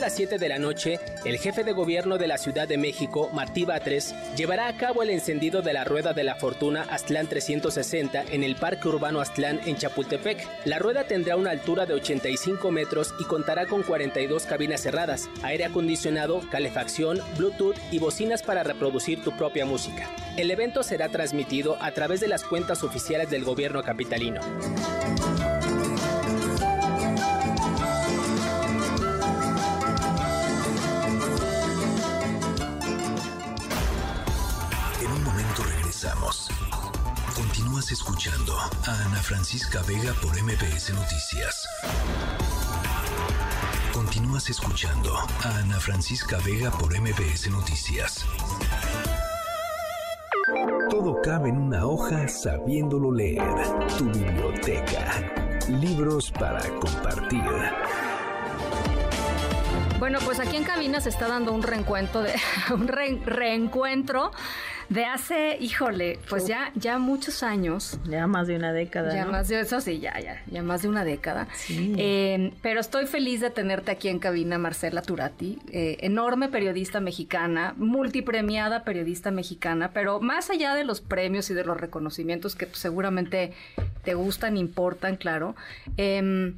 A 0.00 0.04
las 0.04 0.16
7 0.16 0.38
de 0.38 0.48
la 0.48 0.58
noche, 0.58 0.98
el 1.26 1.36
jefe 1.36 1.62
de 1.62 1.72
gobierno 1.72 2.16
de 2.16 2.26
la 2.26 2.38
Ciudad 2.38 2.66
de 2.66 2.78
México, 2.78 3.28
Martí 3.34 3.66
Batres, 3.66 4.14
llevará 4.34 4.66
a 4.66 4.74
cabo 4.74 5.02
el 5.02 5.10
encendido 5.10 5.60
de 5.60 5.74
la 5.74 5.84
Rueda 5.84 6.14
de 6.14 6.24
la 6.24 6.36
Fortuna 6.36 6.86
Aztlán 6.88 7.26
360 7.26 8.22
en 8.30 8.42
el 8.42 8.56
Parque 8.56 8.88
Urbano 8.88 9.20
Aztlán 9.20 9.60
en 9.66 9.76
Chapultepec. 9.76 10.48
La 10.64 10.78
rueda 10.78 11.04
tendrá 11.04 11.36
una 11.36 11.50
altura 11.50 11.84
de 11.84 11.92
85 11.92 12.70
metros 12.70 13.12
y 13.20 13.24
contará 13.24 13.66
con 13.66 13.82
42 13.82 14.46
cabinas 14.46 14.80
cerradas, 14.80 15.28
aire 15.42 15.66
acondicionado, 15.66 16.40
calefacción, 16.50 17.20
Bluetooth 17.36 17.76
y 17.90 17.98
bocinas 17.98 18.42
para 18.42 18.62
reproducir 18.62 19.22
tu 19.22 19.36
propia 19.36 19.66
música. 19.66 20.08
El 20.38 20.50
evento 20.50 20.82
será 20.82 21.10
transmitido 21.10 21.76
a 21.78 21.92
través 21.92 22.20
de 22.20 22.28
las 22.28 22.42
cuentas 22.42 22.82
oficiales 22.84 23.28
del 23.28 23.44
gobierno 23.44 23.82
capitalino. 23.82 24.40
Escuchando 37.90 38.56
a 38.56 39.04
Ana 39.04 39.16
Francisca 39.16 39.82
Vega 39.82 40.14
por 40.22 40.30
MBS 40.40 40.94
Noticias. 40.94 41.68
Continúas 43.92 44.48
escuchando 44.48 45.12
a 45.16 45.56
Ana 45.58 45.80
Francisca 45.80 46.38
Vega 46.46 46.70
por 46.70 46.96
MBS 46.96 47.50
Noticias. 47.50 48.24
Todo 50.88 51.20
cabe 51.20 51.48
en 51.48 51.58
una 51.58 51.84
hoja 51.84 52.28
sabiéndolo 52.28 53.10
leer. 53.10 53.42
Tu 53.98 54.04
biblioteca. 54.04 55.32
Libros 55.68 56.30
para 56.30 56.62
compartir. 56.78 57.42
Bueno, 59.98 60.20
pues 60.24 60.38
aquí 60.38 60.56
en 60.56 60.64
cabina 60.64 61.00
se 61.00 61.08
está 61.08 61.26
dando 61.26 61.52
un 61.52 61.62
reencuentro 61.64 62.22
de 62.22 62.34
un 62.72 62.86
reencuentro 62.86 64.30
de 64.90 65.04
hace, 65.04 65.56
híjole, 65.60 66.18
pues 66.28 66.48
ya, 66.48 66.72
ya 66.74 66.98
muchos 66.98 67.44
años. 67.44 67.98
Ya 68.08 68.26
más 68.26 68.48
de 68.48 68.56
una 68.56 68.72
década. 68.72 69.14
Ya 69.14 69.24
más 69.24 69.46
de 69.46 69.60
eso, 69.60 69.80
sí, 69.80 70.00
ya, 70.00 70.18
ya, 70.18 70.42
ya 70.50 70.62
más 70.64 70.82
de 70.82 70.88
una 70.88 71.04
década. 71.04 71.46
Eh, 71.68 72.52
pero 72.60 72.80
estoy 72.80 73.06
feliz 73.06 73.40
de 73.40 73.50
tenerte 73.50 73.92
aquí 73.92 74.08
en 74.08 74.18
cabina, 74.18 74.58
Marcela 74.58 75.00
Turati, 75.02 75.60
eh, 75.70 75.98
enorme 76.00 76.48
periodista 76.48 76.98
mexicana, 76.98 77.74
multipremiada 77.76 78.82
periodista 78.82 79.30
mexicana, 79.30 79.92
pero 79.94 80.20
más 80.20 80.50
allá 80.50 80.74
de 80.74 80.82
los 80.82 81.00
premios 81.00 81.48
y 81.50 81.54
de 81.54 81.64
los 81.64 81.80
reconocimientos 81.80 82.56
que 82.56 82.66
seguramente 82.72 83.52
te 84.02 84.14
gustan, 84.14 84.56
importan, 84.56 85.16
claro. 85.16 85.54
Eh, 85.98 86.52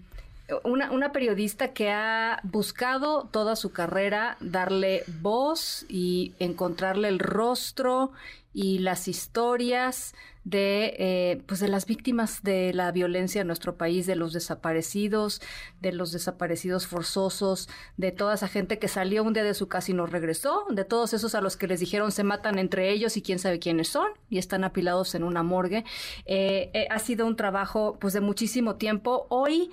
una, 0.65 0.91
una, 0.91 1.13
periodista 1.13 1.73
que 1.73 1.91
ha 1.91 2.41
buscado 2.43 3.29
toda 3.31 3.57
su 3.57 3.73
carrera 3.73 4.37
darle 4.41 5.05
voz 5.21 5.85
y 5.89 6.35
encontrarle 6.39 7.09
el 7.09 7.19
rostro 7.19 8.13
y 8.55 8.79
las 8.79 9.09
historias 9.09 10.15
de, 10.45 10.97
eh, 10.99 11.43
pues 11.47 11.61
de 11.61 11.69
las 11.69 11.87
víctimas 11.87 12.43
de 12.43 12.73
la 12.75 12.91
violencia 12.91 13.41
en 13.41 13.47
nuestro 13.47 13.77
país, 13.77 14.07
de 14.07 14.17
los 14.17 14.33
desaparecidos, 14.33 15.41
de 15.81 15.93
los 15.93 16.11
desaparecidos 16.11 16.87
forzosos, 16.87 17.69
de 17.97 18.11
toda 18.11 18.35
esa 18.35 18.49
gente 18.49 18.79
que 18.79 18.89
salió 18.89 19.23
un 19.23 19.35
día 19.35 19.45
de 19.45 19.55
su 19.55 19.69
casa 19.69 19.93
y 19.93 19.95
no 19.95 20.07
regresó, 20.07 20.65
de 20.71 20.85
todos 20.85 21.13
esos 21.13 21.35
a 21.35 21.41
los 21.41 21.57
que 21.57 21.69
les 21.69 21.81
dijeron 21.81 22.11
se 22.11 22.25
matan 22.25 22.59
entre 22.59 22.91
ellos 22.91 23.17
y 23.17 23.23
quién 23.23 23.39
sabe 23.39 23.59
quiénes 23.61 23.89
son 23.89 24.09
y 24.31 24.39
están 24.39 24.65
apilados 24.65 25.15
en 25.15 25.23
una 25.23 25.43
morgue. 25.43 25.85
Eh, 26.27 26.71
eh, 26.75 26.87
ha 26.91 26.99
sido 26.99 27.27
un 27.27 27.37
trabajo 27.37 27.97
pues 28.01 28.13
de 28.13 28.21
muchísimo 28.21 28.75
tiempo. 28.77 29.27
Hoy 29.29 29.71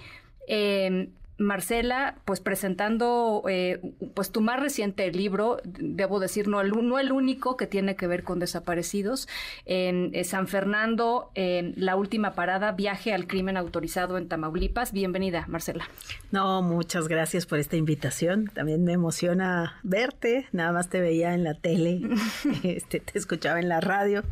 Em, 0.52 1.10
Marcela, 1.40 2.16
pues 2.26 2.42
presentando 2.42 3.44
eh, 3.48 3.80
pues 4.14 4.30
tu 4.32 4.42
más 4.42 4.60
reciente 4.60 5.10
libro, 5.12 5.58
debo 5.64 6.20
decir, 6.20 6.50
no 6.50 6.60
el, 6.60 6.72
no 6.72 7.00
el 7.00 7.14
único 7.14 7.56
que 7.56 7.66
tiene 7.66 7.96
que 7.96 8.08
ver 8.08 8.24
con 8.24 8.40
desaparecidos, 8.40 9.30
en 9.66 10.12
eh, 10.14 10.26
San 10.26 10.48
Fernando, 10.48 11.32
la 11.36 11.96
última 11.96 12.34
parada, 12.34 12.74
viaje 12.74 13.14
al 13.14 13.26
crimen 13.26 13.56
autorizado 13.56 14.18
en 14.18 14.28
Tamaulipas. 14.28 14.92
Bienvenida, 14.92 15.46
Marcela. 15.48 15.88
No, 16.32 16.62
muchas 16.62 17.08
gracias 17.08 17.46
por 17.46 17.60
esta 17.60 17.78
invitación. 17.78 18.52
También 18.54 18.84
me 18.84 18.92
emociona 18.92 19.80
verte, 19.84 20.48
nada 20.52 20.74
más 20.74 20.90
te 20.90 21.00
veía 21.00 21.34
en 21.34 21.46
la 21.46 21.54
tele, 21.54 22.02
este, 22.64 23.00
te 23.00 23.18
escuchaba 23.18 23.60
en 23.62 23.70
la 23.70 23.80
radio, 23.80 24.24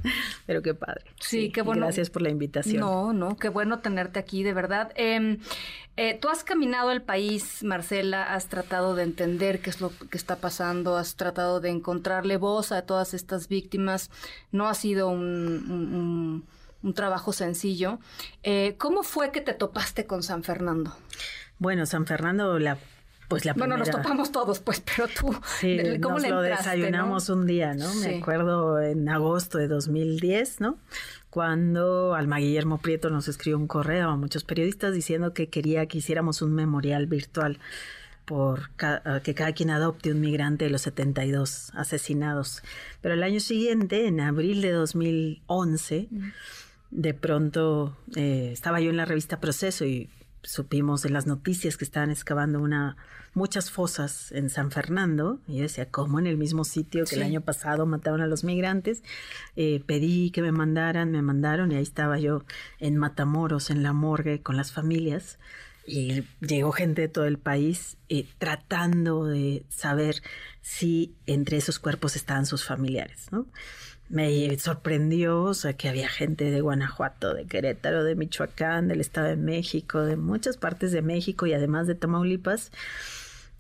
pero 0.46 0.62
qué 0.62 0.74
padre. 0.74 1.06
Sí, 1.22 1.52
qué 1.52 1.62
bueno. 1.62 1.86
Gracias 1.86 2.10
por 2.10 2.22
la 2.22 2.30
invitación. 2.30 2.82
No, 2.82 3.14
no, 3.14 3.38
qué 3.38 3.48
bueno 3.48 3.80
tenerte 3.80 4.20
aquí, 4.20 4.44
de 4.44 4.54
verdad. 4.54 4.92
Eh, 5.98 6.18
tú 6.22 6.30
has 6.30 6.44
caminado 6.44 6.92
el 6.92 7.02
país, 7.02 7.64
Marcela, 7.64 8.36
has 8.36 8.48
tratado 8.48 8.96
de 8.96 9.02
entender 9.02 9.62
qué 9.62 9.72
es 9.72 9.82
lo 9.82 9.92
que 10.12 10.18
está 10.18 10.36
pasando, 10.36 10.96
has 10.96 11.16
tratado 11.16 11.60
de 11.60 11.70
encontrarle 11.70 12.38
voz 12.38 12.72
a 12.72 12.84
todas 12.84 13.16
estas 13.16 13.48
víctimas. 13.48 14.12
No 14.52 14.68
ha 14.68 14.76
sido 14.76 15.10
un, 15.10 16.46
trabajo 16.94 17.34
sencillo. 17.34 18.00
Eh, 18.44 18.76
¿Cómo 18.78 19.02
fue 19.02 19.32
que 19.32 19.42
te 19.42 19.54
topaste 19.54 20.06
con 20.06 20.22
San 20.22 20.44
Fernando? 20.44 20.96
Bueno, 21.58 21.88
San 21.88 22.06
Fernando, 22.06 22.60
la 22.60 22.78
pues 23.28 23.44
la 23.44 23.54
bueno, 23.54 23.76
nos 23.76 23.90
topamos 23.90 24.32
todos, 24.32 24.60
pues, 24.60 24.80
pero 24.80 25.10
tú, 25.10 25.36
sí, 25.60 25.78
¿cómo 26.02 26.18
nos 26.18 26.30
lo 26.30 26.42
desayunamos 26.42 27.28
un 27.28 27.46
día, 27.46 27.74
¿no? 27.74 27.94
Me 27.96 28.20
acuerdo 28.20 28.80
en 28.80 29.10
agosto 29.10 29.58
de 29.58 29.68
2010, 29.68 30.62
¿no? 30.62 30.78
Cuando 31.30 32.16
Alma 32.16 32.38
Guillermo 32.38 32.78
Prieto 32.78 33.10
nos 33.10 33.28
escribió 33.28 33.58
un 33.58 33.68
correo 33.68 34.10
a 34.10 34.18
muchos 34.18 34.44
periodistas 34.44 34.94
diciendo 34.94 35.34
que 35.34 35.50
quería 35.50 35.86
que 35.88 36.00
hiciéramos 36.00 36.42
un 36.42 36.54
memorial 36.54 37.08
virtual 37.08 37.60
por 38.26 38.72
que 39.24 39.34
cada 39.34 39.54
quien 39.54 39.70
adopte 39.70 40.12
un 40.12 40.20
migrante 40.20 40.66
de 40.66 40.72
los 40.72 40.82
72 40.82 41.72
asesinados. 41.76 42.62
Pero 43.02 43.14
el 43.14 43.24
año 43.24 43.40
siguiente, 43.40 44.06
en 44.06 44.20
abril 44.20 44.62
de 44.62 44.72
2011, 44.72 46.10
de 46.92 47.14
pronto 47.14 47.98
eh, 48.16 48.50
estaba 48.52 48.82
yo 48.82 48.90
en 48.90 48.98
la 48.98 49.06
revista 49.06 49.40
Proceso 49.40 49.86
y 49.86 50.10
supimos 50.44 51.06
en 51.06 51.14
las 51.14 51.28
noticias 51.28 51.78
que 51.78 51.86
estaban 51.86 52.12
excavando 52.12 52.60
una 52.60 52.98
muchas 53.38 53.70
fosas 53.70 54.32
en 54.32 54.50
San 54.50 54.72
Fernando. 54.72 55.40
Y 55.48 55.58
yo 55.58 55.62
decía, 55.62 55.90
¿cómo 55.90 56.20
en 56.20 56.28
el 56.28 56.38
mismo 56.38 56.64
sitio 56.64 57.06
que 57.06 57.16
el 57.16 57.24
año 57.24 57.42
pasado 57.42 57.86
mataron 57.86 58.22
a 58.22 58.28
los 58.28 58.44
migrantes? 58.44 59.04
Eh, 59.56 59.82
pedí 59.86 60.32
que 60.32 60.42
me 60.42 60.52
mandaran, 60.52 61.12
me 61.12 61.22
mandaron 61.22 61.72
y 61.72 61.76
ahí 61.76 61.84
estaba 61.84 62.20
yo 62.20 62.44
en 62.80 62.98
Matamoros, 62.98 63.70
en 63.70 63.84
la 63.84 63.94
morgue, 63.94 64.42
con 64.42 64.58
las 64.58 64.72
familias. 64.72 65.38
Y 65.86 66.24
llegó 66.42 66.74
gente 66.74 67.04
de 67.04 67.08
todo 67.08 67.26
el 67.26 67.38
país 67.38 67.98
eh, 68.10 68.26
tratando 68.40 69.26
de 69.26 69.66
saber 69.70 70.22
si 70.62 71.16
entre 71.28 71.58
esos 71.58 71.80
cuerpos 71.80 72.18
estaban 72.18 72.46
sus 72.46 72.66
familiares, 72.66 73.28
¿no? 73.32 73.48
Me 74.10 74.58
sorprendió, 74.58 75.52
que 75.78 75.90
había 75.90 76.08
gente 76.08 76.50
de 76.50 76.62
Guanajuato, 76.62 77.34
de 77.34 77.46
Querétaro, 77.46 78.04
de 78.04 78.16
Michoacán, 78.16 78.88
del 78.88 79.02
Estado 79.02 79.28
de 79.28 79.36
México, 79.36 80.02
de 80.02 80.16
muchas 80.16 80.58
partes 80.58 80.92
de 80.92 81.02
México 81.02 81.46
y 81.46 81.54
además 81.54 81.88
de 81.88 81.96
Tamaulipas 81.96 82.72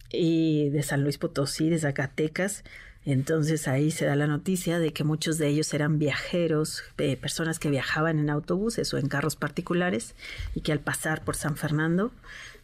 y 0.10 0.70
de 0.70 0.84
San 0.84 1.04
Luis 1.04 1.18
Potosí, 1.18 1.70
de 1.70 1.80
Zacatecas. 1.80 2.64
Entonces 3.06 3.68
ahí 3.70 3.92
se 3.92 4.06
da 4.06 4.16
la 4.18 4.28
noticia 4.28 4.80
de 4.80 4.92
que 4.92 5.06
muchos 5.06 5.38
de 5.38 5.48
ellos 5.48 5.74
eran 5.74 5.98
viajeros, 5.98 6.84
eh, 6.98 7.16
personas 7.16 7.58
que 7.58 7.70
viajaban 7.70 8.20
en 8.20 8.30
autobuses 8.30 8.94
o 8.94 8.98
en 8.98 9.08
carros 9.08 9.38
particulares 9.38 10.14
y 10.56 10.62
que 10.62 10.74
al 10.74 10.80
pasar 10.80 11.24
por 11.24 11.38
San 11.38 11.56
Fernando 11.56 12.12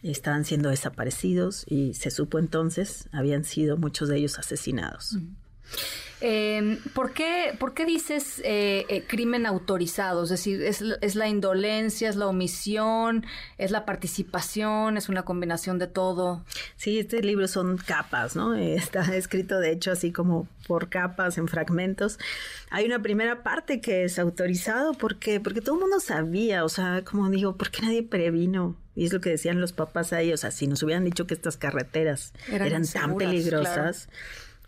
estaban 0.02 0.44
siendo 0.44 0.68
desaparecidos 0.68 1.64
y 1.66 1.94
se 1.94 2.10
supo 2.10 2.38
entonces 2.38 3.08
habían 3.10 3.44
sido 3.44 3.78
muchos 3.78 4.10
de 4.10 4.18
ellos 4.18 4.38
asesinados. 4.38 5.16
Eh, 6.26 6.78
¿por, 6.94 7.12
qué, 7.12 7.54
¿Por 7.58 7.74
qué 7.74 7.84
dices 7.84 8.40
eh, 8.44 8.86
eh, 8.88 9.04
crimen 9.06 9.44
autorizado? 9.44 10.24
Es 10.24 10.30
decir, 10.30 10.62
¿es, 10.62 10.82
¿es, 11.02 11.16
la 11.16 11.28
indolencia, 11.28 12.08
es 12.08 12.16
la 12.16 12.26
omisión, 12.28 13.26
es 13.58 13.70
la 13.70 13.84
participación, 13.84 14.96
es 14.96 15.10
una 15.10 15.24
combinación 15.24 15.78
de 15.78 15.86
todo? 15.86 16.42
Sí, 16.76 16.98
este 16.98 17.22
libro 17.22 17.46
son 17.46 17.76
capas, 17.76 18.36
¿no? 18.36 18.54
Está 18.54 19.14
escrito 19.14 19.58
de 19.58 19.72
hecho 19.72 19.92
así 19.92 20.12
como 20.12 20.48
por 20.66 20.88
capas, 20.88 21.36
en 21.36 21.46
fragmentos. 21.46 22.18
Hay 22.70 22.86
una 22.86 23.02
primera 23.02 23.42
parte 23.42 23.82
que 23.82 24.04
es 24.04 24.18
autorizado 24.18 24.94
porque, 24.94 25.40
porque 25.40 25.60
todo 25.60 25.74
el 25.74 25.82
mundo 25.82 26.00
sabía, 26.00 26.64
o 26.64 26.70
sea, 26.70 27.02
como 27.04 27.28
digo, 27.28 27.56
¿por 27.56 27.70
qué 27.70 27.82
nadie 27.82 28.02
previno? 28.02 28.76
Y 28.96 29.04
es 29.04 29.12
lo 29.12 29.20
que 29.20 29.28
decían 29.28 29.60
los 29.60 29.74
papás 29.74 30.14
ahí, 30.14 30.32
o 30.32 30.36
sea, 30.38 30.52
si 30.52 30.68
nos 30.68 30.82
hubieran 30.82 31.04
dicho 31.04 31.26
que 31.26 31.34
estas 31.34 31.58
carreteras 31.58 32.32
eran, 32.48 32.86
tan 32.86 33.16
peligrosas 33.16 34.08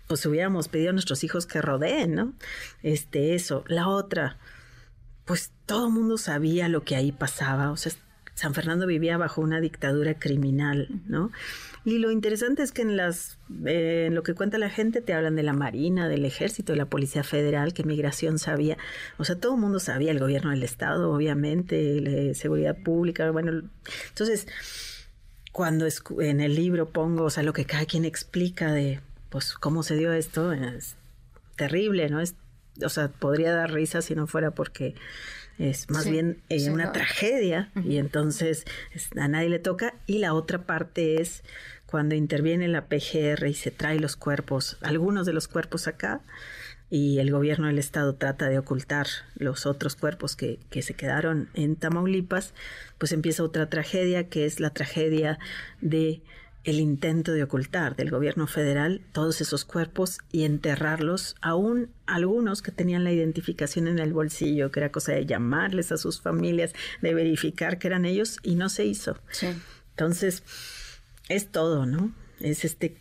pues 0.06 0.24
hubiéramos 0.26 0.68
pedido 0.68 0.90
a 0.90 0.92
nuestros 0.92 1.24
hijos 1.24 1.46
que 1.46 1.60
rodeen, 1.60 2.14
¿no? 2.14 2.32
Este, 2.82 3.34
eso. 3.34 3.64
La 3.66 3.88
otra, 3.88 4.38
pues 5.24 5.52
todo 5.66 5.88
el 5.88 5.92
mundo 5.92 6.18
sabía 6.18 6.68
lo 6.68 6.82
que 6.84 6.96
ahí 6.96 7.12
pasaba, 7.12 7.70
o 7.70 7.76
sea, 7.76 7.92
San 8.36 8.52
Fernando 8.52 8.86
vivía 8.86 9.16
bajo 9.16 9.40
una 9.40 9.62
dictadura 9.62 10.18
criminal, 10.18 11.00
¿no? 11.06 11.32
Y 11.86 11.98
lo 11.98 12.10
interesante 12.10 12.62
es 12.62 12.70
que 12.70 12.82
en 12.82 12.98
las 12.98 13.38
eh, 13.64 14.04
en 14.08 14.14
lo 14.14 14.22
que 14.22 14.34
cuenta 14.34 14.58
la 14.58 14.68
gente 14.68 15.00
te 15.00 15.14
hablan 15.14 15.36
de 15.36 15.42
la 15.42 15.54
Marina, 15.54 16.06
del 16.06 16.26
Ejército, 16.26 16.72
de 16.72 16.76
la 16.76 16.84
Policía 16.84 17.24
Federal, 17.24 17.72
que 17.72 17.82
Migración 17.82 18.38
sabía, 18.38 18.76
o 19.16 19.24
sea, 19.24 19.40
todo 19.40 19.54
el 19.54 19.60
mundo 19.60 19.80
sabía, 19.80 20.10
el 20.10 20.18
gobierno 20.18 20.50
del 20.50 20.64
Estado, 20.64 21.10
obviamente, 21.10 22.34
seguridad 22.34 22.76
pública, 22.76 23.30
bueno, 23.30 23.62
entonces 24.08 24.46
cuando 25.50 25.86
en 26.20 26.40
el 26.42 26.54
libro 26.54 26.90
pongo, 26.90 27.24
o 27.24 27.30
sea, 27.30 27.42
lo 27.42 27.54
que 27.54 27.64
cada 27.64 27.86
quien 27.86 28.04
explica 28.04 28.70
de 28.70 29.00
pues 29.36 29.52
cómo 29.52 29.82
se 29.82 29.96
dio 29.96 30.14
esto 30.14 30.50
es 30.54 30.96
terrible, 31.56 32.08
¿no? 32.08 32.22
Es, 32.22 32.36
o 32.82 32.88
sea, 32.88 33.08
podría 33.08 33.52
dar 33.52 33.70
risa 33.70 34.00
si 34.00 34.14
no 34.14 34.26
fuera 34.26 34.52
porque 34.52 34.94
es 35.58 35.90
más 35.90 36.08
bien 36.08 36.42
eh, 36.48 36.70
una 36.70 36.92
tragedia 36.92 37.70
y 37.84 37.98
entonces 37.98 38.64
a 39.14 39.28
nadie 39.28 39.50
le 39.50 39.58
toca. 39.58 39.92
Y 40.06 40.20
la 40.20 40.32
otra 40.32 40.62
parte 40.64 41.20
es 41.20 41.42
cuando 41.84 42.14
interviene 42.14 42.66
la 42.66 42.86
PGR 42.86 43.46
y 43.46 43.52
se 43.52 43.70
trae 43.70 44.00
los 44.00 44.16
cuerpos, 44.16 44.78
algunos 44.80 45.26
de 45.26 45.34
los 45.34 45.48
cuerpos 45.48 45.86
acá, 45.86 46.22
y 46.88 47.18
el 47.18 47.30
gobierno 47.30 47.66
del 47.66 47.78
estado 47.78 48.14
trata 48.14 48.48
de 48.48 48.58
ocultar 48.58 49.06
los 49.34 49.66
otros 49.66 49.96
cuerpos 49.96 50.34
que, 50.34 50.60
que 50.70 50.80
se 50.80 50.94
quedaron 50.94 51.50
en 51.52 51.76
Tamaulipas, 51.76 52.54
pues 52.96 53.12
empieza 53.12 53.42
otra 53.42 53.68
tragedia 53.68 54.30
que 54.30 54.46
es 54.46 54.60
la 54.60 54.70
tragedia 54.70 55.38
de 55.82 56.22
el 56.66 56.80
intento 56.80 57.32
de 57.32 57.44
ocultar 57.44 57.94
del 57.94 58.10
gobierno 58.10 58.48
federal 58.48 59.00
todos 59.12 59.40
esos 59.40 59.64
cuerpos 59.64 60.18
y 60.32 60.42
enterrarlos, 60.42 61.36
aún 61.40 61.90
algunos 62.06 62.60
que 62.60 62.72
tenían 62.72 63.04
la 63.04 63.12
identificación 63.12 63.86
en 63.86 64.00
el 64.00 64.12
bolsillo, 64.12 64.72
que 64.72 64.80
era 64.80 64.90
cosa 64.90 65.12
de 65.12 65.26
llamarles 65.26 65.92
a 65.92 65.96
sus 65.96 66.20
familias, 66.20 66.72
de 67.02 67.14
verificar 67.14 67.78
que 67.78 67.86
eran 67.86 68.04
ellos, 68.04 68.38
y 68.42 68.56
no 68.56 68.68
se 68.68 68.84
hizo. 68.84 69.16
Entonces, 69.90 70.42
es 71.28 71.52
todo, 71.52 71.86
¿no? 71.86 72.12
Es 72.40 72.64
este 72.64 72.98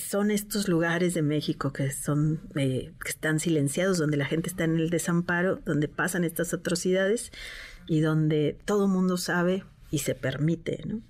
son 0.00 0.30
estos 0.30 0.68
lugares 0.68 1.12
de 1.12 1.22
México 1.22 1.72
que 1.72 1.90
son 1.90 2.40
eh, 2.54 2.92
que 3.02 3.10
están 3.10 3.40
silenciados, 3.40 3.98
donde 3.98 4.16
la 4.16 4.26
gente 4.26 4.48
está 4.48 4.62
en 4.62 4.76
el 4.76 4.90
desamparo, 4.90 5.56
donde 5.56 5.88
pasan 5.88 6.22
estas 6.22 6.54
atrocidades 6.54 7.32
y 7.88 7.98
donde 7.98 8.56
todo 8.64 8.86
mundo 8.86 9.16
sabe 9.16 9.64
y 9.90 9.98
se 9.98 10.14
permite, 10.14 10.84
¿no? 10.86 11.02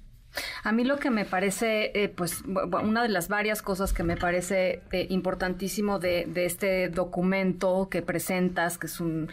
A 0.65 0.73
mí 0.73 0.85
lo 0.85 0.99
que 0.99 1.11
me 1.11 1.25
parece, 1.25 1.93
eh, 1.95 2.09
pues 2.09 2.43
una 2.45 3.03
de 3.03 3.09
las 3.09 3.29
varias 3.29 3.63
cosas 3.63 3.93
que 3.93 4.03
me 4.03 4.17
parece 4.17 4.81
eh, 4.93 5.07
importantísimo 5.11 5.99
de, 5.99 6.25
de, 6.27 6.47
este 6.47 6.89
documento 6.89 7.89
que 7.91 8.03
presentas, 8.03 8.79
que 8.79 8.87
es 8.87 9.01
un 9.01 9.29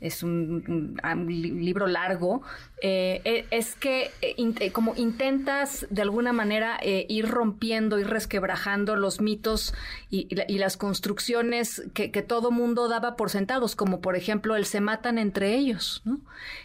es 0.00 0.22
un, 0.22 0.96
libro 1.28 1.86
largo, 1.86 2.42
eh, 2.82 3.20
e, 3.24 3.46
es 3.50 3.74
que 3.74 4.10
eh, 4.22 4.34
eh, 4.38 4.72
como 4.72 4.94
intentas 4.96 5.86
de 5.90 6.02
alguna 6.02 6.32
manera 6.32 6.78
ir 6.82 7.28
rompiendo, 7.28 7.98
ir 7.98 8.08
resquebrajando 8.08 8.96
los 8.96 9.20
mitos 9.20 9.74
y, 10.10 10.28
las 10.58 10.76
construcciones 10.76 11.82
que, 11.94 12.08
todo 12.20 12.50
mundo 12.50 12.88
daba 12.88 13.16
por 13.16 13.30
sentados, 13.30 13.74
como 13.74 14.00
por 14.00 14.14
ejemplo 14.14 14.56
el 14.56 14.66
se 14.66 14.80
matan 14.80 15.18
entre 15.18 15.54
ellos, 15.54 16.02
¿no? 16.04 16.20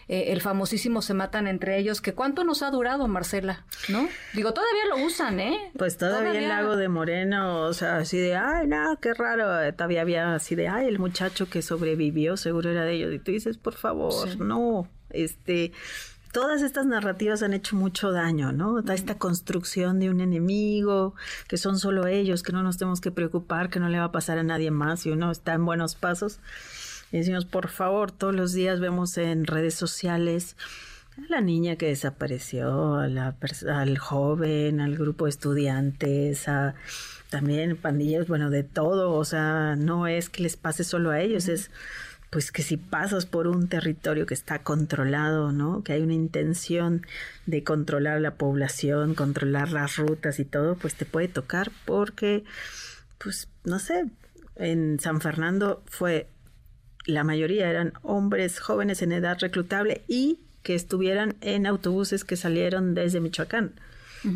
el 0.08 0.40
famosísimo 0.40 1.02
se 1.02 1.14
matan 1.14 1.46
entre 1.46 1.78
ellos, 1.78 2.00
que 2.00 2.12
cuánto 2.12 2.44
nos 2.44 2.62
ha 2.62 2.70
durado, 2.70 3.08
Marcela, 3.08 3.64
¿no? 3.88 4.08
Digo, 4.34 4.52
todavía 4.52 4.84
lo 4.88 5.04
usan, 5.04 5.40
¿eh? 5.40 5.72
Pues 5.76 5.96
todavía, 5.96 6.38
el 6.38 6.48
lago 6.48 6.76
de 6.76 6.88
Moreno, 6.88 7.62
o 7.62 7.72
sea, 7.72 7.96
así 7.96 8.18
de, 8.18 8.36
ay, 8.36 8.66
no, 8.66 8.98
qué 9.00 9.14
raro, 9.14 9.72
todavía 9.74 10.02
había 10.02 10.34
así 10.34 10.54
de, 10.54 10.68
ay, 10.68 10.86
el 10.86 10.98
muchacho 10.98 11.48
que 11.48 11.62
sobrevivió, 11.62 12.36
seguro 12.36 12.70
era 12.70 12.84
de 12.84 12.94
ellos 12.94 13.10
tú 13.26 13.32
dices, 13.32 13.58
por 13.58 13.74
favor, 13.74 14.40
no, 14.40 14.88
este, 15.10 15.72
todas 16.32 16.62
estas 16.62 16.86
narrativas 16.86 17.42
han 17.42 17.54
hecho 17.54 17.74
mucho 17.74 18.12
daño, 18.12 18.52
¿no? 18.52 18.78
Esta 18.78 19.18
construcción 19.18 19.98
de 19.98 20.10
un 20.10 20.20
enemigo, 20.20 21.14
que 21.48 21.56
son 21.56 21.78
solo 21.78 22.06
ellos, 22.06 22.44
que 22.44 22.52
no 22.52 22.62
nos 22.62 22.78
tenemos 22.78 23.00
que 23.00 23.10
preocupar, 23.10 23.68
que 23.68 23.80
no 23.80 23.88
le 23.88 23.98
va 23.98 24.04
a 24.04 24.12
pasar 24.12 24.38
a 24.38 24.44
nadie 24.44 24.70
más 24.70 25.04
y 25.06 25.10
uno 25.10 25.30
está 25.32 25.54
en 25.54 25.66
buenos 25.66 25.96
pasos. 25.96 26.38
Y 27.10 27.18
decimos, 27.18 27.44
por 27.44 27.68
favor, 27.68 28.12
todos 28.12 28.34
los 28.34 28.52
días 28.52 28.78
vemos 28.78 29.18
en 29.18 29.44
redes 29.46 29.74
sociales 29.74 30.56
a 31.18 31.28
la 31.28 31.40
niña 31.40 31.76
que 31.76 31.86
desapareció, 31.86 32.94
a 32.94 33.08
la 33.08 33.36
al 33.68 33.98
joven, 33.98 34.80
al 34.80 34.96
grupo 34.96 35.24
de 35.24 35.30
estudiantes, 35.30 36.46
a 36.46 36.74
también 37.30 37.76
pandillas, 37.76 38.28
bueno, 38.28 38.50
de 38.50 38.62
todo, 38.62 39.12
o 39.14 39.24
sea, 39.24 39.74
no 39.76 40.06
es 40.06 40.28
que 40.28 40.44
les 40.44 40.56
pase 40.56 40.84
solo 40.84 41.10
a 41.10 41.20
ellos, 41.20 41.48
es 41.48 41.70
pues 42.36 42.52
que 42.52 42.60
si 42.60 42.76
pasas 42.76 43.24
por 43.24 43.46
un 43.46 43.66
territorio 43.66 44.26
que 44.26 44.34
está 44.34 44.58
controlado, 44.58 45.52
¿no? 45.52 45.82
Que 45.82 45.94
hay 45.94 46.02
una 46.02 46.12
intención 46.12 47.06
de 47.46 47.64
controlar 47.64 48.20
la 48.20 48.34
población, 48.34 49.14
controlar 49.14 49.72
las 49.72 49.96
rutas 49.96 50.38
y 50.38 50.44
todo, 50.44 50.74
pues 50.74 50.96
te 50.96 51.06
puede 51.06 51.28
tocar 51.28 51.72
porque, 51.86 52.44
pues, 53.16 53.48
no 53.64 53.78
sé, 53.78 54.10
en 54.54 55.00
San 55.00 55.22
Fernando 55.22 55.82
fue, 55.86 56.28
la 57.06 57.24
mayoría 57.24 57.70
eran 57.70 57.94
hombres 58.02 58.60
jóvenes 58.60 59.00
en 59.00 59.12
edad 59.12 59.38
reclutable 59.40 60.04
y 60.06 60.40
que 60.62 60.74
estuvieran 60.74 61.36
en 61.40 61.66
autobuses 61.66 62.22
que 62.24 62.36
salieron 62.36 62.92
desde 62.92 63.20
Michoacán 63.20 63.72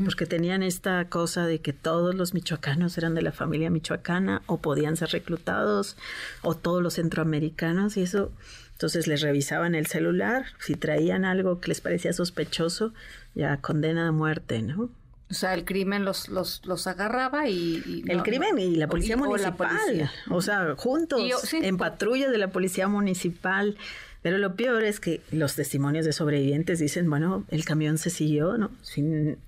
porque 0.05 0.27
tenían 0.27 0.63
esta 0.63 1.05
cosa 1.09 1.47
de 1.47 1.61
que 1.61 1.73
todos 1.73 2.15
los 2.15 2.33
michoacanos 2.35 2.97
eran 2.99 3.15
de 3.15 3.23
la 3.23 3.33
familia 3.33 3.71
michoacana 3.71 4.43
o 4.47 4.59
podían 4.59 4.97
ser 4.97 5.11
reclutados 5.11 5.97
o 6.43 6.55
todos 6.55 6.83
los 6.83 6.95
centroamericanos 6.95 7.97
y 7.97 8.03
eso 8.03 8.31
entonces 8.73 9.07
les 9.07 9.21
revisaban 9.21 9.75
el 9.75 9.87
celular 9.87 10.45
si 10.65 10.75
traían 10.75 11.25
algo 11.25 11.61
que 11.61 11.69
les 11.69 11.81
parecía 11.81 12.13
sospechoso 12.13 12.93
ya 13.35 13.57
condena 13.59 14.09
a 14.09 14.13
muerte 14.13 14.63
no 14.63 14.91
O 15.31 15.35
sea, 15.35 15.55
el 15.55 15.65
crimen 15.65 16.05
los, 16.05 16.29
los, 16.29 16.61
los 16.65 16.87
agarraba 16.87 17.49
y... 17.49 17.83
y 17.87 18.05
el 18.11 18.19
no- 18.19 18.23
crimen 18.23 18.59
y 18.59 18.77
la 18.77 18.87
policía 18.89 19.17
o 19.17 19.21
la 19.21 19.27
municipal 19.27 19.77
policía. 19.85 20.11
o 20.31 20.41
sea 20.43 20.75
juntos 20.77 21.21
Y 21.21 21.31
yo- 21.31 21.39
sí, 21.39 21.59
en 21.63 21.77
pues- 21.77 21.91
patrulla 21.91 22.31
de 22.31 22.39
la 22.39 22.49
policía 22.51 22.89
municipal. 22.89 23.77
Pero 24.23 24.37
lo 24.37 24.55
peor 24.55 24.85
es 24.85 25.01
que 25.01 25.23
los 25.31 25.55
testimonios 25.57 26.05
de 26.05 26.13
sobrevivientes 26.13 26.79
dicen 26.79 27.09
bueno 27.09 27.45
el 27.49 27.65
camión 27.65 27.97
se 27.97 28.11
siguió 28.11 28.59
no 28.59 28.71
sin 28.83 29.39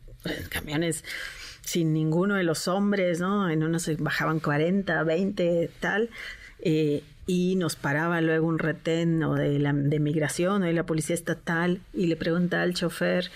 camiones 0.49 1.05
sin 1.63 1.93
ninguno 1.93 2.35
de 2.35 2.43
los 2.43 2.69
hombres 2.69 3.21
no 3.21 3.49
en 3.49 3.63
unos 3.63 3.89
bajaban 3.99 4.41
40 4.41 5.03
20 5.03 5.71
tal 5.81 6.11
eh, 6.61 7.03
y 7.27 7.55
nos 7.57 7.77
paraba 7.77 8.21
luego 8.21 8.47
un 8.49 8.59
retén 8.59 9.23
o 9.23 9.35
de 9.35 9.59
la 9.59 9.73
de 9.73 10.01
migración 10.01 10.63
o 10.63 10.67
de 10.67 10.73
la 10.73 10.85
policía 10.85 11.15
estatal 11.15 11.81
y 11.93 12.07
le 12.07 12.17
pregunta 12.17 12.63
al 12.63 12.75
chofer 12.75 13.31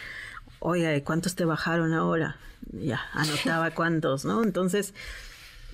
oiga, 0.58 0.94
¿y 0.96 1.02
¿cuántos 1.02 1.34
te 1.34 1.44
bajaron 1.44 1.92
ahora? 1.92 2.36
Ya, 2.72 3.00
anotaba 3.12 3.70
cuántos, 3.70 4.24
¿no? 4.24 4.42
Entonces, 4.42 4.94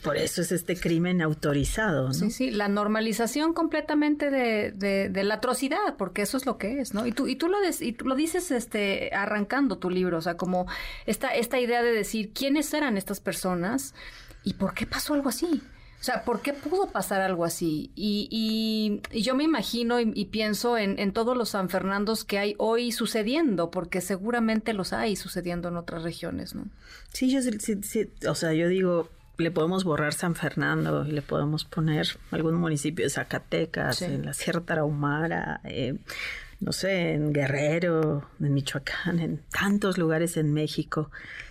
por 0.02 0.16
eso 0.16 0.42
es 0.42 0.50
este 0.52 0.76
crimen 0.76 1.22
autorizado, 1.22 2.08
¿no? 2.08 2.14
Sí, 2.14 2.30
sí, 2.30 2.50
la 2.50 2.68
normalización 2.68 3.52
completamente 3.54 4.30
de, 4.30 4.72
de, 4.72 5.08
de 5.08 5.24
la 5.24 5.34
atrocidad, 5.34 5.96
porque 5.96 6.22
eso 6.22 6.36
es 6.36 6.46
lo 6.46 6.58
que 6.58 6.80
es, 6.80 6.92
¿no? 6.94 7.06
Y 7.06 7.12
tú, 7.12 7.28
y 7.28 7.36
tú 7.36 7.48
lo 7.48 7.60
des- 7.60 7.80
y 7.82 7.92
tú 7.92 8.06
lo 8.06 8.14
dices 8.14 8.50
este 8.50 9.10
arrancando 9.14 9.78
tu 9.78 9.90
libro, 9.90 10.18
o 10.18 10.22
sea, 10.22 10.36
como 10.36 10.66
esta, 11.06 11.28
esta 11.28 11.60
idea 11.60 11.82
de 11.82 11.92
decir 11.92 12.32
quiénes 12.32 12.72
eran 12.74 12.96
estas 12.96 13.20
personas 13.20 13.94
y 14.44 14.54
por 14.54 14.74
qué 14.74 14.86
pasó 14.86 15.14
algo 15.14 15.28
así. 15.28 15.62
O 16.00 16.04
sea, 16.04 16.24
¿por 16.24 16.40
qué 16.42 16.52
pudo 16.52 16.88
pasar 16.90 17.20
algo 17.20 17.44
así? 17.44 17.92
Y, 17.94 18.26
y- 18.32 19.02
y 19.16 19.22
yo 19.22 19.36
me 19.36 19.44
imagino 19.44 20.00
y, 20.00 20.10
y 20.16 20.24
pienso 20.24 20.76
en, 20.76 20.98
en 20.98 21.12
todos 21.12 21.36
los 21.36 21.50
San 21.50 21.68
Fernandos 21.68 22.24
que 22.24 22.38
hay 22.40 22.54
hoy 22.58 22.90
sucediendo, 22.90 23.70
porque 23.70 24.00
seguramente 24.00 24.72
los 24.72 24.92
hay 24.92 25.14
sucediendo 25.14 25.68
en 25.68 25.76
otras 25.76 26.02
regiones, 26.02 26.56
¿no? 26.56 26.64
Sí, 27.12 27.30
yo 27.30 27.40
sí, 27.40 27.50
sí, 27.60 27.76
sí, 27.84 28.08
o 28.28 28.34
sea, 28.34 28.52
yo 28.52 28.66
digo, 28.66 29.08
le 29.42 29.50
podemos 29.50 29.84
borrar 29.84 30.14
San 30.14 30.34
Fernando 30.34 31.04
y 31.06 31.10
le 31.12 31.22
podemos 31.22 31.64
poner 31.64 32.06
algún 32.30 32.54
municipio 32.54 33.04
de 33.04 33.10
Zacatecas, 33.10 33.96
Sí. 33.98 34.06
en 34.06 34.24
la 34.24 34.32
Sierra 34.32 34.60
Tarahumara, 34.62 35.60
eh, 35.64 35.94
no 36.60 36.72
sé, 36.72 37.12
en 37.14 37.32
Guerrero, 37.32 38.28
en 38.40 38.54
Michoacán, 38.54 39.18
en 39.18 39.38
tantos 39.50 39.98
lugares 39.98 40.36
en 40.36 40.52
México, 40.52 41.10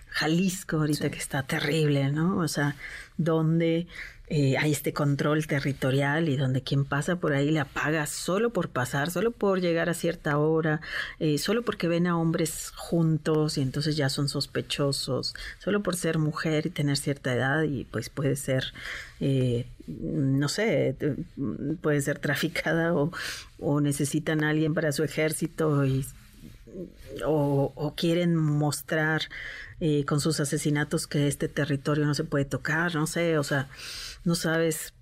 Jalisco 0.10 0.78
ahorita 0.78 1.10
que 1.12 1.18
está 1.20 1.44
terrible, 1.44 2.12
¿no? 2.12 2.38
O 2.38 2.48
sea, 2.48 2.76
donde 3.18 3.88
eh, 4.34 4.58
hay 4.58 4.72
este 4.72 4.94
control 4.94 5.46
territorial 5.46 6.30
y 6.30 6.38
donde 6.38 6.62
quien 6.64 6.86
pasa 6.86 7.18
por 7.18 7.34
ahí 7.34 7.52
la 7.52 7.66
paga 7.66 8.06
solo 8.08 8.52
por 8.52 8.70
pasar, 8.70 9.12
solo 9.12 9.32
por 9.32 9.60
llegar 9.60 9.90
a 9.90 9.94
cierta 9.94 10.38
hora, 10.38 10.80
eh, 11.20 11.38
solo 11.38 11.64
porque 11.64 11.90
ven 11.90 12.08
a 12.08 12.18
hombres 12.18 12.72
juntos 12.78 13.58
y 13.58 13.62
entonces 13.62 13.98
ya 13.98 14.08
son 14.08 14.30
sospechosos, 14.30 15.36
solo 15.60 15.84
por 15.84 15.98
ser 15.98 16.18
mujer 16.18 16.66
y 16.68 16.70
tener 16.70 16.96
cierta 16.96 17.34
edad 17.34 17.64
y 17.64 17.84
pues 17.84 18.08
puede 18.10 18.38
ser, 18.38 18.74
eh, 19.20 19.66
no 19.88 20.48
sé, 20.48 20.96
te- 20.98 21.16
puede 21.82 22.00
ser 22.00 22.18
traficada 22.20 22.94
o, 22.94 23.12
necesitan 23.82 24.46
a 24.46 24.50
alguien 24.52 24.74
para 24.74 24.94
su 24.94 25.04
ejército 25.04 25.86
y 25.86 26.06
o, 27.26 27.74
o 27.76 27.96
quieren 27.96 28.36
mostrar 28.38 29.24
eh, 29.82 30.06
con 30.06 30.22
sus 30.22 30.40
asesinatos 30.40 31.06
que 31.08 31.28
este 31.28 31.48
territorio 31.50 32.06
no 32.06 32.14
se 32.16 32.24
puede 32.24 32.46
tocar, 32.46 32.96
no 32.96 33.08
sé, 33.08 33.38
o 33.38 33.44
sea, 33.44 33.68
no 34.24 34.36
sabes 34.36 34.94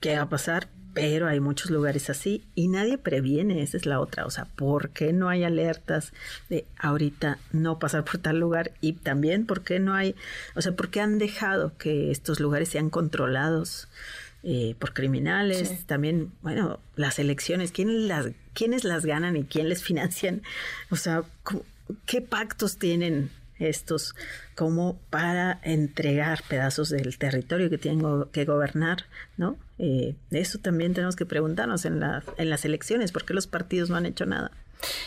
qué 0.00 0.16
va 0.16 0.22
a 0.22 0.28
pasar, 0.28 0.68
pero 0.94 1.28
hay 1.28 1.38
muchos 1.38 1.70
lugares 1.70 2.10
así 2.10 2.44
y 2.54 2.68
nadie 2.68 2.98
previene, 2.98 3.62
esa 3.62 3.76
es 3.76 3.86
la 3.86 4.00
otra, 4.00 4.26
o 4.26 4.30
sea, 4.30 4.46
¿por 4.46 4.90
qué 4.90 5.12
no 5.12 5.28
hay 5.28 5.44
alertas 5.44 6.12
de 6.48 6.66
ahorita 6.78 7.38
no 7.52 7.78
pasar 7.78 8.04
por 8.04 8.18
tal 8.18 8.40
lugar? 8.40 8.72
Y 8.80 8.94
también, 8.94 9.46
¿por 9.46 9.62
qué 9.62 9.78
no 9.78 9.94
hay, 9.94 10.16
o 10.56 10.62
sea, 10.62 10.72
por 10.72 10.90
qué 10.90 11.00
han 11.00 11.18
dejado 11.18 11.76
que 11.78 12.10
estos 12.10 12.40
lugares 12.40 12.68
sean 12.70 12.90
controlados? 12.90 13.88
eh, 14.44 14.76
por 14.78 14.94
criminales, 14.94 15.68
Sí. 15.68 15.78
también, 15.84 16.30
bueno, 16.42 16.78
las 16.94 17.18
elecciones, 17.18 17.72
¿quiénes 17.72 17.96
las, 18.04 18.28
quiénes 18.54 18.84
las 18.84 19.04
ganan 19.04 19.36
y 19.36 19.42
quién 19.42 19.68
les 19.68 19.82
financian? 19.82 20.42
O 20.90 20.96
sea, 20.96 21.24
¿qué 22.06 22.20
pactos 22.22 22.78
tienen 22.78 23.30
estos 23.58 24.14
como 24.56 24.98
para 25.10 25.58
entregar 25.62 26.42
pedazos 26.48 26.88
del 26.90 27.18
territorio 27.18 27.70
que 27.70 27.78
tienen 27.78 28.04
que 28.32 28.44
gobernar, 28.44 29.04
¿no? 29.36 29.56
Eh, 29.78 30.14
eso 30.30 30.58
también 30.58 30.94
tenemos 30.94 31.16
que 31.16 31.26
preguntarnos 31.26 31.84
en, 31.84 32.00
la- 32.00 32.22
en 32.36 32.50
las 32.50 32.64
elecciones, 32.64 33.12
¿por 33.12 33.24
qué 33.24 33.34
los 33.34 33.46
partidos 33.46 33.90
no 33.90 33.96
han 33.96 34.06
hecho 34.06 34.26
nada? 34.26 34.50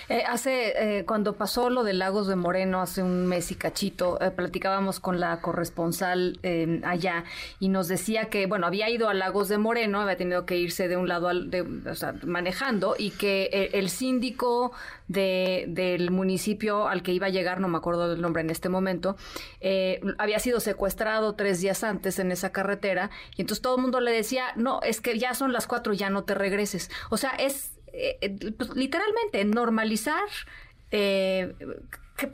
Eh, 0.10 0.24
hace, 0.28 1.00
eh, 1.00 1.06
cuando 1.06 1.34
pasó 1.34 1.70
lo 1.70 1.84
de 1.84 1.94
Lagos 1.94 2.28
de 2.28 2.36
Moreno 2.36 2.82
hace 2.82 3.02
un 3.04 3.28
mes 3.28 3.52
y 3.52 3.56
cachito, 3.56 4.20
eh, 4.22 4.32
platicábamos 4.32 5.00
con 5.00 5.20
la 5.20 5.40
corresponsal 5.42 6.40
eh, 6.44 6.82
allá 6.84 7.24
y 7.60 7.70
nos 7.70 7.88
decía 7.88 8.30
que, 8.30 8.46
bueno, 8.48 8.68
había 8.68 8.90
ido 8.90 9.10
a 9.10 9.14
Lagos 9.14 9.48
de 9.48 9.58
Moreno, 9.58 10.02
había 10.02 10.18
tenido 10.18 10.46
que 10.46 10.58
irse 10.58 10.88
de 10.88 10.98
un 10.98 11.08
lado 11.08 11.28
al, 11.28 11.50
de, 11.50 11.62
o 11.62 11.96
sea, 11.96 12.14
manejando 12.24 12.96
y 12.98 13.12
que 13.12 13.50
eh, 13.54 13.70
el 13.74 13.90
síndico 13.90 14.72
de, 15.08 15.66
del 15.68 16.12
municipio 16.12 16.88
al 16.88 17.04
que 17.04 17.12
iba 17.14 17.28
a 17.28 17.30
llegar, 17.30 17.60
no 17.60 17.68
me 17.68 17.78
acuerdo 17.78 18.10
del 18.10 18.22
nombre 18.22 18.42
en 18.42 18.50
este 18.50 18.70
momento, 18.70 19.16
eh, 19.60 20.02
había 20.18 20.40
sido 20.40 20.60
secuestrado 20.60 21.36
tres 21.36 21.62
días 21.62 21.84
antes 21.84 22.20
en 22.20 22.32
esa 22.32 22.52
carretera 22.52 23.10
y 23.36 23.42
entonces 23.42 23.62
todo 23.62 23.76
el 23.76 23.82
mundo 23.82 24.00
le 24.00 24.12
decía, 24.12 24.46
no, 24.56 24.82
es 24.84 25.02
que 25.02 25.18
ya 25.20 25.34
son 25.34 25.54
las 25.54 25.68
cuatro, 25.68 25.94
ya 25.94 26.10
no 26.10 26.24
te 26.24 26.34
regreses. 26.34 26.90
O 27.10 27.18
sea, 27.18 27.32
es 27.32 27.81
eh, 27.94 28.18
eh, 28.22 28.52
pues, 28.58 28.76
literalmente 28.76 29.44
normalizar 29.46 30.28
eh, 30.92 31.54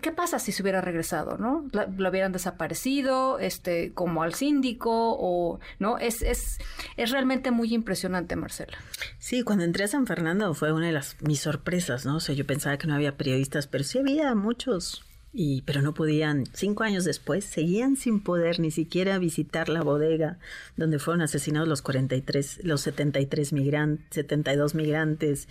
¿qué, 0.01 0.11
pasa 0.11 0.39
si 0.39 0.51
se 0.51 0.61
hubiera 0.61 0.81
regresado, 0.81 1.37
no? 1.37 1.65
La- 1.71 1.85
lo 1.85 2.09
hubieran 2.09 2.31
desaparecido, 2.31 3.39
este, 3.39 3.93
como 3.93 4.23
al 4.23 4.33
síndico, 4.33 5.15
o 5.19 5.59
no, 5.79 5.97
es, 5.97 6.21
es, 6.21 6.57
es 6.97 7.11
realmente 7.11 7.51
muy 7.51 7.73
impresionante, 7.73 8.35
Marcela. 8.35 8.77
Sí, 9.19 9.43
cuando 9.43 9.63
entré 9.63 9.85
a 9.85 9.87
San 9.87 10.07
Fernando 10.07 10.53
fue 10.53 10.73
una 10.73 10.87
de 10.87 10.91
las 10.91 11.15
mis 11.21 11.39
sorpresas, 11.41 12.05
¿no? 12.05 12.17
O 12.17 12.19
sea, 12.19 12.35
yo 12.35 12.45
pensaba 12.45 12.77
que 12.77 12.87
no 12.87 12.95
había 12.95 13.15
periodistas, 13.15 13.67
pero 13.67 13.83
sí 13.83 13.99
había 13.99 14.33
muchos. 14.35 15.03
Y, 15.39 15.61
pero 15.67 15.83
no 15.83 15.93
podían, 15.93 16.45
cinco 16.53 16.83
años 16.83 17.05
después, 17.05 17.45
seguían 17.45 17.95
sin 17.95 18.21
poder 18.21 18.59
ni 18.59 18.71
siquiera 18.71 19.19
visitar 19.19 19.69
la 19.69 19.83
bodega 19.83 20.39
donde 20.77 20.97
fueron 20.97 21.21
asesinados 21.21 21.67
los 21.67 21.83
43, 21.83 22.61
los 22.63 22.81
73 22.81 23.53
migrantes, 23.53 24.07
72 24.09 24.73
migrantes. 24.73 25.47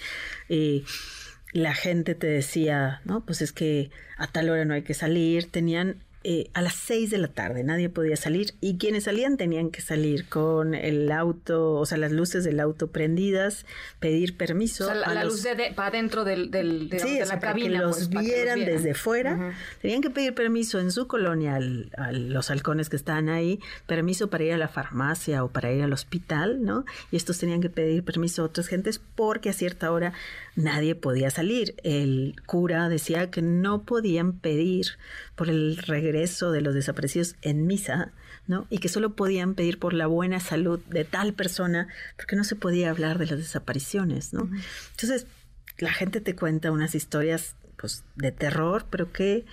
Eh, 0.49 0.83
la 1.53 1.73
gente 1.73 2.17
te 2.17 2.27
decía, 2.27 3.01
no, 3.05 3.25
pues 3.25 3.41
es 3.43 3.53
que 3.53 3.93
a 4.19 4.27
tal 4.27 4.51
hora 4.51 4.65
no 4.65 4.75
hay 4.75 4.83
que 4.83 4.93
salir. 4.93 5.53
Tenían 5.53 6.03
eh, 6.29 6.51
a 6.55 6.61
las 6.63 6.75
seis 6.75 7.11
de 7.11 7.19
la 7.19 7.29
tarde, 7.29 7.63
nadie 7.63 7.89
podía 7.89 8.17
salir 8.17 8.55
y 8.61 8.79
quienes 8.79 9.05
salían 9.05 9.37
tenían 9.37 9.71
que 9.71 9.81
salir 9.81 10.29
con 10.29 10.75
el 10.75 11.13
auto, 11.13 11.75
o 11.75 11.87
sea, 11.87 11.99
las 11.99 12.11
luces 12.11 12.43
del 12.43 12.59
auto 12.59 12.89
prendidas, 12.89 13.65
pedir 14.01 14.37
permiso. 14.37 14.85
O 14.85 14.87
sea, 14.89 14.97
la, 14.97 15.07
a 15.07 15.15
la 15.15 15.23
los- 15.25 15.35
luz 15.35 15.43
de, 15.45 15.55
de- 15.55 15.73
para 15.73 15.93
dentro 15.93 16.25
del, 16.25 16.51
del, 16.51 16.91
Sí, 17.01 17.15
de 17.19 17.21
la 17.27 17.39
para 17.39 17.53
cabina. 17.53 17.79
que 17.79 17.85
los 17.85 17.97
pues, 17.97 18.09
para 18.09 18.21
que 18.23 18.27
los 18.27 18.35
vieran 18.35 18.59
desde 18.65 18.95
fuera. 18.95 19.55
Tenían 19.81 20.03
que 20.03 20.11
pedir 20.11 20.35
permiso 20.35 20.81
en 20.81 20.91
su 20.91 21.07
colonia 21.07 21.55
al- 21.55 21.91
a 21.97 22.11
los 22.11 22.51
halcones 22.51 22.89
que 22.89 22.97
estaban 22.97 23.29
ahí, 23.29 23.61
permiso 23.87 24.29
para 24.29 24.43
ir 24.43 24.53
a 24.53 24.59
la 24.59 24.67
farmacia 24.69 25.45
o 25.45 25.49
para 25.49 25.71
ir 25.73 25.83
al 25.85 25.93
hospital, 25.93 26.65
¿no? 26.65 26.85
Y 27.13 27.17
estos 27.17 27.39
tenían 27.39 27.61
que 27.61 27.71
pedir 27.71 28.03
permiso 28.03 28.43
a 28.43 28.47
otras 28.47 28.67
gentes 28.67 29.01
porque 29.15 29.51
a 29.51 29.53
cierta 29.53 29.93
hora 29.93 30.13
nadie 30.57 30.95
podía 30.95 31.31
salir. 31.31 31.77
El 31.85 32.35
cura 32.47 32.89
decía 32.89 33.31
que 33.31 33.43
no 33.43 33.83
podían 33.83 34.33
pedir 34.33 34.99
por 35.37 35.49
el 35.49 35.77
regreso 35.77 36.51
de 36.51 36.63
los 36.63 36.75
desaparecidos 36.75 37.37
en 37.43 37.67
misa, 37.67 38.13
¿no? 38.47 38.67
Y 38.71 38.79
que 38.79 38.89
solo 38.89 39.15
podían 39.15 39.55
pedir 39.55 39.79
por 39.79 39.93
la 39.93 40.07
buena 40.07 40.41
salud 40.41 40.81
de 40.91 41.05
tal 41.05 41.35
persona 41.35 41.89
porque 42.17 42.37
no 42.37 42.45
se 42.45 42.57
podía 42.57 42.91
hablar 42.91 43.19
de 43.19 43.27
las 43.27 43.39
desapariciones, 43.39 44.33
¿no? 44.33 44.51
Entonces, 44.93 45.27
la 45.79 45.93
gente 45.93 46.21
te 46.21 46.35
cuenta 46.35 46.73
unas 46.73 46.95
historias 46.95 47.55
pues, 47.77 48.03
de 48.17 48.33
terror, 48.33 48.87
pero 48.91 49.13
que 49.13 49.45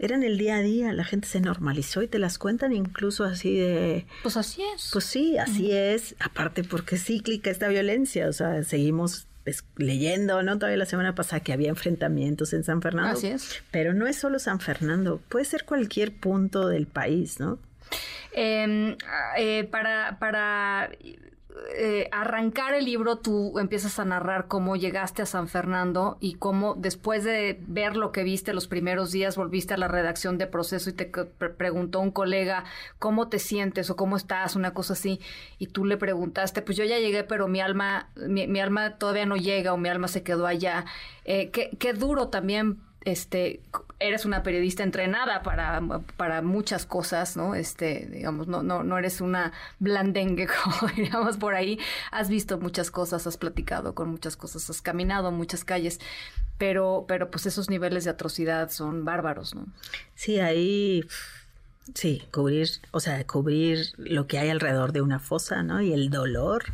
eran 0.00 0.22
el 0.22 0.38
día 0.38 0.56
a 0.56 0.60
día, 0.60 0.92
la 0.92 1.04
gente 1.04 1.28
se 1.28 1.40
normalizó 1.40 2.02
y 2.02 2.08
te 2.08 2.18
las 2.18 2.38
cuentan 2.38 2.72
incluso 2.72 3.24
así 3.24 3.56
de... 3.56 4.06
Pues 4.22 4.36
así 4.36 4.62
es. 4.74 4.90
Pues 4.92 5.04
sí, 5.04 5.38
así 5.38 5.72
es, 5.72 6.14
aparte 6.20 6.62
porque 6.64 6.96
es 6.96 7.04
cíclica 7.04 7.50
esta 7.50 7.68
violencia, 7.68 8.28
o 8.28 8.32
sea, 8.32 8.62
seguimos 8.62 9.26
pues, 9.48 9.64
leyendo, 9.76 10.42
¿no? 10.42 10.58
Todavía 10.58 10.76
la 10.76 10.86
semana 10.86 11.14
pasada 11.14 11.40
que 11.40 11.52
había 11.52 11.70
enfrentamientos 11.70 12.52
en 12.52 12.64
San 12.64 12.82
Fernando. 12.82 13.12
Así 13.12 13.28
es. 13.28 13.62
Pero 13.70 13.94
no 13.94 14.06
es 14.06 14.16
solo 14.16 14.38
San 14.38 14.60
Fernando, 14.60 15.22
puede 15.28 15.44
ser 15.46 15.64
cualquier 15.64 16.12
punto 16.12 16.68
del 16.68 16.86
país, 16.86 17.40
¿no? 17.40 17.58
Em, 18.32 18.96
eh, 19.38 19.64
para, 19.70 20.18
para 20.18 20.90
eh, 21.76 22.08
arrancar 22.12 22.74
el 22.74 22.84
libro, 22.84 23.18
tú 23.18 23.58
empiezas 23.58 23.98
a 23.98 24.04
narrar 24.04 24.48
cómo 24.48 24.76
llegaste 24.76 25.22
a 25.22 25.26
San 25.26 25.48
Fernando 25.48 26.16
y 26.20 26.34
cómo 26.34 26.74
después 26.74 27.24
de 27.24 27.60
ver 27.66 27.96
lo 27.96 28.12
que 28.12 28.24
viste 28.24 28.52
los 28.52 28.68
primeros 28.68 29.12
días, 29.12 29.36
volviste 29.36 29.74
a 29.74 29.76
la 29.76 29.88
redacción 29.88 30.38
de 30.38 30.46
proceso 30.46 30.90
y 30.90 30.94
te 30.94 31.06
preguntó 31.06 32.00
un 32.00 32.10
colega 32.10 32.64
cómo 32.98 33.28
te 33.28 33.38
sientes 33.38 33.90
o 33.90 33.96
cómo 33.96 34.16
estás, 34.16 34.56
una 34.56 34.74
cosa 34.74 34.94
así, 34.94 35.20
y 35.58 35.68
tú 35.68 35.84
le 35.84 35.96
preguntaste, 35.96 36.62
pues 36.62 36.76
yo 36.76 36.84
ya 36.84 36.98
llegué, 36.98 37.24
pero 37.24 37.48
mi 37.48 37.60
alma, 37.60 38.10
mi, 38.16 38.46
mi 38.46 38.60
alma 38.60 38.96
todavía 38.98 39.26
no 39.26 39.36
llega 39.36 39.72
o 39.72 39.76
mi 39.76 39.88
alma 39.88 40.08
se 40.08 40.22
quedó 40.22 40.46
allá. 40.46 40.84
Eh, 41.24 41.50
qué 41.50 41.92
duro 41.92 42.28
también 42.28 42.80
este 43.12 43.60
eres 44.00 44.24
una 44.24 44.42
periodista 44.42 44.82
entrenada 44.82 45.42
para, 45.42 45.80
para 46.16 46.42
muchas 46.42 46.86
cosas, 46.86 47.36
¿no? 47.36 47.54
Este, 47.54 48.08
digamos, 48.12 48.46
no, 48.46 48.62
no, 48.62 48.84
no 48.84 48.96
eres 48.98 49.20
una 49.20 49.52
blandengue, 49.80 50.46
como 50.64 50.92
diríamos 50.92 51.36
por 51.36 51.54
ahí. 51.54 51.78
Has 52.12 52.28
visto 52.28 52.58
muchas 52.58 52.90
cosas, 52.90 53.26
has 53.26 53.36
platicado 53.36 53.94
con 53.94 54.10
muchas 54.10 54.36
cosas, 54.36 54.70
has 54.70 54.82
caminado 54.82 55.32
muchas 55.32 55.64
calles, 55.64 56.00
pero, 56.58 57.04
pero 57.08 57.30
pues 57.30 57.46
esos 57.46 57.70
niveles 57.70 58.04
de 58.04 58.10
atrocidad 58.10 58.70
son 58.70 59.04
bárbaros, 59.04 59.54
¿no? 59.54 59.66
Sí, 60.14 60.38
ahí, 60.38 61.04
sí, 61.94 62.22
cubrir, 62.32 62.68
o 62.92 63.00
sea, 63.00 63.26
cubrir 63.26 63.92
lo 63.96 64.26
que 64.26 64.38
hay 64.38 64.50
alrededor 64.50 64.92
de 64.92 65.00
una 65.00 65.18
fosa, 65.18 65.62
¿no? 65.62 65.80
Y 65.80 65.92
el 65.92 66.10
dolor 66.10 66.64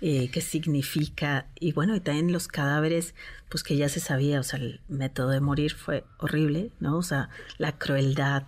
eh, 0.00 0.30
que 0.30 0.40
significa, 0.40 1.46
y 1.58 1.72
bueno, 1.72 1.96
y 1.96 2.00
también 2.00 2.32
los 2.32 2.46
cadáveres, 2.46 3.14
pues 3.48 3.62
que 3.62 3.76
ya 3.76 3.88
se 3.88 4.00
sabía, 4.00 4.40
o 4.40 4.42
sea, 4.42 4.60
el 4.60 4.80
método 4.88 5.30
de 5.30 5.40
morir 5.40 5.74
fue 5.74 6.04
horrible, 6.18 6.70
¿no? 6.78 6.98
O 6.98 7.02
sea, 7.02 7.30
la 7.56 7.72
crueldad, 7.78 8.44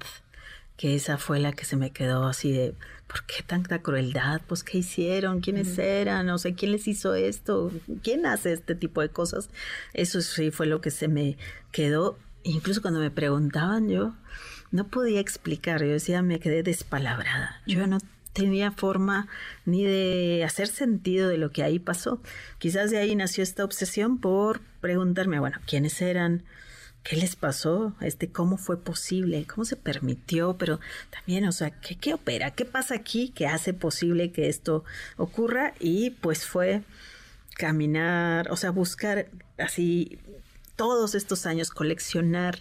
que 0.77 0.95
esa 0.95 1.19
fue 1.19 1.41
la 1.41 1.53
que 1.53 1.65
se 1.65 1.77
me 1.77 1.91
quedó 1.91 2.27
así 2.27 2.53
de, 2.53 2.75
¿por 3.07 3.25
qué 3.25 3.43
tanta 3.43 3.83
crueldad? 3.83 4.41
Pues, 4.47 4.63
¿qué 4.63 4.79
hicieron? 4.79 5.41
¿Quiénes 5.41 5.77
eran? 5.79 6.27
No 6.27 6.39
sé, 6.39 6.55
¿quién 6.55 6.73
les 6.73 6.87
hizo 6.87 7.15
esto? 7.15 7.73
¿Quién 8.03 8.27
hace 8.27 8.53
este 8.53 8.77
tipo 8.77 9.01
de 9.01 9.09
cosas? 9.09 9.51
Eso 9.93 10.21
sí 10.21 10.53
fue 10.53 10.67
lo 10.67 10.81
que 10.81 10.93
se 10.93 11.09
me 11.09 11.37
quedó. 11.73 12.17
Incluso 12.45 12.81
cuando 12.81 13.01
me 13.01 13.11
preguntaban, 13.11 13.89
yo 13.89 14.15
no 14.71 14.87
podía 14.87 15.21
explicar. 15.21 15.83
Yo 15.83 15.91
decía, 15.91 16.23
me 16.23 16.39
quedé 16.39 16.63
despalabrada. 16.63 17.61
Yo 17.67 17.87
no 17.89 17.99
tenía 18.33 18.71
forma 18.73 19.29
ni 19.65 19.85
de 19.85 20.45
hacer 20.45 20.69
sentido 20.69 21.29
de 21.29 21.39
lo 21.39 21.51
que 21.51 21.63
ahí 21.63 21.79
pasó. 21.79 22.21
Quizás 22.59 22.91
de 22.91 22.99
ahí 22.99 23.15
nació 23.17 23.43
esta 23.43 23.65
obsesión 23.65 24.19
por 24.19 24.61
preguntarme, 24.81 25.39
bueno, 25.41 25.59
¿quiénes 25.67 26.01
eran? 26.01 26.45
¿Qué 27.03 27.17
les 27.17 27.35
pasó? 27.35 27.95
Este, 28.01 28.31
¿Cómo 28.31 28.59
fue 28.59 28.83
posible? 28.83 29.47
¿Cómo 29.47 29.65
se 29.65 29.77
permitió? 29.77 30.57
Pero 30.59 30.81
también, 31.11 31.47
o 31.47 31.53
sea, 31.53 31.71
¿qué, 31.71 31.97
qué 31.97 32.15
opera? 32.15 32.51
¿Qué 32.51 32.67
pasa 32.67 32.95
aquí 32.95 33.31
que 33.31 33.47
hace 33.47 33.73
posible 33.73 34.33
que 34.33 34.49
esto 34.49 34.85
ocurra? 35.17 35.73
Y 35.81 36.11
pues 36.11 36.47
fue 36.47 36.83
caminar, 37.57 38.51
o 38.51 38.57
sea, 38.57 38.71
buscar 38.71 39.29
así 39.59 40.19
todos 40.77 41.15
estos 41.15 41.45
años, 41.45 41.71
coleccionar 41.71 42.59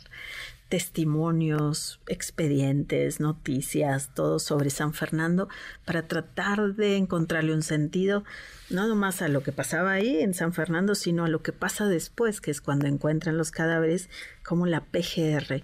testimonios, 0.69 1.99
expedientes, 2.07 3.19
noticias, 3.19 4.11
todo 4.13 4.39
sobre 4.39 4.69
San 4.69 4.93
Fernando 4.93 5.49
para 5.85 6.07
tratar 6.07 6.75
de 6.75 6.95
encontrarle 6.95 7.53
un 7.53 7.63
sentido, 7.63 8.23
no 8.69 8.87
nomás 8.87 9.21
a 9.21 9.27
lo 9.27 9.41
que 9.41 9.51
pasaba 9.51 9.91
ahí 9.93 10.19
en 10.21 10.33
San 10.33 10.53
Fernando, 10.53 10.95
sino 10.95 11.25
a 11.25 11.27
lo 11.27 11.41
que 11.41 11.51
pasa 11.51 11.87
después, 11.87 12.39
que 12.39 12.51
es 12.51 12.61
cuando 12.61 12.85
encuentran 12.87 13.37
los 13.37 13.51
cadáveres, 13.51 14.09
como 14.43 14.65
la 14.67 14.81
PGR 14.85 15.63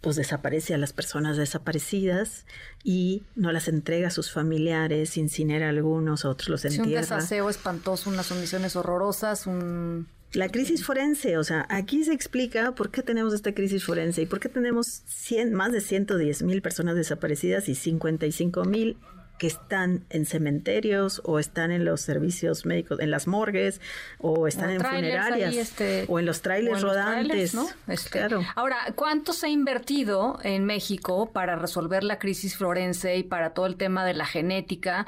pues 0.00 0.16
desaparece 0.16 0.72
a 0.72 0.78
las 0.78 0.94
personas 0.94 1.36
desaparecidas 1.36 2.46
y 2.82 3.22
no 3.36 3.52
las 3.52 3.68
entrega 3.68 4.08
a 4.08 4.10
sus 4.10 4.32
familiares, 4.32 5.18
incinera 5.18 5.66
a 5.66 5.68
algunos, 5.68 6.24
a 6.24 6.30
otros 6.30 6.48
los 6.48 6.62
Sí, 6.62 6.68
un 6.68 6.74
entierra. 6.84 7.02
desaseo 7.02 7.50
espantoso, 7.50 8.08
unas 8.08 8.32
omisiones 8.32 8.76
horrorosas, 8.76 9.46
un... 9.46 10.08
La 10.32 10.48
crisis 10.48 10.84
forense, 10.84 11.38
o 11.38 11.44
sea, 11.44 11.66
aquí 11.68 12.04
se 12.04 12.12
explica 12.12 12.72
por 12.72 12.90
qué 12.90 13.02
tenemos 13.02 13.34
esta 13.34 13.52
crisis 13.52 13.84
forense 13.84 14.22
y 14.22 14.26
por 14.26 14.38
qué 14.38 14.48
tenemos 14.48 15.02
100, 15.06 15.52
más 15.54 15.72
de 15.72 15.80
110 15.80 16.42
mil 16.42 16.62
personas 16.62 16.94
desaparecidas 16.94 17.68
y 17.68 17.74
55 17.74 18.64
mil 18.64 18.96
que 19.40 19.46
están 19.46 20.04
en 20.10 20.26
cementerios 20.26 21.22
o 21.24 21.38
están 21.38 21.70
en 21.70 21.86
los 21.86 22.02
servicios 22.02 22.66
médicos, 22.66 23.00
en 23.00 23.10
las 23.10 23.26
morgues 23.26 23.80
o 24.18 24.46
están 24.46 24.68
o 24.68 24.72
en 24.72 24.80
funerarias 24.82 25.52
ahí, 25.52 25.58
este, 25.58 26.04
o 26.08 26.18
en 26.18 26.26
los 26.26 26.42
trailers 26.42 26.74
o 26.74 26.76
en 26.76 26.84
los 26.84 26.94
rodantes. 26.94 27.26
trailers, 27.26 27.54
¿no? 27.54 27.66
Este, 27.88 28.10
Claro. 28.10 28.42
Ahora, 28.54 28.76
¿cuánto 28.94 29.32
se 29.32 29.46
ha 29.46 29.48
invertido 29.48 30.38
en 30.42 30.66
México 30.66 31.32
para 31.32 31.56
resolver 31.56 32.04
la 32.04 32.18
crisis 32.18 32.56
forense 32.56 33.16
y 33.16 33.22
para 33.22 33.54
todo 33.54 33.64
el 33.64 33.76
tema 33.76 34.04
de 34.04 34.12
la 34.12 34.26
genética? 34.26 35.06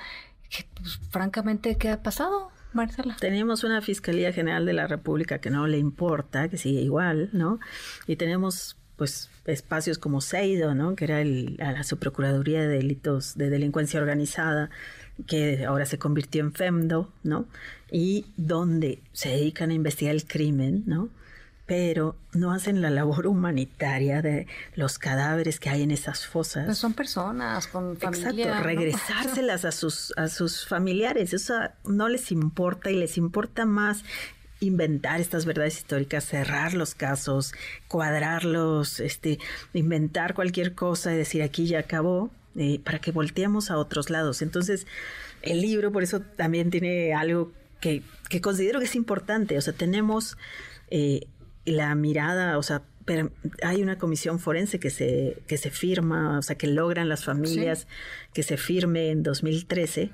Que, 0.48 0.64
pues, 0.80 0.98
francamente, 1.10 1.76
¿qué 1.76 1.90
ha 1.90 2.02
pasado, 2.02 2.50
Marcela? 2.74 3.16
Tenemos 3.20 3.64
una 3.64 3.82
Fiscalía 3.82 4.32
General 4.32 4.64
de 4.66 4.72
la 4.72 4.86
República 4.86 5.38
que 5.38 5.50
no 5.50 5.66
le 5.66 5.78
importa, 5.78 6.48
que 6.48 6.58
sigue 6.58 6.80
igual, 6.80 7.30
¿no? 7.32 7.60
Y 8.06 8.16
tenemos 8.16 8.76
pues 8.96 9.30
espacios 9.46 9.98
como 9.98 10.20
Seido, 10.20 10.74
¿no? 10.74 10.94
Que 10.94 11.04
era 11.04 11.20
el, 11.20 11.56
a 11.60 11.72
la 11.72 11.82
Subprocuraduría 11.82 12.60
de 12.60 12.68
Delitos 12.68 13.36
de 13.36 13.50
Delincuencia 13.50 14.00
Organizada, 14.00 14.70
que 15.26 15.64
ahora 15.64 15.86
se 15.86 15.98
convirtió 15.98 16.42
en 16.42 16.52
FEMDO, 16.52 17.12
¿no? 17.22 17.46
Y 17.90 18.26
donde 18.36 19.02
se 19.12 19.30
dedican 19.30 19.70
a 19.70 19.74
investigar 19.74 20.14
el 20.14 20.26
crimen, 20.26 20.84
¿no? 20.86 21.08
Pero 21.66 22.16
no 22.32 22.52
hacen 22.52 22.82
la 22.82 22.90
labor 22.90 23.26
humanitaria 23.28 24.22
de 24.22 24.46
los 24.74 24.98
cadáveres 24.98 25.60
que 25.60 25.70
hay 25.70 25.82
en 25.82 25.90
esas 25.90 26.26
fosas. 26.26 26.66
Pues 26.66 26.78
son 26.78 26.94
personas 26.94 27.66
con 27.66 27.96
familia. 27.96 28.28
Exacto, 28.28 28.54
¿no? 28.54 28.62
regresárselas 28.62 29.64
a 29.64 29.72
sus, 29.72 30.12
a 30.16 30.28
sus 30.28 30.66
familiares. 30.66 31.32
Eso 31.32 31.54
no 31.84 32.08
les 32.08 32.32
importa 32.32 32.90
y 32.90 32.96
les 32.96 33.16
importa 33.16 33.64
más 33.64 34.04
inventar 34.60 35.20
estas 35.20 35.44
verdades 35.44 35.78
históricas, 35.78 36.24
cerrar 36.24 36.74
los 36.74 36.94
casos, 36.94 37.52
cuadrarlos, 37.88 39.00
este, 39.00 39.38
inventar 39.72 40.34
cualquier 40.34 40.74
cosa 40.74 41.12
y 41.12 41.16
decir 41.16 41.42
aquí 41.42 41.66
ya 41.66 41.80
acabó, 41.80 42.30
eh, 42.54 42.80
para 42.84 42.98
que 42.98 43.12
volteemos 43.12 43.70
a 43.70 43.78
otros 43.78 44.10
lados. 44.10 44.42
Entonces, 44.42 44.86
el 45.42 45.60
libro 45.60 45.90
por 45.90 46.02
eso 46.02 46.20
también 46.20 46.70
tiene 46.70 47.14
algo 47.14 47.50
que, 47.80 48.02
que 48.28 48.40
considero 48.40 48.78
que 48.78 48.84
es 48.86 48.94
importante. 48.94 49.58
O 49.58 49.60
sea, 49.60 49.72
tenemos 49.72 50.36
eh, 50.90 51.26
la 51.64 51.94
mirada, 51.94 52.58
o 52.58 52.62
sea, 52.62 52.82
pero 53.04 53.30
hay 53.62 53.82
una 53.82 53.98
comisión 53.98 54.38
forense 54.38 54.78
que 54.78 54.90
se, 54.90 55.42
que 55.46 55.56
se 55.56 55.70
firma, 55.70 56.38
o 56.38 56.42
sea, 56.42 56.56
que 56.56 56.66
logran 56.66 57.08
las 57.08 57.24
familias 57.24 57.86
que 58.32 58.42
se 58.42 58.56
firme 58.56 59.10
en 59.10 59.22
2013 59.22 60.10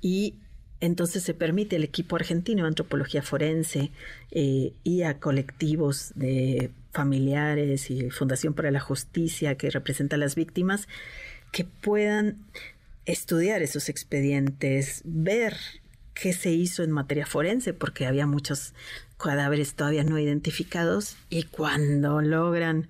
y 0.00 0.34
entonces 0.80 1.22
se 1.22 1.34
permite 1.34 1.76
al 1.76 1.84
equipo 1.84 2.16
argentino 2.16 2.62
de 2.62 2.68
antropología 2.68 3.22
forense 3.22 3.90
eh, 4.30 4.72
y 4.82 5.02
a 5.02 5.18
colectivos 5.18 6.12
de 6.14 6.70
familiares 6.92 7.90
y 7.90 8.10
Fundación 8.10 8.54
para 8.54 8.70
la 8.70 8.80
Justicia 8.80 9.56
que 9.56 9.70
representa 9.70 10.16
a 10.16 10.18
las 10.18 10.34
víctimas 10.34 10.88
que 11.52 11.64
puedan 11.64 12.38
estudiar 13.04 13.62
esos 13.62 13.88
expedientes, 13.88 15.02
ver 15.04 15.56
qué 16.14 16.32
se 16.32 16.50
hizo 16.50 16.82
en 16.82 16.90
materia 16.90 17.26
forense, 17.26 17.72
porque 17.72 18.06
había 18.06 18.26
muchos 18.26 18.74
cadáveres 19.22 19.74
todavía 19.74 20.04
no 20.04 20.18
identificados 20.18 21.16
y 21.28 21.44
cuando 21.44 22.20
logran, 22.22 22.88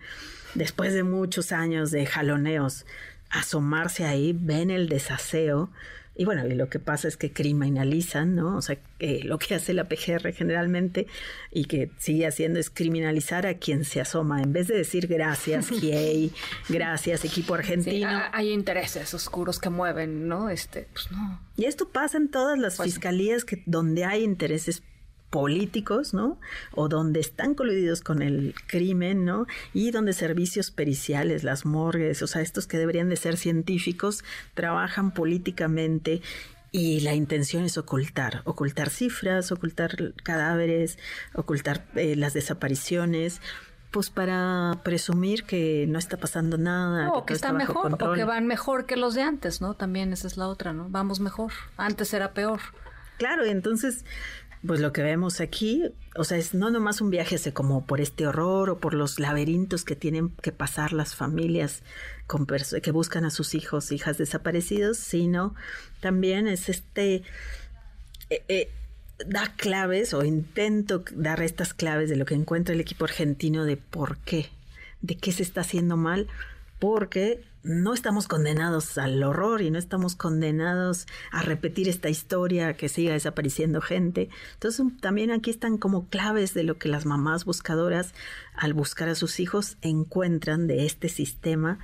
después 0.55 0.95
de 0.95 1.03
muchos 1.03 1.53
años 1.53 1.91
de 1.91 2.07
jaloneos, 2.07 2.87
asomarse 3.31 4.05
ahí, 4.07 4.35
ven 4.39 4.71
el 4.71 4.89
desaseo 4.89 5.71
y 6.17 6.25
bueno, 6.27 6.47
y 6.47 6.55
lo 6.55 6.69
que 6.69 6.79
pasa 6.81 7.09
es 7.09 7.17
que 7.17 7.33
criminalizan, 7.33 8.35
¿no? 8.35 8.57
O 8.57 8.61
sea, 8.61 8.77
que 8.99 9.23
lo 9.25 9.39
que 9.39 9.55
hace 9.55 9.73
la 9.73 9.85
PGR 9.89 10.35
generalmente 10.35 11.07
y 11.51 11.65
que 11.65 11.91
sigue 11.99 12.27
haciendo 12.27 12.59
es 12.59 12.69
criminalizar 12.69 13.47
a 13.47 13.55
quien 13.55 13.85
se 13.87 14.03
asoma. 14.03 14.43
En 14.43 14.53
vez 14.53 14.67
de 14.69 14.77
decir 14.77 15.07
gracias, 15.07 15.69
GIEI, 15.71 16.31
gracias, 16.69 17.25
equipo 17.25 17.55
argentino. 17.55 18.09
ha- 18.09 18.37
hay 18.37 18.51
intereses 18.51 19.15
oscuros 19.15 19.59
que 19.59 19.71
mueven, 19.71 20.29
¿no? 20.29 20.51
Este, 20.51 20.89
pues 20.93 21.11
no. 21.11 21.41
Y 21.57 21.65
esto 21.65 21.89
pasa 21.89 22.19
en 22.19 22.29
todas 22.31 22.59
las 22.59 22.77
fiscalías 22.83 23.47
que 23.47 23.63
donde 23.65 24.05
hay 24.05 24.23
intereses 24.23 24.83
políticos, 25.31 26.13
¿no? 26.13 26.39
O 26.73 26.89
donde 26.89 27.21
están 27.21 27.55
coludidos 27.55 28.01
con 28.03 28.21
el 28.21 28.55
crimen, 28.67 29.25
¿no? 29.25 29.47
Y 29.73 29.93
donde 29.93 30.13
servicios 30.13 30.71
periciales, 30.71 31.45
las 31.45 31.65
morgues, 31.65 32.21
o 32.23 32.27
sea, 32.27 32.43
estos 32.43 32.67
que 32.67 32.79
deberían 32.79 33.09
de 33.09 33.17
ser 33.17 33.37
científicos, 33.37 34.25
trabajan 34.55 35.13
políticamente 35.13 36.21
y 36.73 37.01
la 37.01 37.15
intención 37.15 37.65
es 37.65 37.79
ocultar, 37.79 38.43
ocultar 38.45 38.91
cifras, 38.91 39.51
ocultar 39.51 40.15
cadáveres, 40.23 40.99
ocultar 41.35 41.85
eh, 41.95 42.15
las 42.15 42.33
desapariciones, 42.33 43.41
pues 43.91 44.11
para 44.11 44.81
presumir 44.85 45.45
que 45.45 45.87
no 45.89 45.99
está 45.99 46.17
pasando 46.17 46.59
nada. 46.59 47.07
No, 47.07 47.13
que, 47.13 47.19
o 47.19 47.27
que 47.27 47.35
está 47.35 47.53
mejor, 47.53 47.95
o 48.01 48.13
que 48.13 48.25
van 48.25 48.47
mejor 48.47 48.87
que 48.87 48.97
los 48.97 49.15
de 49.15 49.23
antes, 49.23 49.61
¿no? 49.61 49.75
También 49.75 50.13
esa 50.13 50.29
es 50.29 50.37
la 50.37 50.47
otra, 50.47 50.73
¿no? 50.73 50.89
Vamos 50.89 51.19
mejor. 51.19 51.53
Antes 51.77 52.15
era 52.15 52.33
peor. 52.33 52.61
Claro, 53.19 53.45
entonces, 53.45 54.05
pues 54.67 54.81
lo 54.81 54.93
que 54.93 55.03
vemos 55.03 55.41
aquí, 55.41 55.85
o 56.17 56.25
sea, 56.25 56.37
es 56.37 56.53
no 56.53 56.71
nomás 56.71 57.01
un 57.01 57.11
viaje 57.11 57.37
ese 57.37 57.53
como 57.53 57.87
por 57.87 58.01
este 58.01 58.27
horror 58.27 58.71
o 58.71 58.79
por 58.79 58.93
los 58.93 59.19
laberintos 59.19 59.85
que 59.85 59.97
tienen 59.97 60.31
que 60.43 60.53
pasar 60.53 60.93
las 60.93 61.15
familias 61.15 61.83
que 62.83 62.91
buscan 62.91 63.25
a 63.25 63.31
sus 63.31 63.55
hijos, 63.55 63.91
hijas 63.91 64.19
desaparecidos, 64.19 64.99
sino 64.99 65.55
también 66.01 66.47
es 66.47 66.69
este 66.69 67.23
eh, 68.29 68.45
eh, 68.49 68.71
da 69.27 69.53
claves 69.57 70.15
o 70.15 70.25
intento 70.25 71.05
dar 71.13 71.43
estas 71.43 71.75
claves 71.75 72.09
de 72.09 72.17
lo 72.17 72.25
que 72.25 72.35
encuentra 72.35 72.75
el 72.75 72.81
equipo 72.81 73.05
argentino 73.05 73.65
de 73.65 73.77
por 73.77 74.19
qué, 74.19 74.51
de 75.01 75.17
qué 75.17 75.33
se 75.33 75.43
está 75.43 75.63
haciendo 75.63 75.97
mal, 75.97 76.29
porque 76.79 77.43
no 77.63 77.93
estamos 77.93 78.27
condenados 78.27 78.97
al 78.97 79.23
horror 79.23 79.61
y 79.61 79.71
no 79.71 79.79
estamos 79.79 80.15
condenados 80.15 81.07
a 81.31 81.43
repetir 81.43 81.89
esta 81.89 82.09
historia 82.09 82.75
que 82.75 82.89
siga 82.89 83.13
desapareciendo 83.13 83.81
gente. 83.81 84.31
Entonces 84.55 84.87
también 85.01 85.31
aquí 85.31 85.51
están 85.51 85.77
como 85.77 86.09
claves 86.09 86.55
de 86.55 86.65
lo 86.65 86.79
que 86.79 86.89
las 86.89 87.07
mamás 87.07 87.45
buscadoras 87.45 88.15
al 88.55 88.73
buscar 88.73 89.09
a 89.09 89.15
sus 89.15 89.41
hijos 89.41 89.77
encuentran 89.83 90.67
de 90.67 90.87
este 90.87 91.09
sistema 91.09 91.79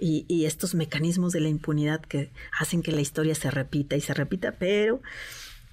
y, 0.00 0.24
y 0.28 0.46
estos 0.46 0.74
mecanismos 0.74 1.32
de 1.32 1.40
la 1.40 1.48
impunidad 1.48 2.00
que 2.00 2.30
hacen 2.58 2.82
que 2.82 2.92
la 2.92 3.00
historia 3.00 3.34
se 3.34 3.50
repita 3.50 3.96
y 3.96 4.00
se 4.00 4.14
repita, 4.14 4.52
pero 4.52 5.02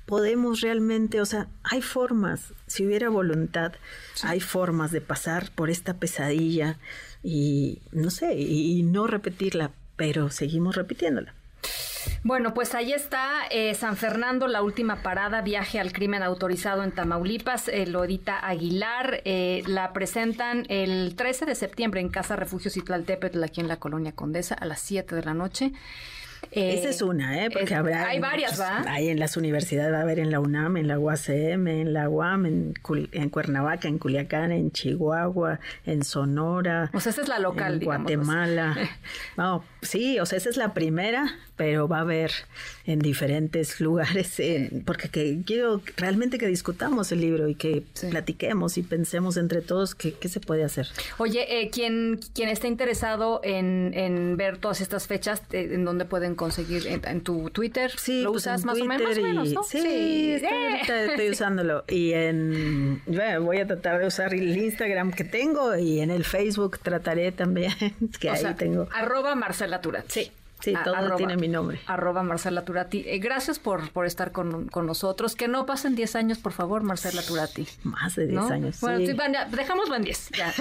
podemos 0.05 0.61
realmente, 0.61 1.19
o 1.19 1.25
sea, 1.25 1.47
hay 1.63 1.81
formas, 1.81 2.53
si 2.67 2.85
hubiera 2.85 3.09
voluntad, 3.09 3.73
hay 4.23 4.39
formas 4.39 4.91
de 4.91 5.01
pasar 5.01 5.51
por 5.51 5.69
esta 5.69 5.95
pesadilla 5.95 6.77
y 7.25 7.81
no 7.91 8.11
sé, 8.11 8.35
y, 8.35 8.79
y 8.79 8.83
no 8.83 9.07
repetirla, 9.07 9.71
pero 9.95 10.29
seguimos 10.29 10.75
repitiéndola. 10.75 11.33
Bueno, 12.23 12.53
pues 12.53 12.75
ahí 12.75 12.93
está 12.93 13.47
eh, 13.49 13.73
San 13.73 13.97
Fernando, 13.97 14.47
la 14.47 14.61
última 14.61 15.01
parada, 15.01 15.41
viaje 15.41 15.79
al 15.79 15.91
crimen 15.91 16.23
autorizado 16.23 16.83
en 16.83 16.91
Tamaulipas, 16.91 17.67
eh, 17.67 17.87
Aguilar, 18.41 19.21
eh, 19.25 19.63
la 19.67 19.93
presentan 19.93 20.65
el 20.69 21.15
13 21.15 21.45
de 21.45 21.55
septiembre 21.55 22.01
en 22.01 22.09
Casa 22.09 22.35
Refugio 22.35 22.71
Citlaltépetl, 22.71 23.43
aquí 23.43 23.61
en 23.61 23.67
la 23.67 23.77
Colonia 23.77 24.11
Condesa, 24.11 24.55
a 24.55 24.65
las 24.65 24.79
7 24.81 25.15
de 25.15 25.23
la 25.23 25.33
noche. 25.33 25.71
Eh, 26.55 26.75
Esa 26.79 26.89
es 26.89 27.01
una, 27.01 27.43
¿eh? 27.43 27.49
Porque 27.51 27.65
es- 27.65 27.71
habrá. 27.73 28.07
Hay 28.07 28.19
varias, 28.19 28.59
¿va? 28.59 28.83
Hay 28.87 29.09
en 29.09 29.19
las 29.19 29.35
universidades, 29.37 29.91
va 29.93 29.97
a 29.99 30.01
haber 30.01 30.19
en 30.19 30.31
la 30.31 30.39
UNAM, 30.39 30.77
en 30.77 30.87
la 30.87 30.97
UACM, 30.97 31.67
en 31.67 31.93
la 31.93 32.07
UAM, 32.09 32.45
en, 32.45 32.73
Cul- 32.75 33.09
en 33.11 33.29
Cuernavaca, 33.29 33.87
en 33.89 33.97
Culiacán, 33.99 34.51
en 34.53 34.71
Chihuahua, 34.71 35.59
en 35.85 36.03
Sonora. 36.03 36.89
O 36.93 36.99
sea, 37.01 37.11
esa 37.11 37.21
es 37.23 37.27
la 37.27 37.39
local, 37.39 37.73
En 37.73 37.79
digamos, 37.79 38.01
Guatemala. 38.03 38.75
No, 39.37 39.63
sí, 39.81 40.19
o 40.19 40.25
sea, 40.25 40.37
esa 40.37 40.49
es 40.49 40.57
la 40.57 40.73
primera, 40.73 41.25
pero 41.55 41.87
va 41.87 41.97
a 41.99 42.01
haber 42.01 42.31
en 42.85 42.99
diferentes 42.99 43.79
lugares, 43.79 44.39
en- 44.39 44.83
porque 44.85 45.09
que, 45.09 45.39
quiero 45.45 45.81
realmente 45.97 46.37
que 46.37 46.47
discutamos 46.47 47.11
el 47.11 47.21
libro 47.21 47.47
y 47.47 47.55
que 47.55 47.83
platiquemos 48.11 48.77
y 48.77 48.83
pensemos 48.83 49.37
entre 49.37 49.61
todos 49.61 49.95
qué, 49.95 50.13
qué 50.13 50.27
se 50.29 50.39
puede 50.39 50.63
hacer. 50.63 50.87
Oye, 51.17 51.61
eh, 51.61 51.69
quien, 51.69 52.19
quien 52.33 52.49
esté 52.49 52.67
interesado 52.67 53.39
en, 53.43 53.93
en 53.95 54.37
ver 54.37 54.57
todas 54.57 54.81
estas 54.81 55.07
fechas, 55.07 55.41
eh, 55.51 55.69
¿en 55.71 55.85
dónde 55.85 56.05
pueden 56.05 56.35
conseguir? 56.35 56.87
¿En, 56.87 57.01
en 57.07 57.21
tu 57.21 57.49
Twitter? 57.49 57.91
¿Lo 58.07 58.31
pues, 58.31 58.43
usas 58.43 58.61
en 58.61 58.67
más, 58.67 58.79
o 58.81 58.85
menos, 58.85 59.01
más 59.03 59.11
o 59.11 59.13
Twitter 59.13 59.23
menos? 59.33 59.47
y- 59.49 59.53
¿no? 59.55 59.63
Sí, 59.63 60.31
estoy, 60.33 60.49
Eh. 60.49 60.69
ahorita 60.71 61.03
estoy 61.05 61.29
usándolo. 61.31 61.83
Y 61.87 62.11
en. 62.13 63.01
bueno, 63.07 63.41
voy 63.43 63.57
a 63.59 63.67
tratar 63.67 63.99
de 63.99 64.07
usar 64.07 64.33
el 64.33 64.55
Instagram 64.57 65.11
que 65.11 65.23
tengo 65.23 65.75
y 65.75 66.01
en 66.01 66.11
el 66.11 66.23
Facebook 66.25 66.79
trataré 66.79 67.31
también, 67.31 67.71
que 68.19 68.29
O 68.29 68.33
ahí 68.33 68.39
sea, 68.41 68.55
tengo. 68.55 68.87
Arroba 68.93 69.35
Marcela 69.35 69.81
Turati. 69.81 70.05
Sí. 70.09 70.31
Sí, 70.61 70.73
todo 70.83 71.15
tiene 71.15 71.37
mi 71.37 71.47
nombre. 71.47 71.79
Arroba 71.85 72.23
Marcela 72.23 72.65
Turati. 72.65 73.03
Eh, 73.05 73.19
gracias 73.19 73.59
por, 73.59 73.91
por 73.91 74.05
estar 74.05 74.31
con, 74.31 74.67
con 74.67 74.85
nosotros. 74.85 75.35
Que 75.35 75.47
no 75.47 75.65
pasen 75.65 75.95
10 75.95 76.15
años, 76.15 76.37
por 76.39 76.53
favor, 76.53 76.83
Marcela 76.83 77.21
Turati. 77.21 77.67
Más 77.83 78.15
de 78.15 78.27
10 78.27 78.41
¿No? 78.41 78.47
años. 78.47 78.81
Bueno, 78.81 78.99
sí. 78.99 79.07
sí, 79.07 79.13
van, 79.13 79.33
ya, 79.33 79.45
dejémoslo 79.45 79.95
en 79.95 80.03
10. 80.03 80.31
Ya. 80.31 80.53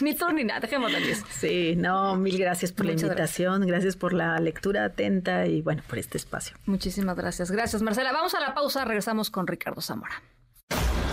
ni 0.00 0.14
tú 0.14 0.30
ni 0.32 0.44
nada, 0.44 0.60
dejémoslo 0.60 0.96
en 0.98 1.04
10. 1.04 1.24
Sí, 1.30 1.74
no, 1.76 2.16
mil 2.16 2.38
gracias 2.38 2.72
por 2.72 2.86
Muchas 2.86 3.02
la 3.02 3.06
invitación, 3.08 3.66
gracias. 3.66 3.96
por 3.96 4.12
la 4.12 4.38
lectura 4.38 4.84
atenta 4.84 5.46
y 5.46 5.62
bueno, 5.62 5.82
por 5.88 5.98
este 5.98 6.18
espacio. 6.18 6.56
Muchísimas 6.66 7.16
gracias. 7.16 7.50
Gracias, 7.50 7.82
Marcela. 7.82 8.12
Vamos 8.12 8.34
a 8.34 8.40
la 8.40 8.54
pausa. 8.54 8.84
Regresamos 8.84 9.30
con 9.30 9.46
Ricardo 9.46 9.80
Zamora. 9.80 10.22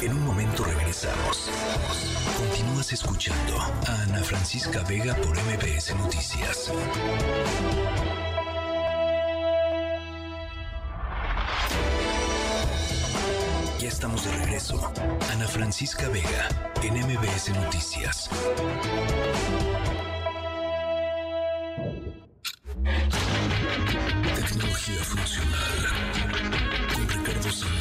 En 0.01 0.13
un 0.13 0.25
momento 0.25 0.63
regresamos. 0.63 1.49
Continúas 2.37 2.93
escuchando 2.93 3.59
a 3.59 4.01
Ana 4.03 4.23
Francisca 4.23 4.81
Vega 4.83 5.13
por 5.15 5.37
MBS 5.37 5.93
Noticias. 5.95 6.71
Ya 13.79 13.87
estamos 13.89 14.23
de 14.23 14.31
regreso. 14.37 14.91
Ana 15.33 15.47
Francisca 15.47 16.07
Vega 16.07 16.47
en 16.81 16.93
MBS 16.93 17.49
Noticias. 17.49 18.29
Tecnología 24.35 25.03
funcional 25.03 25.87
con 26.93 27.09
Ricardo 27.09 27.51
Zamora. 27.51 27.78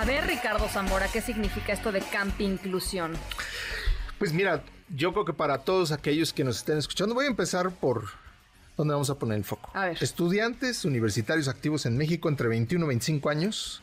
A 0.00 0.06
ver, 0.06 0.26
Ricardo 0.26 0.66
Zamora, 0.66 1.08
¿qué 1.12 1.20
significa 1.20 1.74
esto 1.74 1.92
de 1.92 2.00
camp 2.00 2.40
inclusión? 2.40 3.12
Pues 4.18 4.32
mira, 4.32 4.64
yo 4.88 5.12
creo 5.12 5.26
que 5.26 5.34
para 5.34 5.58
todos 5.58 5.92
aquellos 5.92 6.32
que 6.32 6.42
nos 6.42 6.56
estén 6.56 6.78
escuchando, 6.78 7.14
voy 7.14 7.26
a 7.26 7.28
empezar 7.28 7.70
por 7.70 8.04
dónde 8.76 8.94
vamos 8.94 9.10
a 9.10 9.18
poner 9.18 9.36
el 9.38 9.44
foco. 9.44 9.70
A 9.74 9.86
ver. 9.86 9.98
Estudiantes 10.00 10.84
universitarios 10.84 11.48
activos 11.48 11.86
en 11.86 11.96
México 11.96 12.28
entre 12.28 12.48
21 12.48 12.84
y 12.84 12.88
25 12.88 13.28
años, 13.30 13.82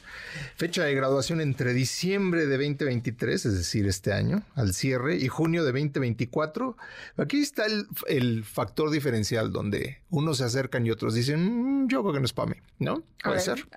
fecha 0.55 0.83
de 0.83 0.95
graduación 0.95 1.41
entre 1.41 1.73
diciembre 1.73 2.45
de 2.47 2.57
2023, 2.57 3.45
es 3.45 3.53
decir, 3.57 3.87
este 3.87 4.13
año, 4.13 4.43
al 4.55 4.73
cierre, 4.73 5.17
y 5.17 5.27
junio 5.27 5.63
de 5.63 5.71
2024. 5.71 6.77
Aquí 7.17 7.41
está 7.41 7.65
el, 7.65 7.87
el 8.07 8.43
factor 8.43 8.89
diferencial 8.89 9.51
donde 9.51 9.99
unos 10.09 10.37
se 10.37 10.45
acercan 10.45 10.85
y 10.85 10.91
otros 10.91 11.13
dicen, 11.13 11.83
"Mm, 11.83 11.87
yo 11.89 12.01
creo 12.01 12.13
que 12.13 12.19
no 12.19 12.25
es 12.25 12.33
para 12.33 12.49
mí, 12.51 12.55
¿no? 12.79 13.03
Puede 13.23 13.39
ser. 13.39 13.67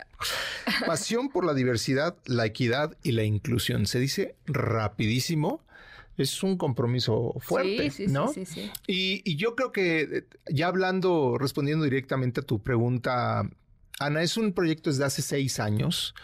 Pasión 0.86 1.28
por 1.30 1.44
la 1.44 1.54
diversidad, 1.54 2.16
la 2.26 2.46
equidad 2.46 2.96
y 3.02 3.12
la 3.12 3.24
inclusión. 3.24 3.86
Se 3.86 3.98
dice 3.98 4.34
rapidísimo. 4.46 5.62
Es 6.22 6.42
un 6.42 6.56
compromiso 6.56 7.34
fuerte, 7.40 7.90
Sí, 7.90 8.04
sí, 8.04 8.06
sí, 8.08 8.12
¿no? 8.12 8.28
sí, 8.32 8.44
sí. 8.44 8.70
Y, 8.86 9.22
y 9.24 9.36
yo 9.36 9.54
creo 9.56 9.72
que 9.72 10.00
eh, 10.00 10.24
ya 10.50 10.66
hablando, 10.68 11.36
respondiendo 11.38 11.84
directamente 11.84 12.40
a 12.40 12.42
tu 12.44 12.62
pregunta, 12.62 13.48
Ana, 13.98 14.22
es 14.22 14.36
un 14.38 14.52
proyecto 14.54 14.88
desde 14.90 15.04
hace 15.04 15.20
seis 15.22 15.60
años 15.60 16.14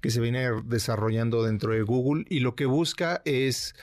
que 0.00 0.10
se 0.10 0.20
viene 0.20 0.46
desarrollando 0.64 1.42
dentro 1.42 1.72
de 1.72 1.82
Google 1.82 2.24
y 2.30 2.40
lo 2.40 2.54
que 2.54 2.64
busca 2.66 3.20
es 3.26 3.74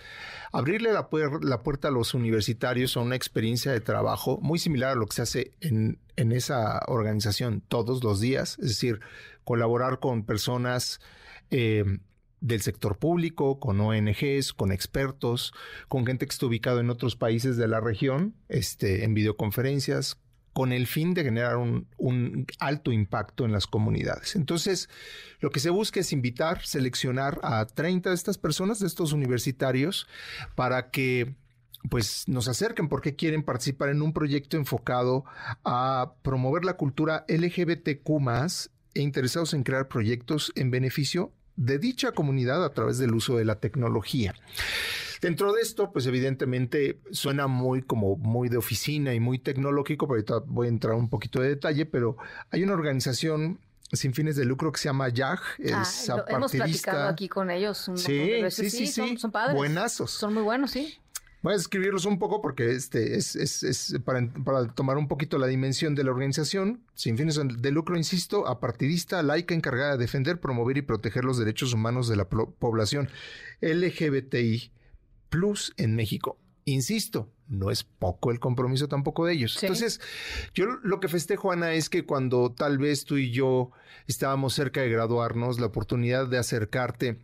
abrirle 0.52 0.92
la, 0.92 1.10
puer- 1.10 1.44
la 1.44 1.62
puerta 1.62 1.90
a 1.90 1.92
los 1.92 2.14
universitarios 2.16 2.98
a 2.98 3.02
una 3.02 3.16
experiencia 3.16 3.72
de 3.72 3.80
trabajo 3.80 4.40
muy 4.42 4.58
similar 4.58 4.92
a 4.92 4.96
lo 4.96 5.06
que 5.06 5.14
se 5.16 5.22
hace 5.22 5.52
en, 5.62 6.00
en 6.16 6.32
esa 6.32 6.80
organización 6.88 7.62
todos 7.68 8.04
los 8.04 8.20
días, 8.20 8.58
es 8.60 8.70
decir, 8.70 9.02
colaborar 9.44 10.00
con 10.00 10.24
personas 10.24 11.00
eh, 11.52 11.84
del 12.44 12.62
sector 12.62 12.98
público, 12.98 13.58
con 13.58 13.80
ONGs, 13.80 14.52
con 14.52 14.74
expertos, 14.74 15.54
con 15.88 16.06
gente 16.06 16.26
que 16.28 16.34
está 16.34 16.46
ubicado 16.46 16.82
en 16.82 16.90
otros 16.90 17.16
países 17.16 17.56
de 17.56 17.70
la 17.70 17.80
región, 17.80 18.36
este, 18.50 19.06
en 19.06 19.14
videoconferencias, 19.14 20.18
con 20.52 20.74
el 20.74 20.86
fin 20.86 21.14
de 21.14 21.24
generar 21.24 21.56
un, 21.56 21.88
alto 22.60 22.92
impacto 22.92 23.46
en 23.46 23.54
las 23.54 23.66
comunidades. 23.66 24.36
Entonces, 24.36 24.90
lo 25.40 25.52
que 25.52 25.62
se 25.62 25.70
busca 25.70 26.02
es 26.02 26.12
invitar, 26.12 26.66
seleccionar 26.66 27.40
a 27.44 27.66
30 27.66 28.10
de 28.10 28.16
estas 28.16 28.38
personas, 28.38 28.80
de 28.80 28.88
estos 28.88 29.14
universitarios, 29.14 30.06
para 30.54 30.92
que 30.92 31.36
pues 31.90 32.28
nos 32.28 32.48
acerquen 32.48 32.88
porque 32.88 33.16
quieren 33.16 33.44
participar 33.44 33.90
en 33.90 34.02
un 34.02 34.14
proyecto 34.14 34.58
enfocado 34.58 35.26
a 35.66 36.14
promover 36.22 36.64
la 36.66 36.78
cultura 36.78 37.26
LGBTQ 37.28 38.10
e 38.94 39.02
interesados 39.02 39.54
en 39.54 39.64
crear 39.64 39.88
proyectos 39.88 40.54
en 40.56 40.72
beneficio 40.72 41.34
de 41.56 41.78
dicha 41.80 42.12
comunidad 42.12 42.64
a 42.66 42.74
través 42.74 42.98
del 42.98 43.14
uso 43.14 43.38
de 43.38 43.46
la 43.46 43.56
tecnología. 43.60 44.34
Dentro 45.22 45.54
de 45.54 45.62
esto, 45.62 45.92
pues 45.94 46.06
evidentemente 46.06 47.00
suena 47.12 47.48
muy 47.48 47.82
como 47.82 48.18
muy 48.18 48.50
de 48.50 48.58
oficina 48.58 49.14
y 49.14 49.20
muy 49.22 49.40
tecnológico, 49.40 50.06
pero 50.08 50.16
ahorita 50.16 50.40
voy 50.48 50.68
a 50.68 50.70
entrar 50.70 50.96
un 50.96 51.10
poquito 51.10 51.40
de 51.42 51.50
detalle, 51.50 51.86
pero 51.86 52.18
hay 52.52 52.64
una 52.64 52.74
organización 52.74 53.60
sin 53.92 54.14
fines 54.14 54.36
de 54.36 54.44
lucro 54.44 54.72
que 54.72 54.80
se 54.80 54.90
llama 54.90 55.08
YAG, 55.10 55.40
es 55.60 56.10
Ah, 56.10 56.16
lo- 56.18 56.28
hemos 56.28 56.52
platicado 56.52 57.08
aquí 57.08 57.30
con 57.30 57.52
ellos 57.52 57.88
un 57.88 57.98
Sí, 57.98 58.18
de 58.18 58.42
veces. 58.42 58.72
sí, 58.72 58.86
sí, 58.86 58.92
son, 58.92 59.10
sí. 59.10 59.18
son 59.18 59.32
padres. 59.32 59.56
Buenazos. 59.56 60.12
Son 60.12 60.34
muy 60.34 60.42
buenos, 60.44 60.72
sí. 60.72 60.98
Voy 61.44 61.52
a 61.54 61.58
escribirlos 61.58 62.06
un 62.06 62.20
poco 62.20 62.42
porque 62.42 62.72
este 62.72 63.18
es, 63.18 63.36
es, 63.36 63.64
es 63.64 64.00
para, 64.06 64.26
para, 64.46 64.66
tomar 64.68 64.98
un 64.98 65.10
poquito 65.10 65.38
la 65.38 65.48
dimensión 65.48 65.94
de 65.94 66.06
la 66.06 66.12
organización, 66.12 66.86
sin 66.96 67.18
fines 67.18 67.38
de 67.38 67.72
lucro, 67.72 67.98
insisto, 67.98 68.48
apartidista, 68.48 69.22
laica, 69.22 69.54
encargada 69.54 69.92
de 69.92 69.98
defender, 69.98 70.40
promover 70.40 70.78
y 70.78 70.84
proteger 70.84 71.26
los 71.26 71.38
derechos 71.38 71.74
humanos 71.74 72.08
de 72.08 72.16
la 72.16 72.30
población 72.30 73.10
LGBTI 73.60 74.72
plus 75.28 75.74
en 75.76 75.98
México. 75.98 76.40
Insisto, 76.64 77.30
no 77.50 77.72
es 77.72 77.84
poco 77.84 78.32
el 78.32 78.40
compromiso 78.40 78.88
tampoco 78.88 79.26
de 79.26 79.34
ellos. 79.34 79.62
Entonces, 79.62 80.00
yo 80.54 80.66
lo 80.82 81.02
que 81.02 81.10
festejo, 81.10 81.52
Ana, 81.52 81.74
es 81.74 81.90
que 81.90 82.06
cuando 82.06 82.54
tal 82.54 82.78
vez 82.78 83.04
tú 83.04 83.18
y 83.18 83.32
yo 83.32 83.72
estábamos 84.08 84.54
cerca 84.54 84.80
de 84.80 84.90
graduarnos, 84.90 85.60
la 85.60 85.66
oportunidad 85.66 86.28
de 86.28 86.38
acercarte 86.38 87.20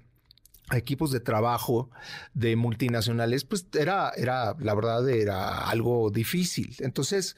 equipos 0.74 1.12
de 1.12 1.20
trabajo 1.20 1.90
de 2.34 2.56
multinacionales, 2.56 3.46
pues 3.46 3.68
era, 3.78 4.12
era, 4.16 4.56
la 4.60 4.76
verdad, 4.76 5.08
era 5.10 5.70
algo 5.70 6.10
difícil. 6.10 6.76
Entonces, 6.80 7.36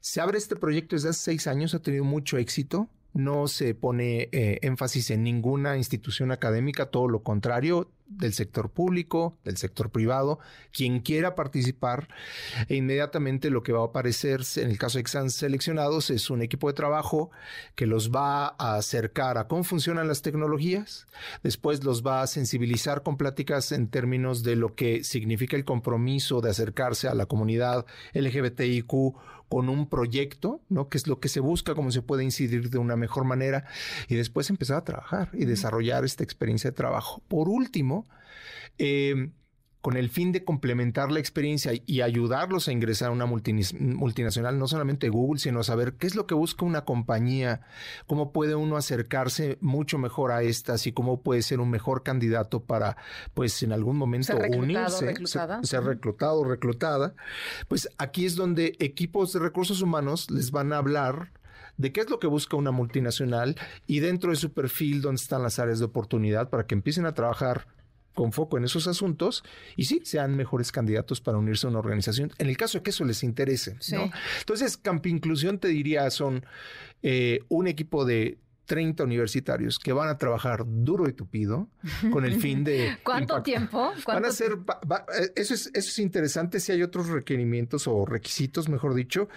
se 0.00 0.20
abre 0.20 0.38
este 0.38 0.56
proyecto 0.56 0.96
desde 0.96 1.10
hace 1.10 1.20
seis 1.20 1.46
años, 1.46 1.74
ha 1.74 1.82
tenido 1.82 2.04
mucho 2.04 2.38
éxito 2.38 2.88
no 3.12 3.48
se 3.48 3.74
pone 3.74 4.28
eh, 4.32 4.58
énfasis 4.62 5.10
en 5.10 5.22
ninguna 5.22 5.76
institución 5.76 6.30
académica, 6.30 6.86
todo 6.86 7.08
lo 7.08 7.22
contrario, 7.22 7.90
del 8.10 8.34
sector 8.34 8.70
público, 8.70 9.38
del 9.44 9.56
sector 9.56 9.90
privado, 9.90 10.40
quien 10.72 11.00
quiera 11.00 11.34
participar, 11.34 12.08
e 12.68 12.76
inmediatamente 12.76 13.50
lo 13.50 13.62
que 13.62 13.72
va 13.72 13.82
a 13.82 13.86
aparecer 13.86 14.42
en 14.56 14.70
el 14.70 14.78
caso 14.78 14.98
de 14.98 15.04
que 15.04 15.10
sean 15.10 15.30
seleccionados 15.30 16.10
es 16.10 16.28
un 16.28 16.42
equipo 16.42 16.68
de 16.68 16.74
trabajo 16.74 17.30
que 17.74 17.86
los 17.86 18.10
va 18.10 18.54
a 18.58 18.76
acercar 18.76 19.38
a 19.38 19.46
cómo 19.46 19.64
funcionan 19.64 20.08
las 20.08 20.22
tecnologías, 20.22 21.06
después 21.42 21.84
los 21.84 22.04
va 22.04 22.22
a 22.22 22.26
sensibilizar 22.26 23.02
con 23.02 23.16
pláticas 23.16 23.72
en 23.72 23.88
términos 23.88 24.42
de 24.42 24.56
lo 24.56 24.74
que 24.74 25.04
significa 25.04 25.56
el 25.56 25.64
compromiso 25.64 26.40
de 26.40 26.50
acercarse 26.50 27.08
a 27.08 27.14
la 27.14 27.26
comunidad 27.26 27.86
LGBTIQ 28.14 29.14
con 29.50 29.68
un 29.68 29.88
proyecto, 29.88 30.60
¿no? 30.68 30.88
Que 30.88 30.96
es 30.96 31.08
lo 31.08 31.18
que 31.18 31.28
se 31.28 31.40
busca, 31.40 31.74
cómo 31.74 31.90
se 31.90 32.02
puede 32.02 32.22
incidir 32.22 32.70
de 32.70 32.78
una 32.78 32.94
mejor 32.94 33.24
manera 33.24 33.66
y 34.06 34.14
después 34.14 34.48
empezar 34.48 34.76
a 34.76 34.84
trabajar 34.84 35.30
y 35.32 35.44
desarrollar 35.44 36.04
esta 36.04 36.22
experiencia 36.22 36.70
de 36.70 36.76
trabajo. 36.76 37.20
Por 37.26 37.48
último, 37.48 37.99
eh, 38.78 39.30
con 39.80 39.96
el 39.96 40.10
fin 40.10 40.30
de 40.32 40.44
complementar 40.44 41.10
la 41.10 41.20
experiencia 41.20 41.72
y 41.86 42.02
ayudarlos 42.02 42.68
a 42.68 42.72
ingresar 42.72 43.08
a 43.08 43.12
una 43.12 43.26
multinacional, 43.26 44.58
no 44.58 44.68
solamente 44.68 45.08
Google, 45.08 45.40
sino 45.40 45.62
saber 45.62 45.94
qué 45.94 46.06
es 46.06 46.14
lo 46.14 46.26
que 46.26 46.34
busca 46.34 46.66
una 46.66 46.84
compañía, 46.84 47.62
cómo 48.06 48.32
puede 48.32 48.54
uno 48.54 48.76
acercarse 48.76 49.56
mucho 49.60 49.96
mejor 49.96 50.32
a 50.32 50.42
estas 50.42 50.86
y 50.86 50.92
cómo 50.92 51.22
puede 51.22 51.40
ser 51.42 51.60
un 51.60 51.70
mejor 51.70 52.02
candidato 52.02 52.62
para, 52.62 52.98
pues, 53.32 53.62
en 53.62 53.72
algún 53.72 53.96
momento 53.96 54.36
unirse, 54.36 55.14
ser, 55.62 55.84
reclutado, 55.84 56.44
reclutada. 56.44 57.14
Pues 57.68 57.88
aquí 57.96 58.26
es 58.26 58.36
donde 58.36 58.76
equipos 58.80 59.32
de 59.32 59.38
recursos 59.38 59.80
humanos 59.80 60.30
les 60.30 60.50
van 60.50 60.74
a 60.74 60.78
hablar 60.78 61.32
de 61.78 61.92
qué 61.92 62.02
es 62.02 62.10
lo 62.10 62.18
que 62.18 62.26
busca 62.26 62.56
una 62.58 62.70
multinacional 62.70 63.56
y 63.86 64.00
dentro 64.00 64.30
de 64.30 64.36
su 64.36 64.52
perfil 64.52 65.00
dónde 65.00 65.22
están 65.22 65.42
las 65.42 65.58
áreas 65.58 65.78
de 65.78 65.86
oportunidad 65.86 66.50
para 66.50 66.66
que 66.66 66.74
empiecen 66.74 67.06
a 67.06 67.14
trabajar 67.14 67.66
con 68.14 68.32
foco 68.32 68.58
en 68.58 68.64
esos 68.64 68.86
asuntos 68.86 69.44
y 69.76 69.84
sí, 69.84 70.00
sean 70.04 70.36
mejores 70.36 70.72
candidatos 70.72 71.20
para 71.20 71.38
unirse 71.38 71.66
a 71.66 71.70
una 71.70 71.78
organización, 71.78 72.32
en 72.38 72.48
el 72.48 72.56
caso 72.56 72.78
de 72.78 72.82
que 72.82 72.90
eso 72.90 73.04
les 73.04 73.22
interese. 73.22 73.76
¿no? 73.92 74.10
Entonces, 74.40 74.76
Camp 74.76 75.06
Inclusión 75.06 75.58
te 75.58 75.68
diría 75.68 76.10
son 76.10 76.44
eh, 77.02 77.40
un 77.48 77.66
equipo 77.66 78.04
de 78.04 78.38
30 78.70 79.02
universitarios 79.02 79.80
que 79.80 79.92
van 79.92 80.08
a 80.08 80.16
trabajar 80.16 80.62
duro 80.64 81.08
y 81.08 81.12
tupido 81.12 81.68
con 82.12 82.24
el 82.24 82.40
fin 82.40 82.62
de... 82.62 82.98
¿Cuánto 83.02 83.42
tiempo? 83.42 83.90
van 84.06 84.24
a 84.24 84.30
ser... 84.30 84.52
Eh, 84.52 85.32
eso, 85.34 85.54
es, 85.54 85.72
eso 85.74 85.88
es 85.88 85.98
interesante 85.98 86.60
si 86.60 86.70
hay 86.70 86.84
otros 86.84 87.08
requerimientos 87.08 87.88
o 87.88 88.06
requisitos, 88.06 88.68
mejor 88.68 88.94
dicho, 88.94 89.28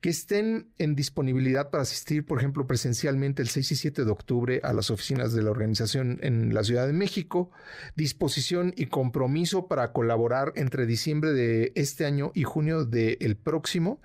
que 0.00 0.08
estén 0.08 0.70
en 0.78 0.94
disponibilidad 0.94 1.68
para 1.68 1.82
asistir, 1.82 2.24
por 2.24 2.38
ejemplo, 2.38 2.66
presencialmente 2.66 3.42
el 3.42 3.48
6 3.48 3.72
y 3.72 3.76
7 3.76 4.06
de 4.06 4.10
octubre 4.10 4.60
a 4.64 4.72
las 4.72 4.90
oficinas 4.90 5.34
de 5.34 5.42
la 5.42 5.50
organización 5.50 6.18
en 6.22 6.54
la 6.54 6.64
Ciudad 6.64 6.86
de 6.86 6.94
México, 6.94 7.50
disposición 7.94 8.72
y 8.74 8.86
compromiso 8.86 9.68
para 9.68 9.92
colaborar 9.92 10.54
entre 10.56 10.86
diciembre 10.86 11.34
de 11.34 11.72
este 11.74 12.06
año 12.06 12.32
y 12.34 12.44
junio 12.44 12.86
del 12.86 13.36
próximo, 13.36 14.00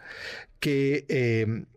que... 0.59 1.05
Eh, 1.07 1.67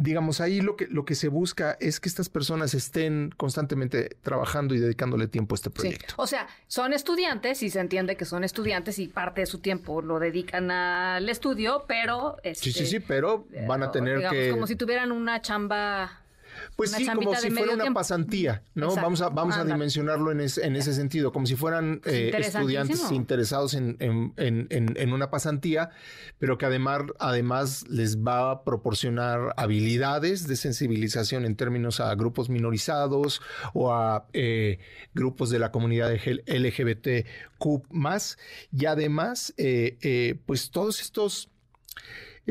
digamos, 0.00 0.40
ahí 0.40 0.62
lo 0.62 0.76
que, 0.76 0.86
lo 0.86 1.04
que 1.04 1.14
se 1.14 1.28
busca 1.28 1.76
es 1.78 2.00
que 2.00 2.08
estas 2.08 2.30
personas 2.30 2.72
estén 2.72 3.32
constantemente 3.36 4.16
trabajando 4.22 4.74
y 4.74 4.78
dedicándole 4.78 5.28
tiempo 5.28 5.54
a 5.54 5.56
este 5.56 5.68
proyecto. 5.68 6.14
O 6.16 6.26
sea, 6.26 6.48
son 6.68 6.94
estudiantes 6.94 7.62
y 7.62 7.68
se 7.68 7.80
entiende 7.80 8.16
que 8.16 8.24
son 8.24 8.42
estudiantes 8.42 8.98
y 8.98 9.08
parte 9.08 9.42
de 9.42 9.46
su 9.46 9.58
tiempo 9.58 10.00
lo 10.00 10.18
dedican 10.18 10.70
al 10.70 11.28
estudio, 11.28 11.84
pero... 11.86 12.36
sí, 12.54 12.72
sí, 12.72 12.86
sí, 12.86 13.00
pero 13.00 13.46
van 13.66 13.82
a 13.82 13.86
eh, 13.86 13.90
tener 13.92 14.28
que... 14.30 14.50
Como 14.50 14.66
si 14.66 14.74
tuvieran 14.74 15.12
una 15.12 15.42
chamba 15.42 16.19
pues 16.76 16.92
sí, 16.92 17.06
como 17.06 17.34
si 17.34 17.50
fuera 17.50 17.74
una 17.74 17.92
pasantía, 17.92 18.62
¿no? 18.74 18.94
Vamos 18.94 19.20
a, 19.20 19.28
vamos 19.28 19.56
a 19.56 19.64
dimensionarlo 19.64 20.32
en, 20.32 20.40
en, 20.40 20.76
ese 20.76 20.94
sentido, 20.94 21.32
como 21.32 21.46
si 21.46 21.56
fueran 21.56 22.00
eh, 22.04 22.32
estudiantes 22.38 23.10
interesados 23.12 23.74
en, 23.74 23.96
en, 24.00 25.12
una 25.12 25.30
pasantía, 25.30 25.90
pero 26.38 26.58
que 26.58 26.66
además, 26.66 27.02
además 27.18 27.84
les 27.88 28.18
va 28.18 28.50
a 28.50 28.64
proporcionar 28.64 29.52
habilidades 29.56 30.46
de 30.46 30.56
sensibilización 30.56 31.44
en 31.44 31.56
términos 31.56 32.00
a 32.00 32.14
grupos 32.14 32.48
minorizados 32.48 33.42
o 33.74 33.92
a 33.92 34.26
eh, 34.32 34.78
grupos 35.14 35.50
de 35.50 35.58
la 35.58 35.70
comunidad 35.72 36.10
LGBTQ 36.12 37.90
más, 37.90 38.38
y 38.72 38.86
además, 38.86 39.52
eh, 39.56 40.38
pues 40.46 40.70
todos 40.70 41.00
estos 41.00 41.50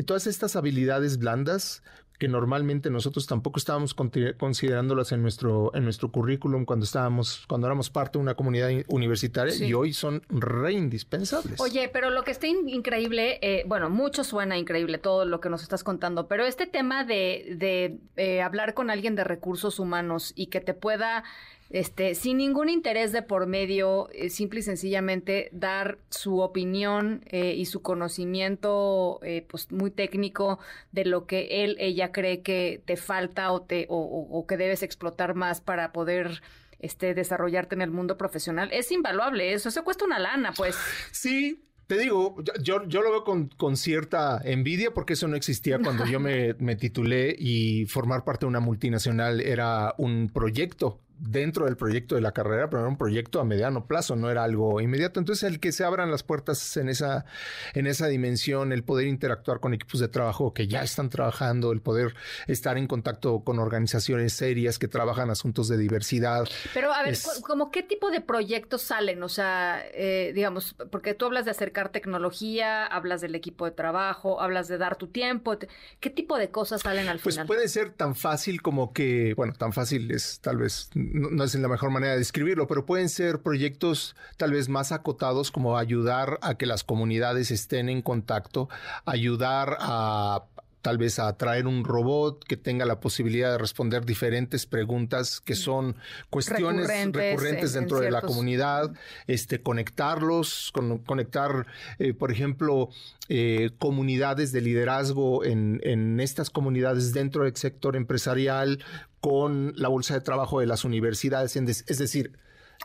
todas 0.05 0.27
estas 0.27 0.55
habilidades 0.55 1.17
blandas 1.17 1.83
que 2.19 2.27
normalmente 2.27 2.89
nosotros 2.89 3.25
tampoco 3.27 3.59
estábamos 3.59 3.93
considerándolas 3.93 5.13
en 5.13 5.21
nuestro, 5.21 5.73
en 5.73 5.85
nuestro 5.85 6.11
currículum 6.11 6.65
cuando 6.65 6.83
estábamos, 6.83 7.45
cuando 7.47 7.65
éramos 7.65 7.89
parte 7.89 8.17
de 8.17 8.23
una 8.23 8.35
comunidad 8.35 8.69
universitaria 8.89 9.55
y 9.55 9.73
hoy 9.73 9.93
son 9.93 10.21
re 10.27 10.73
indispensables. 10.73 11.61
Oye, 11.61 11.89
pero 11.91 12.09
lo 12.09 12.23
que 12.23 12.31
está 12.31 12.45
increíble, 12.45 13.39
eh, 13.41 13.63
bueno, 13.67 13.89
mucho 13.89 14.25
suena 14.25 14.57
increíble 14.57 14.97
todo 14.97 15.23
lo 15.23 15.39
que 15.39 15.49
nos 15.49 15.63
estás 15.63 15.85
contando, 15.85 16.27
pero 16.27 16.45
este 16.45 16.67
tema 16.67 17.05
de, 17.05 17.55
de 17.57 17.97
eh, 18.17 18.41
hablar 18.41 18.73
con 18.73 18.89
alguien 18.89 19.15
de 19.15 19.23
recursos 19.23 19.79
humanos 19.79 20.33
y 20.35 20.47
que 20.47 20.59
te 20.59 20.73
pueda 20.73 21.23
este, 21.69 22.15
sin 22.15 22.37
ningún 22.37 22.67
interés 22.67 23.11
de 23.11 23.21
por 23.21 23.45
medio, 23.45 24.09
eh, 24.11 24.29
simple 24.29 24.61
y 24.61 24.63
sencillamente 24.63 25.49
dar 25.51 25.99
su 26.09 26.39
opinión 26.39 27.23
eh, 27.27 27.53
y 27.55 27.65
su 27.65 27.81
conocimiento 27.83 29.19
eh, 29.21 29.45
pues 29.47 29.71
muy 29.71 29.91
técnico 29.91 30.59
de 30.91 31.05
lo 31.05 31.27
que 31.27 31.63
él, 31.63 31.75
ella 31.79 32.11
cree 32.11 32.41
que 32.41 32.81
te 32.85 32.97
falta 32.97 33.51
o, 33.51 33.61
te, 33.61 33.85
o, 33.89 34.45
que 34.47 34.57
debes 34.57 34.81
explotar 34.81 35.35
más 35.35 35.61
para 35.61 35.91
poder 35.91 36.41
este, 36.79 37.13
desarrollarte 37.13 37.75
en 37.75 37.83
el 37.83 37.91
mundo 37.91 38.17
profesional. 38.17 38.69
Es 38.71 38.91
invaluable, 38.91 39.53
eso 39.53 39.69
se 39.69 39.83
cuesta 39.83 40.05
una 40.05 40.17
lana, 40.17 40.53
pues. 40.57 40.75
Sí, 41.11 41.67
te 41.85 41.99
digo, 41.99 42.35
yo, 42.63 42.83
yo 42.87 43.03
lo 43.03 43.11
veo 43.11 43.23
con, 43.23 43.47
con, 43.49 43.77
cierta 43.77 44.41
envidia 44.43 44.91
porque 44.91 45.13
eso 45.13 45.27
no 45.27 45.35
existía 45.35 45.77
cuando 45.77 46.07
yo 46.07 46.19
me, 46.19 46.53
me, 46.59 46.75
titulé 46.75 47.35
y 47.37 47.85
formar 47.85 48.23
parte 48.23 48.45
de 48.45 48.47
una 48.47 48.59
multinacional 48.59 49.39
era 49.39 49.93
un 49.99 50.31
proyecto 50.33 50.99
dentro 51.19 51.65
del 51.65 51.77
proyecto 51.77 52.15
de 52.15 52.21
la 52.21 52.31
carrera, 52.31 52.69
pero 52.69 52.81
era 52.81 52.89
un 52.89 52.97
proyecto 52.97 53.39
a 53.39 53.43
mediano 53.43 53.85
plazo, 53.85 54.15
no 54.15 54.29
era 54.29 54.43
algo 54.43 54.81
inmediato. 54.81 55.19
Entonces, 55.19 55.43
el 55.43 55.59
que 55.59 55.71
se 55.71 55.83
abran 55.83 56.11
las 56.11 56.23
puertas 56.23 56.77
en 56.77 56.89
esa, 56.89 57.25
en 57.73 57.87
esa 57.87 58.07
dimensión, 58.07 58.71
el 58.71 58.83
poder 58.83 59.07
interactuar 59.07 59.59
con 59.59 59.73
equipos 59.73 59.99
de 59.99 60.07
trabajo 60.07 60.53
que 60.53 60.67
ya 60.67 60.81
están 60.81 61.09
trabajando, 61.09 61.71
el 61.71 61.81
poder 61.81 62.13
estar 62.47 62.77
en 62.77 62.87
contacto 62.87 63.43
con 63.43 63.59
organizaciones 63.59 64.33
serias 64.33 64.79
que 64.79 64.87
trabajan 64.87 65.29
asuntos 65.29 65.67
de 65.67 65.77
diversidad. 65.77 66.47
Pero, 66.73 66.93
a 66.93 67.03
ver, 67.03 67.17
¿como 67.45 67.71
qué 67.71 67.83
tipo 67.83 68.11
de 68.11 68.21
proyectos 68.21 68.81
salen? 68.81 69.21
O 69.23 69.29
sea, 69.29 69.83
eh, 69.93 70.31
digamos, 70.33 70.75
porque 70.91 71.13
tú 71.13 71.25
hablas 71.25 71.45
de 71.45 71.51
acercar 71.51 71.89
tecnología, 71.89 72.85
hablas 72.85 73.21
del 73.21 73.35
equipo 73.35 73.65
de 73.65 73.71
trabajo, 73.71 74.41
hablas 74.41 74.67
de 74.67 74.77
dar 74.77 74.95
tu 74.95 75.07
tiempo. 75.07 75.57
¿Ququé 75.99 76.09
tipo 76.09 76.37
de 76.37 76.49
cosas 76.49 76.81
salen 76.81 77.09
al 77.09 77.19
pues 77.19 77.35
final? 77.35 77.47
Pues 77.47 77.57
puede 77.57 77.67
ser 77.67 77.91
tan 77.91 78.15
fácil 78.15 78.61
como 78.61 78.93
que, 78.93 79.33
bueno, 79.35 79.53
tan 79.53 79.73
fácil 79.73 80.11
es 80.11 80.39
tal 80.39 80.57
vez 80.57 80.89
no, 81.11 81.43
es 81.43 81.55
la 81.55 81.67
mejor 81.67 81.91
manera 81.91 82.13
de 82.13 82.19
describirlo, 82.19 82.67
pero 82.67 82.85
pueden 82.85 83.09
ser 83.09 83.39
proyectos 83.41 84.15
tal 84.37 84.51
vez 84.51 84.69
más 84.69 84.91
acotados 84.91 85.51
como 85.51 85.77
ayudar 85.77 86.39
a 86.41 86.55
que 86.55 86.65
las 86.65 86.83
comunidades 86.83 87.51
estén 87.51 87.89
en 87.89 88.01
contacto, 88.01 88.69
ayudar 89.05 89.77
a 89.79 90.43
tal 90.81 90.97
vez 90.97 91.19
a 91.19 91.35
traer 91.37 91.67
un 91.67 91.83
robot 91.83 92.43
que 92.45 92.55
tenga 92.55 92.85
la 92.85 92.99
posibilidad 92.99 93.51
de 93.51 93.57
responder 93.57 94.05
diferentes 94.05 94.65
preguntas 94.65 95.41
que 95.41 95.55
son 95.55 95.95
cuestiones 96.29 96.87
recurrentes, 96.87 97.73
dentro 97.73 97.99
de 97.99 98.11
la 98.11 98.21
comunidad, 98.21 98.91
este, 99.27 99.61
conectarlos, 99.61 100.71
conectar, 101.05 101.67
eh, 101.99 102.13
por 102.13 102.31
ejemplo, 102.31 102.89
eh, 103.27 103.71
comunidades 103.77 104.51
de 104.51 104.61
liderazgo 104.61 105.43
en, 105.43 105.81
en 105.83 106.19
estas 106.19 106.49
comunidades 106.49 107.13
dentro 107.13 107.43
del 107.43 107.55
sector 107.55 107.95
empresarial 107.95 108.83
con 109.21 109.73
la 109.75 109.89
bolsa 109.89 110.13
de 110.13 110.21
trabajo 110.21 110.59
de 110.59 110.65
las 110.65 110.85
universidades, 110.85 111.55
es 111.55 111.97
decir, 111.97 112.37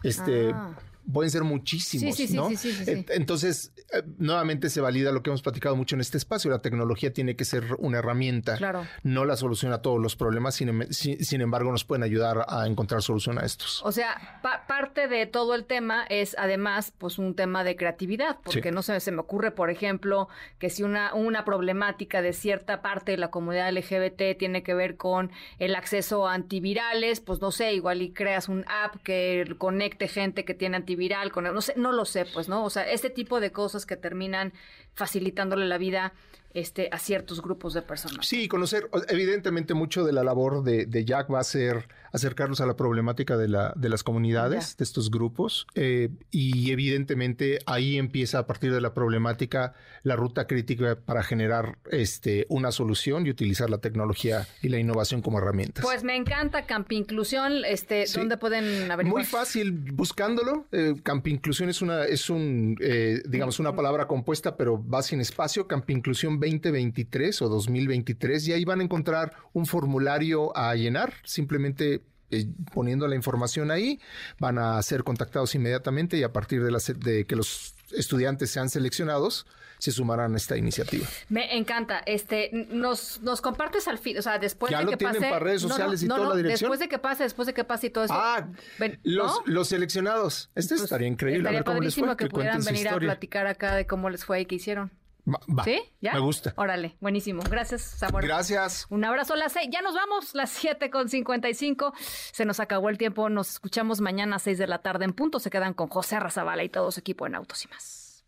este... 0.02 0.52
Ah 0.52 0.74
pueden 1.12 1.31
ser 1.31 1.44
muchísimos, 1.44 2.16
Sí, 2.16 2.26
sí, 2.28 2.35
¿no? 2.35 2.48
sí, 2.48 2.56
sí, 2.56 2.72
sí, 2.72 2.85
sí. 2.85 2.90
Ent- 2.90 3.10
Entonces, 3.14 3.72
eh, 3.93 4.02
nuevamente 4.18 4.70
se 4.70 4.81
valida 4.81 5.12
lo 5.12 5.22
que 5.22 5.31
hemos 5.31 5.43
platicado 5.43 5.76
mucho 5.76 5.94
en 5.97 6.01
este 6.01 6.16
espacio. 6.18 6.51
La 6.51 6.60
tecnología 6.60 7.12
tiene 7.12 7.36
que 7.36 7.44
ser 7.44 7.74
una 7.78 7.98
herramienta, 7.98 8.56
Claro. 8.56 8.86
no 9.02 9.24
la 9.24 9.36
solución 9.36 9.72
a 9.72 9.82
todos 9.82 10.01
los 10.01 10.16
problemas, 10.16 10.55
sin, 10.55 10.68
em- 10.68 10.86
sin- 10.90 11.40
embargo, 11.40 11.70
nos 11.72 11.85
pueden 11.85 12.02
ayudar 12.05 12.44
a 12.48 12.66
encontrar 12.66 13.02
solución 13.02 13.39
a 13.39 13.44
estos. 13.44 13.82
O 13.85 13.93
sea, 13.93 14.40
pa- 14.43 14.66
parte 14.66 15.09
de 15.09 15.26
todo 15.26 15.55
el 15.55 15.64
tema 15.64 16.05
es 16.09 16.35
además 16.39 16.93
pues 16.97 17.18
un 17.18 17.35
tema 17.35 17.64
de 17.64 17.76
creatividad, 17.76 18.39
porque 18.44 18.70
no 18.72 18.82
sé, 18.82 18.98
se 19.01 19.12
me 19.12 19.20
ocurre, 19.20 19.51
por 19.51 19.68
ejemplo, 19.70 20.28
que 20.59 20.70
si 20.70 20.82
una, 20.82 21.12
una 21.14 21.44
problemática 21.44 22.22
de 22.22 22.32
cierta 22.32 22.81
parte 22.82 23.12
de 23.12 23.18
la 23.18 23.31
comunidad 23.31 23.68
LGBT 23.68 24.35
tiene 24.39 24.62
que 24.62 24.74
ver 24.74 24.97
con 24.97 25.31
el 25.59 25.74
acceso 25.74 26.26
a 26.28 26.35
antivirales, 26.35 27.20
pues 27.20 27.40
no 27.40 27.51
sé, 27.51 27.74
igual 27.74 28.01
y 28.01 28.12
creas 28.12 28.48
un 28.48 28.64
app 28.68 28.97
que 29.02 29.55
conecte 29.59 30.09
gente 30.09 30.44
que 30.44 30.55
tiene 30.55 30.76
antiviral, 30.94 31.32
con, 31.32 31.44
no 31.44 31.60
sé, 31.60 31.74
no 31.76 31.92
lo 31.92 32.04
sé, 32.04 32.26
pues, 32.32 32.48
¿no? 32.48 32.64
O 32.64 32.70
sea, 32.70 32.90
este 32.90 33.10
tipo 33.10 33.40
de 33.40 33.52
cosas 33.52 33.86
que 33.86 33.96
terminan 33.96 34.52
facilitándole 34.94 35.66
la 35.66 35.78
vida 35.78 36.12
este, 36.52 36.88
a 36.92 36.98
ciertos 36.98 37.42
grupos 37.42 37.74
de 37.74 37.82
personas. 37.82 38.26
Sí, 38.26 38.48
conocer, 38.48 38.88
evidentemente 39.08 39.74
mucho 39.74 40.04
de 40.04 40.12
la 40.12 40.22
labor 40.22 40.62
de, 40.62 40.86
de 40.86 41.04
Jack 41.04 41.32
va 41.32 41.40
a 41.40 41.44
ser 41.44 41.88
acercarnos 42.14 42.60
a 42.60 42.66
la 42.66 42.76
problemática 42.76 43.36
de, 43.36 43.48
la, 43.48 43.72
de 43.74 43.88
las 43.88 44.04
comunidades, 44.04 44.76
de 44.76 44.84
estos 44.84 45.10
grupos, 45.10 45.66
eh, 45.74 46.10
y 46.30 46.70
evidentemente 46.70 47.58
ahí 47.66 47.98
empieza 47.98 48.38
a 48.38 48.46
partir 48.46 48.72
de 48.72 48.80
la 48.80 48.94
problemática 48.94 49.74
la 50.04 50.14
ruta 50.14 50.46
crítica 50.46 50.96
para 50.96 51.24
generar 51.24 51.76
este, 51.90 52.46
una 52.48 52.70
solución 52.70 53.26
y 53.26 53.30
utilizar 53.30 53.68
la 53.68 53.78
tecnología 53.78 54.46
y 54.62 54.68
la 54.68 54.78
innovación 54.78 55.22
como 55.22 55.38
herramientas. 55.38 55.84
Pues 55.84 56.04
me 56.04 56.14
encanta 56.14 56.66
Campi 56.66 56.94
Inclusión, 56.94 57.64
este, 57.66 58.04
¿dónde 58.14 58.36
pueden 58.36 58.88
averiguar? 58.92 59.22
Muy 59.22 59.24
fácil 59.24 59.72
buscándolo. 59.72 60.68
Eh, 60.70 60.94
Campi 61.02 61.32
Inclusión 61.32 61.68
es 61.68 61.82
una, 61.82 62.04
es 62.04 62.30
un, 62.30 62.76
eh, 62.80 63.22
digamos, 63.26 63.58
una 63.58 63.74
palabra 63.74 64.06
compuesta, 64.06 64.56
pero 64.56 64.80
va 64.88 65.02
sin 65.02 65.20
espacio. 65.20 65.66
Campi 65.66 65.94
Inclusión 65.94 66.38
2023 66.38 67.42
o 67.42 67.48
2023. 67.48 68.46
Y 68.46 68.52
ahí 68.52 68.64
van 68.64 68.80
a 68.80 68.84
encontrar 68.84 69.32
un 69.52 69.66
formulario 69.66 70.56
a 70.56 70.76
llenar. 70.76 71.14
Simplemente 71.24 72.03
eh, 72.40 72.47
poniendo 72.73 73.06
la 73.09 73.15
información 73.16 73.70
ahí, 73.70 74.01
van 74.39 74.59
a 74.59 74.81
ser 74.82 75.05
contactados 75.05 75.55
inmediatamente 75.55 76.16
y 76.16 76.23
a 76.23 76.32
partir 76.32 76.62
de, 76.62 76.70
la 76.70 76.78
de 76.97 77.27
que 77.27 77.36
los 77.36 77.74
estudiantes 77.93 78.51
sean 78.51 78.69
seleccionados, 78.70 79.47
se 79.78 79.90
sumarán 79.93 80.32
a 80.35 80.36
esta 80.36 80.56
iniciativa. 80.56 81.06
Me 81.28 81.56
encanta. 81.59 81.98
Este, 82.06 82.48
nos, 82.70 83.20
nos 83.20 83.40
compartes 83.43 83.86
al 83.89 83.98
fin, 83.98 84.16
o 84.16 84.23
sea, 84.23 84.39
después 84.39 84.70
Ya 84.70 84.78
de 84.78 84.85
lo 84.85 84.90
que 84.93 84.97
tienen 84.97 85.16
pase. 85.16 85.28
para 85.31 85.44
redes 85.44 85.62
No, 85.62 85.69
no, 85.69 85.74
sociales 85.74 86.02
y 86.02 86.06
no, 86.06 86.15
toda 86.15 86.28
no, 86.28 86.31
la 86.35 86.36
dirección. 86.39 86.70
Después 86.70 86.81
de 86.81 86.89
que 86.89 86.98
pase, 86.98 87.23
después 87.24 87.47
de 87.47 87.55
que 87.55 87.65
pase 87.65 87.89
y 87.89 87.90
todo 87.90 88.05
eso. 88.05 88.15
Ah, 88.16 88.48
ven- 88.78 88.98
Los, 89.02 89.32
¿no? 89.47 89.52
los 89.52 89.69
seleccionados. 89.69 90.51
Esto 90.55 90.74
estaría 90.77 91.09
increíble. 91.09 91.48
a 91.48 91.52
Estaría 91.52 91.59
ver 91.59 91.65
cómo 91.65 91.81
les 91.81 91.94
fue, 91.94 92.09
que, 92.16 92.24
que 92.24 92.31
pudieran 92.31 92.65
venir 92.65 92.89
a 92.89 92.97
platicar 92.97 93.47
acá 93.47 93.74
de 93.74 93.86
cómo 93.86 94.09
les 94.09 94.24
fue 94.24 94.40
y 94.40 94.47
qué 94.47 94.55
hicieron. 94.55 94.90
Va. 95.26 95.64
¿Sí? 95.64 95.80
¿Ya? 96.01 96.12
Me 96.12 96.20
gusta. 96.20 96.52
Órale, 96.56 96.96
buenísimo. 97.01 97.42
Gracias, 97.48 97.82
Sabor. 97.82 98.22
Gracias. 98.24 98.86
Un 98.90 99.05
abrazo 99.05 99.34
a 99.34 99.36
las 99.36 99.52
seis. 99.52 99.68
Ya 99.70 99.80
nos 99.80 99.94
vamos, 99.94 100.34
las 100.34 100.51
siete 100.51 100.90
con 100.90 101.09
cincuenta 101.09 101.48
y 101.48 101.55
cinco. 101.55 101.94
Se 102.32 102.44
nos 102.44 102.60
acabó 102.60 102.90
el 102.90 102.98
tiempo. 102.98 103.28
Nos 103.30 103.51
escuchamos 103.51 104.01
mañana 104.01 104.36
a 104.36 104.38
seis 104.38 104.59
de 104.59 104.66
la 104.66 104.78
tarde 104.82 105.05
en 105.06 105.12
punto. 105.14 105.38
Se 105.40 105.51
quedan 105.51 105.72
con 105.74 105.88
José 105.88 106.20
Razabala 106.20 106.62
y 106.62 106.68
todo 106.68 106.90
su 106.90 107.01
equipo 107.01 107.26
en 107.26 107.34
Autos 107.36 107.64
y 107.64 107.68
más. 107.68 108.24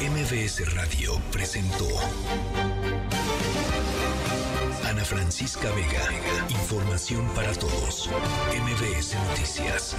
MBS 0.00 0.74
Radio 0.74 1.20
presentó 1.30 1.86
Ana 4.88 5.04
Francisca 5.04 5.70
Vega. 5.72 6.48
Información 6.48 7.28
para 7.34 7.52
todos. 7.52 8.08
MBS 8.54 9.14
Noticias. 9.28 9.96